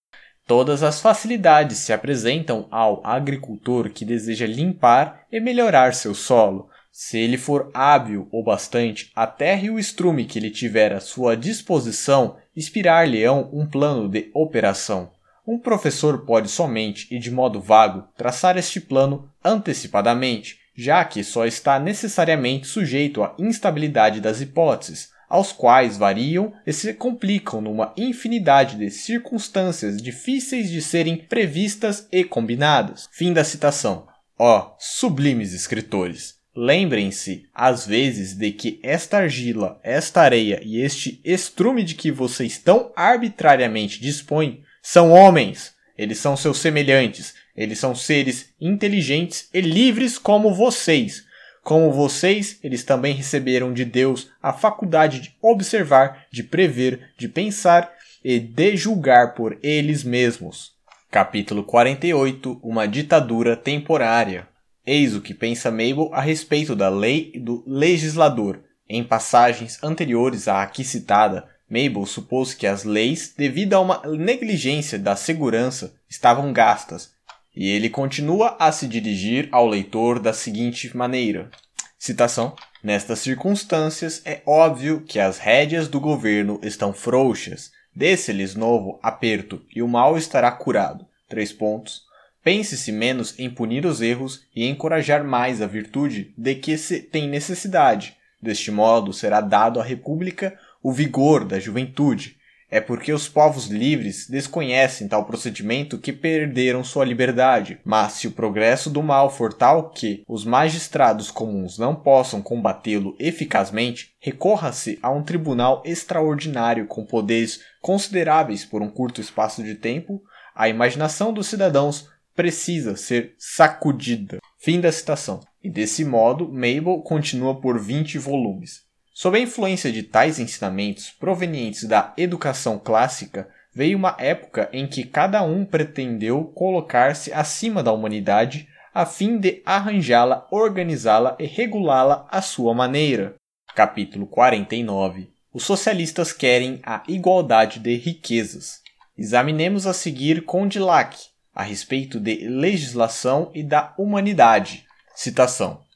Todas 0.48 0.82
as 0.82 0.98
facilidades 0.98 1.76
se 1.76 1.92
apresentam 1.92 2.66
ao 2.70 3.06
agricultor 3.06 3.90
que 3.90 4.02
deseja 4.02 4.46
limpar 4.46 5.26
e 5.30 5.38
melhorar 5.38 5.92
seu 5.92 6.14
solo. 6.14 6.70
Se 6.90 7.18
ele 7.18 7.36
for 7.36 7.70
hábil 7.74 8.26
o 8.32 8.42
bastante, 8.42 9.12
a 9.14 9.26
terra 9.26 9.66
e 9.66 9.70
o 9.70 9.78
estrume 9.78 10.24
que 10.24 10.38
ele 10.38 10.50
tiver 10.50 10.94
à 10.94 11.00
sua 11.00 11.36
disposição 11.36 12.38
inspirar-lhe-ão 12.56 13.50
um 13.52 13.66
plano 13.66 14.08
de 14.08 14.30
operação. 14.32 15.10
Um 15.46 15.58
professor 15.58 16.24
pode 16.24 16.48
somente 16.48 17.14
e 17.14 17.18
de 17.18 17.30
modo 17.30 17.60
vago 17.60 18.08
traçar 18.16 18.56
este 18.56 18.80
plano 18.80 19.30
antecipadamente, 19.44 20.60
já 20.74 21.04
que 21.04 21.22
só 21.22 21.44
está 21.44 21.78
necessariamente 21.78 22.66
sujeito 22.66 23.22
à 23.22 23.34
instabilidade 23.38 24.18
das 24.18 24.40
hipóteses, 24.40 25.10
aos 25.28 25.52
quais 25.52 25.96
variam 25.96 26.52
e 26.66 26.72
se 26.72 26.94
complicam 26.94 27.60
numa 27.60 27.92
infinidade 27.96 28.76
de 28.76 28.90
circunstâncias 28.90 30.00
difíceis 30.00 30.70
de 30.70 30.80
serem 30.80 31.16
previstas 31.16 32.08
e 32.10 32.24
combinadas. 32.24 33.08
Fim 33.12 33.32
da 33.32 33.44
citação. 33.44 34.06
Ó, 34.38 34.58
oh, 34.58 34.76
sublimes 34.78 35.52
escritores! 35.52 36.38
Lembrem-se, 36.56 37.46
às 37.54 37.86
vezes, 37.86 38.34
de 38.34 38.50
que 38.50 38.80
esta 38.82 39.18
argila, 39.18 39.78
esta 39.82 40.22
areia 40.22 40.60
e 40.64 40.80
este 40.80 41.20
estrume 41.24 41.84
de 41.84 41.94
que 41.94 42.10
vocês 42.10 42.58
tão 42.58 42.90
arbitrariamente 42.96 44.00
dispõem 44.00 44.62
são 44.82 45.12
homens. 45.12 45.72
Eles 45.96 46.18
são 46.18 46.36
seus 46.36 46.58
semelhantes. 46.58 47.34
Eles 47.56 47.78
são 47.78 47.94
seres 47.94 48.52
inteligentes 48.60 49.48
e 49.52 49.60
livres 49.60 50.18
como 50.18 50.52
vocês 50.54 51.27
como 51.68 51.92
vocês, 51.92 52.58
eles 52.64 52.82
também 52.82 53.12
receberam 53.12 53.74
de 53.74 53.84
Deus 53.84 54.30
a 54.42 54.54
faculdade 54.54 55.20
de 55.20 55.36
observar, 55.42 56.24
de 56.32 56.42
prever, 56.42 57.10
de 57.18 57.28
pensar 57.28 57.92
e 58.24 58.40
de 58.40 58.74
julgar 58.74 59.34
por 59.34 59.58
eles 59.62 60.02
mesmos. 60.02 60.72
Capítulo 61.10 61.62
48 61.62 62.58
Uma 62.62 62.88
ditadura 62.88 63.54
temporária. 63.54 64.48
Eis 64.86 65.14
o 65.14 65.20
que 65.20 65.34
pensa 65.34 65.70
Mabel 65.70 66.08
a 66.14 66.22
respeito 66.22 66.74
da 66.74 66.88
lei 66.88 67.32
e 67.34 67.38
do 67.38 67.62
legislador. 67.66 68.62
Em 68.88 69.04
passagens 69.04 69.78
anteriores 69.84 70.48
à 70.48 70.62
aqui 70.62 70.82
citada, 70.82 71.46
Mabel 71.68 72.06
supôs 72.06 72.54
que 72.54 72.66
as 72.66 72.84
leis, 72.84 73.34
devido 73.36 73.74
a 73.74 73.80
uma 73.80 74.00
negligência 74.06 74.98
da 74.98 75.14
segurança, 75.14 75.92
estavam 76.08 76.50
gastas 76.50 77.17
e 77.58 77.70
ele 77.70 77.90
continua 77.90 78.56
a 78.60 78.70
se 78.70 78.86
dirigir 78.86 79.48
ao 79.50 79.66
leitor 79.66 80.20
da 80.20 80.32
seguinte 80.32 80.96
maneira: 80.96 81.50
Citação. 81.98 82.54
Nestas 82.80 83.18
circunstâncias, 83.18 84.22
é 84.24 84.40
óbvio 84.46 85.00
que 85.00 85.18
as 85.18 85.38
rédeas 85.38 85.88
do 85.88 85.98
governo 85.98 86.60
estão 86.62 86.92
frouxas. 86.92 87.72
Desse-lhes 87.92 88.54
novo 88.54 89.00
aperto 89.02 89.60
e 89.74 89.82
o 89.82 89.88
mal 89.88 90.16
estará 90.16 90.52
curado. 90.52 91.04
Três 91.28 91.52
pontos. 91.52 92.02
Pense-se 92.44 92.92
menos 92.92 93.36
em 93.36 93.50
punir 93.50 93.84
os 93.84 94.00
erros 94.00 94.46
e 94.54 94.64
encorajar 94.64 95.24
mais 95.24 95.60
a 95.60 95.66
virtude 95.66 96.32
de 96.38 96.54
que 96.54 96.78
se 96.78 97.00
tem 97.00 97.26
necessidade. 97.26 98.16
Deste 98.40 98.70
modo 98.70 99.12
será 99.12 99.40
dado 99.40 99.80
à 99.80 99.82
República 99.82 100.56
o 100.80 100.92
vigor 100.92 101.44
da 101.44 101.58
juventude, 101.58 102.37
é 102.70 102.80
porque 102.80 103.12
os 103.12 103.28
povos 103.28 103.66
livres 103.66 104.28
desconhecem 104.28 105.08
tal 105.08 105.24
procedimento 105.24 105.98
que 105.98 106.12
perderam 106.12 106.84
sua 106.84 107.04
liberdade. 107.04 107.80
Mas 107.84 108.12
se 108.14 108.28
o 108.28 108.32
progresso 108.32 108.90
do 108.90 109.02
mal 109.02 109.30
for 109.30 109.52
tal 109.52 109.90
que 109.90 110.22
os 110.28 110.44
magistrados 110.44 111.30
comuns 111.30 111.78
não 111.78 111.94
possam 111.94 112.42
combatê-lo 112.42 113.16
eficazmente, 113.18 114.14
recorra-se 114.20 114.98
a 115.02 115.10
um 115.10 115.22
tribunal 115.22 115.82
extraordinário 115.84 116.86
com 116.86 117.04
poderes 117.04 117.60
consideráveis 117.80 118.64
por 118.64 118.82
um 118.82 118.90
curto 118.90 119.20
espaço 119.20 119.62
de 119.62 119.74
tempo, 119.74 120.22
a 120.54 120.68
imaginação 120.68 121.32
dos 121.32 121.46
cidadãos 121.46 122.08
precisa 122.34 122.96
ser 122.96 123.34
sacudida. 123.38 124.38
Fim 124.58 124.80
da 124.80 124.92
citação. 124.92 125.40
E 125.62 125.70
desse 125.70 126.04
modo, 126.04 126.48
Mabel 126.48 127.00
continua 127.04 127.60
por 127.60 127.78
20 127.78 128.18
volumes. 128.18 128.87
Sob 129.20 129.36
a 129.36 129.40
influência 129.40 129.90
de 129.90 130.04
tais 130.04 130.38
ensinamentos 130.38 131.10
provenientes 131.10 131.82
da 131.82 132.14
educação 132.16 132.78
clássica, 132.78 133.48
veio 133.74 133.98
uma 133.98 134.14
época 134.16 134.68
em 134.72 134.86
que 134.86 135.02
cada 135.02 135.42
um 135.42 135.64
pretendeu 135.64 136.44
colocar-se 136.54 137.32
acima 137.32 137.82
da 137.82 137.90
humanidade 137.90 138.68
a 138.94 139.04
fim 139.04 139.36
de 139.36 139.60
arranjá-la, 139.66 140.46
organizá-la 140.52 141.36
e 141.36 141.46
regulá-la 141.46 142.28
à 142.30 142.40
sua 142.40 142.72
maneira. 142.72 143.34
Capítulo 143.74 144.24
49 144.24 145.28
Os 145.52 145.64
socialistas 145.64 146.32
querem 146.32 146.78
a 146.84 147.02
igualdade 147.08 147.80
de 147.80 147.96
riquezas. 147.96 148.82
Examinemos 149.18 149.84
a 149.88 149.92
seguir 149.92 150.44
Condillac, 150.44 151.18
a 151.52 151.64
respeito 151.64 152.20
de 152.20 152.48
legislação 152.48 153.50
e 153.52 153.64
da 153.64 153.92
humanidade. 153.98 154.86
Citação. 155.12 155.87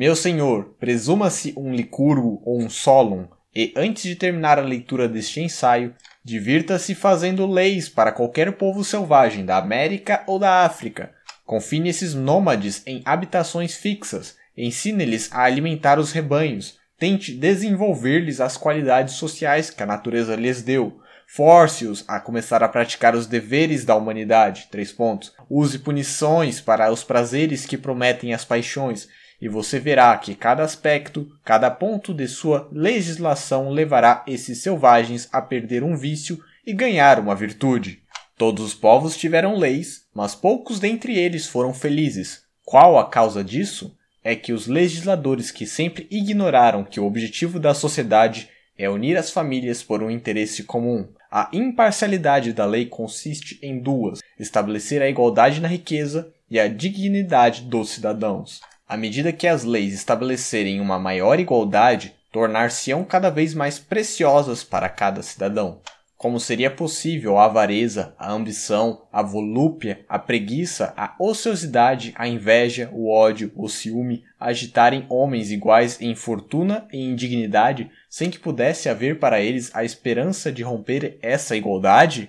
Meu 0.00 0.16
senhor, 0.16 0.76
presuma-se 0.80 1.52
um 1.58 1.74
licurgo 1.74 2.40
ou 2.42 2.58
um 2.58 2.70
solum, 2.70 3.28
e 3.54 3.70
antes 3.76 4.04
de 4.04 4.16
terminar 4.16 4.58
a 4.58 4.62
leitura 4.62 5.06
deste 5.06 5.42
ensaio, 5.42 5.94
divirta-se 6.24 6.94
fazendo 6.94 7.46
leis 7.46 7.86
para 7.86 8.10
qualquer 8.10 8.50
povo 8.52 8.82
selvagem 8.82 9.44
da 9.44 9.58
América 9.58 10.24
ou 10.26 10.38
da 10.38 10.64
África. 10.64 11.12
Confine 11.44 11.90
esses 11.90 12.14
nômades 12.14 12.82
em 12.86 13.02
habitações 13.04 13.74
fixas, 13.74 14.38
ensine-lhes 14.56 15.30
a 15.32 15.42
alimentar 15.42 15.98
os 15.98 16.12
rebanhos, 16.12 16.78
tente 16.98 17.34
desenvolver-lhes 17.34 18.40
as 18.40 18.56
qualidades 18.56 19.16
sociais 19.16 19.68
que 19.68 19.82
a 19.82 19.86
natureza 19.86 20.34
lhes 20.34 20.62
deu, 20.62 20.98
Force-os 21.32 22.04
a 22.08 22.18
começar 22.18 22.60
a 22.60 22.68
praticar 22.68 23.14
os 23.14 23.24
deveres 23.24 23.84
da 23.84 23.94
humanidade. 23.94 24.66
Três 24.68 24.90
pontos. 24.90 25.32
Use 25.48 25.78
punições 25.78 26.60
para 26.60 26.90
os 26.90 27.04
prazeres 27.04 27.64
que 27.64 27.78
prometem 27.78 28.34
as 28.34 28.44
paixões, 28.44 29.06
e 29.40 29.48
você 29.48 29.78
verá 29.78 30.16
que 30.18 30.34
cada 30.34 30.62
aspecto, 30.62 31.28
cada 31.44 31.70
ponto 31.70 32.12
de 32.12 32.28
sua 32.28 32.68
legislação 32.70 33.70
levará 33.70 34.22
esses 34.26 34.58
selvagens 34.58 35.28
a 35.32 35.40
perder 35.40 35.82
um 35.82 35.96
vício 35.96 36.38
e 36.66 36.72
ganhar 36.72 37.18
uma 37.18 37.34
virtude. 37.34 38.02
Todos 38.36 38.64
os 38.64 38.74
povos 38.74 39.16
tiveram 39.16 39.56
leis, 39.56 40.06
mas 40.14 40.34
poucos 40.34 40.78
dentre 40.78 41.18
eles 41.18 41.46
foram 41.46 41.72
felizes. 41.72 42.42
Qual 42.64 42.98
a 42.98 43.08
causa 43.08 43.42
disso? 43.42 43.96
É 44.22 44.36
que 44.36 44.52
os 44.52 44.66
legisladores 44.66 45.50
que 45.50 45.66
sempre 45.66 46.06
ignoraram 46.10 46.84
que 46.84 47.00
o 47.00 47.06
objetivo 47.06 47.58
da 47.58 47.72
sociedade 47.72 48.48
é 48.76 48.88
unir 48.88 49.16
as 49.16 49.30
famílias 49.30 49.82
por 49.82 50.02
um 50.02 50.10
interesse 50.10 50.64
comum. 50.64 51.08
A 51.30 51.48
imparcialidade 51.52 52.52
da 52.52 52.64
lei 52.66 52.86
consiste 52.86 53.58
em 53.62 53.78
duas: 53.78 54.20
estabelecer 54.38 55.00
a 55.00 55.08
igualdade 55.08 55.60
na 55.60 55.68
riqueza 55.68 56.32
e 56.50 56.58
a 56.58 56.66
dignidade 56.66 57.62
dos 57.62 57.90
cidadãos. 57.90 58.60
À 58.90 58.96
medida 58.96 59.32
que 59.32 59.46
as 59.46 59.62
leis 59.62 59.94
estabelecerem 59.94 60.80
uma 60.80 60.98
maior 60.98 61.38
igualdade, 61.38 62.12
tornar-se-ão 62.32 63.04
cada 63.04 63.30
vez 63.30 63.54
mais 63.54 63.78
preciosas 63.78 64.64
para 64.64 64.88
cada 64.88 65.22
cidadão. 65.22 65.80
Como 66.16 66.40
seria 66.40 66.72
possível 66.72 67.38
a 67.38 67.44
avareza, 67.44 68.16
a 68.18 68.32
ambição, 68.32 69.06
a 69.12 69.22
volúpia, 69.22 70.04
a 70.08 70.18
preguiça, 70.18 70.92
a 70.96 71.14
ociosidade, 71.20 72.12
a 72.16 72.26
inveja, 72.26 72.90
o 72.92 73.08
ódio, 73.08 73.52
o 73.54 73.68
ciúme 73.68 74.24
agitarem 74.40 75.06
homens 75.08 75.52
iguais 75.52 76.00
em 76.00 76.16
fortuna 76.16 76.88
e 76.92 76.98
indignidade 76.98 77.88
sem 78.08 78.28
que 78.28 78.40
pudesse 78.40 78.88
haver 78.88 79.20
para 79.20 79.40
eles 79.40 79.70
a 79.72 79.84
esperança 79.84 80.50
de 80.50 80.64
romper 80.64 81.16
essa 81.22 81.54
igualdade? 81.54 82.28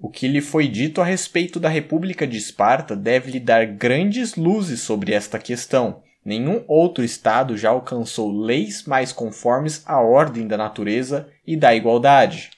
O 0.00 0.08
que 0.08 0.28
lhe 0.28 0.40
foi 0.40 0.68
dito 0.68 1.00
a 1.00 1.04
respeito 1.04 1.58
da 1.58 1.68
República 1.68 2.24
de 2.24 2.36
Esparta 2.36 2.94
deve 2.94 3.32
lhe 3.32 3.40
dar 3.40 3.66
grandes 3.66 4.36
luzes 4.36 4.80
sobre 4.80 5.12
esta 5.12 5.40
questão. 5.40 6.02
Nenhum 6.24 6.62
outro 6.68 7.02
Estado 7.02 7.56
já 7.56 7.70
alcançou 7.70 8.30
leis 8.30 8.84
mais 8.84 9.12
conformes 9.12 9.82
à 9.84 10.00
ordem 10.00 10.46
da 10.46 10.56
natureza 10.56 11.28
e 11.44 11.56
da 11.56 11.74
igualdade. 11.74 12.50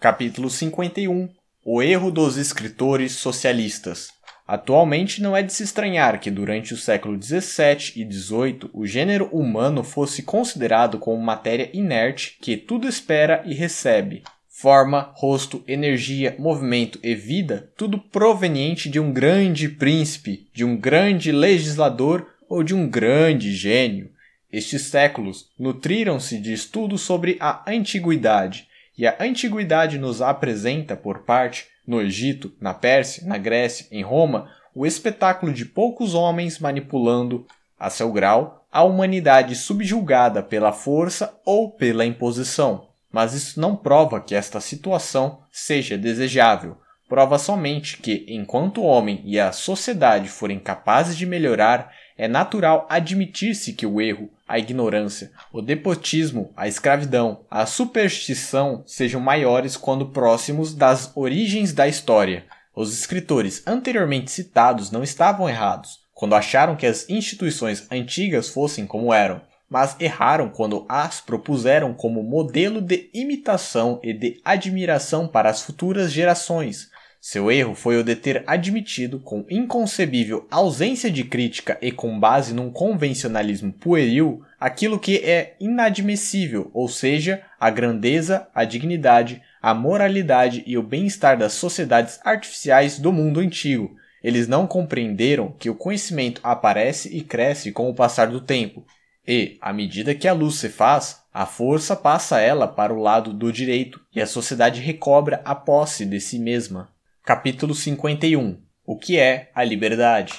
Capítulo 0.00 0.48
51 0.48 1.28
O 1.62 1.82
erro 1.82 2.10
dos 2.10 2.38
escritores 2.38 3.12
socialistas. 3.12 4.08
Atualmente 4.48 5.20
não 5.20 5.36
é 5.36 5.42
de 5.42 5.52
se 5.52 5.64
estranhar 5.64 6.18
que 6.18 6.30
durante 6.30 6.72
o 6.72 6.78
século 6.78 7.20
XVII 7.20 7.92
e 7.96 8.10
XVIII 8.10 8.70
o 8.72 8.86
gênero 8.86 9.26
humano 9.26 9.82
fosse 9.82 10.22
considerado 10.22 10.98
como 10.98 11.20
matéria 11.20 11.68
inerte 11.74 12.38
que 12.40 12.56
tudo 12.56 12.88
espera 12.88 13.42
e 13.44 13.52
recebe. 13.52 14.22
Forma, 14.58 15.12
rosto, 15.12 15.62
energia, 15.68 16.34
movimento 16.38 16.98
e 17.02 17.14
vida, 17.14 17.70
tudo 17.76 17.98
proveniente 17.98 18.88
de 18.88 18.98
um 18.98 19.12
grande 19.12 19.68
príncipe, 19.68 20.48
de 20.54 20.64
um 20.64 20.74
grande 20.74 21.30
legislador 21.30 22.26
ou 22.48 22.62
de 22.62 22.74
um 22.74 22.88
grande 22.88 23.54
gênio. 23.54 24.10
Estes 24.50 24.84
séculos 24.84 25.50
nutriram-se 25.58 26.38
de 26.38 26.54
estudos 26.54 27.02
sobre 27.02 27.36
a 27.38 27.70
antiguidade, 27.70 28.66
e 28.96 29.06
a 29.06 29.14
antiguidade 29.20 29.98
nos 29.98 30.22
apresenta, 30.22 30.96
por 30.96 31.24
parte, 31.24 31.66
no 31.86 32.00
Egito, 32.00 32.50
na 32.58 32.72
Pérsia, 32.72 33.26
na 33.26 33.36
Grécia, 33.36 33.86
em 33.92 34.02
Roma, 34.02 34.50
o 34.74 34.86
espetáculo 34.86 35.52
de 35.52 35.66
poucos 35.66 36.14
homens 36.14 36.58
manipulando, 36.58 37.46
a 37.78 37.90
seu 37.90 38.10
grau, 38.10 38.66
a 38.72 38.82
humanidade 38.82 39.54
subjugada 39.54 40.42
pela 40.42 40.72
força 40.72 41.38
ou 41.44 41.70
pela 41.70 42.06
imposição. 42.06 42.95
Mas 43.12 43.34
isso 43.34 43.60
não 43.60 43.76
prova 43.76 44.20
que 44.20 44.34
esta 44.34 44.60
situação 44.60 45.40
seja 45.50 45.96
desejável. 45.96 46.76
Prova 47.08 47.38
somente 47.38 47.98
que, 47.98 48.26
enquanto 48.28 48.80
o 48.80 48.84
homem 48.84 49.22
e 49.24 49.38
a 49.38 49.52
sociedade 49.52 50.28
forem 50.28 50.58
capazes 50.58 51.16
de 51.16 51.24
melhorar, 51.24 51.92
é 52.18 52.26
natural 52.26 52.86
admitir-se 52.90 53.72
que 53.72 53.86
o 53.86 54.00
erro, 54.00 54.28
a 54.48 54.58
ignorância, 54.58 55.30
o 55.52 55.62
despotismo, 55.62 56.52
a 56.56 56.66
escravidão, 56.66 57.44
a 57.50 57.64
superstição 57.64 58.82
sejam 58.86 59.20
maiores 59.20 59.76
quando 59.76 60.10
próximos 60.10 60.74
das 60.74 61.12
origens 61.14 61.72
da 61.72 61.86
história. 61.86 62.44
Os 62.74 62.98
escritores 62.98 63.62
anteriormente 63.66 64.30
citados 64.30 64.90
não 64.90 65.02
estavam 65.02 65.48
errados 65.48 66.06
quando 66.16 66.34
acharam 66.34 66.74
que 66.76 66.86
as 66.86 67.06
instituições 67.10 67.86
antigas 67.92 68.48
fossem 68.48 68.86
como 68.86 69.12
eram, 69.12 69.42
mas 69.68 69.96
erraram 70.00 70.48
quando 70.48 70.86
as 70.88 71.20
propuseram 71.20 71.92
como 71.92 72.22
modelo 72.22 72.80
de 72.80 73.10
imitação 73.12 74.00
e 74.02 74.12
de 74.12 74.40
admiração 74.44 75.26
para 75.26 75.50
as 75.50 75.62
futuras 75.62 76.12
gerações, 76.12 76.90
seu 77.28 77.50
erro 77.50 77.74
foi 77.74 77.98
o 77.98 78.04
de 78.04 78.14
ter 78.14 78.44
admitido, 78.46 79.18
com 79.18 79.44
inconcebível 79.50 80.46
ausência 80.48 81.10
de 81.10 81.24
crítica 81.24 81.76
e 81.82 81.90
com 81.90 82.20
base 82.20 82.54
num 82.54 82.70
convencionalismo 82.70 83.72
pueril, 83.72 84.42
aquilo 84.60 84.96
que 84.96 85.16
é 85.16 85.56
inadmissível, 85.58 86.70
ou 86.72 86.88
seja, 86.88 87.42
a 87.58 87.68
grandeza, 87.68 88.46
a 88.54 88.64
dignidade, 88.64 89.42
a 89.60 89.74
moralidade 89.74 90.62
e 90.68 90.78
o 90.78 90.84
bem-estar 90.84 91.36
das 91.36 91.54
sociedades 91.54 92.20
artificiais 92.24 93.00
do 93.00 93.12
mundo 93.12 93.40
antigo. 93.40 93.96
Eles 94.22 94.46
não 94.46 94.64
compreenderam 94.64 95.52
que 95.58 95.68
o 95.68 95.74
conhecimento 95.74 96.40
aparece 96.44 97.08
e 97.08 97.22
cresce 97.22 97.72
com 97.72 97.90
o 97.90 97.94
passar 97.94 98.28
do 98.28 98.40
tempo, 98.40 98.86
e, 99.26 99.58
à 99.60 99.72
medida 99.72 100.14
que 100.14 100.28
a 100.28 100.32
luz 100.32 100.56
se 100.56 100.68
faz, 100.68 101.22
a 101.34 101.44
força 101.44 101.96
passa 101.96 102.40
ela 102.40 102.68
para 102.68 102.94
o 102.94 103.00
lado 103.00 103.32
do 103.32 103.52
direito 103.52 104.00
e 104.14 104.22
a 104.22 104.26
sociedade 104.26 104.80
recobra 104.80 105.42
a 105.44 105.54
posse 105.54 106.06
de 106.06 106.20
si 106.20 106.38
mesma. 106.38 106.88
Capítulo 107.24 107.74
51 107.74 108.58
O 108.86 108.96
que 108.96 109.18
é 109.18 109.50
a 109.54 109.64
liberdade? 109.64 110.32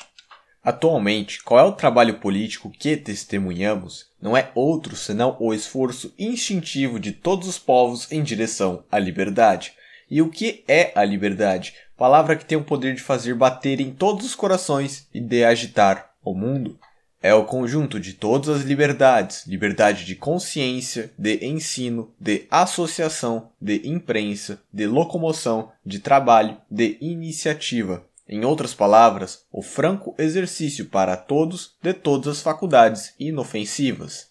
Atualmente, 0.64 1.44
qual 1.44 1.60
é 1.60 1.64
o 1.64 1.74
trabalho 1.74 2.20
político 2.20 2.70
que 2.70 2.98
testemunhamos? 2.98 4.08
Não 4.22 4.36
é 4.36 4.52
outro 4.56 4.96
senão 4.96 5.36
o 5.40 5.54
esforço 5.54 6.14
instintivo 6.18 7.00
de 7.00 7.12
todos 7.12 7.48
os 7.48 7.60
povos 7.60 8.12
em 8.12 8.24
direção 8.24 8.84
à 8.92 8.98
liberdade. 8.98 9.74
E 10.10 10.22
o 10.22 10.30
que 10.30 10.64
é 10.68 10.92
a 10.96 11.04
liberdade? 11.04 11.74
Palavra 11.98 12.36
que 12.36 12.46
tem 12.46 12.58
o 12.58 12.64
poder 12.64 12.96
de 12.96 13.02
fazer 13.02 13.36
bater 13.36 13.82
em 13.82 13.92
todos 13.92 14.26
os 14.26 14.36
corações 14.36 15.08
e 15.14 15.20
de 15.20 15.44
agitar 15.44 16.12
o 16.24 16.34
mundo 16.34 16.80
é 17.28 17.34
o 17.34 17.44
conjunto 17.44 18.00
de 18.00 18.14
todas 18.14 18.48
as 18.48 18.62
liberdades: 18.62 19.46
liberdade 19.46 20.06
de 20.06 20.16
consciência, 20.16 21.12
de 21.20 21.46
ensino, 21.46 22.10
de 22.18 22.48
associação, 22.50 23.50
de 23.62 23.86
imprensa, 23.86 24.62
de 24.72 24.88
locomoção, 24.88 25.70
de 25.86 26.00
trabalho, 26.00 26.58
de 26.72 26.98
iniciativa. 27.02 28.06
Em 28.30 28.46
outras 28.46 28.74
palavras, 28.74 29.46
o 29.52 29.62
franco 29.62 30.16
exercício 30.18 30.86
para 30.86 31.18
todos 31.18 31.76
de 31.82 31.94
todas 31.94 32.38
as 32.38 32.42
faculdades 32.42 33.14
inofensivas. 33.20 34.28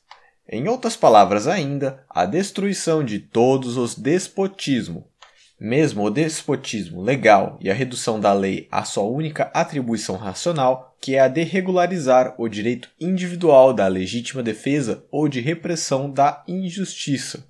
Em 0.49 0.67
outras 0.67 0.97
palavras 0.97 1.47
ainda, 1.47 2.03
a 2.09 2.25
destruição 2.25 3.05
de 3.05 3.19
todos 3.19 3.77
os 3.77 3.95
despotismos, 3.95 5.05
mesmo 5.61 6.05
o 6.05 6.11
despotismo 6.11 7.03
legal 7.03 7.59
e 7.61 7.71
a 7.71 7.75
redução 7.75 8.19
da 8.19 8.33
lei 8.33 8.69
à 8.71 8.85
sua 8.85 9.05
única 9.05 9.51
atribuição 9.53 10.17
racional, 10.17 10.96
que 11.07 11.15
é 11.15 11.21
a 11.21 11.29
de 11.29 11.45
regularizar 11.45 12.35
o 12.37 12.49
direito 12.49 12.91
individual 13.01 13.73
da 13.73 13.87
legítima 13.87 14.43
defesa 14.43 15.05
ou 15.09 15.29
de 15.29 15.41
repressão 15.41 16.11
da 16.11 16.43
injustiça. 16.49 17.47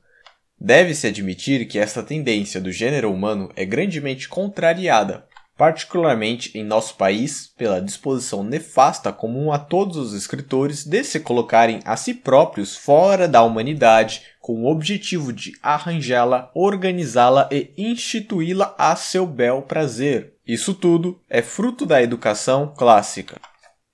Deve-se 0.60 1.06
admitir 1.06 1.66
que 1.66 1.78
esta 1.78 2.02
tendência 2.02 2.60
do 2.60 2.70
gênero 2.70 3.10
humano 3.10 3.50
é 3.56 3.64
grandemente 3.64 4.28
contrariada 4.28 5.24
particularmente 5.56 6.50
em 6.54 6.62
nosso 6.62 6.96
país, 6.96 7.50
pela 7.56 7.80
disposição 7.80 8.44
nefasta 8.44 9.10
comum 9.10 9.50
a 9.50 9.58
todos 9.58 9.96
os 9.96 10.12
escritores 10.12 10.84
de 10.84 11.02
se 11.02 11.18
colocarem 11.18 11.80
a 11.86 11.96
si 11.96 12.12
próprios 12.12 12.76
fora 12.76 13.26
da 13.26 13.42
humanidade 13.42 14.20
com 14.38 14.64
o 14.64 14.70
objetivo 14.70 15.32
de 15.32 15.54
arranjá-la, 15.62 16.50
organizá-la 16.54 17.48
e 17.50 17.72
instituí-la 17.78 18.74
a 18.76 18.94
seu 18.96 19.26
bel 19.26 19.62
prazer. 19.62 20.35
Isso 20.46 20.74
tudo 20.74 21.20
é 21.28 21.42
fruto 21.42 21.84
da 21.84 22.00
educação 22.00 22.72
clássica. 22.78 23.40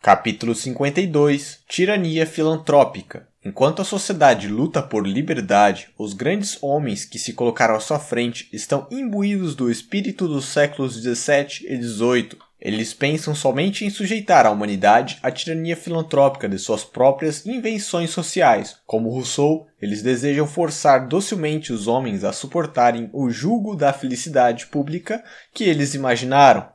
Capítulo 0.03 0.55
52 0.55 1.61
Tirania 1.67 2.27
filantrópica 2.27 3.27
Enquanto 3.43 3.81
a 3.81 3.87
sociedade 3.87 4.49
luta 4.49 4.83
por 4.83 5.07
liberdade, 5.07 5.89
os 5.99 6.13
grandes 6.13 6.63
homens 6.63 7.07
que 7.07 7.19
se 7.19 7.33
colocaram 7.33 7.75
à 7.75 7.81
sua 7.81 7.99
frente 7.99 8.51
estão 8.53 8.87
imbuídos 8.91 9.55
do 9.55 9.71
espírito 9.71 10.29
dos 10.29 10.45
séculos 10.45 11.01
17 11.01 11.67
e 11.67 11.79
18. 11.79 12.37
Eles 12.65 12.95
pensam 12.95 13.35
somente 13.35 13.85
em 13.85 13.91
sujeitar 13.91 14.47
a 14.47 14.51
humanidade 14.53 15.19
à 15.21 15.33
tirania 15.33 15.77
filantrópica 15.77 16.49
de 16.49 16.61
suas 16.61 16.85
próprias 16.85 17.45
invenções 17.45 18.11
sociais. 18.11 18.77
Como 18.87 19.11
Rousseau, 19.11 19.67
eles 19.81 20.01
desejam 20.01 20.47
forçar 20.47 21.09
docilmente 21.09 21.73
os 21.73 21.89
homens 21.89 22.23
a 22.23 22.33
suportarem 22.33 23.11
o 23.13 23.29
jugo 23.31 23.75
da 23.75 23.93
felicidade 23.93 24.67
pública 24.67 25.25
que 25.53 25.65
eles 25.65 25.95
imaginaram. 25.95 26.69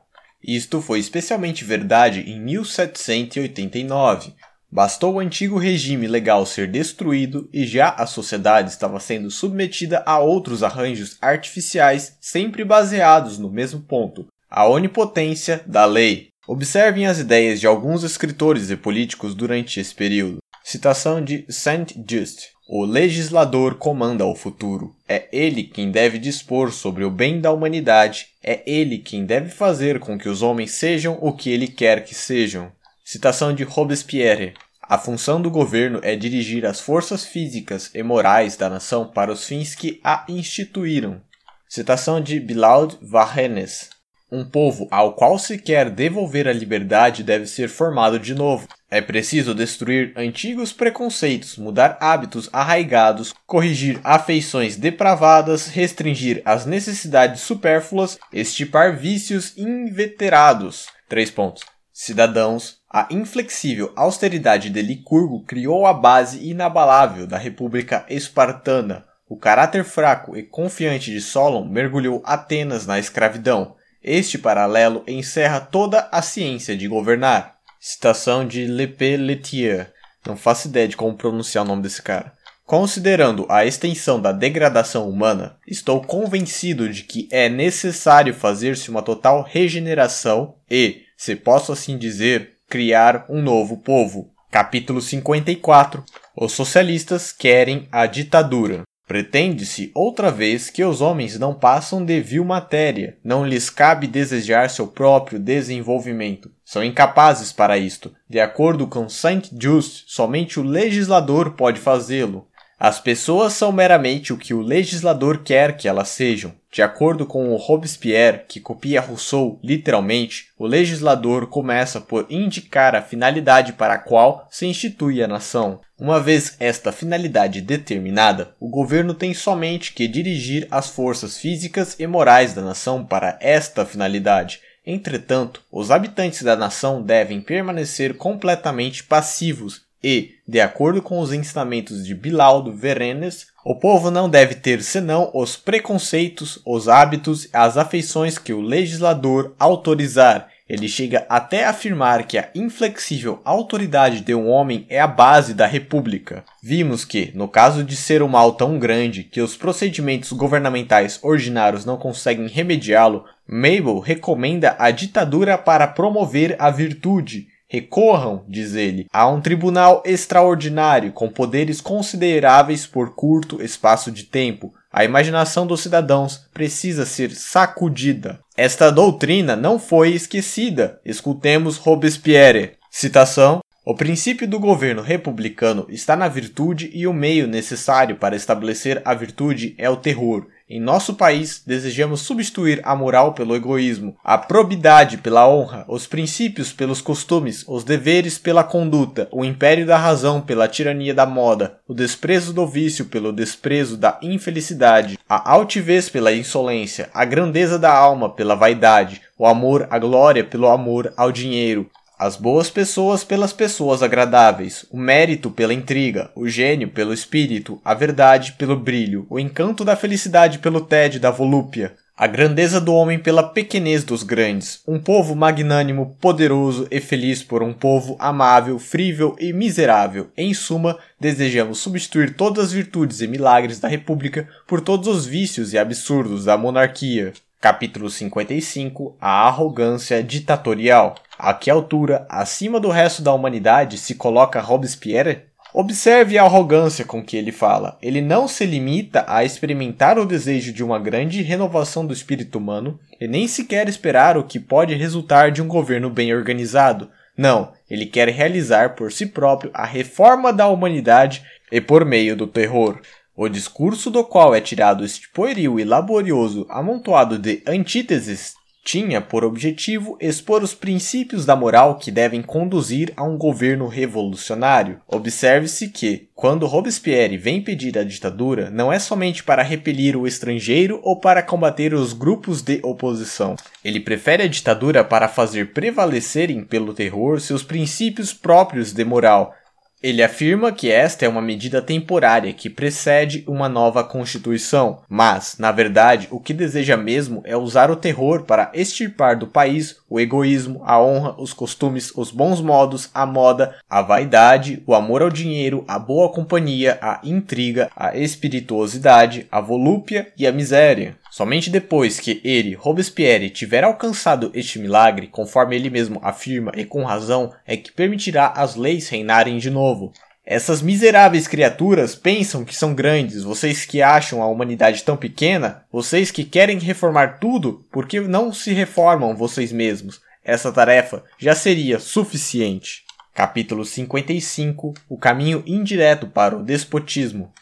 Isto 0.44 0.82
foi 0.82 0.98
especialmente 0.98 1.64
verdade 1.64 2.20
em 2.20 2.38
1789, 2.38 4.34
Bastou 4.70 5.14
o 5.14 5.18
antigo 5.18 5.56
regime 5.56 6.06
legal 6.06 6.44
ser 6.44 6.70
destruído 6.70 7.48
e 7.50 7.66
já 7.66 7.88
a 7.88 8.04
sociedade 8.04 8.68
estava 8.68 9.00
sendo 9.00 9.30
submetida 9.30 10.02
a 10.04 10.18
outros 10.18 10.62
arranjos 10.62 11.16
artificiais 11.22 12.18
sempre 12.20 12.62
baseados 12.64 13.38
no 13.38 13.50
mesmo 13.50 13.80
ponto, 13.80 14.26
a 14.50 14.66
onipotência 14.66 15.62
da 15.66 15.84
lei. 15.84 16.28
Observem 16.46 17.06
as 17.06 17.18
ideias 17.18 17.60
de 17.60 17.66
alguns 17.66 18.02
escritores 18.02 18.70
e 18.70 18.76
políticos 18.76 19.34
durante 19.34 19.78
esse 19.78 19.94
período. 19.94 20.38
Citação 20.64 21.22
de 21.22 21.44
Saint 21.48 21.92
Just. 22.08 22.48
O 22.68 22.84
legislador 22.84 23.76
comanda 23.76 24.26
o 24.26 24.34
futuro. 24.34 24.94
É 25.08 25.26
ele 25.32 25.62
quem 25.62 25.90
deve 25.90 26.18
dispor 26.18 26.72
sobre 26.72 27.04
o 27.04 27.10
bem 27.10 27.40
da 27.40 27.50
humanidade. 27.50 28.28
É 28.42 28.62
ele 28.66 28.98
quem 28.98 29.24
deve 29.24 29.50
fazer 29.50 29.98
com 29.98 30.18
que 30.18 30.28
os 30.28 30.42
homens 30.42 30.72
sejam 30.72 31.18
o 31.20 31.32
que 31.32 31.50
ele 31.50 31.66
quer 31.66 32.04
que 32.04 32.14
sejam. 32.14 32.70
Citação 33.04 33.54
de 33.54 33.64
Robespierre. 33.64 34.52
A 34.82 34.98
função 34.98 35.40
do 35.40 35.50
governo 35.50 36.00
é 36.02 36.16
dirigir 36.16 36.64
as 36.64 36.80
forças 36.80 37.24
físicas 37.24 37.90
e 37.94 38.02
morais 38.02 38.56
da 38.56 38.70
nação 38.70 39.06
para 39.06 39.32
os 39.32 39.46
fins 39.46 39.74
que 39.74 40.00
a 40.04 40.24
instituíram. 40.28 41.20
Citação 41.68 42.20
de 42.20 42.40
Bilaud 42.40 42.98
Varrenes. 43.02 43.90
Um 44.30 44.44
povo 44.44 44.86
ao 44.90 45.14
qual 45.14 45.38
se 45.38 45.56
quer 45.56 45.88
devolver 45.88 46.46
a 46.46 46.52
liberdade 46.52 47.22
deve 47.22 47.46
ser 47.46 47.68
formado 47.68 48.18
de 48.18 48.34
novo. 48.34 48.68
É 48.90 49.00
preciso 49.00 49.54
destruir 49.54 50.12
antigos 50.16 50.70
preconceitos, 50.70 51.56
mudar 51.56 51.96
hábitos 51.98 52.50
arraigados, 52.52 53.34
corrigir 53.46 53.98
afeições 54.04 54.76
depravadas, 54.76 55.68
restringir 55.68 56.42
as 56.44 56.66
necessidades 56.66 57.40
supérfluas, 57.40 58.18
estipar 58.30 58.98
vícios 58.98 59.56
inveterados. 59.56 60.88
Três 61.08 61.30
pontos. 61.30 61.64
Cidadãos, 61.90 62.76
a 62.92 63.08
inflexível 63.10 63.92
austeridade 63.96 64.68
de 64.68 64.82
Licurgo 64.82 65.42
criou 65.44 65.86
a 65.86 65.94
base 65.94 66.46
inabalável 66.46 67.26
da 67.26 67.38
República 67.38 68.04
Espartana. 68.10 69.04
O 69.26 69.36
caráter 69.36 69.84
fraco 69.84 70.36
e 70.36 70.42
confiante 70.42 71.10
de 71.10 71.20
Solon 71.20 71.64
mergulhou 71.64 72.22
Atenas 72.24 72.86
na 72.86 72.98
escravidão. 72.98 73.77
Este 74.10 74.38
paralelo 74.38 75.04
encerra 75.06 75.60
toda 75.60 76.08
a 76.10 76.22
ciência 76.22 76.74
de 76.74 76.88
governar. 76.88 77.56
Citação 77.78 78.48
de 78.48 78.64
Le 78.64 78.86
Pelletier. 78.86 79.92
Não 80.26 80.34
faço 80.34 80.66
ideia 80.66 80.88
de 80.88 80.96
como 80.96 81.14
pronunciar 81.14 81.62
o 81.62 81.68
nome 81.68 81.82
desse 81.82 82.00
cara. 82.00 82.32
Considerando 82.64 83.44
a 83.50 83.66
extensão 83.66 84.18
da 84.18 84.32
degradação 84.32 85.06
humana, 85.10 85.58
estou 85.66 86.00
convencido 86.00 86.88
de 86.88 87.02
que 87.02 87.28
é 87.30 87.50
necessário 87.50 88.32
fazer-se 88.32 88.88
uma 88.88 89.02
total 89.02 89.42
regeneração 89.42 90.54
e, 90.70 91.02
se 91.14 91.36
posso 91.36 91.70
assim 91.70 91.98
dizer, 91.98 92.52
criar 92.66 93.26
um 93.28 93.42
novo 93.42 93.76
povo. 93.76 94.30
Capítulo 94.50 95.02
54 95.02 96.02
Os 96.34 96.52
socialistas 96.52 97.30
querem 97.30 97.86
a 97.92 98.06
ditadura. 98.06 98.87
Pretende-se 99.08 99.90
outra 99.94 100.30
vez 100.30 100.68
que 100.68 100.84
os 100.84 101.00
homens 101.00 101.38
não 101.38 101.54
passam 101.54 102.04
de 102.04 102.20
vil 102.20 102.44
matéria, 102.44 103.16
não 103.24 103.42
lhes 103.42 103.70
cabe 103.70 104.06
desejar 104.06 104.68
seu 104.68 104.86
próprio 104.86 105.38
desenvolvimento. 105.38 106.50
São 106.62 106.84
incapazes 106.84 107.50
para 107.50 107.78
isto. 107.78 108.14
De 108.28 108.38
acordo 108.38 108.86
com 108.86 109.08
Saint 109.08 109.48
Just, 109.58 110.04
somente 110.08 110.60
o 110.60 110.62
legislador 110.62 111.52
pode 111.52 111.80
fazê-lo. 111.80 112.46
As 112.78 113.00
pessoas 113.00 113.54
são 113.54 113.72
meramente 113.72 114.30
o 114.30 114.36
que 114.36 114.52
o 114.52 114.60
legislador 114.60 115.38
quer 115.38 115.78
que 115.78 115.88
elas 115.88 116.10
sejam. 116.10 116.52
De 116.70 116.82
acordo 116.82 117.24
com 117.24 117.56
Robespierre, 117.56 118.42
que 118.46 118.60
copia 118.60 119.00
Rousseau 119.00 119.58
literalmente, 119.64 120.48
o 120.58 120.66
legislador 120.66 121.46
começa 121.46 122.00
por 122.00 122.26
indicar 122.28 122.94
a 122.94 123.02
finalidade 123.02 123.72
para 123.72 123.94
a 123.94 123.98
qual 123.98 124.46
se 124.50 124.66
institui 124.66 125.22
a 125.22 125.26
nação. 125.28 125.80
Uma 125.98 126.20
vez 126.20 126.56
esta 126.60 126.92
finalidade 126.92 127.62
determinada, 127.62 128.54
o 128.60 128.68
governo 128.68 129.14
tem 129.14 129.32
somente 129.32 129.92
que 129.92 130.06
dirigir 130.06 130.68
as 130.70 130.88
forças 130.88 131.38
físicas 131.38 131.96
e 131.98 132.06
morais 132.06 132.52
da 132.52 132.62
nação 132.62 133.04
para 133.04 133.38
esta 133.40 133.86
finalidade. 133.86 134.60
Entretanto, 134.86 135.62
os 135.72 135.90
habitantes 135.90 136.42
da 136.42 136.54
nação 136.54 137.02
devem 137.02 137.40
permanecer 137.40 138.14
completamente 138.16 139.02
passivos 139.04 139.82
e, 140.02 140.36
de 140.46 140.60
acordo 140.60 141.02
com 141.02 141.18
os 141.18 141.32
ensinamentos 141.32 142.06
de 142.06 142.14
Bilaldo 142.14 142.72
Verenes, 142.72 143.48
o 143.68 143.74
povo 143.74 144.10
não 144.10 144.30
deve 144.30 144.54
ter 144.54 144.82
senão 144.82 145.30
os 145.34 145.54
preconceitos, 145.54 146.58
os 146.64 146.88
hábitos 146.88 147.44
e 147.44 147.50
as 147.52 147.76
afeições 147.76 148.38
que 148.38 148.50
o 148.50 148.62
legislador 148.62 149.54
autorizar. 149.58 150.48
Ele 150.66 150.88
chega 150.88 151.26
até 151.28 151.66
a 151.66 151.68
afirmar 151.68 152.26
que 152.26 152.38
a 152.38 152.48
inflexível 152.54 153.42
autoridade 153.44 154.22
de 154.22 154.34
um 154.34 154.48
homem 154.48 154.86
é 154.88 154.98
a 154.98 155.06
base 155.06 155.52
da 155.52 155.66
república. 155.66 156.46
Vimos 156.62 157.04
que, 157.04 157.30
no 157.34 157.46
caso 157.46 157.84
de 157.84 157.94
ser 157.94 158.22
um 158.22 158.28
mal 158.28 158.52
tão 158.52 158.78
grande 158.78 159.22
que 159.22 159.42
os 159.42 159.54
procedimentos 159.54 160.32
governamentais 160.32 161.18
ordinários 161.22 161.84
não 161.84 161.98
conseguem 161.98 162.48
remediá-lo, 162.48 163.26
Mabel 163.46 163.98
recomenda 163.98 164.76
a 164.78 164.90
ditadura 164.90 165.58
para 165.58 165.86
promover 165.86 166.56
a 166.58 166.70
virtude 166.70 167.48
Recorram, 167.70 168.44
diz 168.48 168.74
ele, 168.74 169.06
a 169.12 169.28
um 169.28 169.42
tribunal 169.42 170.02
extraordinário 170.06 171.12
com 171.12 171.28
poderes 171.28 171.82
consideráveis 171.82 172.86
por 172.86 173.14
curto 173.14 173.62
espaço 173.62 174.10
de 174.10 174.24
tempo. 174.24 174.72
A 174.90 175.04
imaginação 175.04 175.66
dos 175.66 175.82
cidadãos 175.82 176.48
precisa 176.54 177.04
ser 177.04 177.30
sacudida. 177.30 178.40
Esta 178.56 178.90
doutrina 178.90 179.54
não 179.54 179.78
foi 179.78 180.14
esquecida. 180.14 180.98
Escutemos 181.04 181.76
Robespierre. 181.76 182.72
Citação: 182.90 183.60
O 183.84 183.94
princípio 183.94 184.48
do 184.48 184.58
governo 184.58 185.02
republicano 185.02 185.86
está 185.90 186.16
na 186.16 186.26
virtude 186.26 186.90
e 186.94 187.06
o 187.06 187.12
meio 187.12 187.46
necessário 187.46 188.16
para 188.16 188.34
estabelecer 188.34 189.02
a 189.04 189.12
virtude 189.12 189.74
é 189.76 189.90
o 189.90 189.96
terror. 189.96 190.46
Em 190.70 190.78
nosso 190.78 191.14
país, 191.14 191.62
desejamos 191.66 192.20
substituir 192.20 192.82
a 192.84 192.94
moral 192.94 193.32
pelo 193.32 193.56
egoísmo, 193.56 194.14
a 194.22 194.36
probidade 194.36 195.16
pela 195.16 195.48
honra, 195.48 195.86
os 195.88 196.06
princípios 196.06 196.74
pelos 196.74 197.00
costumes, 197.00 197.64
os 197.66 197.84
deveres 197.84 198.36
pela 198.36 198.62
conduta, 198.62 199.28
o 199.32 199.46
império 199.46 199.86
da 199.86 199.96
razão 199.96 200.42
pela 200.42 200.68
tirania 200.68 201.14
da 201.14 201.24
moda, 201.24 201.78
o 201.88 201.94
desprezo 201.94 202.52
do 202.52 202.66
vício 202.66 203.06
pelo 203.06 203.32
desprezo 203.32 203.96
da 203.96 204.18
infelicidade, 204.20 205.18
a 205.26 205.50
altivez 205.50 206.10
pela 206.10 206.34
insolência, 206.34 207.08
a 207.14 207.24
grandeza 207.24 207.78
da 207.78 207.90
alma 207.90 208.28
pela 208.28 208.54
vaidade, 208.54 209.22
o 209.38 209.46
amor 209.46 209.86
à 209.88 209.98
glória 209.98 210.44
pelo 210.44 210.68
amor 210.68 211.14
ao 211.16 211.32
dinheiro, 211.32 211.88
as 212.18 212.34
boas 212.34 212.68
pessoas 212.68 213.22
pelas 213.22 213.52
pessoas 213.52 214.02
agradáveis, 214.02 214.84
o 214.90 214.98
mérito 214.98 215.52
pela 215.52 215.72
intriga, 215.72 216.30
o 216.34 216.48
gênio 216.48 216.88
pelo 216.88 217.14
espírito, 217.14 217.80
a 217.84 217.94
verdade 217.94 218.52
pelo 218.58 218.76
brilho, 218.76 219.24
o 219.30 219.38
encanto 219.38 219.84
da 219.84 219.94
felicidade 219.94 220.58
pelo 220.58 220.80
tédio 220.80 221.20
da 221.20 221.30
volúpia, 221.30 221.94
a 222.16 222.26
grandeza 222.26 222.80
do 222.80 222.92
homem 222.92 223.16
pela 223.16 223.44
pequenez 223.44 224.02
dos 224.02 224.24
grandes, 224.24 224.82
um 224.88 224.98
povo 224.98 225.36
magnânimo, 225.36 226.16
poderoso 226.20 226.88
e 226.90 227.00
feliz 227.00 227.44
por 227.44 227.62
um 227.62 227.72
povo 227.72 228.16
amável, 228.18 228.80
frível 228.80 229.36
e 229.38 229.52
miserável. 229.52 230.28
Em 230.36 230.52
suma, 230.52 230.98
desejamos 231.20 231.78
substituir 231.78 232.34
todas 232.34 232.64
as 232.64 232.72
virtudes 232.72 233.20
e 233.20 233.28
milagres 233.28 233.78
da 233.78 233.86
República 233.86 234.48
por 234.66 234.80
todos 234.80 235.06
os 235.06 235.24
vícios 235.24 235.72
e 235.72 235.78
absurdos 235.78 236.46
da 236.46 236.58
monarquia. 236.58 237.32
Capítulo 237.60 238.08
55 238.08 239.16
A 239.20 239.48
arrogância 239.48 240.22
ditatorial. 240.22 241.16
A 241.36 241.52
que 241.52 241.68
altura, 241.68 242.24
acima 242.28 242.78
do 242.78 242.88
resto 242.88 243.20
da 243.20 243.34
humanidade, 243.34 243.98
se 243.98 244.14
coloca 244.14 244.60
Robespierre? 244.60 245.40
Observe 245.74 246.38
a 246.38 246.44
arrogância 246.44 247.04
com 247.04 247.20
que 247.20 247.36
ele 247.36 247.50
fala. 247.50 247.98
Ele 248.00 248.20
não 248.20 248.46
se 248.46 248.64
limita 248.64 249.24
a 249.26 249.42
experimentar 249.42 250.20
o 250.20 250.24
desejo 250.24 250.72
de 250.72 250.84
uma 250.84 251.00
grande 251.00 251.42
renovação 251.42 252.06
do 252.06 252.12
espírito 252.12 252.58
humano 252.58 252.96
e 253.20 253.26
nem 253.26 253.48
sequer 253.48 253.88
esperar 253.88 254.38
o 254.38 254.44
que 254.44 254.60
pode 254.60 254.94
resultar 254.94 255.50
de 255.50 255.60
um 255.60 255.66
governo 255.66 256.08
bem 256.08 256.32
organizado. 256.32 257.10
Não, 257.36 257.72
ele 257.90 258.06
quer 258.06 258.28
realizar 258.28 258.94
por 258.94 259.10
si 259.10 259.26
próprio 259.26 259.72
a 259.74 259.84
reforma 259.84 260.52
da 260.52 260.68
humanidade 260.68 261.42
e 261.72 261.80
por 261.80 262.04
meio 262.04 262.36
do 262.36 262.46
terror. 262.46 263.00
O 263.40 263.48
discurso 263.48 264.10
do 264.10 264.24
qual 264.24 264.52
é 264.52 264.60
tirado 264.60 265.04
este 265.04 265.28
pueril 265.28 265.78
e 265.78 265.84
laborioso 265.84 266.66
amontoado 266.68 267.38
de 267.38 267.62
antíteses 267.68 268.54
tinha 268.84 269.20
por 269.20 269.44
objetivo 269.44 270.16
expor 270.18 270.62
os 270.62 270.74
princípios 270.74 271.44
da 271.44 271.54
moral 271.54 271.98
que 271.98 272.10
devem 272.10 272.42
conduzir 272.42 273.12
a 273.16 273.22
um 273.22 273.36
governo 273.36 273.86
revolucionário. 273.86 274.98
Observe-se 275.06 275.90
que, 275.90 276.28
quando 276.34 276.66
Robespierre 276.66 277.36
vem 277.36 277.60
pedir 277.60 277.98
a 277.98 278.02
ditadura, 278.02 278.70
não 278.70 278.90
é 278.90 278.98
somente 278.98 279.44
para 279.44 279.62
repelir 279.62 280.16
o 280.16 280.26
estrangeiro 280.26 280.98
ou 281.04 281.20
para 281.20 281.42
combater 281.42 281.92
os 281.92 282.14
grupos 282.14 282.62
de 282.62 282.80
oposição. 282.82 283.56
Ele 283.84 284.00
prefere 284.00 284.42
a 284.42 284.48
ditadura 284.48 285.04
para 285.04 285.28
fazer 285.28 285.72
prevalecerem 285.72 286.64
pelo 286.64 286.94
terror 286.94 287.40
seus 287.40 287.62
princípios 287.62 288.32
próprios 288.32 288.92
de 288.92 289.04
moral, 289.04 289.54
ele 290.02 290.22
afirma 290.22 290.70
que 290.70 290.90
esta 290.90 291.24
é 291.24 291.28
uma 291.28 291.42
medida 291.42 291.82
temporária 291.82 292.52
que 292.52 292.70
precede 292.70 293.42
uma 293.46 293.68
nova 293.68 294.04
Constituição, 294.04 295.00
mas, 295.08 295.56
na 295.58 295.72
verdade, 295.72 296.28
o 296.30 296.38
que 296.38 296.54
deseja 296.54 296.96
mesmo 296.96 297.42
é 297.44 297.56
usar 297.56 297.90
o 297.90 297.96
terror 297.96 298.44
para 298.44 298.70
extirpar 298.74 299.36
do 299.36 299.46
país 299.46 299.96
o 300.08 300.20
egoísmo, 300.20 300.82
a 300.84 301.00
honra, 301.02 301.34
os 301.38 301.52
costumes, 301.52 302.12
os 302.16 302.30
bons 302.30 302.60
modos, 302.60 303.10
a 303.12 303.26
moda, 303.26 303.74
a 303.90 304.00
vaidade, 304.00 304.82
o 304.86 304.94
amor 304.94 305.22
ao 305.22 305.30
dinheiro, 305.30 305.84
a 305.88 305.98
boa 305.98 306.30
companhia, 306.30 306.98
a 307.02 307.20
intriga, 307.24 307.90
a 307.96 308.16
espirituosidade, 308.16 309.46
a 309.50 309.60
volúpia 309.60 310.32
e 310.36 310.46
a 310.46 310.52
miséria. 310.52 311.16
Somente 311.38 311.70
depois 311.70 312.18
que 312.18 312.40
ele, 312.42 312.74
Robespierre, 312.74 313.48
tiver 313.48 313.84
alcançado 313.84 314.50
este 314.52 314.76
milagre, 314.76 315.28
conforme 315.28 315.76
ele 315.76 315.88
mesmo 315.88 316.18
afirma 316.20 316.72
e 316.74 316.84
com 316.84 317.04
razão, 317.04 317.54
é 317.64 317.76
que 317.76 317.92
permitirá 317.92 318.48
as 318.48 318.74
leis 318.74 319.08
reinarem 319.08 319.56
de 319.58 319.70
novo. 319.70 320.12
Essas 320.44 320.82
miseráveis 320.82 321.46
criaturas 321.46 322.16
pensam 322.16 322.64
que 322.64 322.74
são 322.74 322.92
grandes, 322.92 323.44
vocês 323.44 323.86
que 323.86 324.02
acham 324.02 324.42
a 324.42 324.48
humanidade 324.48 325.04
tão 325.04 325.16
pequena, 325.16 325.84
vocês 325.92 326.32
que 326.32 326.42
querem 326.42 326.76
reformar 326.80 327.38
tudo, 327.38 327.86
porque 327.92 328.18
não 328.18 328.52
se 328.52 328.72
reformam 328.72 329.36
vocês 329.36 329.70
mesmos? 329.70 330.20
Essa 330.44 330.72
tarefa 330.72 331.22
já 331.38 331.54
seria 331.54 332.00
suficiente. 332.00 333.04
Capítulo 333.32 333.84
55 333.84 334.92
O 335.08 335.16
caminho 335.16 335.62
indireto 335.64 336.26
para 336.26 336.56
o 336.56 336.64
despotismo. 336.64 337.52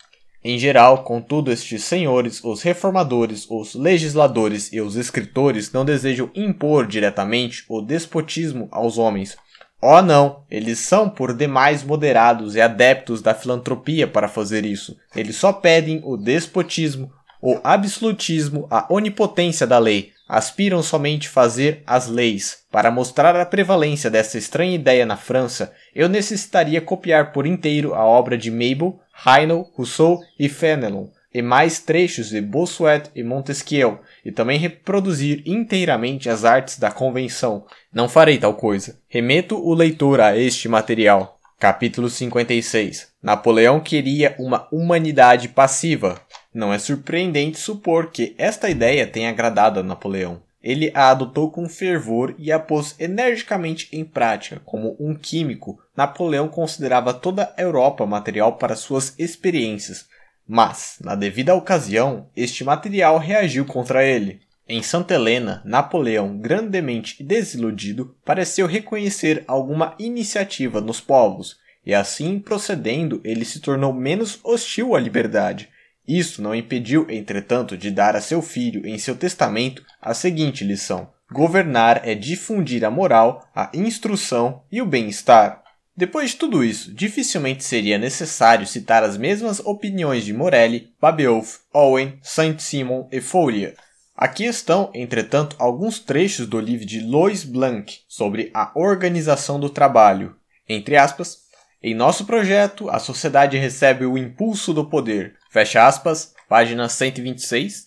Em 0.48 0.60
geral, 0.60 1.02
contudo, 1.02 1.50
estes 1.50 1.82
senhores, 1.82 2.40
os 2.44 2.62
reformadores, 2.62 3.50
os 3.50 3.74
legisladores 3.74 4.72
e 4.72 4.80
os 4.80 4.94
escritores 4.94 5.72
não 5.72 5.84
desejam 5.84 6.30
impor 6.36 6.86
diretamente 6.86 7.64
o 7.68 7.80
despotismo 7.80 8.68
aos 8.70 8.96
homens. 8.96 9.36
Oh 9.82 10.00
não, 10.00 10.44
eles 10.48 10.78
são 10.78 11.10
por 11.10 11.34
demais 11.34 11.82
moderados 11.82 12.54
e 12.54 12.60
adeptos 12.60 13.20
da 13.20 13.34
filantropia 13.34 14.06
para 14.06 14.28
fazer 14.28 14.64
isso. 14.64 14.96
Eles 15.16 15.34
só 15.34 15.52
pedem 15.52 16.00
o 16.04 16.16
despotismo, 16.16 17.10
o 17.42 17.58
absolutismo, 17.64 18.68
a 18.70 18.86
onipotência 18.88 19.66
da 19.66 19.80
lei. 19.80 20.12
Aspiram 20.28 20.82
somente 20.82 21.28
fazer 21.28 21.82
as 21.86 22.08
leis. 22.08 22.64
Para 22.70 22.90
mostrar 22.90 23.36
a 23.36 23.46
prevalência 23.46 24.10
dessa 24.10 24.36
estranha 24.36 24.74
ideia 24.74 25.06
na 25.06 25.16
França, 25.16 25.72
eu 25.94 26.08
necessitaria 26.08 26.80
copiar 26.80 27.32
por 27.32 27.46
inteiro 27.46 27.94
a 27.94 28.04
obra 28.04 28.36
de 28.36 28.50
Mabel, 28.50 28.98
Heino, 29.24 29.66
Rousseau 29.74 30.20
e 30.38 30.48
Fenelon, 30.48 31.06
e 31.32 31.40
mais 31.40 31.80
trechos 31.80 32.30
de 32.30 32.40
Bossuet 32.40 33.10
e 33.14 33.22
Montesquieu, 33.22 34.00
e 34.24 34.32
também 34.32 34.58
reproduzir 34.58 35.42
inteiramente 35.46 36.28
as 36.28 36.44
artes 36.44 36.78
da 36.78 36.90
convenção. 36.90 37.64
Não 37.92 38.08
farei 38.08 38.38
tal 38.38 38.54
coisa. 38.54 38.98
Remeto 39.08 39.56
o 39.56 39.74
leitor 39.74 40.20
a 40.20 40.36
este 40.36 40.68
material. 40.68 41.38
Capítulo 41.58 42.10
56 42.10 43.08
Napoleão 43.22 43.80
queria 43.80 44.34
uma 44.38 44.68
humanidade 44.70 45.48
passiva. 45.48 46.20
Não 46.56 46.72
é 46.72 46.78
surpreendente 46.78 47.58
supor 47.58 48.10
que 48.10 48.34
esta 48.38 48.70
ideia 48.70 49.06
tenha 49.06 49.28
agradado 49.28 49.78
a 49.78 49.82
Napoleão. 49.82 50.40
Ele 50.62 50.90
a 50.94 51.10
adotou 51.10 51.50
com 51.50 51.68
fervor 51.68 52.34
e 52.38 52.50
a 52.50 52.58
pôs 52.58 52.98
energicamente 52.98 53.90
em 53.92 54.02
prática. 54.02 54.62
Como 54.64 54.96
um 54.98 55.14
químico, 55.14 55.78
Napoleão 55.94 56.48
considerava 56.48 57.12
toda 57.12 57.52
a 57.54 57.60
Europa 57.60 58.06
material 58.06 58.54
para 58.54 58.74
suas 58.74 59.14
experiências, 59.18 60.06
mas, 60.48 60.96
na 61.04 61.14
devida 61.14 61.54
ocasião, 61.54 62.30
este 62.34 62.64
material 62.64 63.18
reagiu 63.18 63.66
contra 63.66 64.02
ele. 64.02 64.40
Em 64.66 64.82
Santa 64.82 65.12
Helena, 65.12 65.60
Napoleão, 65.62 66.38
grandemente 66.38 67.22
desiludido, 67.22 68.16
pareceu 68.24 68.66
reconhecer 68.66 69.44
alguma 69.46 69.94
iniciativa 69.98 70.80
nos 70.80 71.02
povos, 71.02 71.58
e 71.84 71.92
assim 71.92 72.38
procedendo, 72.38 73.20
ele 73.22 73.44
se 73.44 73.60
tornou 73.60 73.92
menos 73.92 74.40
hostil 74.42 74.96
à 74.96 74.98
liberdade, 74.98 75.68
isso 76.06 76.40
não 76.40 76.54
impediu, 76.54 77.06
entretanto, 77.10 77.76
de 77.76 77.90
dar 77.90 78.14
a 78.14 78.20
seu 78.20 78.40
filho, 78.40 78.86
em 78.86 78.98
seu 78.98 79.16
testamento, 79.16 79.84
a 80.00 80.14
seguinte 80.14 80.64
lição: 80.64 81.08
Governar 81.32 82.02
é 82.04 82.14
difundir 82.14 82.84
a 82.84 82.90
moral, 82.90 83.48
a 83.54 83.70
instrução 83.74 84.62
e 84.70 84.80
o 84.80 84.86
bem-estar. 84.86 85.62
Depois 85.96 86.30
de 86.30 86.36
tudo 86.36 86.62
isso, 86.62 86.92
dificilmente 86.94 87.64
seria 87.64 87.96
necessário 87.96 88.66
citar 88.66 89.02
as 89.02 89.16
mesmas 89.16 89.60
opiniões 89.60 90.24
de 90.24 90.32
Morelli, 90.32 90.92
Babeuf, 91.00 91.60
Owen, 91.72 92.18
Saint-Simon 92.22 93.08
e 93.10 93.20
Fourier. 93.20 93.74
Aqui 94.14 94.44
estão, 94.44 94.90
entretanto, 94.94 95.56
alguns 95.58 95.98
trechos 95.98 96.46
do 96.46 96.60
livro 96.60 96.86
de 96.86 97.00
Lois 97.00 97.44
Blanc 97.44 98.00
sobre 98.06 98.50
a 98.54 98.70
organização 98.74 99.58
do 99.58 99.68
trabalho. 99.68 100.36
Entre 100.68 100.96
aspas, 100.96 101.45
em 101.88 101.94
nosso 101.94 102.24
projeto, 102.24 102.90
a 102.90 102.98
sociedade 102.98 103.56
recebe 103.56 104.04
o 104.04 104.18
impulso 104.18 104.74
do 104.74 104.84
poder, 104.84 105.36
Fecha 105.48 105.86
aspas, 105.86 106.34
página 106.48 106.88
126. 106.88 107.86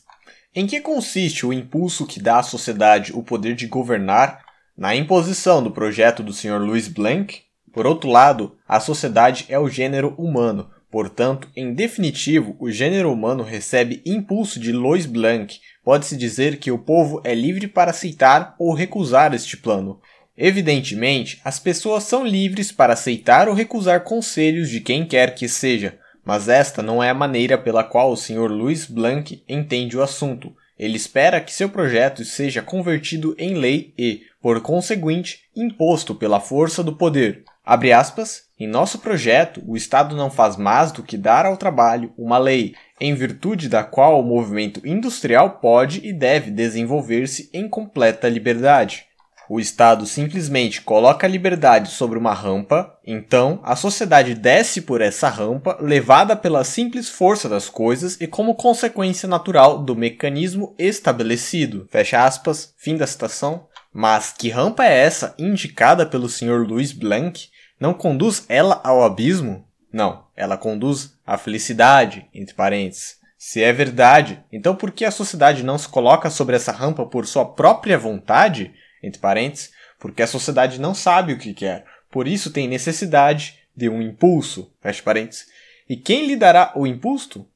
Em 0.56 0.66
que 0.66 0.80
consiste 0.80 1.46
o 1.46 1.52
impulso 1.52 2.08
que 2.08 2.20
dá 2.20 2.40
à 2.40 2.44
sociedade 2.44 3.12
o 3.14 3.22
poder 3.22 3.56
de 3.56 3.68
governar? 3.68 4.40
Na 4.78 4.96
imposição 4.96 5.62
do 5.62 5.70
projeto 5.70 6.24
do 6.24 6.32
Sr. 6.32 6.60
Louis 6.60 6.88
Blanc? 6.88 7.42
Por 7.74 7.86
outro 7.86 8.10
lado, 8.10 8.56
a 8.66 8.80
sociedade 8.80 9.46
é 9.50 9.60
o 9.60 9.68
gênero 9.68 10.16
humano, 10.18 10.72
portanto, 10.90 11.50
em 11.56 11.74
definitivo, 11.74 12.56
o 12.58 12.72
gênero 12.72 13.12
humano 13.12 13.44
recebe 13.44 14.02
impulso 14.06 14.62
de 14.62 14.72
Louis 14.72 15.06
Blanc. 15.06 15.60
Pode-se 15.84 16.16
dizer 16.16 16.58
que 16.58 16.72
o 16.72 16.80
povo 16.80 17.22
é 17.26 17.36
livre 17.36 17.68
para 17.68 17.92
aceitar 17.92 18.56
ou 18.58 18.74
recusar 18.74 19.34
este 19.34 19.58
plano. 19.58 20.00
Evidentemente, 20.41 21.41
as 21.44 21.60
pessoas 21.60 22.06
são 22.06 22.26
livres 22.26 22.72
para 22.72 22.94
aceitar 22.94 23.49
ou 23.49 23.53
recusar 23.53 24.06
conselhos 24.06 24.70
de 24.70 24.80
quem 24.80 25.06
quer 25.06 25.36
que 25.36 25.49
seja, 25.49 25.99
mas 26.24 26.48
esta 26.48 26.82
não 26.82 27.03
é 27.03 27.10
a 27.10 27.14
maneira 27.14 27.57
pela 27.57 27.84
qual 27.84 28.10
o 28.10 28.16
Sr. 28.16 28.49
Louis 28.49 28.86
Blanc 28.86 29.44
entende 29.49 29.98
o 29.98 30.02
assunto. 30.02 30.56
Ele 30.78 30.95
espera 30.95 31.41
que 31.41 31.52
seu 31.52 31.68
projeto 31.68 32.24
seja 32.24 32.61
convertido 32.61 33.36
em 33.38 33.56
lei 33.56 33.94
e, 33.98 34.22
por 34.41 34.61
conseguinte, 34.61 35.41
imposto 35.53 36.16
pela 36.16 36.40
força 36.40 36.82
do 36.82 36.95
poder. 36.95 37.44
Abre 37.66 37.91
aspas, 37.91 38.44
em 38.57 38.66
nosso 38.66 38.99
projeto, 38.99 39.61
o 39.68 39.76
Estado 39.76 40.16
não 40.16 40.32
faz 40.32 40.56
mais 40.56 40.94
do 40.94 41.03
que 41.03 41.18
dar 41.18 41.45
ao 41.45 41.57
trabalho 41.57 42.14
uma 42.18 42.38
lei, 42.38 42.76
em 42.98 43.14
virtude 43.14 43.68
da 43.68 43.84
qual 43.84 44.18
o 44.18 44.26
movimento 44.26 44.88
industrial 44.88 45.60
pode 45.60 45.99
e 46.02 46.14
deve 46.14 46.49
desenvolver-se 46.49 47.49
em 47.53 47.68
completa 47.68 48.30
liberdade 48.30 49.09
o 49.50 49.60
Estado 49.60 50.06
simplesmente 50.06 50.80
coloca 50.82 51.26
a 51.26 51.30
liberdade 51.30 51.90
sobre 51.90 52.20
uma 52.20 52.34
rampa, 52.34 52.96
então 53.04 53.60
a 53.64 53.76
sociedade 53.76 54.36
desce 54.36 54.82
por 54.82 55.02
essa 55.02 55.28
rampa, 55.28 55.76
levada 55.82 56.36
pela 56.36 56.64
simples 56.64 57.10
força 57.10 57.50
das 57.50 57.68
coisas 57.68 58.16
e 58.22 58.28
como 58.28 58.54
consequência 58.54 59.28
natural 59.28 59.80
do 59.80 59.96
mecanismo 59.96 60.76
estabelecido. 60.78 61.88
Fecha 61.90 62.24
aspas, 62.24 62.76
fim 62.78 62.96
da 62.96 63.08
citação. 63.08 63.68
Mas 63.92 64.32
que 64.32 64.50
rampa 64.50 64.86
é 64.86 64.96
essa 64.96 65.34
indicada 65.40 66.06
pelo 66.06 66.30
Sr. 66.30 66.64
Louis 66.68 66.92
Blanc? 66.92 67.50
Não 67.80 67.92
conduz 67.92 68.46
ela 68.48 68.80
ao 68.84 69.04
abismo? 69.04 69.66
Não, 69.92 70.26
ela 70.36 70.58
conduz 70.58 71.18
à 71.26 71.40
felicidade, 71.40 72.28
entre 72.36 72.54
parênteses. 72.54 73.18
Se 73.36 73.64
é 73.64 73.74
verdade, 73.74 74.44
então 74.52 74.76
por 74.76 74.92
que 74.92 75.06
a 75.06 75.12
sociedade 75.12 75.64
não 75.64 75.78
se 75.78 75.88
coloca 75.88 76.30
sobre 76.30 76.56
essa 76.56 76.72
rampa 76.72 77.06
por 77.06 77.26
sua 77.26 77.46
própria 77.46 77.98
vontade? 77.98 78.74
Entre 79.02 79.20
parênteses, 79.20 79.72
porque 80.00 80.22
a 80.22 80.28
sociedade 80.28 80.80
não 80.80 80.94
sabe 80.94 81.34
o 81.34 81.38
que 81.38 81.54
quer, 81.54 81.86
por 82.10 82.28
isso 82.28 82.52
tem 82.52 82.68
necessidade 82.68 83.60
de 83.76 83.88
um 83.90 84.02
impulso, 84.02 84.72
fecha 84.82 85.04
parênteses. 85.04 85.48
E 85.88 85.96
quem 85.96 86.28
lhe 86.28 86.36
dará 86.36 86.72
o 86.76 86.86
impulso? 86.86 87.48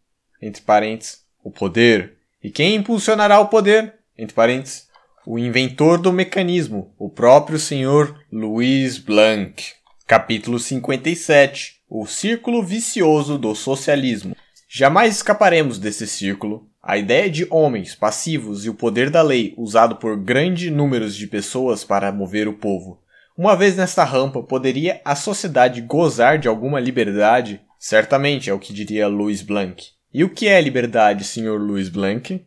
Entre 0.41 0.61
parênteses, 0.61 1.23
o 1.43 1.51
poder. 1.51 2.17
E 2.43 2.49
quem 2.49 2.75
impulsionará 2.75 3.39
o 3.39 3.47
poder? 3.47 3.93
Entre 4.17 4.33
parênteses, 4.33 4.87
o 5.25 5.39
inventor 5.39 5.97
do 5.97 6.11
mecanismo, 6.11 6.93
o 6.97 7.09
próprio 7.09 7.57
senhor 7.57 8.19
Louis 8.31 8.97
Blanc. 8.97 9.73
Capítulo 10.05 10.59
57 10.59 11.81
O 11.89 12.05
círculo 12.05 12.61
vicioso 12.61 13.37
do 13.37 13.55
socialismo. 13.55 14.35
Jamais 14.67 15.15
escaparemos 15.15 15.77
desse 15.79 16.05
círculo, 16.07 16.69
a 16.85 16.97
ideia 16.97 17.29
de 17.29 17.47
homens 17.49 17.95
passivos 17.95 18.65
e 18.65 18.69
o 18.69 18.73
poder 18.73 19.09
da 19.09 19.21
lei 19.21 19.53
usado 19.57 19.95
por 19.95 20.17
grandes 20.17 20.69
números 20.69 21.15
de 21.15 21.27
pessoas 21.27 21.85
para 21.85 22.11
mover 22.11 22.45
o 22.45 22.53
povo. 22.53 23.01
Uma 23.37 23.55
vez 23.55 23.77
nesta 23.77 24.03
rampa, 24.03 24.43
poderia 24.43 24.99
a 25.05 25.15
sociedade 25.15 25.79
gozar 25.79 26.37
de 26.37 26.49
alguma 26.49 26.81
liberdade? 26.81 27.61
Certamente 27.79 28.49
é 28.49 28.53
o 28.53 28.59
que 28.59 28.73
diria 28.73 29.07
Louis 29.07 29.41
Blanc. 29.41 29.81
E 30.13 30.25
o 30.25 30.29
que 30.29 30.47
é 30.49 30.59
liberdade, 30.59 31.23
Sr. 31.23 31.57
Louis 31.57 31.87
Blanc? 31.87 32.45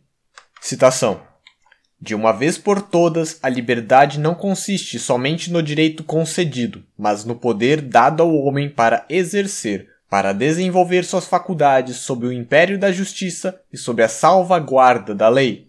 Citação: 0.60 1.22
De 1.98 2.14
uma 2.14 2.30
vez 2.30 2.58
por 2.58 2.82
todas, 2.82 3.38
a 3.42 3.48
liberdade 3.48 4.20
não 4.20 4.34
consiste 4.34 4.98
somente 4.98 5.50
no 5.50 5.62
direito 5.62 6.04
concedido, 6.04 6.84
mas 6.96 7.24
no 7.24 7.34
poder 7.34 7.80
dado 7.80 8.22
ao 8.22 8.34
homem 8.34 8.68
para 8.68 9.06
exercer, 9.08 9.95
para 10.16 10.32
desenvolver 10.32 11.05
suas 11.05 11.26
faculdades 11.26 11.97
sob 11.97 12.26
o 12.26 12.32
império 12.32 12.78
da 12.78 12.90
justiça 12.90 13.60
e 13.70 13.76
sob 13.76 14.02
a 14.02 14.09
salvaguarda 14.09 15.14
da 15.14 15.28
lei. 15.28 15.68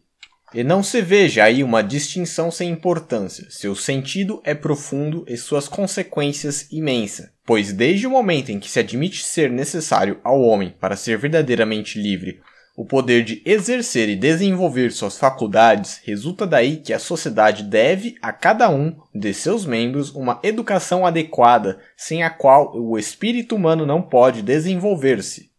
E 0.54 0.64
não 0.64 0.82
se 0.82 1.02
veja 1.02 1.44
aí 1.44 1.62
uma 1.62 1.84
distinção 1.84 2.50
sem 2.50 2.70
importância. 2.70 3.46
Seu 3.50 3.76
sentido 3.76 4.42
é 4.46 4.56
profundo 4.56 5.26
e 5.28 5.36
suas 5.36 5.68
consequências 5.68 6.66
imensa, 6.72 7.34
pois 7.46 7.74
desde 7.74 8.08
o 8.08 8.10
momento 8.10 8.50
em 8.50 8.58
que 8.58 8.70
se 8.70 8.80
admite 8.80 9.22
ser 9.22 9.52
necessário 9.52 10.18
ao 10.24 10.40
homem 10.40 10.74
para 10.80 10.96
ser 10.96 11.18
verdadeiramente 11.18 12.02
livre 12.02 12.40
o 12.78 12.86
poder 12.86 13.24
de 13.24 13.42
exercer 13.44 14.08
e 14.08 14.16
desenvolver 14.16 14.92
suas 14.92 15.18
faculdades 15.18 16.00
resulta 16.06 16.46
daí 16.46 16.78
que 16.78 16.94
a 16.94 17.00
sociedade 17.00 17.64
deve 17.64 18.16
a 18.22 18.32
cada 18.32 18.70
um 18.70 18.96
de 19.16 19.34
seus 19.34 19.66
membros 19.66 20.14
uma 20.14 20.40
educação 20.44 21.04
adequada, 21.04 21.80
sem 21.98 22.22
a 22.22 22.30
qual 22.30 22.78
o 22.78 22.96
espírito 22.96 23.56
humano 23.56 23.84
não 23.84 24.00
pode 24.00 24.44
desenvolver-se. 24.44 25.50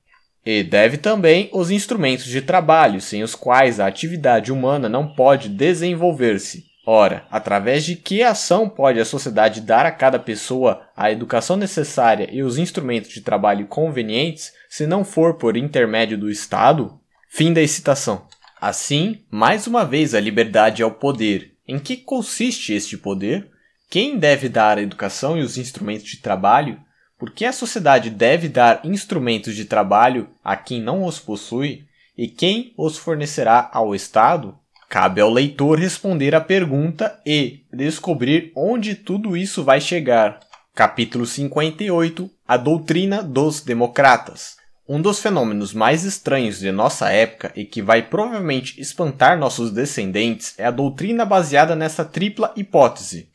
E 0.46 0.62
deve 0.62 0.96
também 0.96 1.50
os 1.52 1.72
instrumentos 1.72 2.24
de 2.24 2.40
trabalho, 2.40 3.00
sem 3.00 3.24
os 3.24 3.34
quais 3.34 3.80
a 3.80 3.88
atividade 3.88 4.52
humana 4.52 4.88
não 4.88 5.08
pode 5.08 5.48
desenvolver-se. 5.48 6.68
Ora, 6.86 7.26
através 7.32 7.84
de 7.84 7.96
que 7.96 8.22
ação 8.22 8.68
pode 8.68 9.00
a 9.00 9.04
sociedade 9.04 9.60
dar 9.60 9.84
a 9.84 9.90
cada 9.90 10.20
pessoa 10.20 10.82
a 10.96 11.10
educação 11.10 11.56
necessária 11.56 12.28
e 12.30 12.44
os 12.44 12.58
instrumentos 12.58 13.10
de 13.10 13.22
trabalho 13.22 13.66
convenientes, 13.66 14.52
se 14.70 14.86
não 14.86 15.04
for 15.04 15.34
por 15.34 15.56
intermédio 15.56 16.16
do 16.16 16.30
Estado? 16.30 16.98
Fim 17.30 17.52
da 17.52 17.66
citação. 17.68 18.26
Assim, 18.60 19.22
mais 19.30 19.66
uma 19.66 19.84
vez 19.84 20.14
a 20.14 20.20
liberdade 20.20 20.82
é 20.82 20.86
o 20.86 20.90
poder. 20.90 21.52
Em 21.66 21.78
que 21.78 21.96
consiste 21.96 22.72
este 22.72 22.96
poder? 22.96 23.48
Quem 23.90 24.18
deve 24.18 24.48
dar 24.48 24.78
a 24.78 24.82
educação 24.82 25.38
e 25.38 25.42
os 25.42 25.56
instrumentos 25.56 26.10
de 26.10 26.16
trabalho? 26.16 26.80
Por 27.18 27.30
que 27.30 27.44
a 27.44 27.52
sociedade 27.52 28.10
deve 28.10 28.48
dar 28.48 28.80
instrumentos 28.84 29.54
de 29.54 29.64
trabalho 29.64 30.28
a 30.42 30.56
quem 30.56 30.80
não 30.80 31.04
os 31.04 31.18
possui? 31.18 31.84
E 32.16 32.26
quem 32.26 32.72
os 32.76 32.96
fornecerá 32.96 33.70
ao 33.72 33.94
Estado? 33.94 34.58
Cabe 34.88 35.20
ao 35.20 35.30
leitor 35.30 35.78
responder 35.78 36.34
a 36.34 36.40
pergunta 36.40 37.20
e 37.24 37.60
descobrir 37.72 38.50
onde 38.56 38.94
tudo 38.94 39.36
isso 39.36 39.62
vai 39.62 39.80
chegar. 39.80 40.40
Capítulo 40.74 41.26
58 41.26 42.30
A 42.46 42.56
doutrina 42.56 43.22
dos 43.22 43.60
democratas. 43.60 44.57
Um 44.90 45.02
dos 45.02 45.20
fenômenos 45.20 45.74
mais 45.74 46.02
estranhos 46.02 46.60
de 46.60 46.72
nossa 46.72 47.10
época 47.10 47.52
e 47.54 47.66
que 47.66 47.82
vai 47.82 48.00
provavelmente 48.00 48.80
espantar 48.80 49.38
nossos 49.38 49.70
descendentes 49.70 50.54
é 50.56 50.64
a 50.64 50.70
doutrina 50.70 51.26
baseada 51.26 51.76
nessa 51.76 52.06
tripla 52.06 52.54
hipótese: 52.56 53.28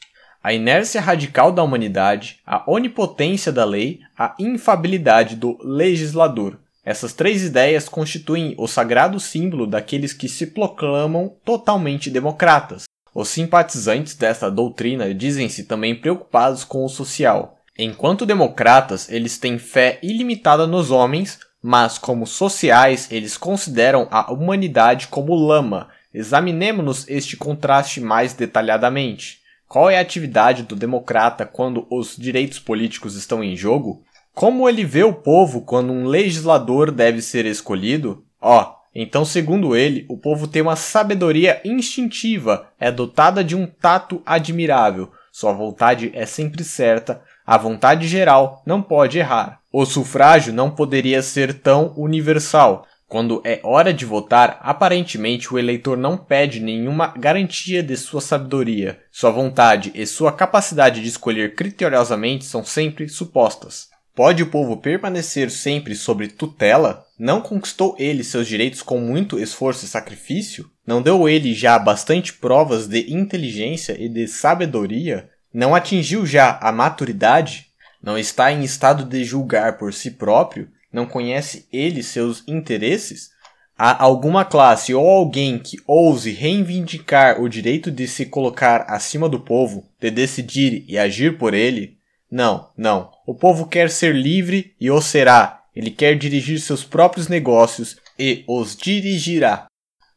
a 0.43 0.51
inércia 0.51 0.99
radical 0.99 1.51
da 1.51 1.61
humanidade, 1.61 2.39
a 2.43 2.63
onipotência 2.65 3.51
da 3.51 3.63
lei, 3.63 3.99
a 4.17 4.34
infabilidade 4.39 5.35
do 5.35 5.55
legislador. 5.61 6.57
Essas 6.84 7.13
três 7.13 7.43
ideias 7.43 7.88
constituem 7.88 8.55
o 8.57 8.67
sagrado 8.67 9.19
símbolo 9.19 9.67
daqueles 9.67 10.11
que 10.11 10.27
se 10.27 10.47
proclamam 10.47 11.35
totalmente 11.45 12.09
democratas. 12.09 12.85
Os 13.13 13.30
simpatizantes 13.30 14.15
desta 14.15 14.49
doutrina 14.49 15.13
dizem-se 15.13 15.65
também 15.65 15.93
preocupados 15.93 16.63
com 16.63 16.84
o 16.84 16.89
social, 16.89 17.59
Enquanto 17.77 18.25
democratas, 18.25 19.09
eles 19.09 19.37
têm 19.37 19.57
fé 19.57 19.99
ilimitada 20.03 20.67
nos 20.67 20.91
homens, 20.91 21.39
mas 21.61 21.97
como 21.97 22.27
sociais, 22.27 23.07
eles 23.09 23.35
consideram 23.35 24.07
a 24.11 24.31
humanidade 24.31 25.07
como 25.07 25.33
lama. 25.33 25.89
Examinemos 26.13 27.07
este 27.09 27.35
contraste 27.35 27.99
mais 27.99 28.33
detalhadamente. 28.33 29.39
Qual 29.67 29.89
é 29.89 29.97
a 29.97 30.01
atividade 30.01 30.61
do 30.61 30.75
democrata 30.75 31.47
quando 31.47 31.87
os 31.89 32.15
direitos 32.15 32.59
políticos 32.59 33.15
estão 33.15 33.43
em 33.43 33.55
jogo? 33.55 34.03
Como 34.35 34.69
ele 34.69 34.85
vê 34.85 35.03
o 35.03 35.13
povo 35.13 35.61
quando 35.61 35.91
um 35.91 36.05
legislador 36.05 36.91
deve 36.91 37.23
ser 37.23 37.45
escolhido? 37.47 38.23
Ó, 38.39 38.61
oh, 38.61 38.75
então, 38.93 39.25
segundo 39.25 39.75
ele, 39.75 40.05
o 40.07 40.15
povo 40.15 40.47
tem 40.47 40.61
uma 40.61 40.75
sabedoria 40.75 41.59
instintiva, 41.65 42.67
é 42.79 42.91
dotada 42.91 43.43
de 43.43 43.55
um 43.55 43.65
tato 43.65 44.21
admirável, 44.23 45.11
sua 45.31 45.51
vontade 45.51 46.11
é 46.13 46.27
sempre 46.27 46.63
certa, 46.63 47.23
a 47.45 47.57
vontade 47.57 48.07
geral 48.07 48.61
não 48.65 48.81
pode 48.81 49.19
errar. 49.19 49.59
O 49.71 49.85
sufrágio 49.85 50.53
não 50.53 50.69
poderia 50.69 51.21
ser 51.21 51.53
tão 51.59 51.93
universal. 51.97 52.87
Quando 53.07 53.41
é 53.45 53.59
hora 53.63 53.93
de 53.93 54.05
votar, 54.05 54.59
aparentemente 54.61 55.53
o 55.53 55.59
eleitor 55.59 55.97
não 55.97 56.17
pede 56.17 56.59
nenhuma 56.59 57.07
garantia 57.07 57.83
de 57.83 57.95
sua 57.95 58.21
sabedoria. 58.21 58.99
Sua 59.11 59.29
vontade 59.29 59.91
e 59.93 60.05
sua 60.07 60.31
capacidade 60.31 61.01
de 61.01 61.07
escolher 61.07 61.53
criteriosamente 61.53 62.45
são 62.45 62.63
sempre 62.63 63.07
supostas. 63.07 63.93
Pode 64.15 64.43
o 64.43 64.47
povo 64.47 64.77
permanecer 64.77 65.49
sempre 65.49 65.95
sob 65.95 66.27
tutela? 66.27 67.03
Não 67.17 67.41
conquistou 67.41 67.95
ele 67.97 68.23
seus 68.23 68.47
direitos 68.47 68.83
com 68.83 68.99
muito 68.99 69.39
esforço 69.39 69.85
e 69.85 69.87
sacrifício? 69.87 70.69
Não 70.85 71.01
deu 71.01 71.27
ele 71.27 71.53
já 71.53 71.79
bastante 71.79 72.33
provas 72.33 72.87
de 72.87 73.11
inteligência 73.11 73.95
e 73.99 74.07
de 74.07 74.27
sabedoria? 74.27 75.29
Não 75.53 75.75
atingiu 75.75 76.25
já 76.25 76.57
a 76.59 76.71
maturidade? 76.71 77.67
Não 78.01 78.17
está 78.17 78.51
em 78.51 78.63
estado 78.63 79.05
de 79.05 79.23
julgar 79.23 79.77
por 79.77 79.93
si 79.93 80.09
próprio? 80.09 80.67
Não 80.91 81.05
conhece 81.05 81.67
ele 81.71 82.01
seus 82.01 82.43
interesses? 82.47 83.30
Há 83.77 84.03
alguma 84.03 84.43
classe 84.43 84.93
ou 84.93 85.07
alguém 85.07 85.59
que 85.59 85.77
ouse 85.85 86.31
reivindicar 86.31 87.39
o 87.39 87.47
direito 87.47 87.91
de 87.91 88.07
se 88.07 88.25
colocar 88.25 88.85
acima 88.88 89.30
do 89.30 89.39
povo, 89.39 89.88
de 89.99 90.09
decidir 90.09 90.85
e 90.88 90.97
agir 90.97 91.38
por 91.38 91.53
ele? 91.53 91.97
Não, 92.31 92.69
não. 92.75 93.11
O 93.27 93.35
povo 93.35 93.67
quer 93.67 93.89
ser 93.89 94.15
livre 94.15 94.75
e 94.80 94.89
o 94.89 94.99
será. 95.01 95.61
Ele 95.75 95.91
quer 95.91 96.17
dirigir 96.17 96.59
seus 96.59 96.84
próprios 96.84 97.27
negócios 97.27 97.97
e 98.17 98.43
os 98.47 98.75
dirigirá. 98.75 99.67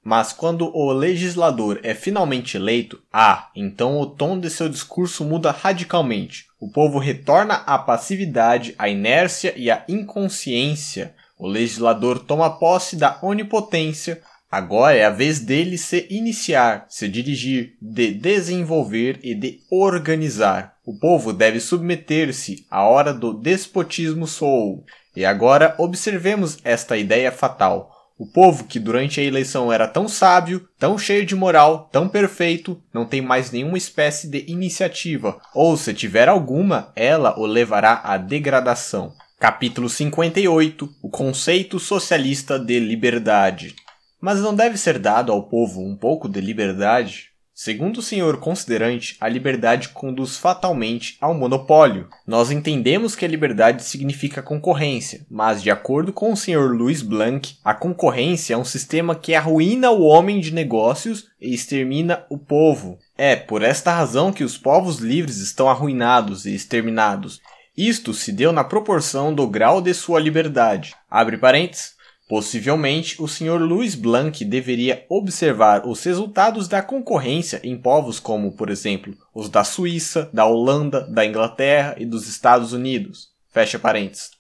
Mas 0.06 0.32
quando 0.32 0.70
o 0.72 0.92
legislador 0.92 1.80
é 1.82 1.92
finalmente 1.92 2.56
eleito, 2.56 3.02
ah, 3.12 3.48
então 3.56 3.98
o 3.98 4.06
tom 4.06 4.38
de 4.38 4.48
seu 4.48 4.68
discurso 4.68 5.24
muda 5.24 5.50
radicalmente. 5.50 6.46
O 6.60 6.70
povo 6.70 7.00
retorna 7.00 7.54
à 7.66 7.76
passividade, 7.76 8.72
à 8.78 8.88
inércia 8.88 9.52
e 9.56 9.68
à 9.68 9.82
inconsciência. 9.88 11.12
O 11.36 11.48
legislador 11.48 12.20
toma 12.20 12.56
posse 12.56 12.94
da 12.94 13.18
onipotência. 13.20 14.22
Agora 14.48 14.94
é 14.94 15.04
a 15.04 15.10
vez 15.10 15.40
dele 15.40 15.76
se 15.76 16.06
iniciar, 16.08 16.86
se 16.88 17.08
dirigir, 17.08 17.76
de 17.82 18.12
desenvolver 18.12 19.18
e 19.24 19.34
de 19.34 19.58
organizar. 19.68 20.76
O 20.84 20.96
povo 20.96 21.32
deve 21.32 21.58
submeter-se 21.58 22.64
à 22.70 22.84
hora 22.84 23.12
do 23.12 23.34
despotismo 23.34 24.24
sou. 24.28 24.84
E 25.16 25.24
agora 25.24 25.74
observemos 25.78 26.58
esta 26.62 26.96
ideia 26.96 27.32
fatal. 27.32 27.95
O 28.18 28.26
povo 28.26 28.64
que 28.64 28.78
durante 28.78 29.20
a 29.20 29.22
eleição 29.22 29.70
era 29.70 29.86
tão 29.86 30.09
sábio, 30.09 30.66
tão 30.78 30.97
cheio 30.97 31.26
de 31.26 31.34
moral, 31.34 31.90
tão 31.93 32.09
perfeito, 32.09 32.82
não 32.93 33.05
tem 33.05 33.20
mais 33.20 33.51
nenhuma 33.51 33.76
espécie 33.76 34.26
de 34.26 34.43
iniciativa, 34.48 35.38
ou 35.55 35.76
se 35.76 35.93
tiver 35.93 36.26
alguma, 36.26 36.90
ela 36.97 37.38
o 37.38 37.44
levará 37.44 38.01
à 38.02 38.16
degradação. 38.16 39.12
Capítulo 39.38 39.90
58 39.90 40.88
O 41.02 41.10
conceito 41.10 41.78
socialista 41.78 42.59
de 42.59 42.80
liberdade. 42.80 43.74
Mas 44.18 44.40
não 44.40 44.55
deve 44.55 44.78
ser 44.78 44.98
dado 44.98 45.30
ao 45.30 45.43
povo 45.43 45.82
um 45.82 45.94
pouco 45.94 46.26
de 46.26 46.40
liberdade? 46.40 47.35
Segundo 47.58 48.00
o 48.00 48.02
senhor 48.02 48.36
considerante, 48.36 49.16
a 49.18 49.26
liberdade 49.26 49.88
conduz 49.88 50.36
fatalmente 50.36 51.16
ao 51.18 51.32
monopólio. 51.32 52.06
Nós 52.26 52.50
entendemos 52.50 53.16
que 53.16 53.24
a 53.24 53.28
liberdade 53.28 53.82
significa 53.82 54.42
concorrência, 54.42 55.24
mas 55.30 55.62
de 55.62 55.70
acordo 55.70 56.12
com 56.12 56.30
o 56.30 56.36
senhor 56.36 56.76
Louis 56.76 57.00
Blanc, 57.00 57.56
a 57.64 57.72
concorrência 57.72 58.52
é 58.52 58.58
um 58.58 58.64
sistema 58.64 59.14
que 59.14 59.34
arruína 59.34 59.90
o 59.90 60.02
homem 60.02 60.38
de 60.38 60.52
negócios 60.52 61.28
e 61.40 61.54
extermina 61.54 62.26
o 62.28 62.36
povo. 62.36 62.98
É 63.16 63.34
por 63.34 63.62
esta 63.62 63.90
razão 63.90 64.34
que 64.34 64.44
os 64.44 64.58
povos 64.58 64.98
livres 64.98 65.38
estão 65.38 65.70
arruinados 65.70 66.44
e 66.44 66.54
exterminados. 66.54 67.40
Isto 67.74 68.12
se 68.12 68.32
deu 68.32 68.52
na 68.52 68.64
proporção 68.64 69.34
do 69.34 69.48
grau 69.48 69.80
de 69.80 69.94
sua 69.94 70.20
liberdade. 70.20 70.94
Abre 71.10 71.38
parênteses. 71.38 71.95
Possivelmente, 72.28 73.22
o 73.22 73.28
Sr. 73.28 73.60
Louis 73.60 73.94
Blanc 73.94 74.44
deveria 74.44 75.06
observar 75.08 75.86
os 75.86 76.02
resultados 76.02 76.66
da 76.66 76.82
concorrência 76.82 77.60
em 77.62 77.78
povos 77.78 78.18
como, 78.18 78.56
por 78.56 78.68
exemplo, 78.68 79.14
os 79.32 79.48
da 79.48 79.62
Suíça, 79.62 80.28
da 80.32 80.44
Holanda, 80.44 81.02
da 81.02 81.24
Inglaterra 81.24 81.94
e 81.96 82.04
dos 82.04 82.26
Estados 82.26 82.72
Unidos. 82.72 83.28
Fecha 83.52 83.78
parênteses. 83.78 84.36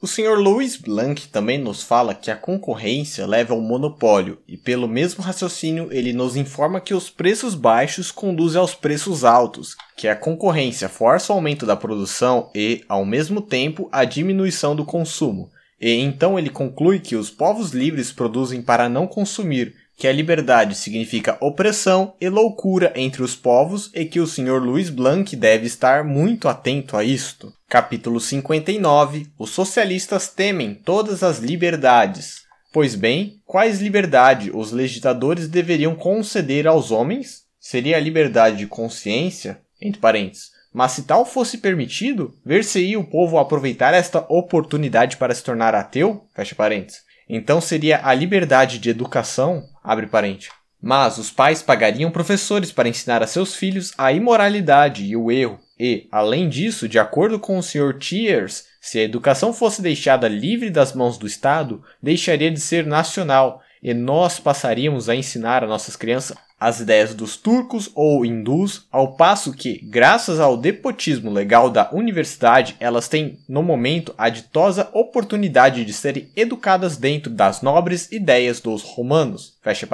O 0.00 0.06
Sr. 0.06 0.38
Louis 0.38 0.76
Blanc 0.76 1.28
também 1.28 1.58
nos 1.58 1.82
fala 1.82 2.14
que 2.14 2.30
a 2.30 2.36
concorrência 2.36 3.26
leva 3.26 3.52
ao 3.52 3.60
monopólio, 3.60 4.38
e 4.46 4.56
pelo 4.56 4.86
mesmo 4.86 5.22
raciocínio 5.22 5.88
ele 5.90 6.12
nos 6.12 6.36
informa 6.36 6.80
que 6.80 6.94
os 6.94 7.10
preços 7.10 7.54
baixos 7.54 8.10
conduzem 8.10 8.60
aos 8.60 8.74
preços 8.74 9.24
altos, 9.24 9.74
que 9.96 10.06
a 10.06 10.16
concorrência 10.16 10.88
força 10.88 11.32
o 11.32 11.36
aumento 11.36 11.66
da 11.66 11.76
produção 11.76 12.50
e, 12.54 12.84
ao 12.88 13.04
mesmo 13.04 13.40
tempo, 13.40 13.88
a 13.90 14.04
diminuição 14.04 14.76
do 14.76 14.84
consumo, 14.84 15.50
e 15.80 15.92
então 15.92 16.38
ele 16.38 16.50
conclui 16.50 16.98
que 16.98 17.16
os 17.16 17.30
povos 17.30 17.72
livres 17.72 18.10
produzem 18.10 18.62
para 18.62 18.88
não 18.88 19.06
consumir, 19.06 19.74
que 19.96 20.06
a 20.06 20.12
liberdade 20.12 20.74
significa 20.74 21.38
opressão 21.40 22.14
e 22.20 22.28
loucura 22.28 22.92
entre 22.94 23.22
os 23.22 23.34
povos 23.34 23.90
e 23.94 24.04
que 24.04 24.20
o 24.20 24.26
Sr. 24.26 24.62
Louis 24.62 24.90
Blanc 24.90 25.34
deve 25.34 25.66
estar 25.66 26.04
muito 26.04 26.48
atento 26.48 26.96
a 26.96 27.02
isto. 27.02 27.52
Capítulo 27.68 28.20
59 28.20 29.26
Os 29.38 29.50
socialistas 29.50 30.28
temem 30.28 30.74
todas 30.74 31.22
as 31.22 31.38
liberdades. 31.38 32.42
Pois 32.72 32.94
bem, 32.94 33.40
quais 33.46 33.80
liberdade 33.80 34.50
os 34.52 34.70
legisladores 34.70 35.48
deveriam 35.48 35.94
conceder 35.94 36.66
aos 36.66 36.90
homens? 36.90 37.44
Seria 37.58 37.96
a 37.96 38.00
liberdade 38.00 38.58
de 38.58 38.66
consciência? 38.66 39.60
Entre 39.80 40.00
parênteses. 40.00 40.55
Mas 40.76 40.92
se 40.92 41.04
tal 41.04 41.24
fosse 41.24 41.56
permitido, 41.56 42.34
ver-se-ia 42.44 43.00
o 43.00 43.04
povo 43.04 43.38
aproveitar 43.38 43.94
esta 43.94 44.26
oportunidade 44.28 45.16
para 45.16 45.34
se 45.34 45.42
tornar 45.42 45.74
ateu? 45.74 46.26
Fecha 46.34 46.54
parênteses. 46.54 47.00
Então 47.26 47.62
seria 47.62 48.02
a 48.04 48.12
liberdade 48.12 48.78
de 48.78 48.90
educação? 48.90 49.64
Abre 49.82 50.06
parênteses. 50.06 50.50
Mas 50.78 51.16
os 51.16 51.30
pais 51.30 51.62
pagariam 51.62 52.10
professores 52.10 52.72
para 52.72 52.90
ensinar 52.90 53.22
a 53.22 53.26
seus 53.26 53.54
filhos 53.54 53.94
a 53.96 54.12
imoralidade 54.12 55.02
e 55.02 55.16
o 55.16 55.30
erro. 55.30 55.58
E, 55.80 56.06
além 56.12 56.46
disso, 56.46 56.86
de 56.86 56.98
acordo 56.98 57.40
com 57.40 57.56
o 57.56 57.62
Sr. 57.62 57.98
Thiers, 57.98 58.64
se 58.78 58.98
a 58.98 59.02
educação 59.02 59.54
fosse 59.54 59.80
deixada 59.80 60.28
livre 60.28 60.68
das 60.68 60.92
mãos 60.92 61.16
do 61.16 61.26
Estado, 61.26 61.82
deixaria 62.02 62.50
de 62.50 62.60
ser 62.60 62.84
nacional 62.84 63.62
e 63.82 63.94
nós 63.94 64.38
passaríamos 64.38 65.08
a 65.08 65.16
ensinar 65.16 65.64
a 65.64 65.66
nossas 65.66 65.96
crianças 65.96 66.36
as 66.58 66.80
ideias 66.80 67.14
dos 67.14 67.36
turcos 67.36 67.90
ou 67.94 68.24
hindus, 68.24 68.86
ao 68.90 69.14
passo 69.14 69.52
que, 69.52 69.78
graças 69.84 70.40
ao 70.40 70.56
depotismo 70.56 71.30
legal 71.30 71.70
da 71.70 71.90
universidade, 71.92 72.76
elas 72.80 73.08
têm, 73.08 73.38
no 73.48 73.62
momento, 73.62 74.14
a 74.16 74.28
ditosa 74.28 74.88
oportunidade 74.92 75.84
de 75.84 75.92
serem 75.92 76.30
educadas 76.34 76.96
dentro 76.96 77.30
das 77.30 77.60
nobres 77.60 78.10
ideias 78.10 78.60
dos 78.60 78.82
romanos. 78.82 79.56
Fecha. 79.62 79.86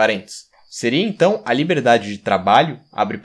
Seria 0.70 1.04
então 1.04 1.42
a 1.44 1.52
liberdade 1.52 2.08
de 2.08 2.18
trabalho, 2.18 2.78
abre. 2.90 3.20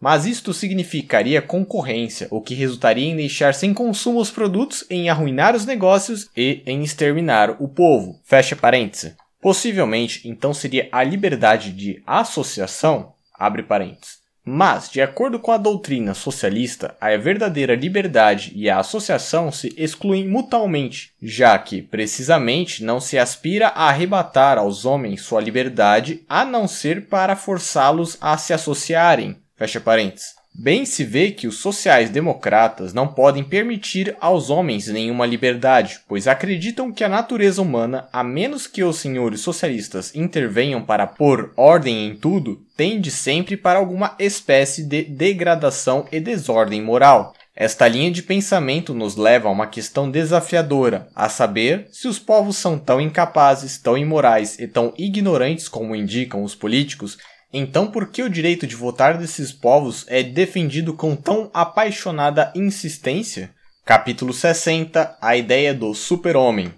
Mas 0.00 0.24
isto 0.24 0.54
significaria 0.54 1.42
concorrência, 1.42 2.26
o 2.30 2.40
que 2.40 2.54
resultaria 2.54 3.06
em 3.06 3.16
deixar 3.16 3.52
sem 3.52 3.74
consumo 3.74 4.18
os 4.18 4.30
produtos, 4.30 4.84
em 4.88 5.10
arruinar 5.10 5.54
os 5.54 5.66
negócios 5.66 6.30
e 6.34 6.62
em 6.64 6.82
exterminar 6.82 7.56
o 7.60 7.68
povo. 7.68 8.18
Fecha 8.24 8.56
parênteses. 8.56 9.14
Possivelmente, 9.40 10.28
então, 10.28 10.52
seria 10.52 10.88
a 10.92 11.02
liberdade 11.02 11.72
de 11.72 12.02
associação, 12.06 13.14
abre 13.34 13.62
parênteses. 13.62 14.20
Mas, 14.44 14.90
de 14.90 15.00
acordo 15.00 15.38
com 15.38 15.52
a 15.52 15.58
doutrina 15.58 16.14
socialista, 16.14 16.96
a 17.00 17.14
verdadeira 17.16 17.74
liberdade 17.74 18.52
e 18.54 18.70
a 18.70 18.78
associação 18.78 19.52
se 19.52 19.72
excluem 19.76 20.26
mutuamente, 20.26 21.12
já 21.22 21.58
que, 21.58 21.82
precisamente, 21.82 22.82
não 22.82 23.00
se 23.00 23.18
aspira 23.18 23.68
a 23.68 23.88
arrebatar 23.88 24.58
aos 24.58 24.84
homens 24.84 25.22
sua 25.22 25.40
liberdade 25.40 26.24
a 26.28 26.44
não 26.44 26.66
ser 26.66 27.06
para 27.06 27.36
forçá-los 27.36 28.16
a 28.20 28.36
se 28.38 28.52
associarem. 28.52 29.36
Fecha 29.56 29.78
parênteses. 29.78 30.39
Bem 30.62 30.84
se 30.84 31.04
vê 31.04 31.30
que 31.30 31.46
os 31.48 31.56
sociais-democratas 31.56 32.92
não 32.92 33.08
podem 33.08 33.42
permitir 33.42 34.14
aos 34.20 34.50
homens 34.50 34.88
nenhuma 34.88 35.24
liberdade, 35.24 36.00
pois 36.06 36.28
acreditam 36.28 36.92
que 36.92 37.02
a 37.02 37.08
natureza 37.08 37.62
humana, 37.62 38.10
a 38.12 38.22
menos 38.22 38.66
que 38.66 38.84
os 38.84 38.98
senhores 38.98 39.40
socialistas 39.40 40.14
intervenham 40.14 40.82
para 40.82 41.06
pôr 41.06 41.50
ordem 41.56 42.06
em 42.06 42.14
tudo, 42.14 42.60
tende 42.76 43.10
sempre 43.10 43.56
para 43.56 43.78
alguma 43.78 44.14
espécie 44.18 44.84
de 44.84 45.02
degradação 45.02 46.04
e 46.12 46.20
desordem 46.20 46.82
moral. 46.82 47.34
Esta 47.56 47.88
linha 47.88 48.10
de 48.10 48.22
pensamento 48.22 48.92
nos 48.92 49.16
leva 49.16 49.48
a 49.48 49.52
uma 49.52 49.66
questão 49.66 50.10
desafiadora, 50.10 51.08
a 51.14 51.30
saber 51.30 51.88
se 51.90 52.06
os 52.06 52.18
povos 52.18 52.58
são 52.58 52.78
tão 52.78 53.00
incapazes, 53.00 53.78
tão 53.78 53.96
imorais 53.96 54.58
e 54.58 54.68
tão 54.68 54.92
ignorantes 54.98 55.68
como 55.68 55.96
indicam 55.96 56.44
os 56.44 56.54
políticos 56.54 57.16
então, 57.52 57.90
por 57.90 58.06
que 58.06 58.22
o 58.22 58.30
direito 58.30 58.64
de 58.64 58.76
votar 58.76 59.18
desses 59.18 59.50
povos 59.50 60.04
é 60.08 60.22
defendido 60.22 60.94
com 60.94 61.16
tão 61.16 61.50
apaixonada 61.52 62.52
insistência? 62.54 63.50
Capítulo 63.84 64.32
60 64.32 65.18
A 65.20 65.36
ideia 65.36 65.74
do 65.74 65.92
super-homem. 65.92 66.72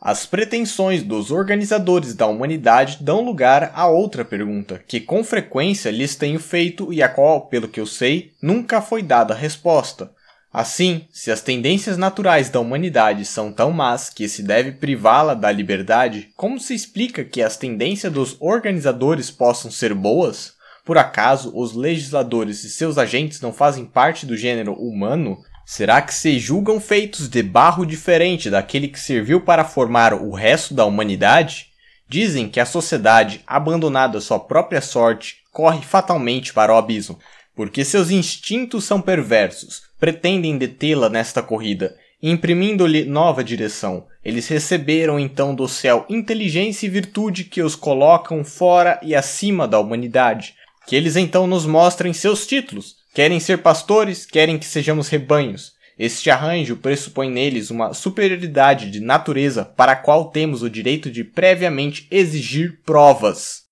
As 0.00 0.26
pretensões 0.26 1.02
dos 1.02 1.30
organizadores 1.30 2.14
da 2.14 2.26
humanidade 2.26 2.98
dão 3.00 3.24
lugar 3.24 3.72
a 3.74 3.88
outra 3.88 4.22
pergunta, 4.22 4.80
que 4.86 5.00
com 5.00 5.24
frequência 5.24 5.90
lhes 5.90 6.14
tenho 6.14 6.38
feito 6.38 6.92
e 6.92 7.02
a 7.02 7.08
qual, 7.08 7.46
pelo 7.46 7.66
que 7.66 7.80
eu 7.80 7.86
sei, 7.86 8.32
nunca 8.40 8.82
foi 8.82 9.02
dada 9.02 9.34
resposta. 9.34 10.10
Assim, 10.60 11.06
se 11.12 11.30
as 11.30 11.40
tendências 11.40 11.96
naturais 11.96 12.50
da 12.50 12.58
humanidade 12.58 13.24
são 13.24 13.52
tão 13.52 13.70
más 13.70 14.10
que 14.10 14.28
se 14.28 14.42
deve 14.42 14.72
privá-la 14.72 15.32
da 15.32 15.52
liberdade, 15.52 16.30
como 16.36 16.58
se 16.58 16.74
explica 16.74 17.24
que 17.24 17.40
as 17.40 17.56
tendências 17.56 18.12
dos 18.12 18.36
organizadores 18.40 19.30
possam 19.30 19.70
ser 19.70 19.94
boas? 19.94 20.54
Por 20.84 20.98
acaso 20.98 21.52
os 21.54 21.76
legisladores 21.76 22.64
e 22.64 22.70
seus 22.70 22.98
agentes 22.98 23.40
não 23.40 23.52
fazem 23.52 23.84
parte 23.84 24.26
do 24.26 24.36
gênero 24.36 24.72
humano? 24.72 25.38
Será 25.64 26.02
que 26.02 26.12
se 26.12 26.40
julgam 26.40 26.80
feitos 26.80 27.28
de 27.28 27.40
barro 27.40 27.86
diferente 27.86 28.50
daquele 28.50 28.88
que 28.88 28.98
serviu 28.98 29.40
para 29.42 29.64
formar 29.64 30.12
o 30.12 30.34
resto 30.34 30.74
da 30.74 30.84
humanidade? 30.84 31.68
Dizem 32.08 32.48
que 32.48 32.58
a 32.58 32.66
sociedade, 32.66 33.44
abandonada 33.46 34.18
à 34.18 34.20
sua 34.20 34.40
própria 34.40 34.80
sorte, 34.80 35.36
corre 35.52 35.82
fatalmente 35.82 36.52
para 36.52 36.74
o 36.74 36.76
abismo, 36.76 37.16
porque 37.54 37.84
seus 37.84 38.10
instintos 38.10 38.82
são 38.82 39.00
perversos, 39.00 39.87
pretendem 39.98 40.56
detê-la 40.56 41.08
nesta 41.08 41.42
corrida, 41.42 41.96
imprimindo-lhe 42.22 43.04
nova 43.04 43.42
direção. 43.42 44.06
Eles 44.24 44.48
receberam 44.48 45.18
então 45.18 45.54
do 45.54 45.68
céu 45.68 46.04
inteligência 46.08 46.86
e 46.86 46.90
virtude 46.90 47.44
que 47.44 47.62
os 47.62 47.74
colocam 47.74 48.44
fora 48.44 48.98
e 49.02 49.14
acima 49.14 49.66
da 49.66 49.78
humanidade. 49.78 50.54
Que 50.86 50.96
eles 50.96 51.16
então 51.16 51.46
nos 51.46 51.66
mostrem 51.66 52.12
seus 52.12 52.46
títulos. 52.46 52.96
Querem 53.14 53.40
ser 53.40 53.58
pastores, 53.58 54.24
querem 54.24 54.58
que 54.58 54.66
sejamos 54.66 55.08
rebanhos. 55.08 55.72
Este 55.98 56.30
arranjo 56.30 56.76
pressupõe 56.76 57.28
neles 57.28 57.70
uma 57.70 57.92
superioridade 57.92 58.88
de 58.88 59.00
natureza 59.00 59.64
para 59.64 59.92
a 59.92 59.96
qual 59.96 60.30
temos 60.30 60.62
o 60.62 60.70
direito 60.70 61.10
de 61.10 61.24
previamente 61.24 62.06
exigir 62.08 62.80
provas. 62.86 63.62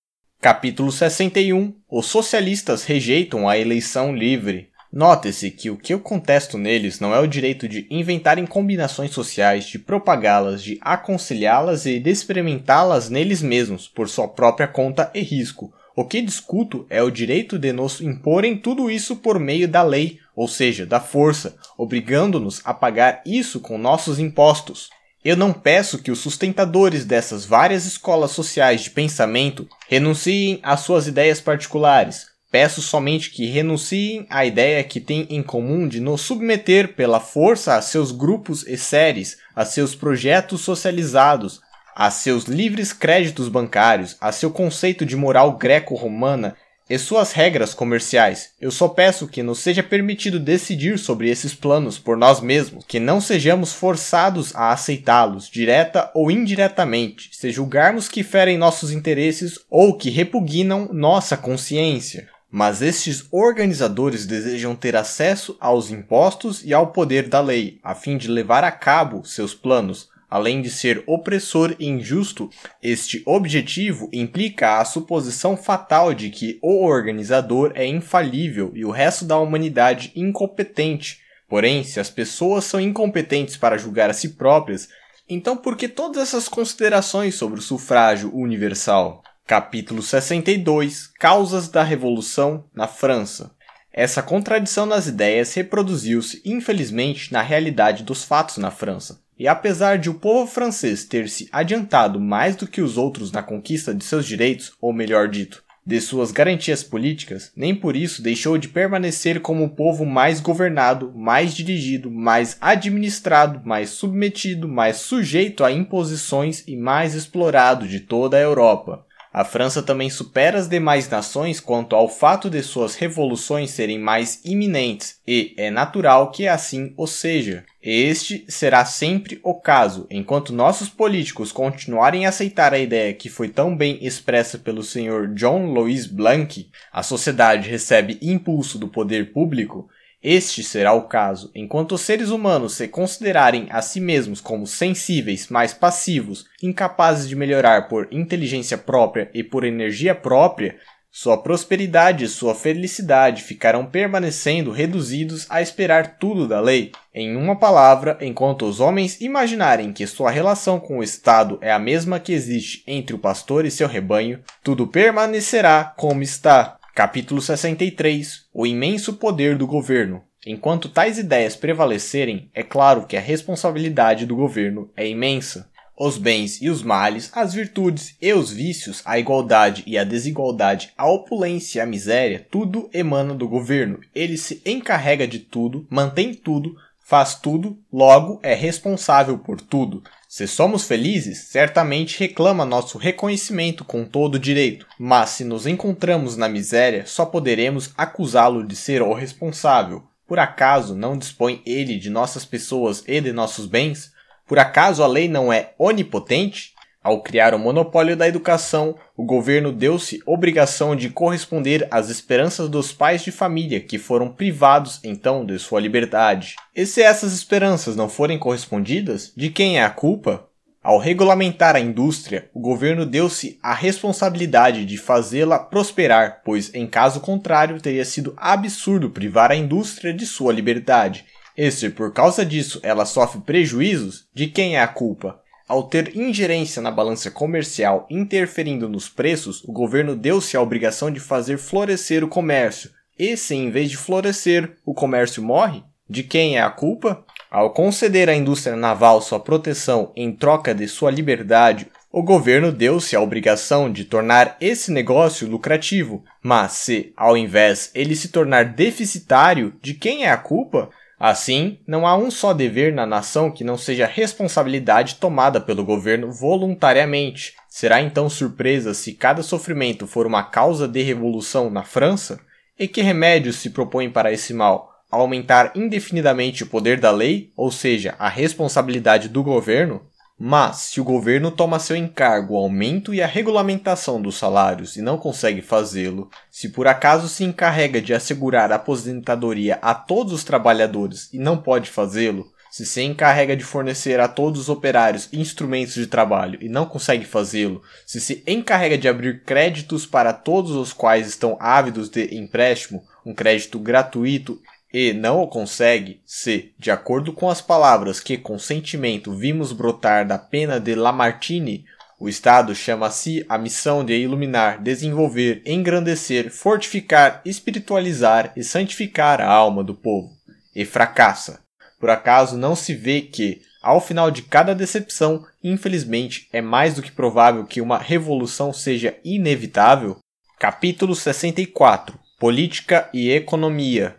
Capítulo 0.40 0.90
61 0.90 1.72
Os 1.88 2.06
socialistas 2.06 2.84
rejeitam 2.84 3.48
a 3.48 3.56
eleição 3.56 4.14
livre. 4.14 4.70
Note-se 4.98 5.50
que 5.50 5.68
o 5.68 5.76
que 5.76 5.92
eu 5.92 6.00
contesto 6.00 6.56
neles 6.56 7.00
não 7.00 7.14
é 7.14 7.20
o 7.20 7.26
direito 7.26 7.68
de 7.68 7.86
inventarem 7.90 8.46
combinações 8.46 9.10
sociais, 9.10 9.66
de 9.66 9.78
propagá-las, 9.78 10.62
de 10.62 10.78
aconselhá-las 10.80 11.84
e 11.84 12.00
de 12.00 12.08
experimentá-las 12.08 13.10
neles 13.10 13.42
mesmos, 13.42 13.86
por 13.86 14.08
sua 14.08 14.26
própria 14.26 14.66
conta 14.66 15.10
e 15.12 15.20
risco. 15.20 15.70
O 15.94 16.02
que 16.02 16.22
discuto 16.22 16.86
é 16.88 17.02
o 17.02 17.10
direito 17.10 17.58
de 17.58 17.74
nos 17.74 18.00
imporem 18.00 18.56
tudo 18.56 18.90
isso 18.90 19.16
por 19.16 19.38
meio 19.38 19.68
da 19.68 19.82
lei, 19.82 20.18
ou 20.34 20.48
seja, 20.48 20.86
da 20.86 20.98
força, 20.98 21.58
obrigando-nos 21.76 22.62
a 22.64 22.72
pagar 22.72 23.20
isso 23.26 23.60
com 23.60 23.76
nossos 23.76 24.18
impostos. 24.18 24.88
Eu 25.22 25.36
não 25.36 25.52
peço 25.52 26.02
que 26.02 26.10
os 26.10 26.20
sustentadores 26.20 27.04
dessas 27.04 27.44
várias 27.44 27.84
escolas 27.84 28.30
sociais 28.30 28.80
de 28.80 28.90
pensamento 28.90 29.68
renunciem 29.90 30.58
às 30.62 30.80
suas 30.80 31.06
ideias 31.06 31.38
particulares, 31.38 32.34
Peço 32.58 32.80
somente 32.80 33.28
que 33.28 33.44
renunciem 33.44 34.26
à 34.30 34.46
ideia 34.46 34.82
que 34.82 34.98
têm 34.98 35.26
em 35.28 35.42
comum 35.42 35.86
de 35.86 36.00
nos 36.00 36.22
submeter 36.22 36.94
pela 36.94 37.20
força 37.20 37.74
a 37.74 37.82
seus 37.82 38.10
grupos 38.10 38.66
e 38.66 38.78
séries, 38.78 39.36
a 39.54 39.62
seus 39.66 39.94
projetos 39.94 40.62
socializados, 40.62 41.60
a 41.94 42.10
seus 42.10 42.44
livres 42.44 42.94
créditos 42.94 43.50
bancários, 43.50 44.16
a 44.18 44.32
seu 44.32 44.50
conceito 44.50 45.04
de 45.04 45.14
moral 45.14 45.58
greco-romana 45.58 46.56
e 46.88 46.96
suas 46.98 47.32
regras 47.32 47.74
comerciais. 47.74 48.52
Eu 48.58 48.70
só 48.70 48.88
peço 48.88 49.28
que 49.28 49.42
nos 49.42 49.58
seja 49.58 49.82
permitido 49.82 50.40
decidir 50.40 50.98
sobre 50.98 51.28
esses 51.28 51.54
planos 51.54 51.98
por 51.98 52.16
nós 52.16 52.40
mesmos, 52.40 52.86
que 52.88 52.98
não 52.98 53.20
sejamos 53.20 53.74
forçados 53.74 54.56
a 54.56 54.72
aceitá-los, 54.72 55.50
direta 55.50 56.10
ou 56.14 56.30
indiretamente, 56.30 57.28
se 57.32 57.52
julgarmos 57.52 58.08
que 58.08 58.22
ferem 58.22 58.56
nossos 58.56 58.92
interesses 58.92 59.60
ou 59.68 59.94
que 59.98 60.08
repugnam 60.08 60.88
nossa 60.90 61.36
consciência. 61.36 62.34
Mas 62.50 62.80
estes 62.80 63.26
organizadores 63.30 64.24
desejam 64.24 64.76
ter 64.76 64.94
acesso 64.94 65.56
aos 65.60 65.90
impostos 65.90 66.64
e 66.64 66.72
ao 66.72 66.88
poder 66.88 67.28
da 67.28 67.40
lei, 67.40 67.80
a 67.82 67.94
fim 67.94 68.16
de 68.16 68.28
levar 68.28 68.62
a 68.62 68.70
cabo 68.70 69.24
seus 69.24 69.54
planos. 69.54 70.08
Além 70.28 70.60
de 70.60 70.70
ser 70.70 71.04
opressor 71.06 71.76
e 71.78 71.86
injusto, 71.86 72.50
este 72.82 73.22
objetivo 73.24 74.08
implica 74.12 74.78
a 74.78 74.84
suposição 74.84 75.56
fatal 75.56 76.12
de 76.12 76.30
que 76.30 76.58
o 76.62 76.84
organizador 76.84 77.72
é 77.74 77.86
infalível 77.86 78.72
e 78.74 78.84
o 78.84 78.90
resto 78.90 79.24
da 79.24 79.38
humanidade 79.38 80.12
incompetente. 80.16 81.20
Porém, 81.48 81.84
se 81.84 82.00
as 82.00 82.10
pessoas 82.10 82.64
são 82.64 82.80
incompetentes 82.80 83.56
para 83.56 83.78
julgar 83.78 84.10
a 84.10 84.12
si 84.12 84.30
próprias, 84.30 84.88
então 85.28 85.56
por 85.56 85.76
que 85.76 85.88
todas 85.88 86.22
essas 86.22 86.48
considerações 86.48 87.36
sobre 87.36 87.60
o 87.60 87.62
sufrágio 87.62 88.34
universal? 88.34 89.22
Capítulo 89.46 90.02
62 90.02 91.06
Causas 91.20 91.68
da 91.68 91.84
Revolução 91.84 92.64
na 92.74 92.88
França. 92.88 93.52
Essa 93.92 94.20
contradição 94.20 94.86
nas 94.86 95.06
ideias 95.06 95.54
reproduziu-se, 95.54 96.42
infelizmente, 96.44 97.32
na 97.32 97.42
realidade 97.42 98.02
dos 98.02 98.24
fatos 98.24 98.56
na 98.56 98.72
França. 98.72 99.20
e 99.38 99.46
apesar 99.46 99.98
de 99.98 100.10
o 100.10 100.14
povo 100.14 100.50
francês 100.50 101.04
ter 101.04 101.28
se 101.28 101.48
adiantado 101.52 102.18
mais 102.18 102.56
do 102.56 102.66
que 102.66 102.80
os 102.80 102.98
outros 102.98 103.30
na 103.30 103.40
conquista 103.40 103.94
de 103.94 104.02
seus 104.02 104.26
direitos, 104.26 104.72
ou 104.80 104.92
melhor 104.92 105.28
dito, 105.28 105.62
de 105.86 106.00
suas 106.00 106.32
garantias 106.32 106.82
políticas, 106.82 107.52
nem 107.54 107.72
por 107.72 107.94
isso 107.94 108.22
deixou 108.22 108.58
de 108.58 108.66
permanecer 108.66 109.40
como 109.40 109.62
o 109.62 109.70
povo 109.70 110.04
mais 110.04 110.40
governado, 110.40 111.12
mais 111.14 111.54
dirigido, 111.54 112.10
mais 112.10 112.56
administrado, 112.60 113.60
mais 113.64 113.90
submetido, 113.90 114.66
mais 114.66 114.96
sujeito 114.96 115.62
a 115.62 115.70
imposições 115.70 116.64
e 116.66 116.74
mais 116.74 117.14
explorado 117.14 117.86
de 117.86 118.00
toda 118.00 118.36
a 118.36 118.40
Europa. 118.40 119.05
A 119.36 119.44
França 119.44 119.82
também 119.82 120.08
supera 120.08 120.58
as 120.58 120.66
demais 120.66 121.10
nações 121.10 121.60
quanto 121.60 121.94
ao 121.94 122.08
fato 122.08 122.48
de 122.48 122.62
suas 122.62 122.94
revoluções 122.94 123.70
serem 123.70 123.98
mais 123.98 124.40
iminentes, 124.42 125.20
e 125.28 125.52
é 125.58 125.70
natural 125.70 126.30
que 126.30 126.48
assim 126.48 126.94
o 126.96 127.06
seja. 127.06 127.62
Este 127.82 128.46
será 128.48 128.86
sempre 128.86 129.38
o 129.42 129.52
caso, 129.52 130.06
enquanto 130.08 130.54
nossos 130.54 130.88
políticos 130.88 131.52
continuarem 131.52 132.24
a 132.24 132.30
aceitar 132.30 132.72
a 132.72 132.78
ideia 132.78 133.12
que 133.12 133.28
foi 133.28 133.50
tão 133.50 133.76
bem 133.76 133.98
expressa 134.00 134.56
pelo 134.58 134.82
Sr. 134.82 135.34
John 135.34 135.66
Louis 135.66 136.06
Blanc, 136.06 136.70
a 136.90 137.02
sociedade 137.02 137.68
recebe 137.68 138.18
impulso 138.22 138.78
do 138.78 138.88
poder 138.88 139.34
público, 139.34 139.86
este 140.28 140.64
será 140.64 140.92
o 140.92 141.02
caso, 141.02 141.52
enquanto 141.54 141.92
os 141.92 142.00
seres 142.00 142.30
humanos 142.30 142.74
se 142.74 142.88
considerarem 142.88 143.68
a 143.70 143.80
si 143.80 144.00
mesmos 144.00 144.40
como 144.40 144.66
sensíveis, 144.66 145.46
mais 145.46 145.72
passivos, 145.72 146.46
incapazes 146.60 147.28
de 147.28 147.36
melhorar 147.36 147.86
por 147.86 148.08
inteligência 148.10 148.76
própria 148.76 149.30
e 149.32 149.44
por 149.44 149.62
energia 149.62 150.16
própria, 150.16 150.74
sua 151.18 151.38
prosperidade 151.38 152.24
e 152.24 152.28
sua 152.28 152.56
felicidade 152.56 153.42
ficarão 153.42 153.86
permanecendo 153.86 154.70
reduzidos 154.72 155.46
a 155.48 155.62
esperar 155.62 156.18
tudo 156.18 156.48
da 156.48 156.60
lei. 156.60 156.90
Em 157.14 157.36
uma 157.36 157.56
palavra, 157.56 158.18
enquanto 158.20 158.66
os 158.66 158.80
homens 158.80 159.20
imaginarem 159.20 159.92
que 159.92 160.06
sua 160.06 160.30
relação 160.30 160.78
com 160.78 160.98
o 160.98 161.02
Estado 161.02 161.56
é 161.62 161.72
a 161.72 161.78
mesma 161.78 162.20
que 162.20 162.32
existe 162.32 162.82
entre 162.86 163.14
o 163.14 163.18
pastor 163.18 163.64
e 163.64 163.70
seu 163.70 163.88
rebanho, 163.88 164.40
tudo 164.62 164.88
permanecerá 164.88 165.94
como 165.96 166.22
está. 166.22 166.75
Capítulo 166.96 167.42
63 167.42 168.46
O 168.54 168.66
imenso 168.66 169.12
poder 169.12 169.58
do 169.58 169.66
governo. 169.66 170.22
Enquanto 170.46 170.88
tais 170.88 171.18
ideias 171.18 171.54
prevalecerem, 171.54 172.50
é 172.54 172.62
claro 172.62 173.06
que 173.06 173.18
a 173.18 173.20
responsabilidade 173.20 174.24
do 174.24 174.34
governo 174.34 174.90
é 174.96 175.06
imensa. 175.06 175.68
Os 175.94 176.16
bens 176.16 176.62
e 176.62 176.70
os 176.70 176.82
males, 176.82 177.30
as 177.34 177.52
virtudes 177.52 178.16
e 178.18 178.32
os 178.32 178.50
vícios, 178.50 179.02
a 179.04 179.18
igualdade 179.18 179.84
e 179.86 179.98
a 179.98 180.04
desigualdade, 180.04 180.94
a 180.96 181.06
opulência 181.06 181.80
e 181.80 181.82
a 181.82 181.86
miséria, 181.86 182.46
tudo 182.50 182.88
emana 182.94 183.34
do 183.34 183.46
governo. 183.46 184.00
Ele 184.14 184.38
se 184.38 184.62
encarrega 184.64 185.28
de 185.28 185.40
tudo, 185.40 185.86
mantém 185.90 186.32
tudo, 186.32 186.76
faz 187.04 187.34
tudo, 187.34 187.78
logo 187.92 188.40
é 188.42 188.54
responsável 188.54 189.38
por 189.38 189.60
tudo. 189.60 190.02
Se 190.28 190.48
somos 190.48 190.84
felizes, 190.84 191.48
certamente 191.48 192.18
reclama 192.18 192.64
nosso 192.64 192.98
reconhecimento 192.98 193.84
com 193.84 194.04
todo 194.04 194.40
direito, 194.40 194.84
mas 194.98 195.30
se 195.30 195.44
nos 195.44 195.66
encontramos 195.66 196.36
na 196.36 196.48
miséria, 196.48 197.06
só 197.06 197.24
poderemos 197.24 197.92
acusá-lo 197.96 198.66
de 198.66 198.74
ser 198.74 199.02
o 199.02 199.12
responsável. 199.12 200.02
Por 200.26 200.40
acaso 200.40 200.96
não 200.96 201.16
dispõe 201.16 201.62
ele 201.64 201.96
de 201.96 202.10
nossas 202.10 202.44
pessoas 202.44 203.04
e 203.06 203.20
de 203.20 203.32
nossos 203.32 203.66
bens? 203.66 204.12
Por 204.46 204.58
acaso 204.58 205.04
a 205.04 205.06
lei 205.06 205.28
não 205.28 205.52
é 205.52 205.74
onipotente? 205.78 206.74
Ao 207.06 207.20
criar 207.20 207.54
o 207.54 207.58
monopólio 207.60 208.16
da 208.16 208.26
educação, 208.26 208.96
o 209.16 209.24
governo 209.24 209.70
deu-se 209.70 210.20
obrigação 210.26 210.96
de 210.96 211.08
corresponder 211.08 211.86
às 211.88 212.08
esperanças 212.08 212.68
dos 212.68 212.92
pais 212.92 213.22
de 213.22 213.30
família 213.30 213.78
que 213.78 213.96
foram 213.96 214.28
privados 214.28 214.98
então 215.04 215.46
de 215.46 215.56
sua 215.56 215.78
liberdade. 215.78 216.56
E 216.74 216.84
se 216.84 217.00
essas 217.00 217.32
esperanças 217.32 217.94
não 217.94 218.08
forem 218.08 218.40
correspondidas, 218.40 219.32
de 219.36 219.50
quem 219.50 219.78
é 219.78 219.84
a 219.84 219.88
culpa? 219.88 220.48
Ao 220.82 220.98
regulamentar 220.98 221.76
a 221.76 221.80
indústria, 221.80 222.50
o 222.52 222.58
governo 222.58 223.06
deu-se 223.06 223.56
a 223.62 223.72
responsabilidade 223.72 224.84
de 224.84 224.98
fazê-la 224.98 225.60
prosperar, 225.60 226.42
pois 226.44 226.74
em 226.74 226.88
caso 226.88 227.20
contrário 227.20 227.80
teria 227.80 228.04
sido 228.04 228.34
absurdo 228.36 229.10
privar 229.10 229.52
a 229.52 229.56
indústria 229.56 230.12
de 230.12 230.26
sua 230.26 230.52
liberdade. 230.52 231.24
E 231.56 231.70
se 231.70 231.88
por 231.88 232.12
causa 232.12 232.44
disso 232.44 232.80
ela 232.82 233.06
sofre 233.06 233.40
prejuízos, 233.42 234.26
de 234.34 234.48
quem 234.48 234.74
é 234.74 234.80
a 234.80 234.88
culpa? 234.88 235.45
Ao 235.68 235.82
ter 235.82 236.16
ingerência 236.16 236.80
na 236.80 236.92
balança 236.92 237.28
comercial 237.28 238.06
interferindo 238.08 238.88
nos 238.88 239.08
preços, 239.08 239.64
o 239.64 239.72
governo 239.72 240.14
deu-se 240.14 240.56
a 240.56 240.62
obrigação 240.62 241.10
de 241.10 241.18
fazer 241.18 241.58
florescer 241.58 242.22
o 242.22 242.28
comércio. 242.28 242.90
E 243.18 243.36
se 243.36 243.56
em 243.56 243.68
vez 243.70 243.90
de 243.90 243.96
florescer, 243.96 244.76
o 244.84 244.94
comércio 244.94 245.42
morre, 245.42 245.82
de 246.08 246.22
quem 246.22 246.56
é 246.56 246.62
a 246.62 246.70
culpa? 246.70 247.24
Ao 247.50 247.72
conceder 247.72 248.28
à 248.28 248.34
indústria 248.34 248.76
naval 248.76 249.20
sua 249.20 249.40
proteção 249.40 250.12
em 250.14 250.30
troca 250.30 250.72
de 250.72 250.86
sua 250.86 251.10
liberdade, 251.10 251.88
o 252.12 252.22
governo 252.22 252.70
deu-se 252.70 253.16
a 253.16 253.20
obrigação 253.20 253.90
de 253.90 254.04
tornar 254.04 254.56
esse 254.60 254.92
negócio 254.92 255.48
lucrativo. 255.48 256.24
Mas 256.42 256.72
se, 256.72 257.12
ao 257.16 257.36
invés, 257.36 257.90
ele 257.92 258.14
se 258.14 258.28
tornar 258.28 258.66
deficitário, 258.66 259.74
de 259.82 259.94
quem 259.94 260.24
é 260.24 260.30
a 260.30 260.36
culpa? 260.36 260.90
Assim, 261.18 261.78
não 261.86 262.06
há 262.06 262.14
um 262.14 262.30
só 262.30 262.52
dever 262.52 262.92
na 262.92 263.06
nação 263.06 263.50
que 263.50 263.64
não 263.64 263.78
seja 263.78 264.06
responsabilidade 264.06 265.14
tomada 265.14 265.58
pelo 265.60 265.84
governo 265.84 266.30
voluntariamente. 266.30 267.54
Será 267.68 268.02
então 268.02 268.28
surpresa 268.28 268.92
se 268.92 269.14
cada 269.14 269.42
sofrimento 269.42 270.06
for 270.06 270.26
uma 270.26 270.42
causa 270.42 270.86
de 270.86 271.02
revolução 271.02 271.70
na 271.70 271.82
França? 271.82 272.38
E 272.78 272.86
que 272.86 273.00
remédios 273.00 273.56
se 273.56 273.70
propõem 273.70 274.10
para 274.10 274.30
esse 274.30 274.52
mal? 274.52 274.92
Aumentar 275.10 275.72
indefinidamente 275.74 276.64
o 276.64 276.66
poder 276.66 277.00
da 277.00 277.10
lei, 277.10 277.50
ou 277.56 277.70
seja, 277.70 278.14
a 278.18 278.28
responsabilidade 278.28 279.30
do 279.30 279.42
governo? 279.42 280.02
Mas, 280.38 280.76
se 280.76 281.00
o 281.00 281.04
governo 281.04 281.50
toma 281.50 281.78
seu 281.78 281.96
encargo 281.96 282.54
o 282.54 282.56
aumento 282.58 283.14
e 283.14 283.22
a 283.22 283.26
regulamentação 283.26 284.20
dos 284.20 284.36
salários 284.36 284.94
e 284.94 285.00
não 285.00 285.16
consegue 285.16 285.62
fazê-lo, 285.62 286.30
se 286.50 286.68
por 286.68 286.86
acaso 286.86 287.26
se 287.26 287.42
encarrega 287.42 288.02
de 288.02 288.12
assegurar 288.12 288.70
a 288.70 288.76
aposentadoria 288.76 289.78
a 289.80 289.94
todos 289.94 290.34
os 290.34 290.44
trabalhadores 290.44 291.32
e 291.32 291.38
não 291.38 291.56
pode 291.56 291.88
fazê-lo, 291.88 292.52
se 292.70 292.84
se 292.84 293.00
encarrega 293.00 293.56
de 293.56 293.64
fornecer 293.64 294.20
a 294.20 294.28
todos 294.28 294.60
os 294.60 294.68
operários 294.68 295.30
instrumentos 295.32 295.94
de 295.94 296.06
trabalho 296.06 296.58
e 296.60 296.68
não 296.68 296.84
consegue 296.84 297.24
fazê-lo, 297.24 297.80
se 298.04 298.20
se 298.20 298.42
encarrega 298.46 298.98
de 298.98 299.08
abrir 299.08 299.42
créditos 299.42 300.04
para 300.04 300.34
todos 300.34 300.72
os 300.72 300.92
quais 300.92 301.26
estão 301.26 301.56
ávidos 301.58 302.10
de 302.10 302.34
empréstimo, 302.34 303.02
um 303.24 303.32
crédito 303.32 303.78
gratuito 303.78 304.60
e 304.98 305.12
não 305.12 305.42
o 305.42 305.46
consegue 305.46 306.22
se, 306.24 306.72
de 306.78 306.90
acordo 306.90 307.30
com 307.30 307.50
as 307.50 307.60
palavras 307.60 308.18
que 308.18 308.38
com 308.38 308.58
sentimento 308.58 309.30
vimos 309.30 309.70
brotar 309.70 310.26
da 310.26 310.38
pena 310.38 310.80
de 310.80 310.94
Lamartine, 310.94 311.84
o 312.18 312.30
Estado 312.30 312.74
chama 312.74 313.08
a 313.08 313.10
si 313.10 313.44
a 313.46 313.58
missão 313.58 314.02
de 314.02 314.16
iluminar, 314.16 314.82
desenvolver, 314.82 315.60
engrandecer, 315.66 316.50
fortificar, 316.50 317.42
espiritualizar 317.44 318.54
e 318.56 318.64
santificar 318.64 319.38
a 319.42 319.46
alma 319.46 319.84
do 319.84 319.94
povo, 319.94 320.30
e 320.74 320.86
fracassa. 320.86 321.60
Por 322.00 322.08
acaso 322.08 322.56
não 322.56 322.74
se 322.74 322.94
vê 322.94 323.20
que, 323.20 323.60
ao 323.82 324.00
final 324.00 324.30
de 324.30 324.40
cada 324.40 324.74
decepção, 324.74 325.44
infelizmente, 325.62 326.48
é 326.50 326.62
mais 326.62 326.94
do 326.94 327.02
que 327.02 327.12
provável 327.12 327.66
que 327.66 327.82
uma 327.82 327.98
revolução 327.98 328.72
seja 328.72 329.14
inevitável? 329.22 330.16
Capítulo 330.58 331.14
64 331.14 332.18
Política 332.38 333.10
e 333.12 333.30
Economia 333.30 334.16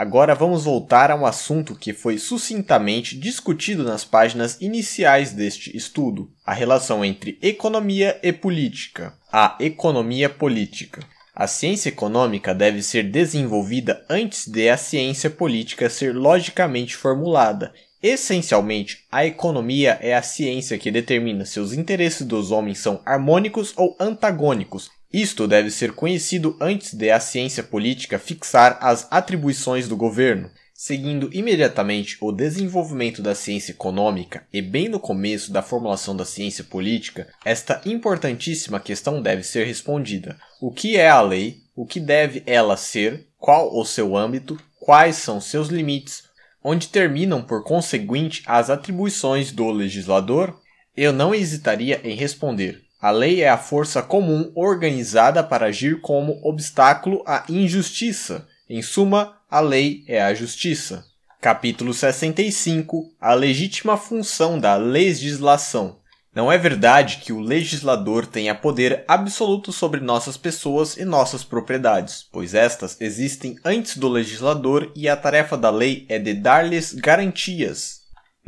Agora 0.00 0.34
vamos 0.34 0.64
voltar 0.64 1.10
a 1.10 1.14
um 1.14 1.26
assunto 1.26 1.76
que 1.76 1.92
foi 1.92 2.16
sucintamente 2.16 3.14
discutido 3.14 3.84
nas 3.84 4.02
páginas 4.02 4.56
iniciais 4.58 5.34
deste 5.34 5.76
estudo: 5.76 6.30
a 6.42 6.54
relação 6.54 7.04
entre 7.04 7.38
economia 7.42 8.18
e 8.22 8.32
política. 8.32 9.12
A 9.30 9.58
economia 9.60 10.30
política. 10.30 11.02
A 11.34 11.46
ciência 11.46 11.90
econômica 11.90 12.54
deve 12.54 12.82
ser 12.82 13.10
desenvolvida 13.10 14.02
antes 14.08 14.48
de 14.48 14.70
a 14.70 14.78
ciência 14.78 15.28
política 15.28 15.90
ser 15.90 16.16
logicamente 16.16 16.96
formulada. 16.96 17.70
Essencialmente, 18.02 19.04
a 19.12 19.26
economia 19.26 19.98
é 20.00 20.14
a 20.14 20.22
ciência 20.22 20.78
que 20.78 20.90
determina 20.90 21.44
se 21.44 21.60
os 21.60 21.74
interesses 21.74 22.26
dos 22.26 22.50
homens 22.50 22.78
são 22.78 23.02
harmônicos 23.04 23.74
ou 23.76 23.94
antagônicos 24.00 24.90
isto 25.12 25.48
deve 25.48 25.70
ser 25.70 25.92
conhecido 25.92 26.56
antes 26.60 26.94
de 26.94 27.10
a 27.10 27.18
ciência 27.18 27.62
política 27.62 28.18
fixar 28.18 28.78
as 28.80 29.08
atribuições 29.10 29.88
do 29.88 29.96
governo. 29.96 30.50
Seguindo 30.72 31.28
imediatamente 31.32 32.16
o 32.22 32.32
desenvolvimento 32.32 33.20
da 33.20 33.34
ciência 33.34 33.72
econômica 33.72 34.46
e 34.50 34.62
bem 34.62 34.88
no 34.88 34.98
começo 34.98 35.52
da 35.52 35.60
formulação 35.60 36.16
da 36.16 36.24
ciência 36.24 36.64
política, 36.64 37.28
esta 37.44 37.82
importantíssima 37.84 38.80
questão 38.80 39.20
deve 39.20 39.42
ser 39.42 39.66
respondida: 39.66 40.38
o 40.58 40.70
que 40.70 40.96
é 40.96 41.10
a 41.10 41.20
lei? 41.20 41.58
O 41.76 41.84
que 41.84 42.00
deve 42.00 42.42
ela 42.46 42.78
ser? 42.78 43.26
Qual 43.36 43.76
o 43.76 43.84
seu 43.84 44.16
âmbito? 44.16 44.58
Quais 44.78 45.16
são 45.16 45.38
seus 45.38 45.68
limites? 45.68 46.22
Onde 46.64 46.88
terminam, 46.88 47.42
por 47.42 47.62
conseguinte, 47.62 48.42
as 48.46 48.70
atribuições 48.70 49.52
do 49.52 49.70
legislador? 49.70 50.58
Eu 50.96 51.12
não 51.12 51.34
hesitaria 51.34 52.00
em 52.04 52.14
responder: 52.14 52.80
a 53.00 53.10
lei 53.10 53.40
é 53.40 53.48
a 53.48 53.56
força 53.56 54.02
comum 54.02 54.52
organizada 54.54 55.42
para 55.42 55.66
agir 55.66 56.00
como 56.02 56.38
obstáculo 56.42 57.22
à 57.26 57.44
injustiça. 57.48 58.46
Em 58.68 58.82
suma, 58.82 59.38
a 59.50 59.60
lei 59.60 60.04
é 60.06 60.20
a 60.20 60.34
justiça. 60.34 61.06
Capítulo 61.40 61.94
65 61.94 63.10
A 63.18 63.32
legítima 63.32 63.96
função 63.96 64.58
da 64.58 64.76
legislação. 64.76 65.96
Não 66.34 66.52
é 66.52 66.58
verdade 66.58 67.22
que 67.24 67.32
o 67.32 67.40
legislador 67.40 68.26
tenha 68.26 68.54
poder 68.54 69.02
absoluto 69.08 69.72
sobre 69.72 70.00
nossas 70.00 70.36
pessoas 70.36 70.96
e 70.96 71.04
nossas 71.04 71.42
propriedades, 71.42 72.26
pois 72.30 72.54
estas 72.54 73.00
existem 73.00 73.56
antes 73.64 73.96
do 73.96 74.08
legislador 74.08 74.92
e 74.94 75.08
a 75.08 75.16
tarefa 75.16 75.56
da 75.56 75.70
lei 75.70 76.04
é 76.08 76.18
de 76.18 76.34
dar-lhes 76.34 76.92
garantias, 76.92 77.99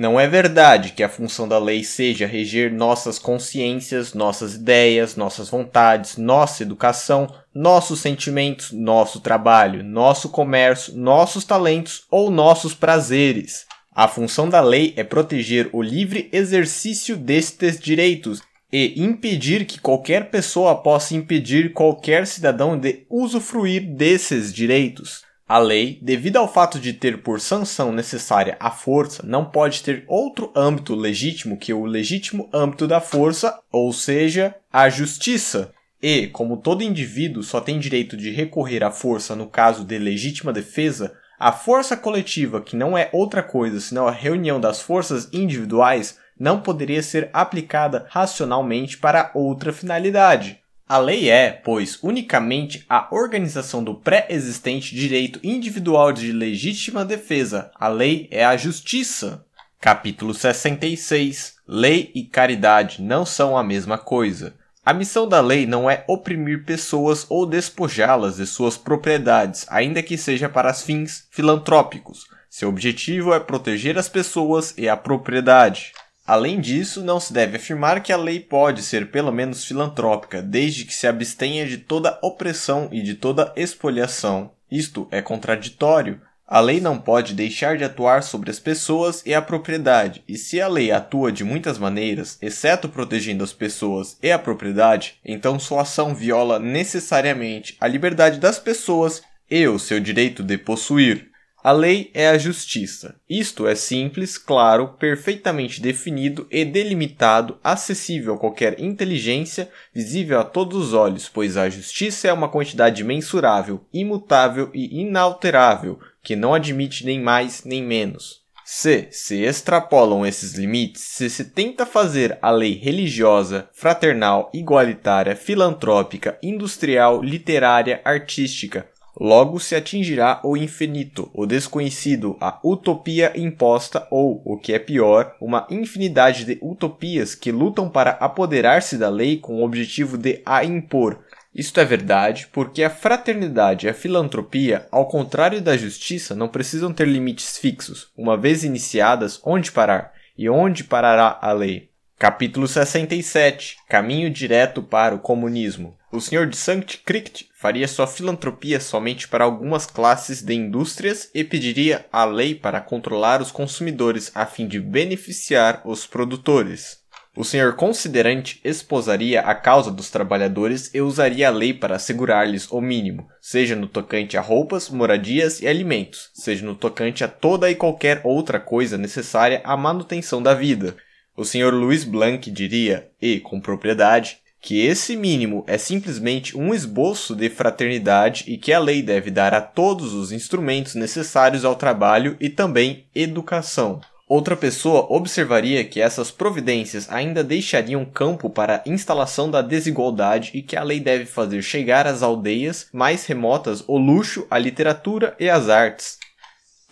não 0.02 0.18
é 0.18 0.26
verdade 0.26 0.90
que 0.90 1.02
a 1.04 1.08
função 1.08 1.46
da 1.46 1.60
lei 1.60 1.84
seja 1.84 2.26
reger 2.26 2.72
nossas 2.72 3.20
consciências, 3.20 4.14
nossas 4.14 4.56
ideias, 4.56 5.14
nossas 5.14 5.48
vontades, 5.48 6.16
nossa 6.16 6.64
educação, 6.64 7.32
nossos 7.54 8.00
sentimentos, 8.00 8.72
nosso 8.72 9.20
trabalho, 9.20 9.84
nosso 9.84 10.28
comércio, 10.28 10.96
nossos 10.96 11.44
talentos 11.44 12.04
ou 12.10 12.32
nossos 12.32 12.74
prazeres. 12.74 13.64
A 13.94 14.08
função 14.08 14.48
da 14.48 14.60
lei 14.60 14.92
é 14.96 15.04
proteger 15.04 15.70
o 15.72 15.80
livre 15.80 16.28
exercício 16.32 17.16
destes 17.16 17.78
direitos 17.78 18.42
e 18.72 19.00
impedir 19.00 19.66
que 19.66 19.78
qualquer 19.78 20.30
pessoa 20.30 20.74
possa 20.74 21.14
impedir 21.14 21.72
qualquer 21.72 22.26
cidadão 22.26 22.76
de 22.76 23.06
usufruir 23.08 23.94
desses 23.94 24.52
direitos. 24.52 25.22
A 25.52 25.58
lei, 25.58 25.98
devido 26.00 26.38
ao 26.38 26.50
fato 26.50 26.80
de 26.80 26.94
ter 26.94 27.22
por 27.22 27.38
sanção 27.38 27.92
necessária 27.92 28.56
a 28.58 28.70
força, 28.70 29.22
não 29.22 29.44
pode 29.44 29.82
ter 29.82 30.02
outro 30.08 30.50
âmbito 30.56 30.94
legítimo 30.94 31.58
que 31.58 31.74
o 31.74 31.84
legítimo 31.84 32.48
âmbito 32.54 32.88
da 32.88 33.02
força, 33.02 33.60
ou 33.70 33.92
seja, 33.92 34.54
a 34.72 34.88
justiça. 34.88 35.70
E, 36.00 36.26
como 36.28 36.56
todo 36.56 36.82
indivíduo 36.82 37.42
só 37.42 37.60
tem 37.60 37.78
direito 37.78 38.16
de 38.16 38.30
recorrer 38.30 38.82
à 38.82 38.90
força 38.90 39.36
no 39.36 39.46
caso 39.46 39.84
de 39.84 39.98
legítima 39.98 40.54
defesa, 40.54 41.12
a 41.38 41.52
força 41.52 41.98
coletiva, 41.98 42.62
que 42.62 42.74
não 42.74 42.96
é 42.96 43.10
outra 43.12 43.42
coisa 43.42 43.78
senão 43.78 44.08
a 44.08 44.10
reunião 44.10 44.58
das 44.58 44.80
forças 44.80 45.28
individuais, 45.34 46.18
não 46.40 46.62
poderia 46.62 47.02
ser 47.02 47.28
aplicada 47.30 48.06
racionalmente 48.08 48.96
para 48.96 49.30
outra 49.34 49.70
finalidade. 49.70 50.61
A 50.92 50.98
lei 50.98 51.30
é, 51.30 51.50
pois, 51.50 51.98
unicamente 52.02 52.84
a 52.86 53.08
organização 53.10 53.82
do 53.82 53.94
pré-existente 53.94 54.94
direito 54.94 55.40
individual 55.42 56.12
de 56.12 56.30
legítima 56.30 57.02
defesa. 57.02 57.70
A 57.76 57.88
lei 57.88 58.28
é 58.30 58.44
a 58.44 58.58
justiça. 58.58 59.42
Capítulo 59.80 60.34
66 60.34 61.54
Lei 61.66 62.10
e 62.14 62.24
caridade 62.24 63.00
não 63.00 63.24
são 63.24 63.56
a 63.56 63.64
mesma 63.64 63.96
coisa. 63.96 64.52
A 64.84 64.92
missão 64.92 65.26
da 65.26 65.40
lei 65.40 65.64
não 65.64 65.88
é 65.88 66.04
oprimir 66.06 66.66
pessoas 66.66 67.24
ou 67.30 67.46
despojá-las 67.46 68.36
de 68.36 68.46
suas 68.46 68.76
propriedades, 68.76 69.64
ainda 69.70 70.02
que 70.02 70.18
seja 70.18 70.46
para 70.46 70.74
fins 70.74 71.26
filantrópicos. 71.30 72.26
Seu 72.50 72.68
objetivo 72.68 73.32
é 73.32 73.40
proteger 73.40 73.96
as 73.96 74.10
pessoas 74.10 74.74
e 74.76 74.90
a 74.90 74.96
propriedade. 74.98 75.94
Além 76.26 76.60
disso, 76.60 77.02
não 77.02 77.18
se 77.18 77.32
deve 77.32 77.56
afirmar 77.56 78.00
que 78.00 78.12
a 78.12 78.16
lei 78.16 78.38
pode 78.38 78.82
ser 78.82 79.10
pelo 79.10 79.32
menos 79.32 79.64
filantrópica, 79.64 80.40
desde 80.40 80.84
que 80.84 80.94
se 80.94 81.06
abstenha 81.06 81.66
de 81.66 81.78
toda 81.78 82.18
opressão 82.22 82.88
e 82.92 83.02
de 83.02 83.14
toda 83.14 83.52
expoliação. 83.56 84.52
Isto 84.70 85.08
é 85.10 85.20
contraditório. 85.20 86.20
A 86.46 86.60
lei 86.60 86.80
não 86.80 86.98
pode 86.98 87.34
deixar 87.34 87.76
de 87.76 87.84
atuar 87.84 88.22
sobre 88.22 88.50
as 88.50 88.60
pessoas 88.60 89.22
e 89.24 89.34
a 89.34 89.40
propriedade, 89.40 90.22
e 90.28 90.36
se 90.36 90.60
a 90.60 90.68
lei 90.68 90.92
atua 90.92 91.32
de 91.32 91.42
muitas 91.44 91.78
maneiras, 91.78 92.38
exceto 92.42 92.88
protegendo 92.88 93.42
as 93.42 93.52
pessoas 93.52 94.18
e 94.22 94.30
a 94.30 94.38
propriedade, 94.38 95.18
então 95.24 95.58
sua 95.58 95.82
ação 95.82 96.14
viola 96.14 96.58
necessariamente 96.58 97.76
a 97.80 97.88
liberdade 97.88 98.38
das 98.38 98.58
pessoas 98.58 99.22
e 99.50 99.66
o 99.66 99.78
seu 99.78 99.98
direito 99.98 100.42
de 100.42 100.58
possuir. 100.58 101.31
A 101.64 101.70
lei 101.70 102.10
é 102.12 102.28
a 102.28 102.36
justiça. 102.36 103.14
Isto 103.30 103.68
é 103.68 103.76
simples, 103.76 104.36
claro, 104.36 104.88
perfeitamente 104.98 105.80
definido 105.80 106.44
e 106.50 106.64
delimitado, 106.64 107.56
acessível 107.62 108.34
a 108.34 108.38
qualquer 108.38 108.80
inteligência, 108.80 109.70
visível 109.94 110.40
a 110.40 110.44
todos 110.44 110.88
os 110.88 110.92
olhos, 110.92 111.28
pois 111.28 111.56
a 111.56 111.70
justiça 111.70 112.26
é 112.26 112.32
uma 112.32 112.48
quantidade 112.48 113.04
mensurável, 113.04 113.84
imutável 113.94 114.70
e 114.74 115.02
inalterável, 115.02 116.00
que 116.20 116.34
não 116.34 116.52
admite 116.52 117.06
nem 117.06 117.20
mais 117.20 117.62
nem 117.64 117.80
menos. 117.80 118.42
Se 118.64 119.08
se 119.10 119.42
extrapolam 119.42 120.24
esses 120.24 120.54
limites, 120.54 121.02
se 121.02 121.28
se 121.28 121.44
tenta 121.44 121.84
fazer 121.84 122.38
a 122.40 122.50
lei 122.50 122.74
religiosa, 122.74 123.68
fraternal, 123.72 124.50
igualitária, 124.54 125.36
filantrópica, 125.36 126.38
industrial, 126.42 127.22
literária, 127.22 128.00
artística, 128.04 128.86
Logo 129.20 129.60
se 129.60 129.74
atingirá 129.74 130.40
o 130.42 130.56
infinito, 130.56 131.30
o 131.34 131.44
desconhecido, 131.44 132.36
a 132.40 132.58
utopia 132.64 133.32
imposta 133.36 134.06
ou, 134.10 134.40
o 134.44 134.56
que 134.56 134.72
é 134.72 134.78
pior, 134.78 135.36
uma 135.38 135.66
infinidade 135.70 136.46
de 136.46 136.58
utopias 136.62 137.34
que 137.34 137.52
lutam 137.52 137.90
para 137.90 138.12
apoderar-se 138.12 138.96
da 138.96 139.10
lei 139.10 139.36
com 139.36 139.56
o 139.56 139.64
objetivo 139.64 140.16
de 140.16 140.40
a 140.46 140.64
impor. 140.64 141.22
Isto 141.54 141.80
é 141.80 141.84
verdade 141.84 142.48
porque 142.50 142.82
a 142.82 142.88
fraternidade 142.88 143.86
e 143.86 143.90
a 143.90 143.94
filantropia, 143.94 144.88
ao 144.90 145.06
contrário 145.06 145.60
da 145.60 145.76
justiça, 145.76 146.34
não 146.34 146.48
precisam 146.48 146.90
ter 146.92 147.06
limites 147.06 147.58
fixos. 147.58 148.10
Uma 148.16 148.38
vez 148.38 148.64
iniciadas, 148.64 149.38
onde 149.44 149.70
parar? 149.70 150.14
E 150.36 150.48
onde 150.48 150.82
parará 150.82 151.38
a 151.42 151.52
lei? 151.52 151.91
Capítulo 152.22 152.68
67 152.68 153.78
Caminho 153.88 154.30
direto 154.30 154.80
para 154.80 155.12
o 155.12 155.18
comunismo. 155.18 155.96
O 156.12 156.20
Sr. 156.20 156.46
de 156.46 156.56
Sankt 156.56 156.98
Cricht 156.98 157.48
faria 157.52 157.88
sua 157.88 158.06
filantropia 158.06 158.78
somente 158.78 159.26
para 159.26 159.42
algumas 159.42 159.86
classes 159.86 160.40
de 160.40 160.54
indústrias 160.54 161.28
e 161.34 161.42
pediria 161.42 162.06
a 162.12 162.24
lei 162.24 162.54
para 162.54 162.80
controlar 162.80 163.42
os 163.42 163.50
consumidores 163.50 164.30
a 164.36 164.46
fim 164.46 164.68
de 164.68 164.78
beneficiar 164.78 165.82
os 165.84 166.06
produtores. 166.06 166.98
O 167.36 167.44
senhor 167.44 167.74
considerante 167.74 168.60
esposaria 168.62 169.40
a 169.40 169.52
causa 169.52 169.90
dos 169.90 170.08
trabalhadores 170.08 170.94
e 170.94 171.00
usaria 171.00 171.48
a 171.48 171.50
lei 171.50 171.74
para 171.74 171.96
assegurar-lhes 171.96 172.70
o 172.70 172.80
mínimo, 172.80 173.26
seja 173.40 173.74
no 173.74 173.88
tocante 173.88 174.36
a 174.36 174.40
roupas, 174.40 174.88
moradias 174.88 175.60
e 175.60 175.66
alimentos, 175.66 176.30
seja 176.32 176.64
no 176.64 176.76
tocante 176.76 177.24
a 177.24 177.28
toda 177.28 177.68
e 177.68 177.74
qualquer 177.74 178.20
outra 178.22 178.60
coisa 178.60 178.96
necessária 178.96 179.60
à 179.64 179.76
manutenção 179.76 180.40
da 180.40 180.54
vida. 180.54 180.96
O 181.36 181.44
senhor 181.44 181.72
Louis 181.72 182.04
Blanc 182.04 182.50
diria, 182.50 183.08
e 183.20 183.40
com 183.40 183.60
propriedade, 183.60 184.38
que 184.60 184.80
esse 184.80 185.16
mínimo 185.16 185.64
é 185.66 185.76
simplesmente 185.76 186.56
um 186.56 186.72
esboço 186.72 187.34
de 187.34 187.48
fraternidade 187.48 188.44
e 188.46 188.56
que 188.56 188.72
a 188.72 188.78
lei 188.78 189.02
deve 189.02 189.30
dar 189.30 189.52
a 189.54 189.60
todos 189.60 190.12
os 190.12 190.30
instrumentos 190.30 190.94
necessários 190.94 191.64
ao 191.64 191.74
trabalho 191.74 192.36
e 192.38 192.48
também 192.48 193.06
educação. 193.14 194.00
Outra 194.28 194.56
pessoa 194.56 195.06
observaria 195.10 195.84
que 195.84 196.00
essas 196.00 196.30
providências 196.30 197.10
ainda 197.10 197.42
deixariam 197.42 198.04
campo 198.04 198.48
para 198.48 198.76
a 198.76 198.88
instalação 198.88 199.50
da 199.50 199.60
desigualdade 199.60 200.52
e 200.54 200.62
que 200.62 200.76
a 200.76 200.82
lei 200.82 201.00
deve 201.00 201.26
fazer 201.26 201.60
chegar 201.60 202.06
às 202.06 202.22
aldeias 202.22 202.88
mais 202.92 203.26
remotas 203.26 203.84
o 203.86 203.98
luxo, 203.98 204.46
a 204.50 204.58
literatura 204.58 205.34
e 205.40 205.50
as 205.50 205.68
artes. 205.68 206.21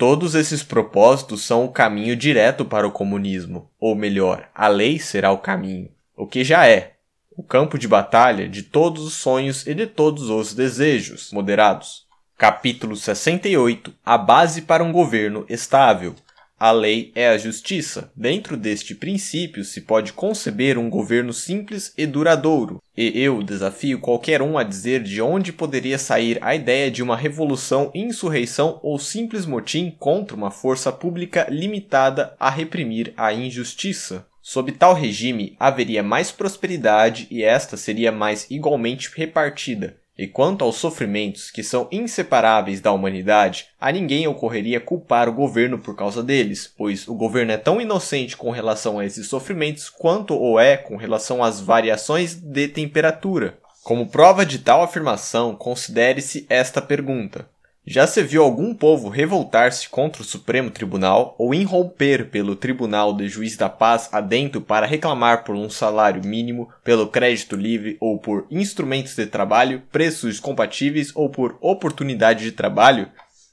Todos 0.01 0.35
esses 0.35 0.63
propósitos 0.63 1.45
são 1.45 1.67
o 1.67 1.71
caminho 1.71 2.17
direto 2.17 2.65
para 2.65 2.89
o 2.89 2.91
comunismo, 2.91 3.71
ou 3.79 3.95
melhor, 3.95 4.49
a 4.55 4.67
lei 4.67 4.99
será 4.99 5.31
o 5.31 5.37
caminho, 5.37 5.91
o 6.17 6.27
que 6.27 6.43
já 6.43 6.67
é, 6.67 6.95
o 7.37 7.43
campo 7.43 7.79
de 7.79 7.87
batalha 7.87 8.49
de 8.49 8.63
todos 8.63 9.05
os 9.05 9.13
sonhos 9.13 9.67
e 9.67 9.75
de 9.75 9.87
todos 9.87 10.31
os 10.31 10.55
desejos. 10.55 11.31
Moderados. 11.35 12.07
Capítulo 12.39 12.97
68 12.97 13.93
A 14.03 14.17
base 14.17 14.63
para 14.63 14.83
um 14.83 14.91
governo 14.91 15.45
estável. 15.51 16.15
A 16.61 16.73
lei 16.73 17.11
é 17.15 17.27
a 17.27 17.39
justiça. 17.39 18.13
Dentro 18.15 18.55
deste 18.55 18.95
princípio 18.95 19.65
se 19.65 19.81
pode 19.81 20.13
conceber 20.13 20.77
um 20.77 20.91
governo 20.91 21.33
simples 21.33 21.95
e 21.97 22.05
duradouro. 22.05 22.83
E 22.95 23.19
eu 23.19 23.43
desafio 23.43 23.99
qualquer 23.99 24.43
um 24.43 24.59
a 24.59 24.63
dizer 24.63 25.03
de 25.03 25.23
onde 25.23 25.55
poderia 25.55 25.97
sair 25.97 26.39
a 26.43 26.55
ideia 26.55 26.91
de 26.91 27.03
uma 27.03 27.17
revolução, 27.17 27.91
insurreição 27.95 28.79
ou 28.83 28.99
simples 28.99 29.47
motim 29.47 29.97
contra 29.99 30.37
uma 30.37 30.51
força 30.51 30.93
pública 30.93 31.47
limitada 31.49 32.37
a 32.39 32.51
reprimir 32.51 33.15
a 33.17 33.33
injustiça. 33.33 34.27
Sob 34.43 34.71
tal 34.73 34.93
regime, 34.93 35.57
haveria 35.59 36.03
mais 36.03 36.31
prosperidade 36.31 37.27
e 37.31 37.43
esta 37.43 37.79
seria 37.79 38.13
mais 38.13 38.47
igualmente 38.51 39.11
repartida. 39.17 39.97
E 40.21 40.27
quanto 40.27 40.63
aos 40.63 40.77
sofrimentos 40.77 41.51
que 41.51 41.63
são 41.63 41.89
inseparáveis 41.91 42.79
da 42.79 42.93
humanidade, 42.93 43.69
a 43.81 43.91
ninguém 43.91 44.27
ocorreria 44.27 44.79
culpar 44.79 45.31
o 45.31 45.33
governo 45.33 45.79
por 45.79 45.97
causa 45.97 46.23
deles, 46.23 46.71
pois 46.77 47.09
o 47.09 47.15
governo 47.15 47.53
é 47.53 47.57
tão 47.57 47.81
inocente 47.81 48.37
com 48.37 48.51
relação 48.51 48.99
a 48.99 49.07
esses 49.07 49.27
sofrimentos 49.29 49.89
quanto 49.89 50.39
o 50.39 50.61
é 50.61 50.77
com 50.77 50.95
relação 50.97 51.43
às 51.43 51.59
variações 51.59 52.35
de 52.35 52.69
temperatura. 52.69 53.57
Como 53.83 54.11
prova 54.11 54.45
de 54.45 54.59
tal 54.59 54.83
afirmação, 54.83 55.57
considere-se 55.57 56.45
esta 56.51 56.83
pergunta: 56.83 57.49
já 57.91 58.07
se 58.07 58.23
viu 58.23 58.45
algum 58.45 58.73
povo 58.73 59.09
revoltar-se 59.09 59.89
contra 59.89 60.23
o 60.23 60.25
Supremo 60.25 60.71
Tribunal 60.71 61.35
ou 61.37 61.53
irromper 61.53 62.31
pelo 62.31 62.55
Tribunal 62.55 63.13
de 63.13 63.29
Juiz 63.29 63.57
da 63.57 63.69
Paz 63.69 64.09
adentro 64.13 64.61
para 64.61 64.87
reclamar 64.87 65.43
por 65.43 65.57
um 65.57 65.69
salário 65.69 66.25
mínimo, 66.25 66.69
pelo 66.85 67.09
crédito 67.09 67.57
livre 67.57 67.97
ou 67.99 68.17
por 68.17 68.47
instrumentos 68.49 69.17
de 69.17 69.27
trabalho, 69.27 69.83
preços 69.91 70.39
compatíveis 70.39 71.11
ou 71.17 71.29
por 71.29 71.59
oportunidade 71.61 72.45
de 72.45 72.53
trabalho? 72.53 73.09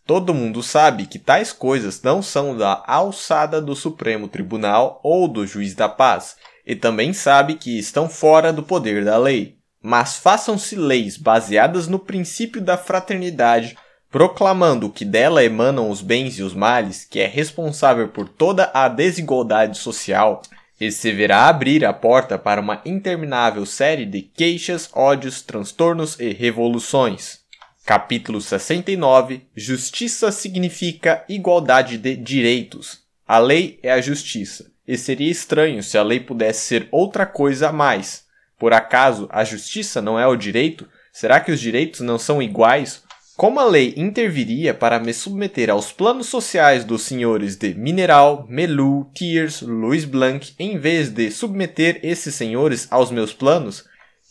Todo 0.06 0.36
mundo 0.36 0.62
sabe 0.62 1.08
que 1.08 1.18
tais 1.18 1.52
coisas 1.52 2.04
não 2.04 2.22
são 2.22 2.56
da 2.56 2.84
alçada 2.86 3.60
do 3.60 3.76
Supremo 3.76 4.28
Tribunal 4.28 5.00
ou 5.04 5.28
do 5.28 5.48
Juiz 5.48 5.74
da 5.74 5.90
Paz, 5.90 6.36
e 6.64 6.76
também 6.76 7.12
sabe 7.12 7.56
que 7.56 7.80
estão 7.80 8.08
fora 8.08 8.54
do 8.54 8.62
poder 8.62 9.04
da 9.04 9.18
lei. 9.18 9.58
Mas 9.82 10.16
façam-se 10.16 10.76
leis 10.76 11.18
baseadas 11.18 11.88
no 11.88 11.98
princípio 11.98 12.62
da 12.62 12.78
fraternidade, 12.78 13.76
proclamando 14.10 14.90
que 14.90 15.04
dela 15.04 15.44
emanam 15.44 15.90
os 15.90 16.02
bens 16.02 16.40
e 16.40 16.44
os 16.44 16.54
males, 16.54 17.06
que 17.06 17.20
é 17.20 17.28
responsável 17.28 18.08
por 18.08 18.30
toda 18.30 18.72
a 18.74 18.88
desigualdade 18.88 19.78
social, 19.78 20.42
se 20.92 21.12
verá 21.12 21.48
abrir 21.48 21.84
a 21.84 21.92
porta 21.92 22.38
para 22.38 22.62
uma 22.62 22.82
interminável 22.86 23.66
série 23.66 24.06
de 24.06 24.22
queixas, 24.22 24.90
ódios, 24.94 25.42
transtornos 25.42 26.20
e 26.20 26.32
revoluções. 26.32 27.40
Capítulo 27.84 28.40
69 28.40 29.48
Justiça 29.56 30.32
significa 30.32 31.24
igualdade 31.28 31.98
de 31.98 32.16
direitos. 32.16 33.00
A 33.28 33.40
lei 33.40 33.80
é 33.82 33.92
a 33.92 34.02
justiça, 34.02 34.72
e 34.88 34.98
seria 34.98 35.32
estranho 35.32 35.82
se 35.82 35.98
a 35.98 36.04
lei 36.04 36.20
pudesse 36.20 36.68
ser 36.68 36.88
outra 36.92 37.26
coisa 37.26 37.70
a 37.70 37.74
mais. 37.74 38.26
Por 38.60 38.72
acaso 38.72 39.28
a 39.32 39.44
justiça 39.44 40.02
não 40.02 40.20
é 40.20 40.28
o 40.28 40.36
direito? 40.36 40.88
Será 41.12 41.40
que 41.40 41.52
os 41.52 41.60
direitos 41.60 42.02
não 42.02 42.20
são 42.20 42.42
iguais? 42.42 43.04
Como 43.38 43.60
a 43.60 43.66
lei 43.66 43.94
interviria 43.96 44.74
para 44.74 45.00
me 45.00 45.14
submeter 45.14 45.70
aos 45.70 45.92
planos 45.92 46.26
sociais 46.26 46.84
dos 46.84 47.04
senhores 47.04 47.56
de 47.56 47.76
Mineral, 47.76 48.48
Melu, 48.50 49.12
Thiers, 49.14 49.62
Louis 49.62 50.06
Blanc, 50.06 50.56
em 50.58 50.80
vez 50.80 51.12
de 51.12 51.30
submeter 51.30 52.00
esses 52.02 52.34
senhores 52.34 52.88
aos 52.90 53.12
meus 53.12 53.34
planos? 53.34 53.86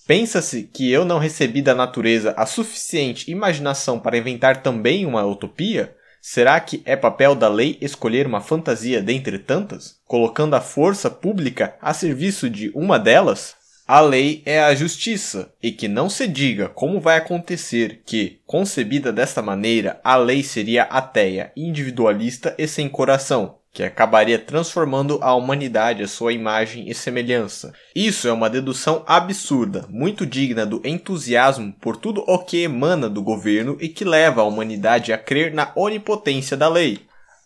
Pensa-se 0.09 0.65
que 0.65 0.91
eu 0.91 1.05
não 1.05 1.21
recebi 1.21 1.63
da 1.63 1.73
natureza 1.73 2.35
a 2.37 2.45
suficiente 2.47 3.31
imaginação 3.31 4.01
para 4.01 4.19
inventar 4.19 4.61
também 4.61 5.07
uma 5.07 5.25
utopia? 5.25 5.95
Será 6.21 6.59
que 6.59 6.83
é 6.85 6.97
papel 6.97 7.37
da 7.37 7.49
lei 7.49 7.79
escolher 7.81 8.27
uma 8.27 8.41
fantasia 8.41 9.01
dentre 9.01 9.39
tantas, 9.39 10.01
colocando 10.05 10.55
a 10.55 10.61
força 10.61 11.09
pública 11.09 11.77
a 11.81 11.95
serviço 11.95 12.51
de 12.51 12.73
uma 12.75 12.99
delas? 12.99 13.55
A 13.89 14.01
lei 14.01 14.43
é 14.45 14.61
a 14.61 14.75
justiça, 14.75 15.53
e 15.63 15.71
que 15.71 15.87
não 15.87 16.11
se 16.11 16.27
diga 16.27 16.69
como 16.69 17.01
vai 17.01 17.19
acontecer 17.19 18.03
que, 18.05 18.41
concebida 18.45 19.13
desta 19.13 19.41
maneira, 19.41 20.01
a 20.03 20.17
lei 20.17 20.43
seria 20.43 20.83
ateia, 20.83 21.53
individualista 21.57 22.53
e 22.59 22.67
sem 22.67 22.89
coração, 22.89 23.59
que 23.73 23.85
acabaria 23.85 24.41
transformando 24.41 25.21
a 25.23 25.33
humanidade 25.37 26.03
à 26.03 26.09
sua 26.09 26.33
imagem 26.33 26.91
e 26.91 26.95
semelhança. 26.95 27.73
Isso 27.95 28.27
é 28.27 28.33
uma 28.33 28.51
dedução 28.51 29.05
absurda, 29.07 29.87
muito 29.89 30.27
digna 30.27 30.67
do 30.67 30.83
entusiasmo 30.85 31.73
por 31.81 31.97
tudo 31.97 32.25
o 32.27 32.41
que 32.41 32.65
emana 32.65 33.09
do 33.09 33.23
governo 33.23 33.77
e 33.81 33.89
que 33.89 34.05
leva 34.05 34.41
a 34.41 34.45
humanidade 34.45 35.13
a 35.13 35.19
crer 35.19 35.55
na 35.55 35.71
onipotência 35.77 36.57
da 36.57 36.69
lei. 36.69 37.03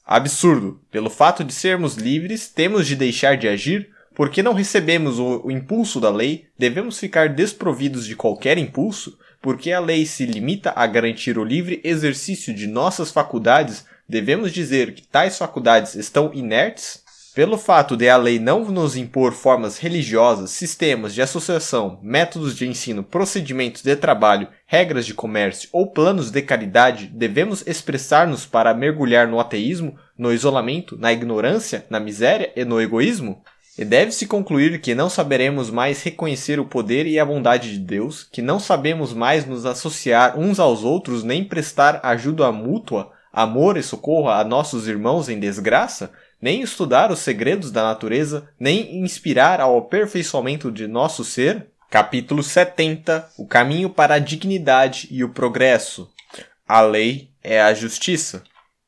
Absurdo. 0.07 0.81
Pelo 0.91 1.11
fato 1.11 1.45
de 1.45 1.53
sermos 1.53 1.97
livres, 1.97 2.49
temos 2.49 2.87
de 2.87 2.97
deixar 2.97 3.37
de 3.37 3.47
agir? 3.47 3.91
Porque 4.21 4.43
não 4.43 4.53
recebemos 4.53 5.19
o, 5.19 5.47
o 5.47 5.51
impulso 5.51 5.99
da 5.99 6.11
lei, 6.11 6.45
devemos 6.59 6.99
ficar 6.99 7.31
desprovidos 7.31 8.05
de 8.05 8.15
qualquer 8.15 8.59
impulso? 8.59 9.19
Porque 9.41 9.73
a 9.73 9.81
lei 9.81 10.05
se 10.05 10.27
limita 10.27 10.75
a 10.77 10.87
garantir 10.87 11.39
o 11.39 11.43
livre 11.43 11.81
exercício 11.83 12.53
de 12.53 12.67
nossas 12.67 13.11
faculdades 13.11 13.87
devemos 14.07 14.53
dizer 14.53 14.93
que 14.93 15.09
tais 15.09 15.39
faculdades 15.39 15.95
estão 15.95 16.35
inertes? 16.35 17.03
Pelo 17.35 17.57
fato 17.57 17.97
de 17.97 18.11
a 18.11 18.17
lei 18.19 18.39
não 18.39 18.63
nos 18.67 18.95
impor 18.95 19.33
formas 19.33 19.79
religiosas, 19.79 20.51
sistemas 20.51 21.15
de 21.15 21.23
associação, 21.23 21.99
métodos 22.03 22.55
de 22.55 22.69
ensino, 22.69 23.03
procedimentos 23.03 23.81
de 23.83 23.97
trabalho, 23.97 24.49
regras 24.67 25.07
de 25.07 25.15
comércio 25.15 25.71
ou 25.73 25.87
planos 25.87 26.31
de 26.31 26.43
caridade, 26.43 27.07
devemos 27.07 27.67
expressar-nos 27.67 28.45
para 28.45 28.75
mergulhar 28.75 29.27
no 29.27 29.41
ateísmo, 29.41 29.97
no 30.19 30.31
isolamento, 30.31 30.99
na 30.99 31.11
ignorância, 31.11 31.87
na 31.89 31.99
miséria 31.99 32.53
e 32.55 32.67
no 32.67 32.79
egoísmo? 32.79 33.43
E 33.81 33.85
deve-se 33.87 34.27
concluir 34.27 34.79
que 34.79 34.95
não 34.95 35.09
saberemos 35.09 35.71
mais 35.71 36.03
reconhecer 36.03 36.61
o 36.61 36.67
poder 36.67 37.07
e 37.07 37.19
a 37.19 37.25
bondade 37.25 37.73
de 37.73 37.79
Deus, 37.79 38.29
que 38.31 38.43
não 38.43 38.61
sabemos 38.61 39.15
mais 39.15 39.47
nos 39.47 39.65
associar 39.65 40.39
uns 40.39 40.61
aos 40.61 40.85
outros 40.85 41.25
nem 41.25 41.43
prestar 41.43 41.99
ajuda 42.03 42.53
mútua, 42.53 43.11
amor 43.33 43.79
e 43.79 43.83
socorro 43.83 44.29
a 44.29 44.45
nossos 44.45 44.87
irmãos 44.87 45.31
em 45.31 45.41
desgraça, 45.41 46.13
nem 46.39 46.61
estudar 46.61 47.11
os 47.11 47.21
segredos 47.21 47.71
da 47.71 47.85
natureza, 47.85 48.51
nem 48.61 49.03
inspirar 49.03 49.63
ao 49.63 49.79
aperfeiçoamento 49.79 50.71
de 50.71 50.87
nosso 50.87 51.25
ser? 51.25 51.69
Capítulo 51.89 52.43
70 52.43 53.31
O 53.39 53.47
caminho 53.47 53.89
para 53.89 54.17
a 54.17 54.19
dignidade 54.19 55.09
e 55.11 55.25
o 55.25 55.31
progresso. 55.31 56.11
A 56.69 56.83
lei 56.83 57.31
é 57.43 57.63
a 57.63 57.73
justiça 57.73 58.43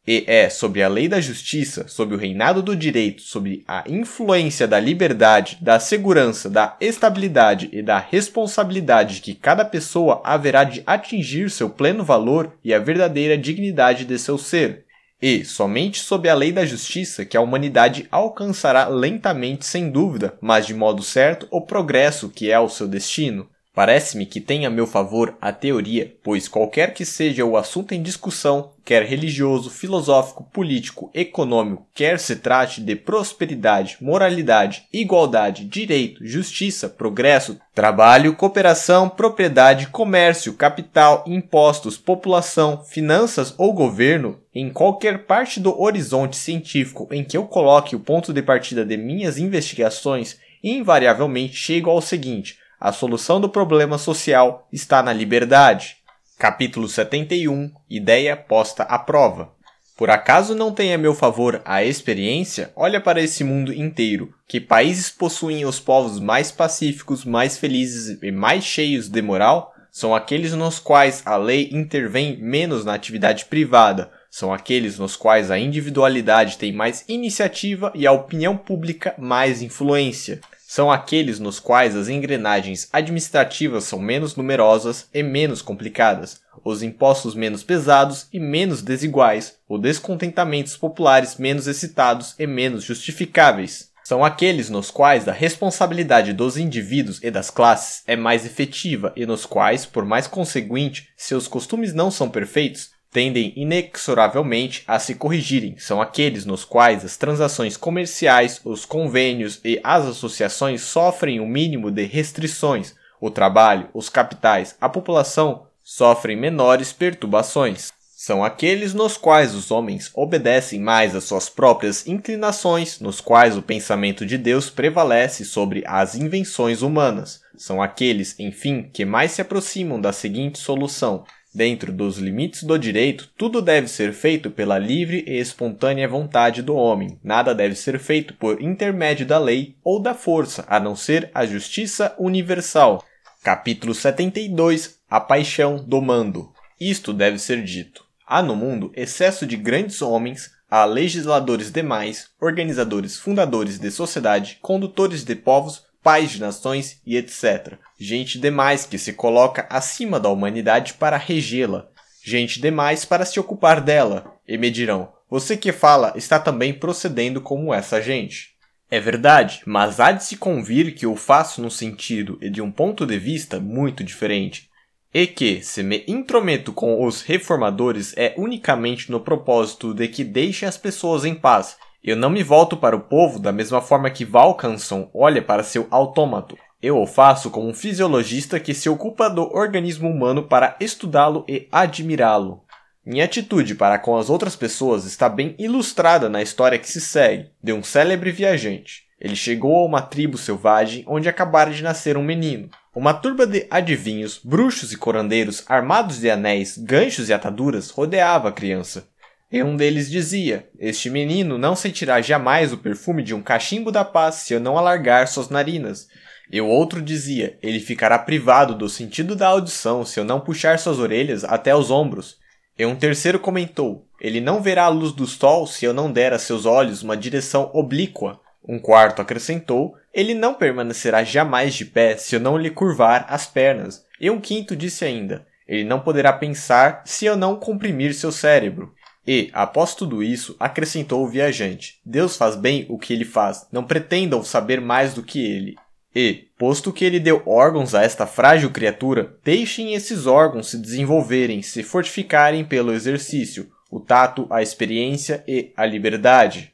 e 0.06 0.24
é 0.26 0.48
sobre 0.50 0.82
a 0.82 0.88
lei 0.88 1.08
da 1.08 1.20
justiça, 1.20 1.86
sobre 1.86 2.16
o 2.16 2.18
reinado 2.18 2.60
do 2.60 2.74
direito, 2.74 3.22
sobre 3.22 3.62
a 3.68 3.84
influência 3.86 4.66
da 4.66 4.80
liberdade, 4.80 5.58
da 5.60 5.78
segurança, 5.78 6.50
da 6.50 6.76
estabilidade 6.80 7.68
e 7.72 7.82
da 7.82 7.98
responsabilidade 7.98 9.20
que 9.20 9.34
cada 9.34 9.64
pessoa 9.64 10.20
haverá 10.24 10.64
de 10.64 10.82
atingir 10.84 11.50
seu 11.50 11.70
pleno 11.70 12.02
valor 12.02 12.52
e 12.64 12.74
a 12.74 12.80
verdadeira 12.80 13.38
dignidade 13.38 14.04
de 14.04 14.18
seu 14.18 14.36
ser. 14.36 14.84
E 15.20 15.44
somente 15.44 16.00
sob 16.00 16.28
a 16.28 16.34
lei 16.34 16.50
da 16.50 16.66
justiça 16.66 17.24
que 17.24 17.36
a 17.36 17.40
humanidade 17.40 18.08
alcançará 18.10 18.88
lentamente, 18.88 19.64
sem 19.64 19.88
dúvida, 19.88 20.36
mas 20.40 20.66
de 20.66 20.74
modo 20.74 21.00
certo, 21.00 21.46
o 21.48 21.60
progresso 21.60 22.28
que 22.28 22.50
é 22.50 22.58
o 22.58 22.68
seu 22.68 22.88
destino. 22.88 23.48
Parece-me 23.74 24.26
que 24.26 24.38
tem 24.38 24.66
a 24.66 24.70
meu 24.70 24.86
favor 24.86 25.34
a 25.40 25.50
teoria, 25.50 26.14
pois 26.22 26.46
qualquer 26.46 26.92
que 26.92 27.06
seja 27.06 27.42
o 27.42 27.56
assunto 27.56 27.94
em 27.94 28.02
discussão, 28.02 28.72
quer 28.84 29.02
religioso, 29.02 29.70
filosófico, 29.70 30.44
político, 30.52 31.10
econômico, 31.14 31.86
quer 31.94 32.18
se 32.18 32.36
trate 32.36 32.82
de 32.82 32.94
prosperidade, 32.94 33.96
moralidade, 33.98 34.84
igualdade, 34.92 35.64
direito, 35.64 36.22
justiça, 36.22 36.86
progresso, 36.86 37.58
trabalho, 37.74 38.36
cooperação, 38.36 39.08
propriedade, 39.08 39.86
comércio, 39.86 40.52
capital, 40.52 41.24
impostos, 41.26 41.96
população, 41.96 42.84
finanças 42.84 43.54
ou 43.56 43.72
governo, 43.72 44.38
em 44.54 44.68
qualquer 44.68 45.24
parte 45.24 45.58
do 45.58 45.80
horizonte 45.80 46.36
científico 46.36 47.08
em 47.10 47.24
que 47.24 47.38
eu 47.38 47.44
coloque 47.44 47.96
o 47.96 48.00
ponto 48.00 48.34
de 48.34 48.42
partida 48.42 48.84
de 48.84 48.98
minhas 48.98 49.38
investigações, 49.38 50.38
invariavelmente 50.62 51.56
chego 51.56 51.88
ao 51.88 52.02
seguinte 52.02 52.60
a 52.84 52.90
solução 52.90 53.40
do 53.40 53.48
problema 53.48 53.96
social 53.96 54.66
está 54.72 55.04
na 55.04 55.12
liberdade. 55.12 55.98
Capítulo 56.36 56.88
71 56.88 57.70
Ideia 57.88 58.36
posta 58.36 58.82
à 58.82 58.98
prova. 58.98 59.52
Por 59.96 60.10
acaso 60.10 60.52
não 60.52 60.72
tem 60.72 60.92
a 60.92 60.98
meu 60.98 61.14
favor 61.14 61.62
a 61.64 61.84
experiência? 61.84 62.72
Olha 62.74 63.00
para 63.00 63.22
esse 63.22 63.44
mundo 63.44 63.72
inteiro. 63.72 64.34
Que 64.48 64.60
países 64.60 65.10
possuem 65.10 65.64
os 65.64 65.78
povos 65.78 66.18
mais 66.18 66.50
pacíficos, 66.50 67.24
mais 67.24 67.56
felizes 67.56 68.18
e 68.20 68.32
mais 68.32 68.64
cheios 68.64 69.08
de 69.08 69.22
moral? 69.22 69.72
São 69.92 70.12
aqueles 70.12 70.52
nos 70.52 70.80
quais 70.80 71.22
a 71.24 71.36
lei 71.36 71.70
intervém 71.70 72.36
menos 72.42 72.84
na 72.84 72.94
atividade 72.94 73.44
privada, 73.44 74.10
são 74.28 74.52
aqueles 74.52 74.98
nos 74.98 75.14
quais 75.14 75.52
a 75.52 75.58
individualidade 75.58 76.58
tem 76.58 76.72
mais 76.72 77.04
iniciativa 77.06 77.92
e 77.94 78.08
a 78.08 78.12
opinião 78.12 78.56
pública 78.56 79.14
mais 79.18 79.62
influência 79.62 80.40
são 80.72 80.90
aqueles 80.90 81.38
nos 81.38 81.60
quais 81.60 81.94
as 81.94 82.08
engrenagens 82.08 82.88
administrativas 82.90 83.84
são 83.84 83.98
menos 83.98 84.36
numerosas 84.36 85.06
e 85.12 85.22
menos 85.22 85.60
complicadas, 85.60 86.40
os 86.64 86.82
impostos 86.82 87.34
menos 87.34 87.62
pesados 87.62 88.26
e 88.32 88.40
menos 88.40 88.80
desiguais, 88.80 89.58
os 89.68 89.78
descontentamentos 89.82 90.74
populares 90.74 91.36
menos 91.36 91.66
excitados 91.66 92.34
e 92.38 92.46
menos 92.46 92.84
justificáveis. 92.84 93.90
São 94.02 94.24
aqueles 94.24 94.70
nos 94.70 94.90
quais 94.90 95.28
a 95.28 95.32
responsabilidade 95.32 96.32
dos 96.32 96.56
indivíduos 96.56 97.20
e 97.22 97.30
das 97.30 97.50
classes 97.50 98.02
é 98.06 98.16
mais 98.16 98.46
efetiva 98.46 99.12
e 99.14 99.26
nos 99.26 99.44
quais, 99.44 99.84
por 99.84 100.06
mais 100.06 100.26
conseguinte, 100.26 101.10
seus 101.18 101.46
costumes 101.46 101.92
não 101.92 102.10
são 102.10 102.30
perfeitos, 102.30 102.91
tendem 103.12 103.52
inexoravelmente 103.54 104.82
a 104.88 104.98
se 104.98 105.14
corrigirem. 105.14 105.76
São 105.78 106.00
aqueles 106.00 106.46
nos 106.46 106.64
quais 106.64 107.04
as 107.04 107.16
transações 107.16 107.76
comerciais, 107.76 108.60
os 108.64 108.86
convênios 108.86 109.60
e 109.62 109.78
as 109.84 110.06
associações 110.06 110.80
sofrem 110.80 111.38
o 111.38 111.44
um 111.44 111.46
mínimo 111.46 111.90
de 111.90 112.04
restrições. 112.04 112.94
O 113.20 113.30
trabalho, 113.30 113.88
os 113.92 114.08
capitais, 114.08 114.74
a 114.80 114.88
população 114.88 115.66
sofrem 115.84 116.36
menores 116.36 116.92
perturbações. 116.92 117.92
São 118.24 118.44
aqueles 118.44 118.94
nos 118.94 119.16
quais 119.16 119.52
os 119.52 119.72
homens 119.72 120.08
obedecem 120.14 120.80
mais 120.80 121.14
às 121.14 121.24
suas 121.24 121.48
próprias 121.48 122.06
inclinações, 122.06 123.00
nos 123.00 123.20
quais 123.20 123.56
o 123.56 123.62
pensamento 123.62 124.24
de 124.24 124.38
Deus 124.38 124.70
prevalece 124.70 125.44
sobre 125.44 125.82
as 125.84 126.14
invenções 126.14 126.82
humanas. 126.82 127.40
São 127.56 127.82
aqueles, 127.82 128.38
enfim, 128.38 128.88
que 128.92 129.04
mais 129.04 129.32
se 129.32 129.42
aproximam 129.42 130.00
da 130.00 130.12
seguinte 130.12 130.58
solução: 130.58 131.24
Dentro 131.54 131.92
dos 131.92 132.16
limites 132.16 132.62
do 132.62 132.78
direito, 132.78 133.28
tudo 133.36 133.60
deve 133.60 133.86
ser 133.86 134.14
feito 134.14 134.50
pela 134.50 134.78
livre 134.78 135.22
e 135.26 135.38
espontânea 135.38 136.08
vontade 136.08 136.62
do 136.62 136.74
homem. 136.74 137.18
Nada 137.22 137.54
deve 137.54 137.74
ser 137.74 137.98
feito 137.98 138.32
por 138.34 138.62
intermédio 138.62 139.26
da 139.26 139.38
lei 139.38 139.76
ou 139.84 140.00
da 140.00 140.14
força, 140.14 140.64
a 140.66 140.80
não 140.80 140.96
ser 140.96 141.30
a 141.34 141.44
justiça 141.44 142.14
universal. 142.18 143.04
Capítulo 143.42 143.94
72 143.94 144.98
A 145.10 145.20
paixão 145.20 145.76
do 145.76 146.00
mando. 146.00 146.50
Isto 146.80 147.12
deve 147.12 147.38
ser 147.38 147.62
dito. 147.62 148.02
Há 148.26 148.40
no 148.42 148.56
mundo 148.56 148.90
excesso 148.96 149.44
de 149.46 149.56
grandes 149.56 150.00
homens, 150.00 150.50
há 150.70 150.86
legisladores 150.86 151.70
demais, 151.70 152.30
organizadores, 152.40 153.18
fundadores 153.18 153.78
de 153.78 153.90
sociedade, 153.90 154.58
condutores 154.62 155.22
de 155.22 155.34
povos, 155.34 155.84
pais 156.02 156.30
de 156.30 156.40
nações 156.40 157.00
e 157.04 157.16
etc. 157.16 157.74
Gente 158.04 158.36
demais 158.36 158.84
que 158.84 158.98
se 158.98 159.12
coloca 159.12 159.64
acima 159.70 160.18
da 160.18 160.28
humanidade 160.28 160.94
para 160.94 161.16
regê-la, 161.16 161.86
gente 162.24 162.60
demais 162.60 163.04
para 163.04 163.24
se 163.24 163.38
ocupar 163.38 163.80
dela, 163.80 164.34
e 164.46 164.58
me 164.58 164.72
dirão: 164.72 165.12
você 165.30 165.56
que 165.56 165.70
fala 165.70 166.12
está 166.16 166.40
também 166.40 166.74
procedendo 166.74 167.40
como 167.40 167.72
essa 167.72 168.02
gente. 168.02 168.56
É 168.90 168.98
verdade, 168.98 169.62
mas 169.64 170.00
há 170.00 170.10
de 170.10 170.24
se 170.24 170.36
convir 170.36 170.96
que 170.96 171.06
eu 171.06 171.14
faço 171.14 171.62
num 171.62 171.70
sentido 171.70 172.38
e 172.42 172.50
de 172.50 172.60
um 172.60 172.72
ponto 172.72 173.06
de 173.06 173.16
vista 173.16 173.60
muito 173.60 174.02
diferente. 174.02 174.68
E 175.14 175.24
que, 175.24 175.62
se 175.62 175.84
me 175.84 176.04
intrometo 176.08 176.72
com 176.72 177.06
os 177.06 177.22
reformadores, 177.22 178.14
é 178.16 178.34
unicamente 178.36 179.12
no 179.12 179.20
propósito 179.20 179.94
de 179.94 180.08
que 180.08 180.24
deixem 180.24 180.68
as 180.68 180.76
pessoas 180.76 181.24
em 181.24 181.36
paz. 181.36 181.76
Eu 182.02 182.16
não 182.16 182.30
me 182.30 182.42
volto 182.42 182.76
para 182.76 182.96
o 182.96 183.00
povo 183.00 183.38
da 183.38 183.52
mesma 183.52 183.80
forma 183.80 184.10
que 184.10 184.24
Valcanson 184.24 185.08
olha 185.14 185.40
para 185.40 185.62
seu 185.62 185.86
autômato. 185.88 186.58
Eu 186.82 186.98
o 186.98 187.06
faço 187.06 187.48
como 187.48 187.68
um 187.68 187.72
fisiologista 187.72 188.58
que 188.58 188.74
se 188.74 188.88
ocupa 188.88 189.30
do 189.30 189.42
organismo 189.54 190.10
humano 190.10 190.42
para 190.42 190.76
estudá-lo 190.80 191.44
e 191.48 191.68
admirá-lo. 191.70 192.64
Minha 193.06 193.24
atitude 193.24 193.76
para 193.76 194.00
com 194.00 194.16
as 194.16 194.28
outras 194.28 194.56
pessoas 194.56 195.04
está 195.04 195.28
bem 195.28 195.54
ilustrada 195.60 196.28
na 196.28 196.42
história 196.42 196.80
que 196.80 196.90
se 196.90 197.00
segue 197.00 197.50
de 197.62 197.72
um 197.72 197.84
célebre 197.84 198.32
viajante. 198.32 199.04
Ele 199.20 199.36
chegou 199.36 199.76
a 199.76 199.86
uma 199.86 200.02
tribo 200.02 200.36
selvagem 200.36 201.04
onde 201.06 201.28
acabara 201.28 201.70
de 201.70 201.84
nascer 201.84 202.16
um 202.16 202.22
menino. 202.24 202.68
Uma 202.92 203.14
turba 203.14 203.46
de 203.46 203.64
adivinhos, 203.70 204.40
bruxos 204.42 204.92
e 204.92 204.96
corandeiros 204.96 205.62
armados 205.68 206.18
de 206.18 206.28
anéis, 206.28 206.76
ganchos 206.76 207.28
e 207.28 207.32
ataduras 207.32 207.90
rodeava 207.90 208.48
a 208.48 208.52
criança. 208.52 209.06
E 209.52 209.62
um 209.62 209.76
deles 209.76 210.10
dizia: 210.10 210.68
Este 210.80 211.08
menino 211.08 211.58
não 211.58 211.76
sentirá 211.76 212.20
jamais 212.20 212.72
o 212.72 212.78
perfume 212.78 213.22
de 213.22 213.34
um 213.34 213.40
cachimbo 213.40 213.92
da 213.92 214.04
paz 214.04 214.36
se 214.36 214.52
eu 214.52 214.58
não 214.58 214.76
alargar 214.76 215.28
suas 215.28 215.48
narinas. 215.48 216.08
E 216.52 216.60
o 216.60 216.66
outro 216.66 217.00
dizia: 217.00 217.58
Ele 217.62 217.80
ficará 217.80 218.18
privado 218.18 218.74
do 218.74 218.86
sentido 218.86 219.34
da 219.34 219.48
audição 219.48 220.04
se 220.04 220.20
eu 220.20 220.24
não 220.24 220.38
puxar 220.38 220.78
suas 220.78 220.98
orelhas 220.98 221.44
até 221.44 221.74
os 221.74 221.90
ombros. 221.90 222.36
E 222.78 222.84
um 222.84 222.94
terceiro 222.94 223.40
comentou: 223.40 224.06
Ele 224.20 224.38
não 224.38 224.60
verá 224.60 224.84
a 224.84 224.88
luz 224.88 225.12
do 225.12 225.26
sol 225.26 225.66
se 225.66 225.86
eu 225.86 225.94
não 225.94 226.12
der 226.12 226.34
a 226.34 226.38
seus 226.38 226.66
olhos 226.66 227.02
uma 227.02 227.16
direção 227.16 227.70
oblíqua. 227.72 228.38
Um 228.68 228.78
quarto 228.78 229.22
acrescentou: 229.22 229.94
Ele 230.12 230.34
não 230.34 230.52
permanecerá 230.52 231.24
jamais 231.24 231.72
de 231.72 231.86
pé 231.86 232.18
se 232.18 232.36
eu 232.36 232.40
não 232.40 232.58
lhe 232.58 232.70
curvar 232.70 233.24
as 233.30 233.46
pernas. 233.46 234.04
E 234.20 234.30
um 234.30 234.38
quinto 234.38 234.76
disse 234.76 235.06
ainda: 235.06 235.46
Ele 235.66 235.84
não 235.84 236.00
poderá 236.00 236.34
pensar 236.34 237.02
se 237.06 237.24
eu 237.24 237.34
não 237.34 237.56
comprimir 237.56 238.12
seu 238.12 238.30
cérebro. 238.30 238.92
E, 239.26 239.50
após 239.52 239.94
tudo 239.94 240.22
isso, 240.22 240.54
acrescentou 240.60 241.24
o 241.24 241.28
viajante: 241.28 241.98
Deus 242.04 242.36
faz 242.36 242.56
bem 242.56 242.84
o 242.88 242.98
que 242.98 243.12
ele 243.12 243.24
faz, 243.24 243.66
não 243.72 243.84
pretendam 243.84 244.42
saber 244.42 244.80
mais 244.80 245.14
do 245.14 245.22
que 245.22 245.44
ele. 245.44 245.76
E, 246.14 246.48
posto 246.58 246.92
que 246.92 247.04
ele 247.04 247.18
deu 247.18 247.42
órgãos 247.46 247.94
a 247.94 248.02
esta 248.02 248.26
frágil 248.26 248.70
criatura, 248.70 249.36
deixem 249.42 249.94
esses 249.94 250.26
órgãos 250.26 250.70
se 250.70 250.78
desenvolverem, 250.78 251.62
se 251.62 251.82
fortificarem 251.82 252.64
pelo 252.64 252.92
exercício, 252.92 253.70
o 253.90 253.98
tato, 253.98 254.46
a 254.50 254.60
experiência 254.62 255.42
e 255.48 255.72
a 255.76 255.86
liberdade. 255.86 256.72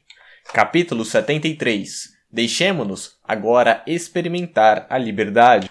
Capítulo 0.53 1.05
73 1.05 2.19
Deixemo-nos 2.31 3.17
agora 3.23 3.81
experimentar 3.87 4.85
a 4.89 4.97
liberdade. 4.97 5.69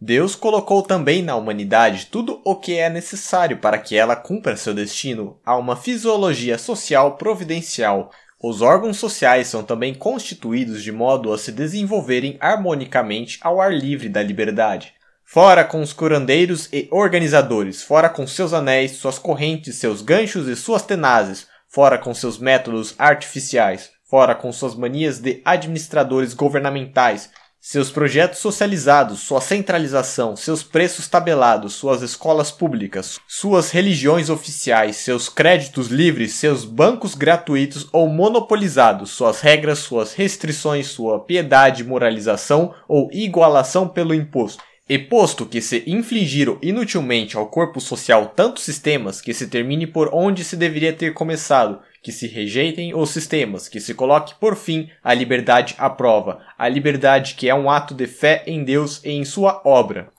Deus 0.00 0.36
colocou 0.36 0.82
também 0.82 1.22
na 1.22 1.34
humanidade 1.34 2.06
tudo 2.06 2.40
o 2.44 2.54
que 2.54 2.76
é 2.76 2.88
necessário 2.88 3.58
para 3.58 3.78
que 3.78 3.96
ela 3.96 4.14
cumpra 4.14 4.56
seu 4.56 4.74
destino 4.74 5.40
a 5.44 5.56
uma 5.56 5.74
fisiologia 5.74 6.58
social 6.58 7.16
providencial, 7.16 8.10
os 8.48 8.62
órgãos 8.62 8.96
sociais 8.98 9.48
são 9.48 9.64
também 9.64 9.92
constituídos 9.92 10.80
de 10.80 10.92
modo 10.92 11.32
a 11.32 11.38
se 11.38 11.50
desenvolverem 11.50 12.36
harmonicamente 12.40 13.40
ao 13.42 13.60
ar 13.60 13.74
livre 13.74 14.08
da 14.08 14.22
liberdade. 14.22 14.94
Fora 15.24 15.64
com 15.64 15.82
os 15.82 15.92
curandeiros 15.92 16.68
e 16.72 16.86
organizadores, 16.92 17.82
fora 17.82 18.08
com 18.08 18.24
seus 18.24 18.52
anéis, 18.52 18.92
suas 18.92 19.18
correntes, 19.18 19.74
seus 19.74 20.00
ganchos 20.00 20.46
e 20.46 20.54
suas 20.54 20.82
tenazes, 20.82 21.48
fora 21.66 21.98
com 21.98 22.14
seus 22.14 22.38
métodos 22.38 22.94
artificiais, 22.96 23.90
fora 24.08 24.32
com 24.32 24.52
suas 24.52 24.76
manias 24.76 25.18
de 25.18 25.42
administradores 25.44 26.32
governamentais, 26.32 27.28
seus 27.68 27.90
projetos 27.90 28.38
socializados, 28.38 29.18
sua 29.22 29.40
centralização, 29.40 30.36
seus 30.36 30.62
preços 30.62 31.08
tabelados, 31.08 31.74
suas 31.74 32.00
escolas 32.00 32.48
públicas, 32.48 33.18
suas 33.26 33.72
religiões 33.72 34.30
oficiais, 34.30 34.98
seus 34.98 35.28
créditos 35.28 35.88
livres, 35.88 36.34
seus 36.34 36.64
bancos 36.64 37.16
gratuitos 37.16 37.88
ou 37.92 38.08
monopolizados, 38.08 39.10
suas 39.10 39.40
regras, 39.40 39.80
suas 39.80 40.14
restrições, 40.14 40.86
sua 40.86 41.18
piedade, 41.18 41.82
moralização 41.82 42.72
ou 42.86 43.10
igualação 43.12 43.88
pelo 43.88 44.14
imposto. 44.14 44.62
E 44.88 44.96
posto 44.96 45.44
que 45.44 45.60
se 45.60 45.82
infligiram 45.88 46.58
inutilmente 46.62 47.36
ao 47.36 47.48
corpo 47.48 47.80
social 47.80 48.26
tantos 48.36 48.62
sistemas 48.62 49.20
que 49.20 49.34
se 49.34 49.48
termine 49.48 49.88
por 49.88 50.08
onde 50.12 50.44
se 50.44 50.56
deveria 50.56 50.92
ter 50.92 51.12
começado, 51.12 51.80
que 52.06 52.12
se 52.12 52.28
rejeitem 52.28 52.94
os 52.94 53.10
sistemas, 53.10 53.68
que 53.68 53.80
se 53.80 53.92
coloque 53.92 54.32
por 54.36 54.54
fim 54.54 54.88
a 55.02 55.12
liberdade 55.12 55.74
à 55.76 55.90
prova, 55.90 56.40
a 56.56 56.68
liberdade 56.68 57.34
que 57.34 57.48
é 57.48 57.54
um 57.54 57.68
ato 57.68 57.92
de 57.92 58.06
fé 58.06 58.44
em 58.46 58.62
Deus 58.62 59.04
e 59.04 59.10
em 59.10 59.24
sua 59.24 59.60
obra. 59.64 60.12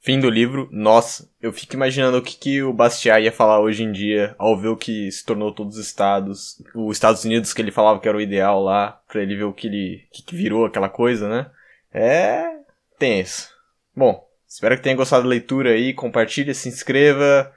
Fim 0.00 0.18
do 0.18 0.28
livro. 0.28 0.68
Nossa, 0.72 1.30
eu 1.40 1.52
fico 1.52 1.76
imaginando 1.76 2.18
o 2.18 2.22
que, 2.22 2.36
que 2.36 2.60
o 2.60 2.72
Bastiat 2.72 3.22
ia 3.22 3.30
falar 3.30 3.60
hoje 3.60 3.84
em 3.84 3.92
dia 3.92 4.34
ao 4.36 4.58
ver 4.58 4.66
o 4.66 4.76
que 4.76 5.12
se 5.12 5.24
tornou 5.24 5.54
todos 5.54 5.76
os 5.78 5.86
estados. 5.86 6.60
Os 6.74 6.96
Estados 6.96 7.24
Unidos 7.24 7.54
que 7.54 7.62
ele 7.62 7.70
falava 7.70 8.00
que 8.00 8.08
era 8.08 8.18
o 8.18 8.20
ideal 8.20 8.60
lá, 8.60 9.00
pra 9.06 9.22
ele 9.22 9.36
ver 9.36 9.44
o 9.44 9.52
que 9.52 9.68
ele 9.68 10.08
que, 10.12 10.24
que 10.24 10.34
virou 10.34 10.66
aquela 10.66 10.88
coisa, 10.88 11.28
né? 11.28 11.48
É 11.94 12.50
tenso. 12.98 13.48
Bom, 13.94 14.26
espero 14.44 14.76
que 14.76 14.82
tenha 14.82 14.96
gostado 14.96 15.22
da 15.22 15.28
leitura 15.28 15.70
aí, 15.70 15.94
compartilhe, 15.94 16.52
se 16.52 16.68
inscreva. 16.68 17.52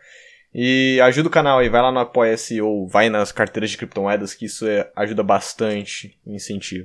E 0.54 1.00
ajuda 1.02 1.30
o 1.30 1.32
canal 1.32 1.60
aí, 1.60 1.70
vai 1.70 1.82
lá 1.82 1.92
no 1.92 2.00
Apoia-se 2.00 2.62
ou 2.62 2.88
vai 2.88 3.10
nas 3.10 3.32
carteiras 3.32 3.72
de 3.72 3.78
criptomoedas, 3.78 4.34
que 4.34 4.46
isso 4.46 4.68
é, 4.68 4.92
ajuda 4.96 5.24
bastante 5.24 6.18
em 6.28 6.36
incentivo. 6.36 6.80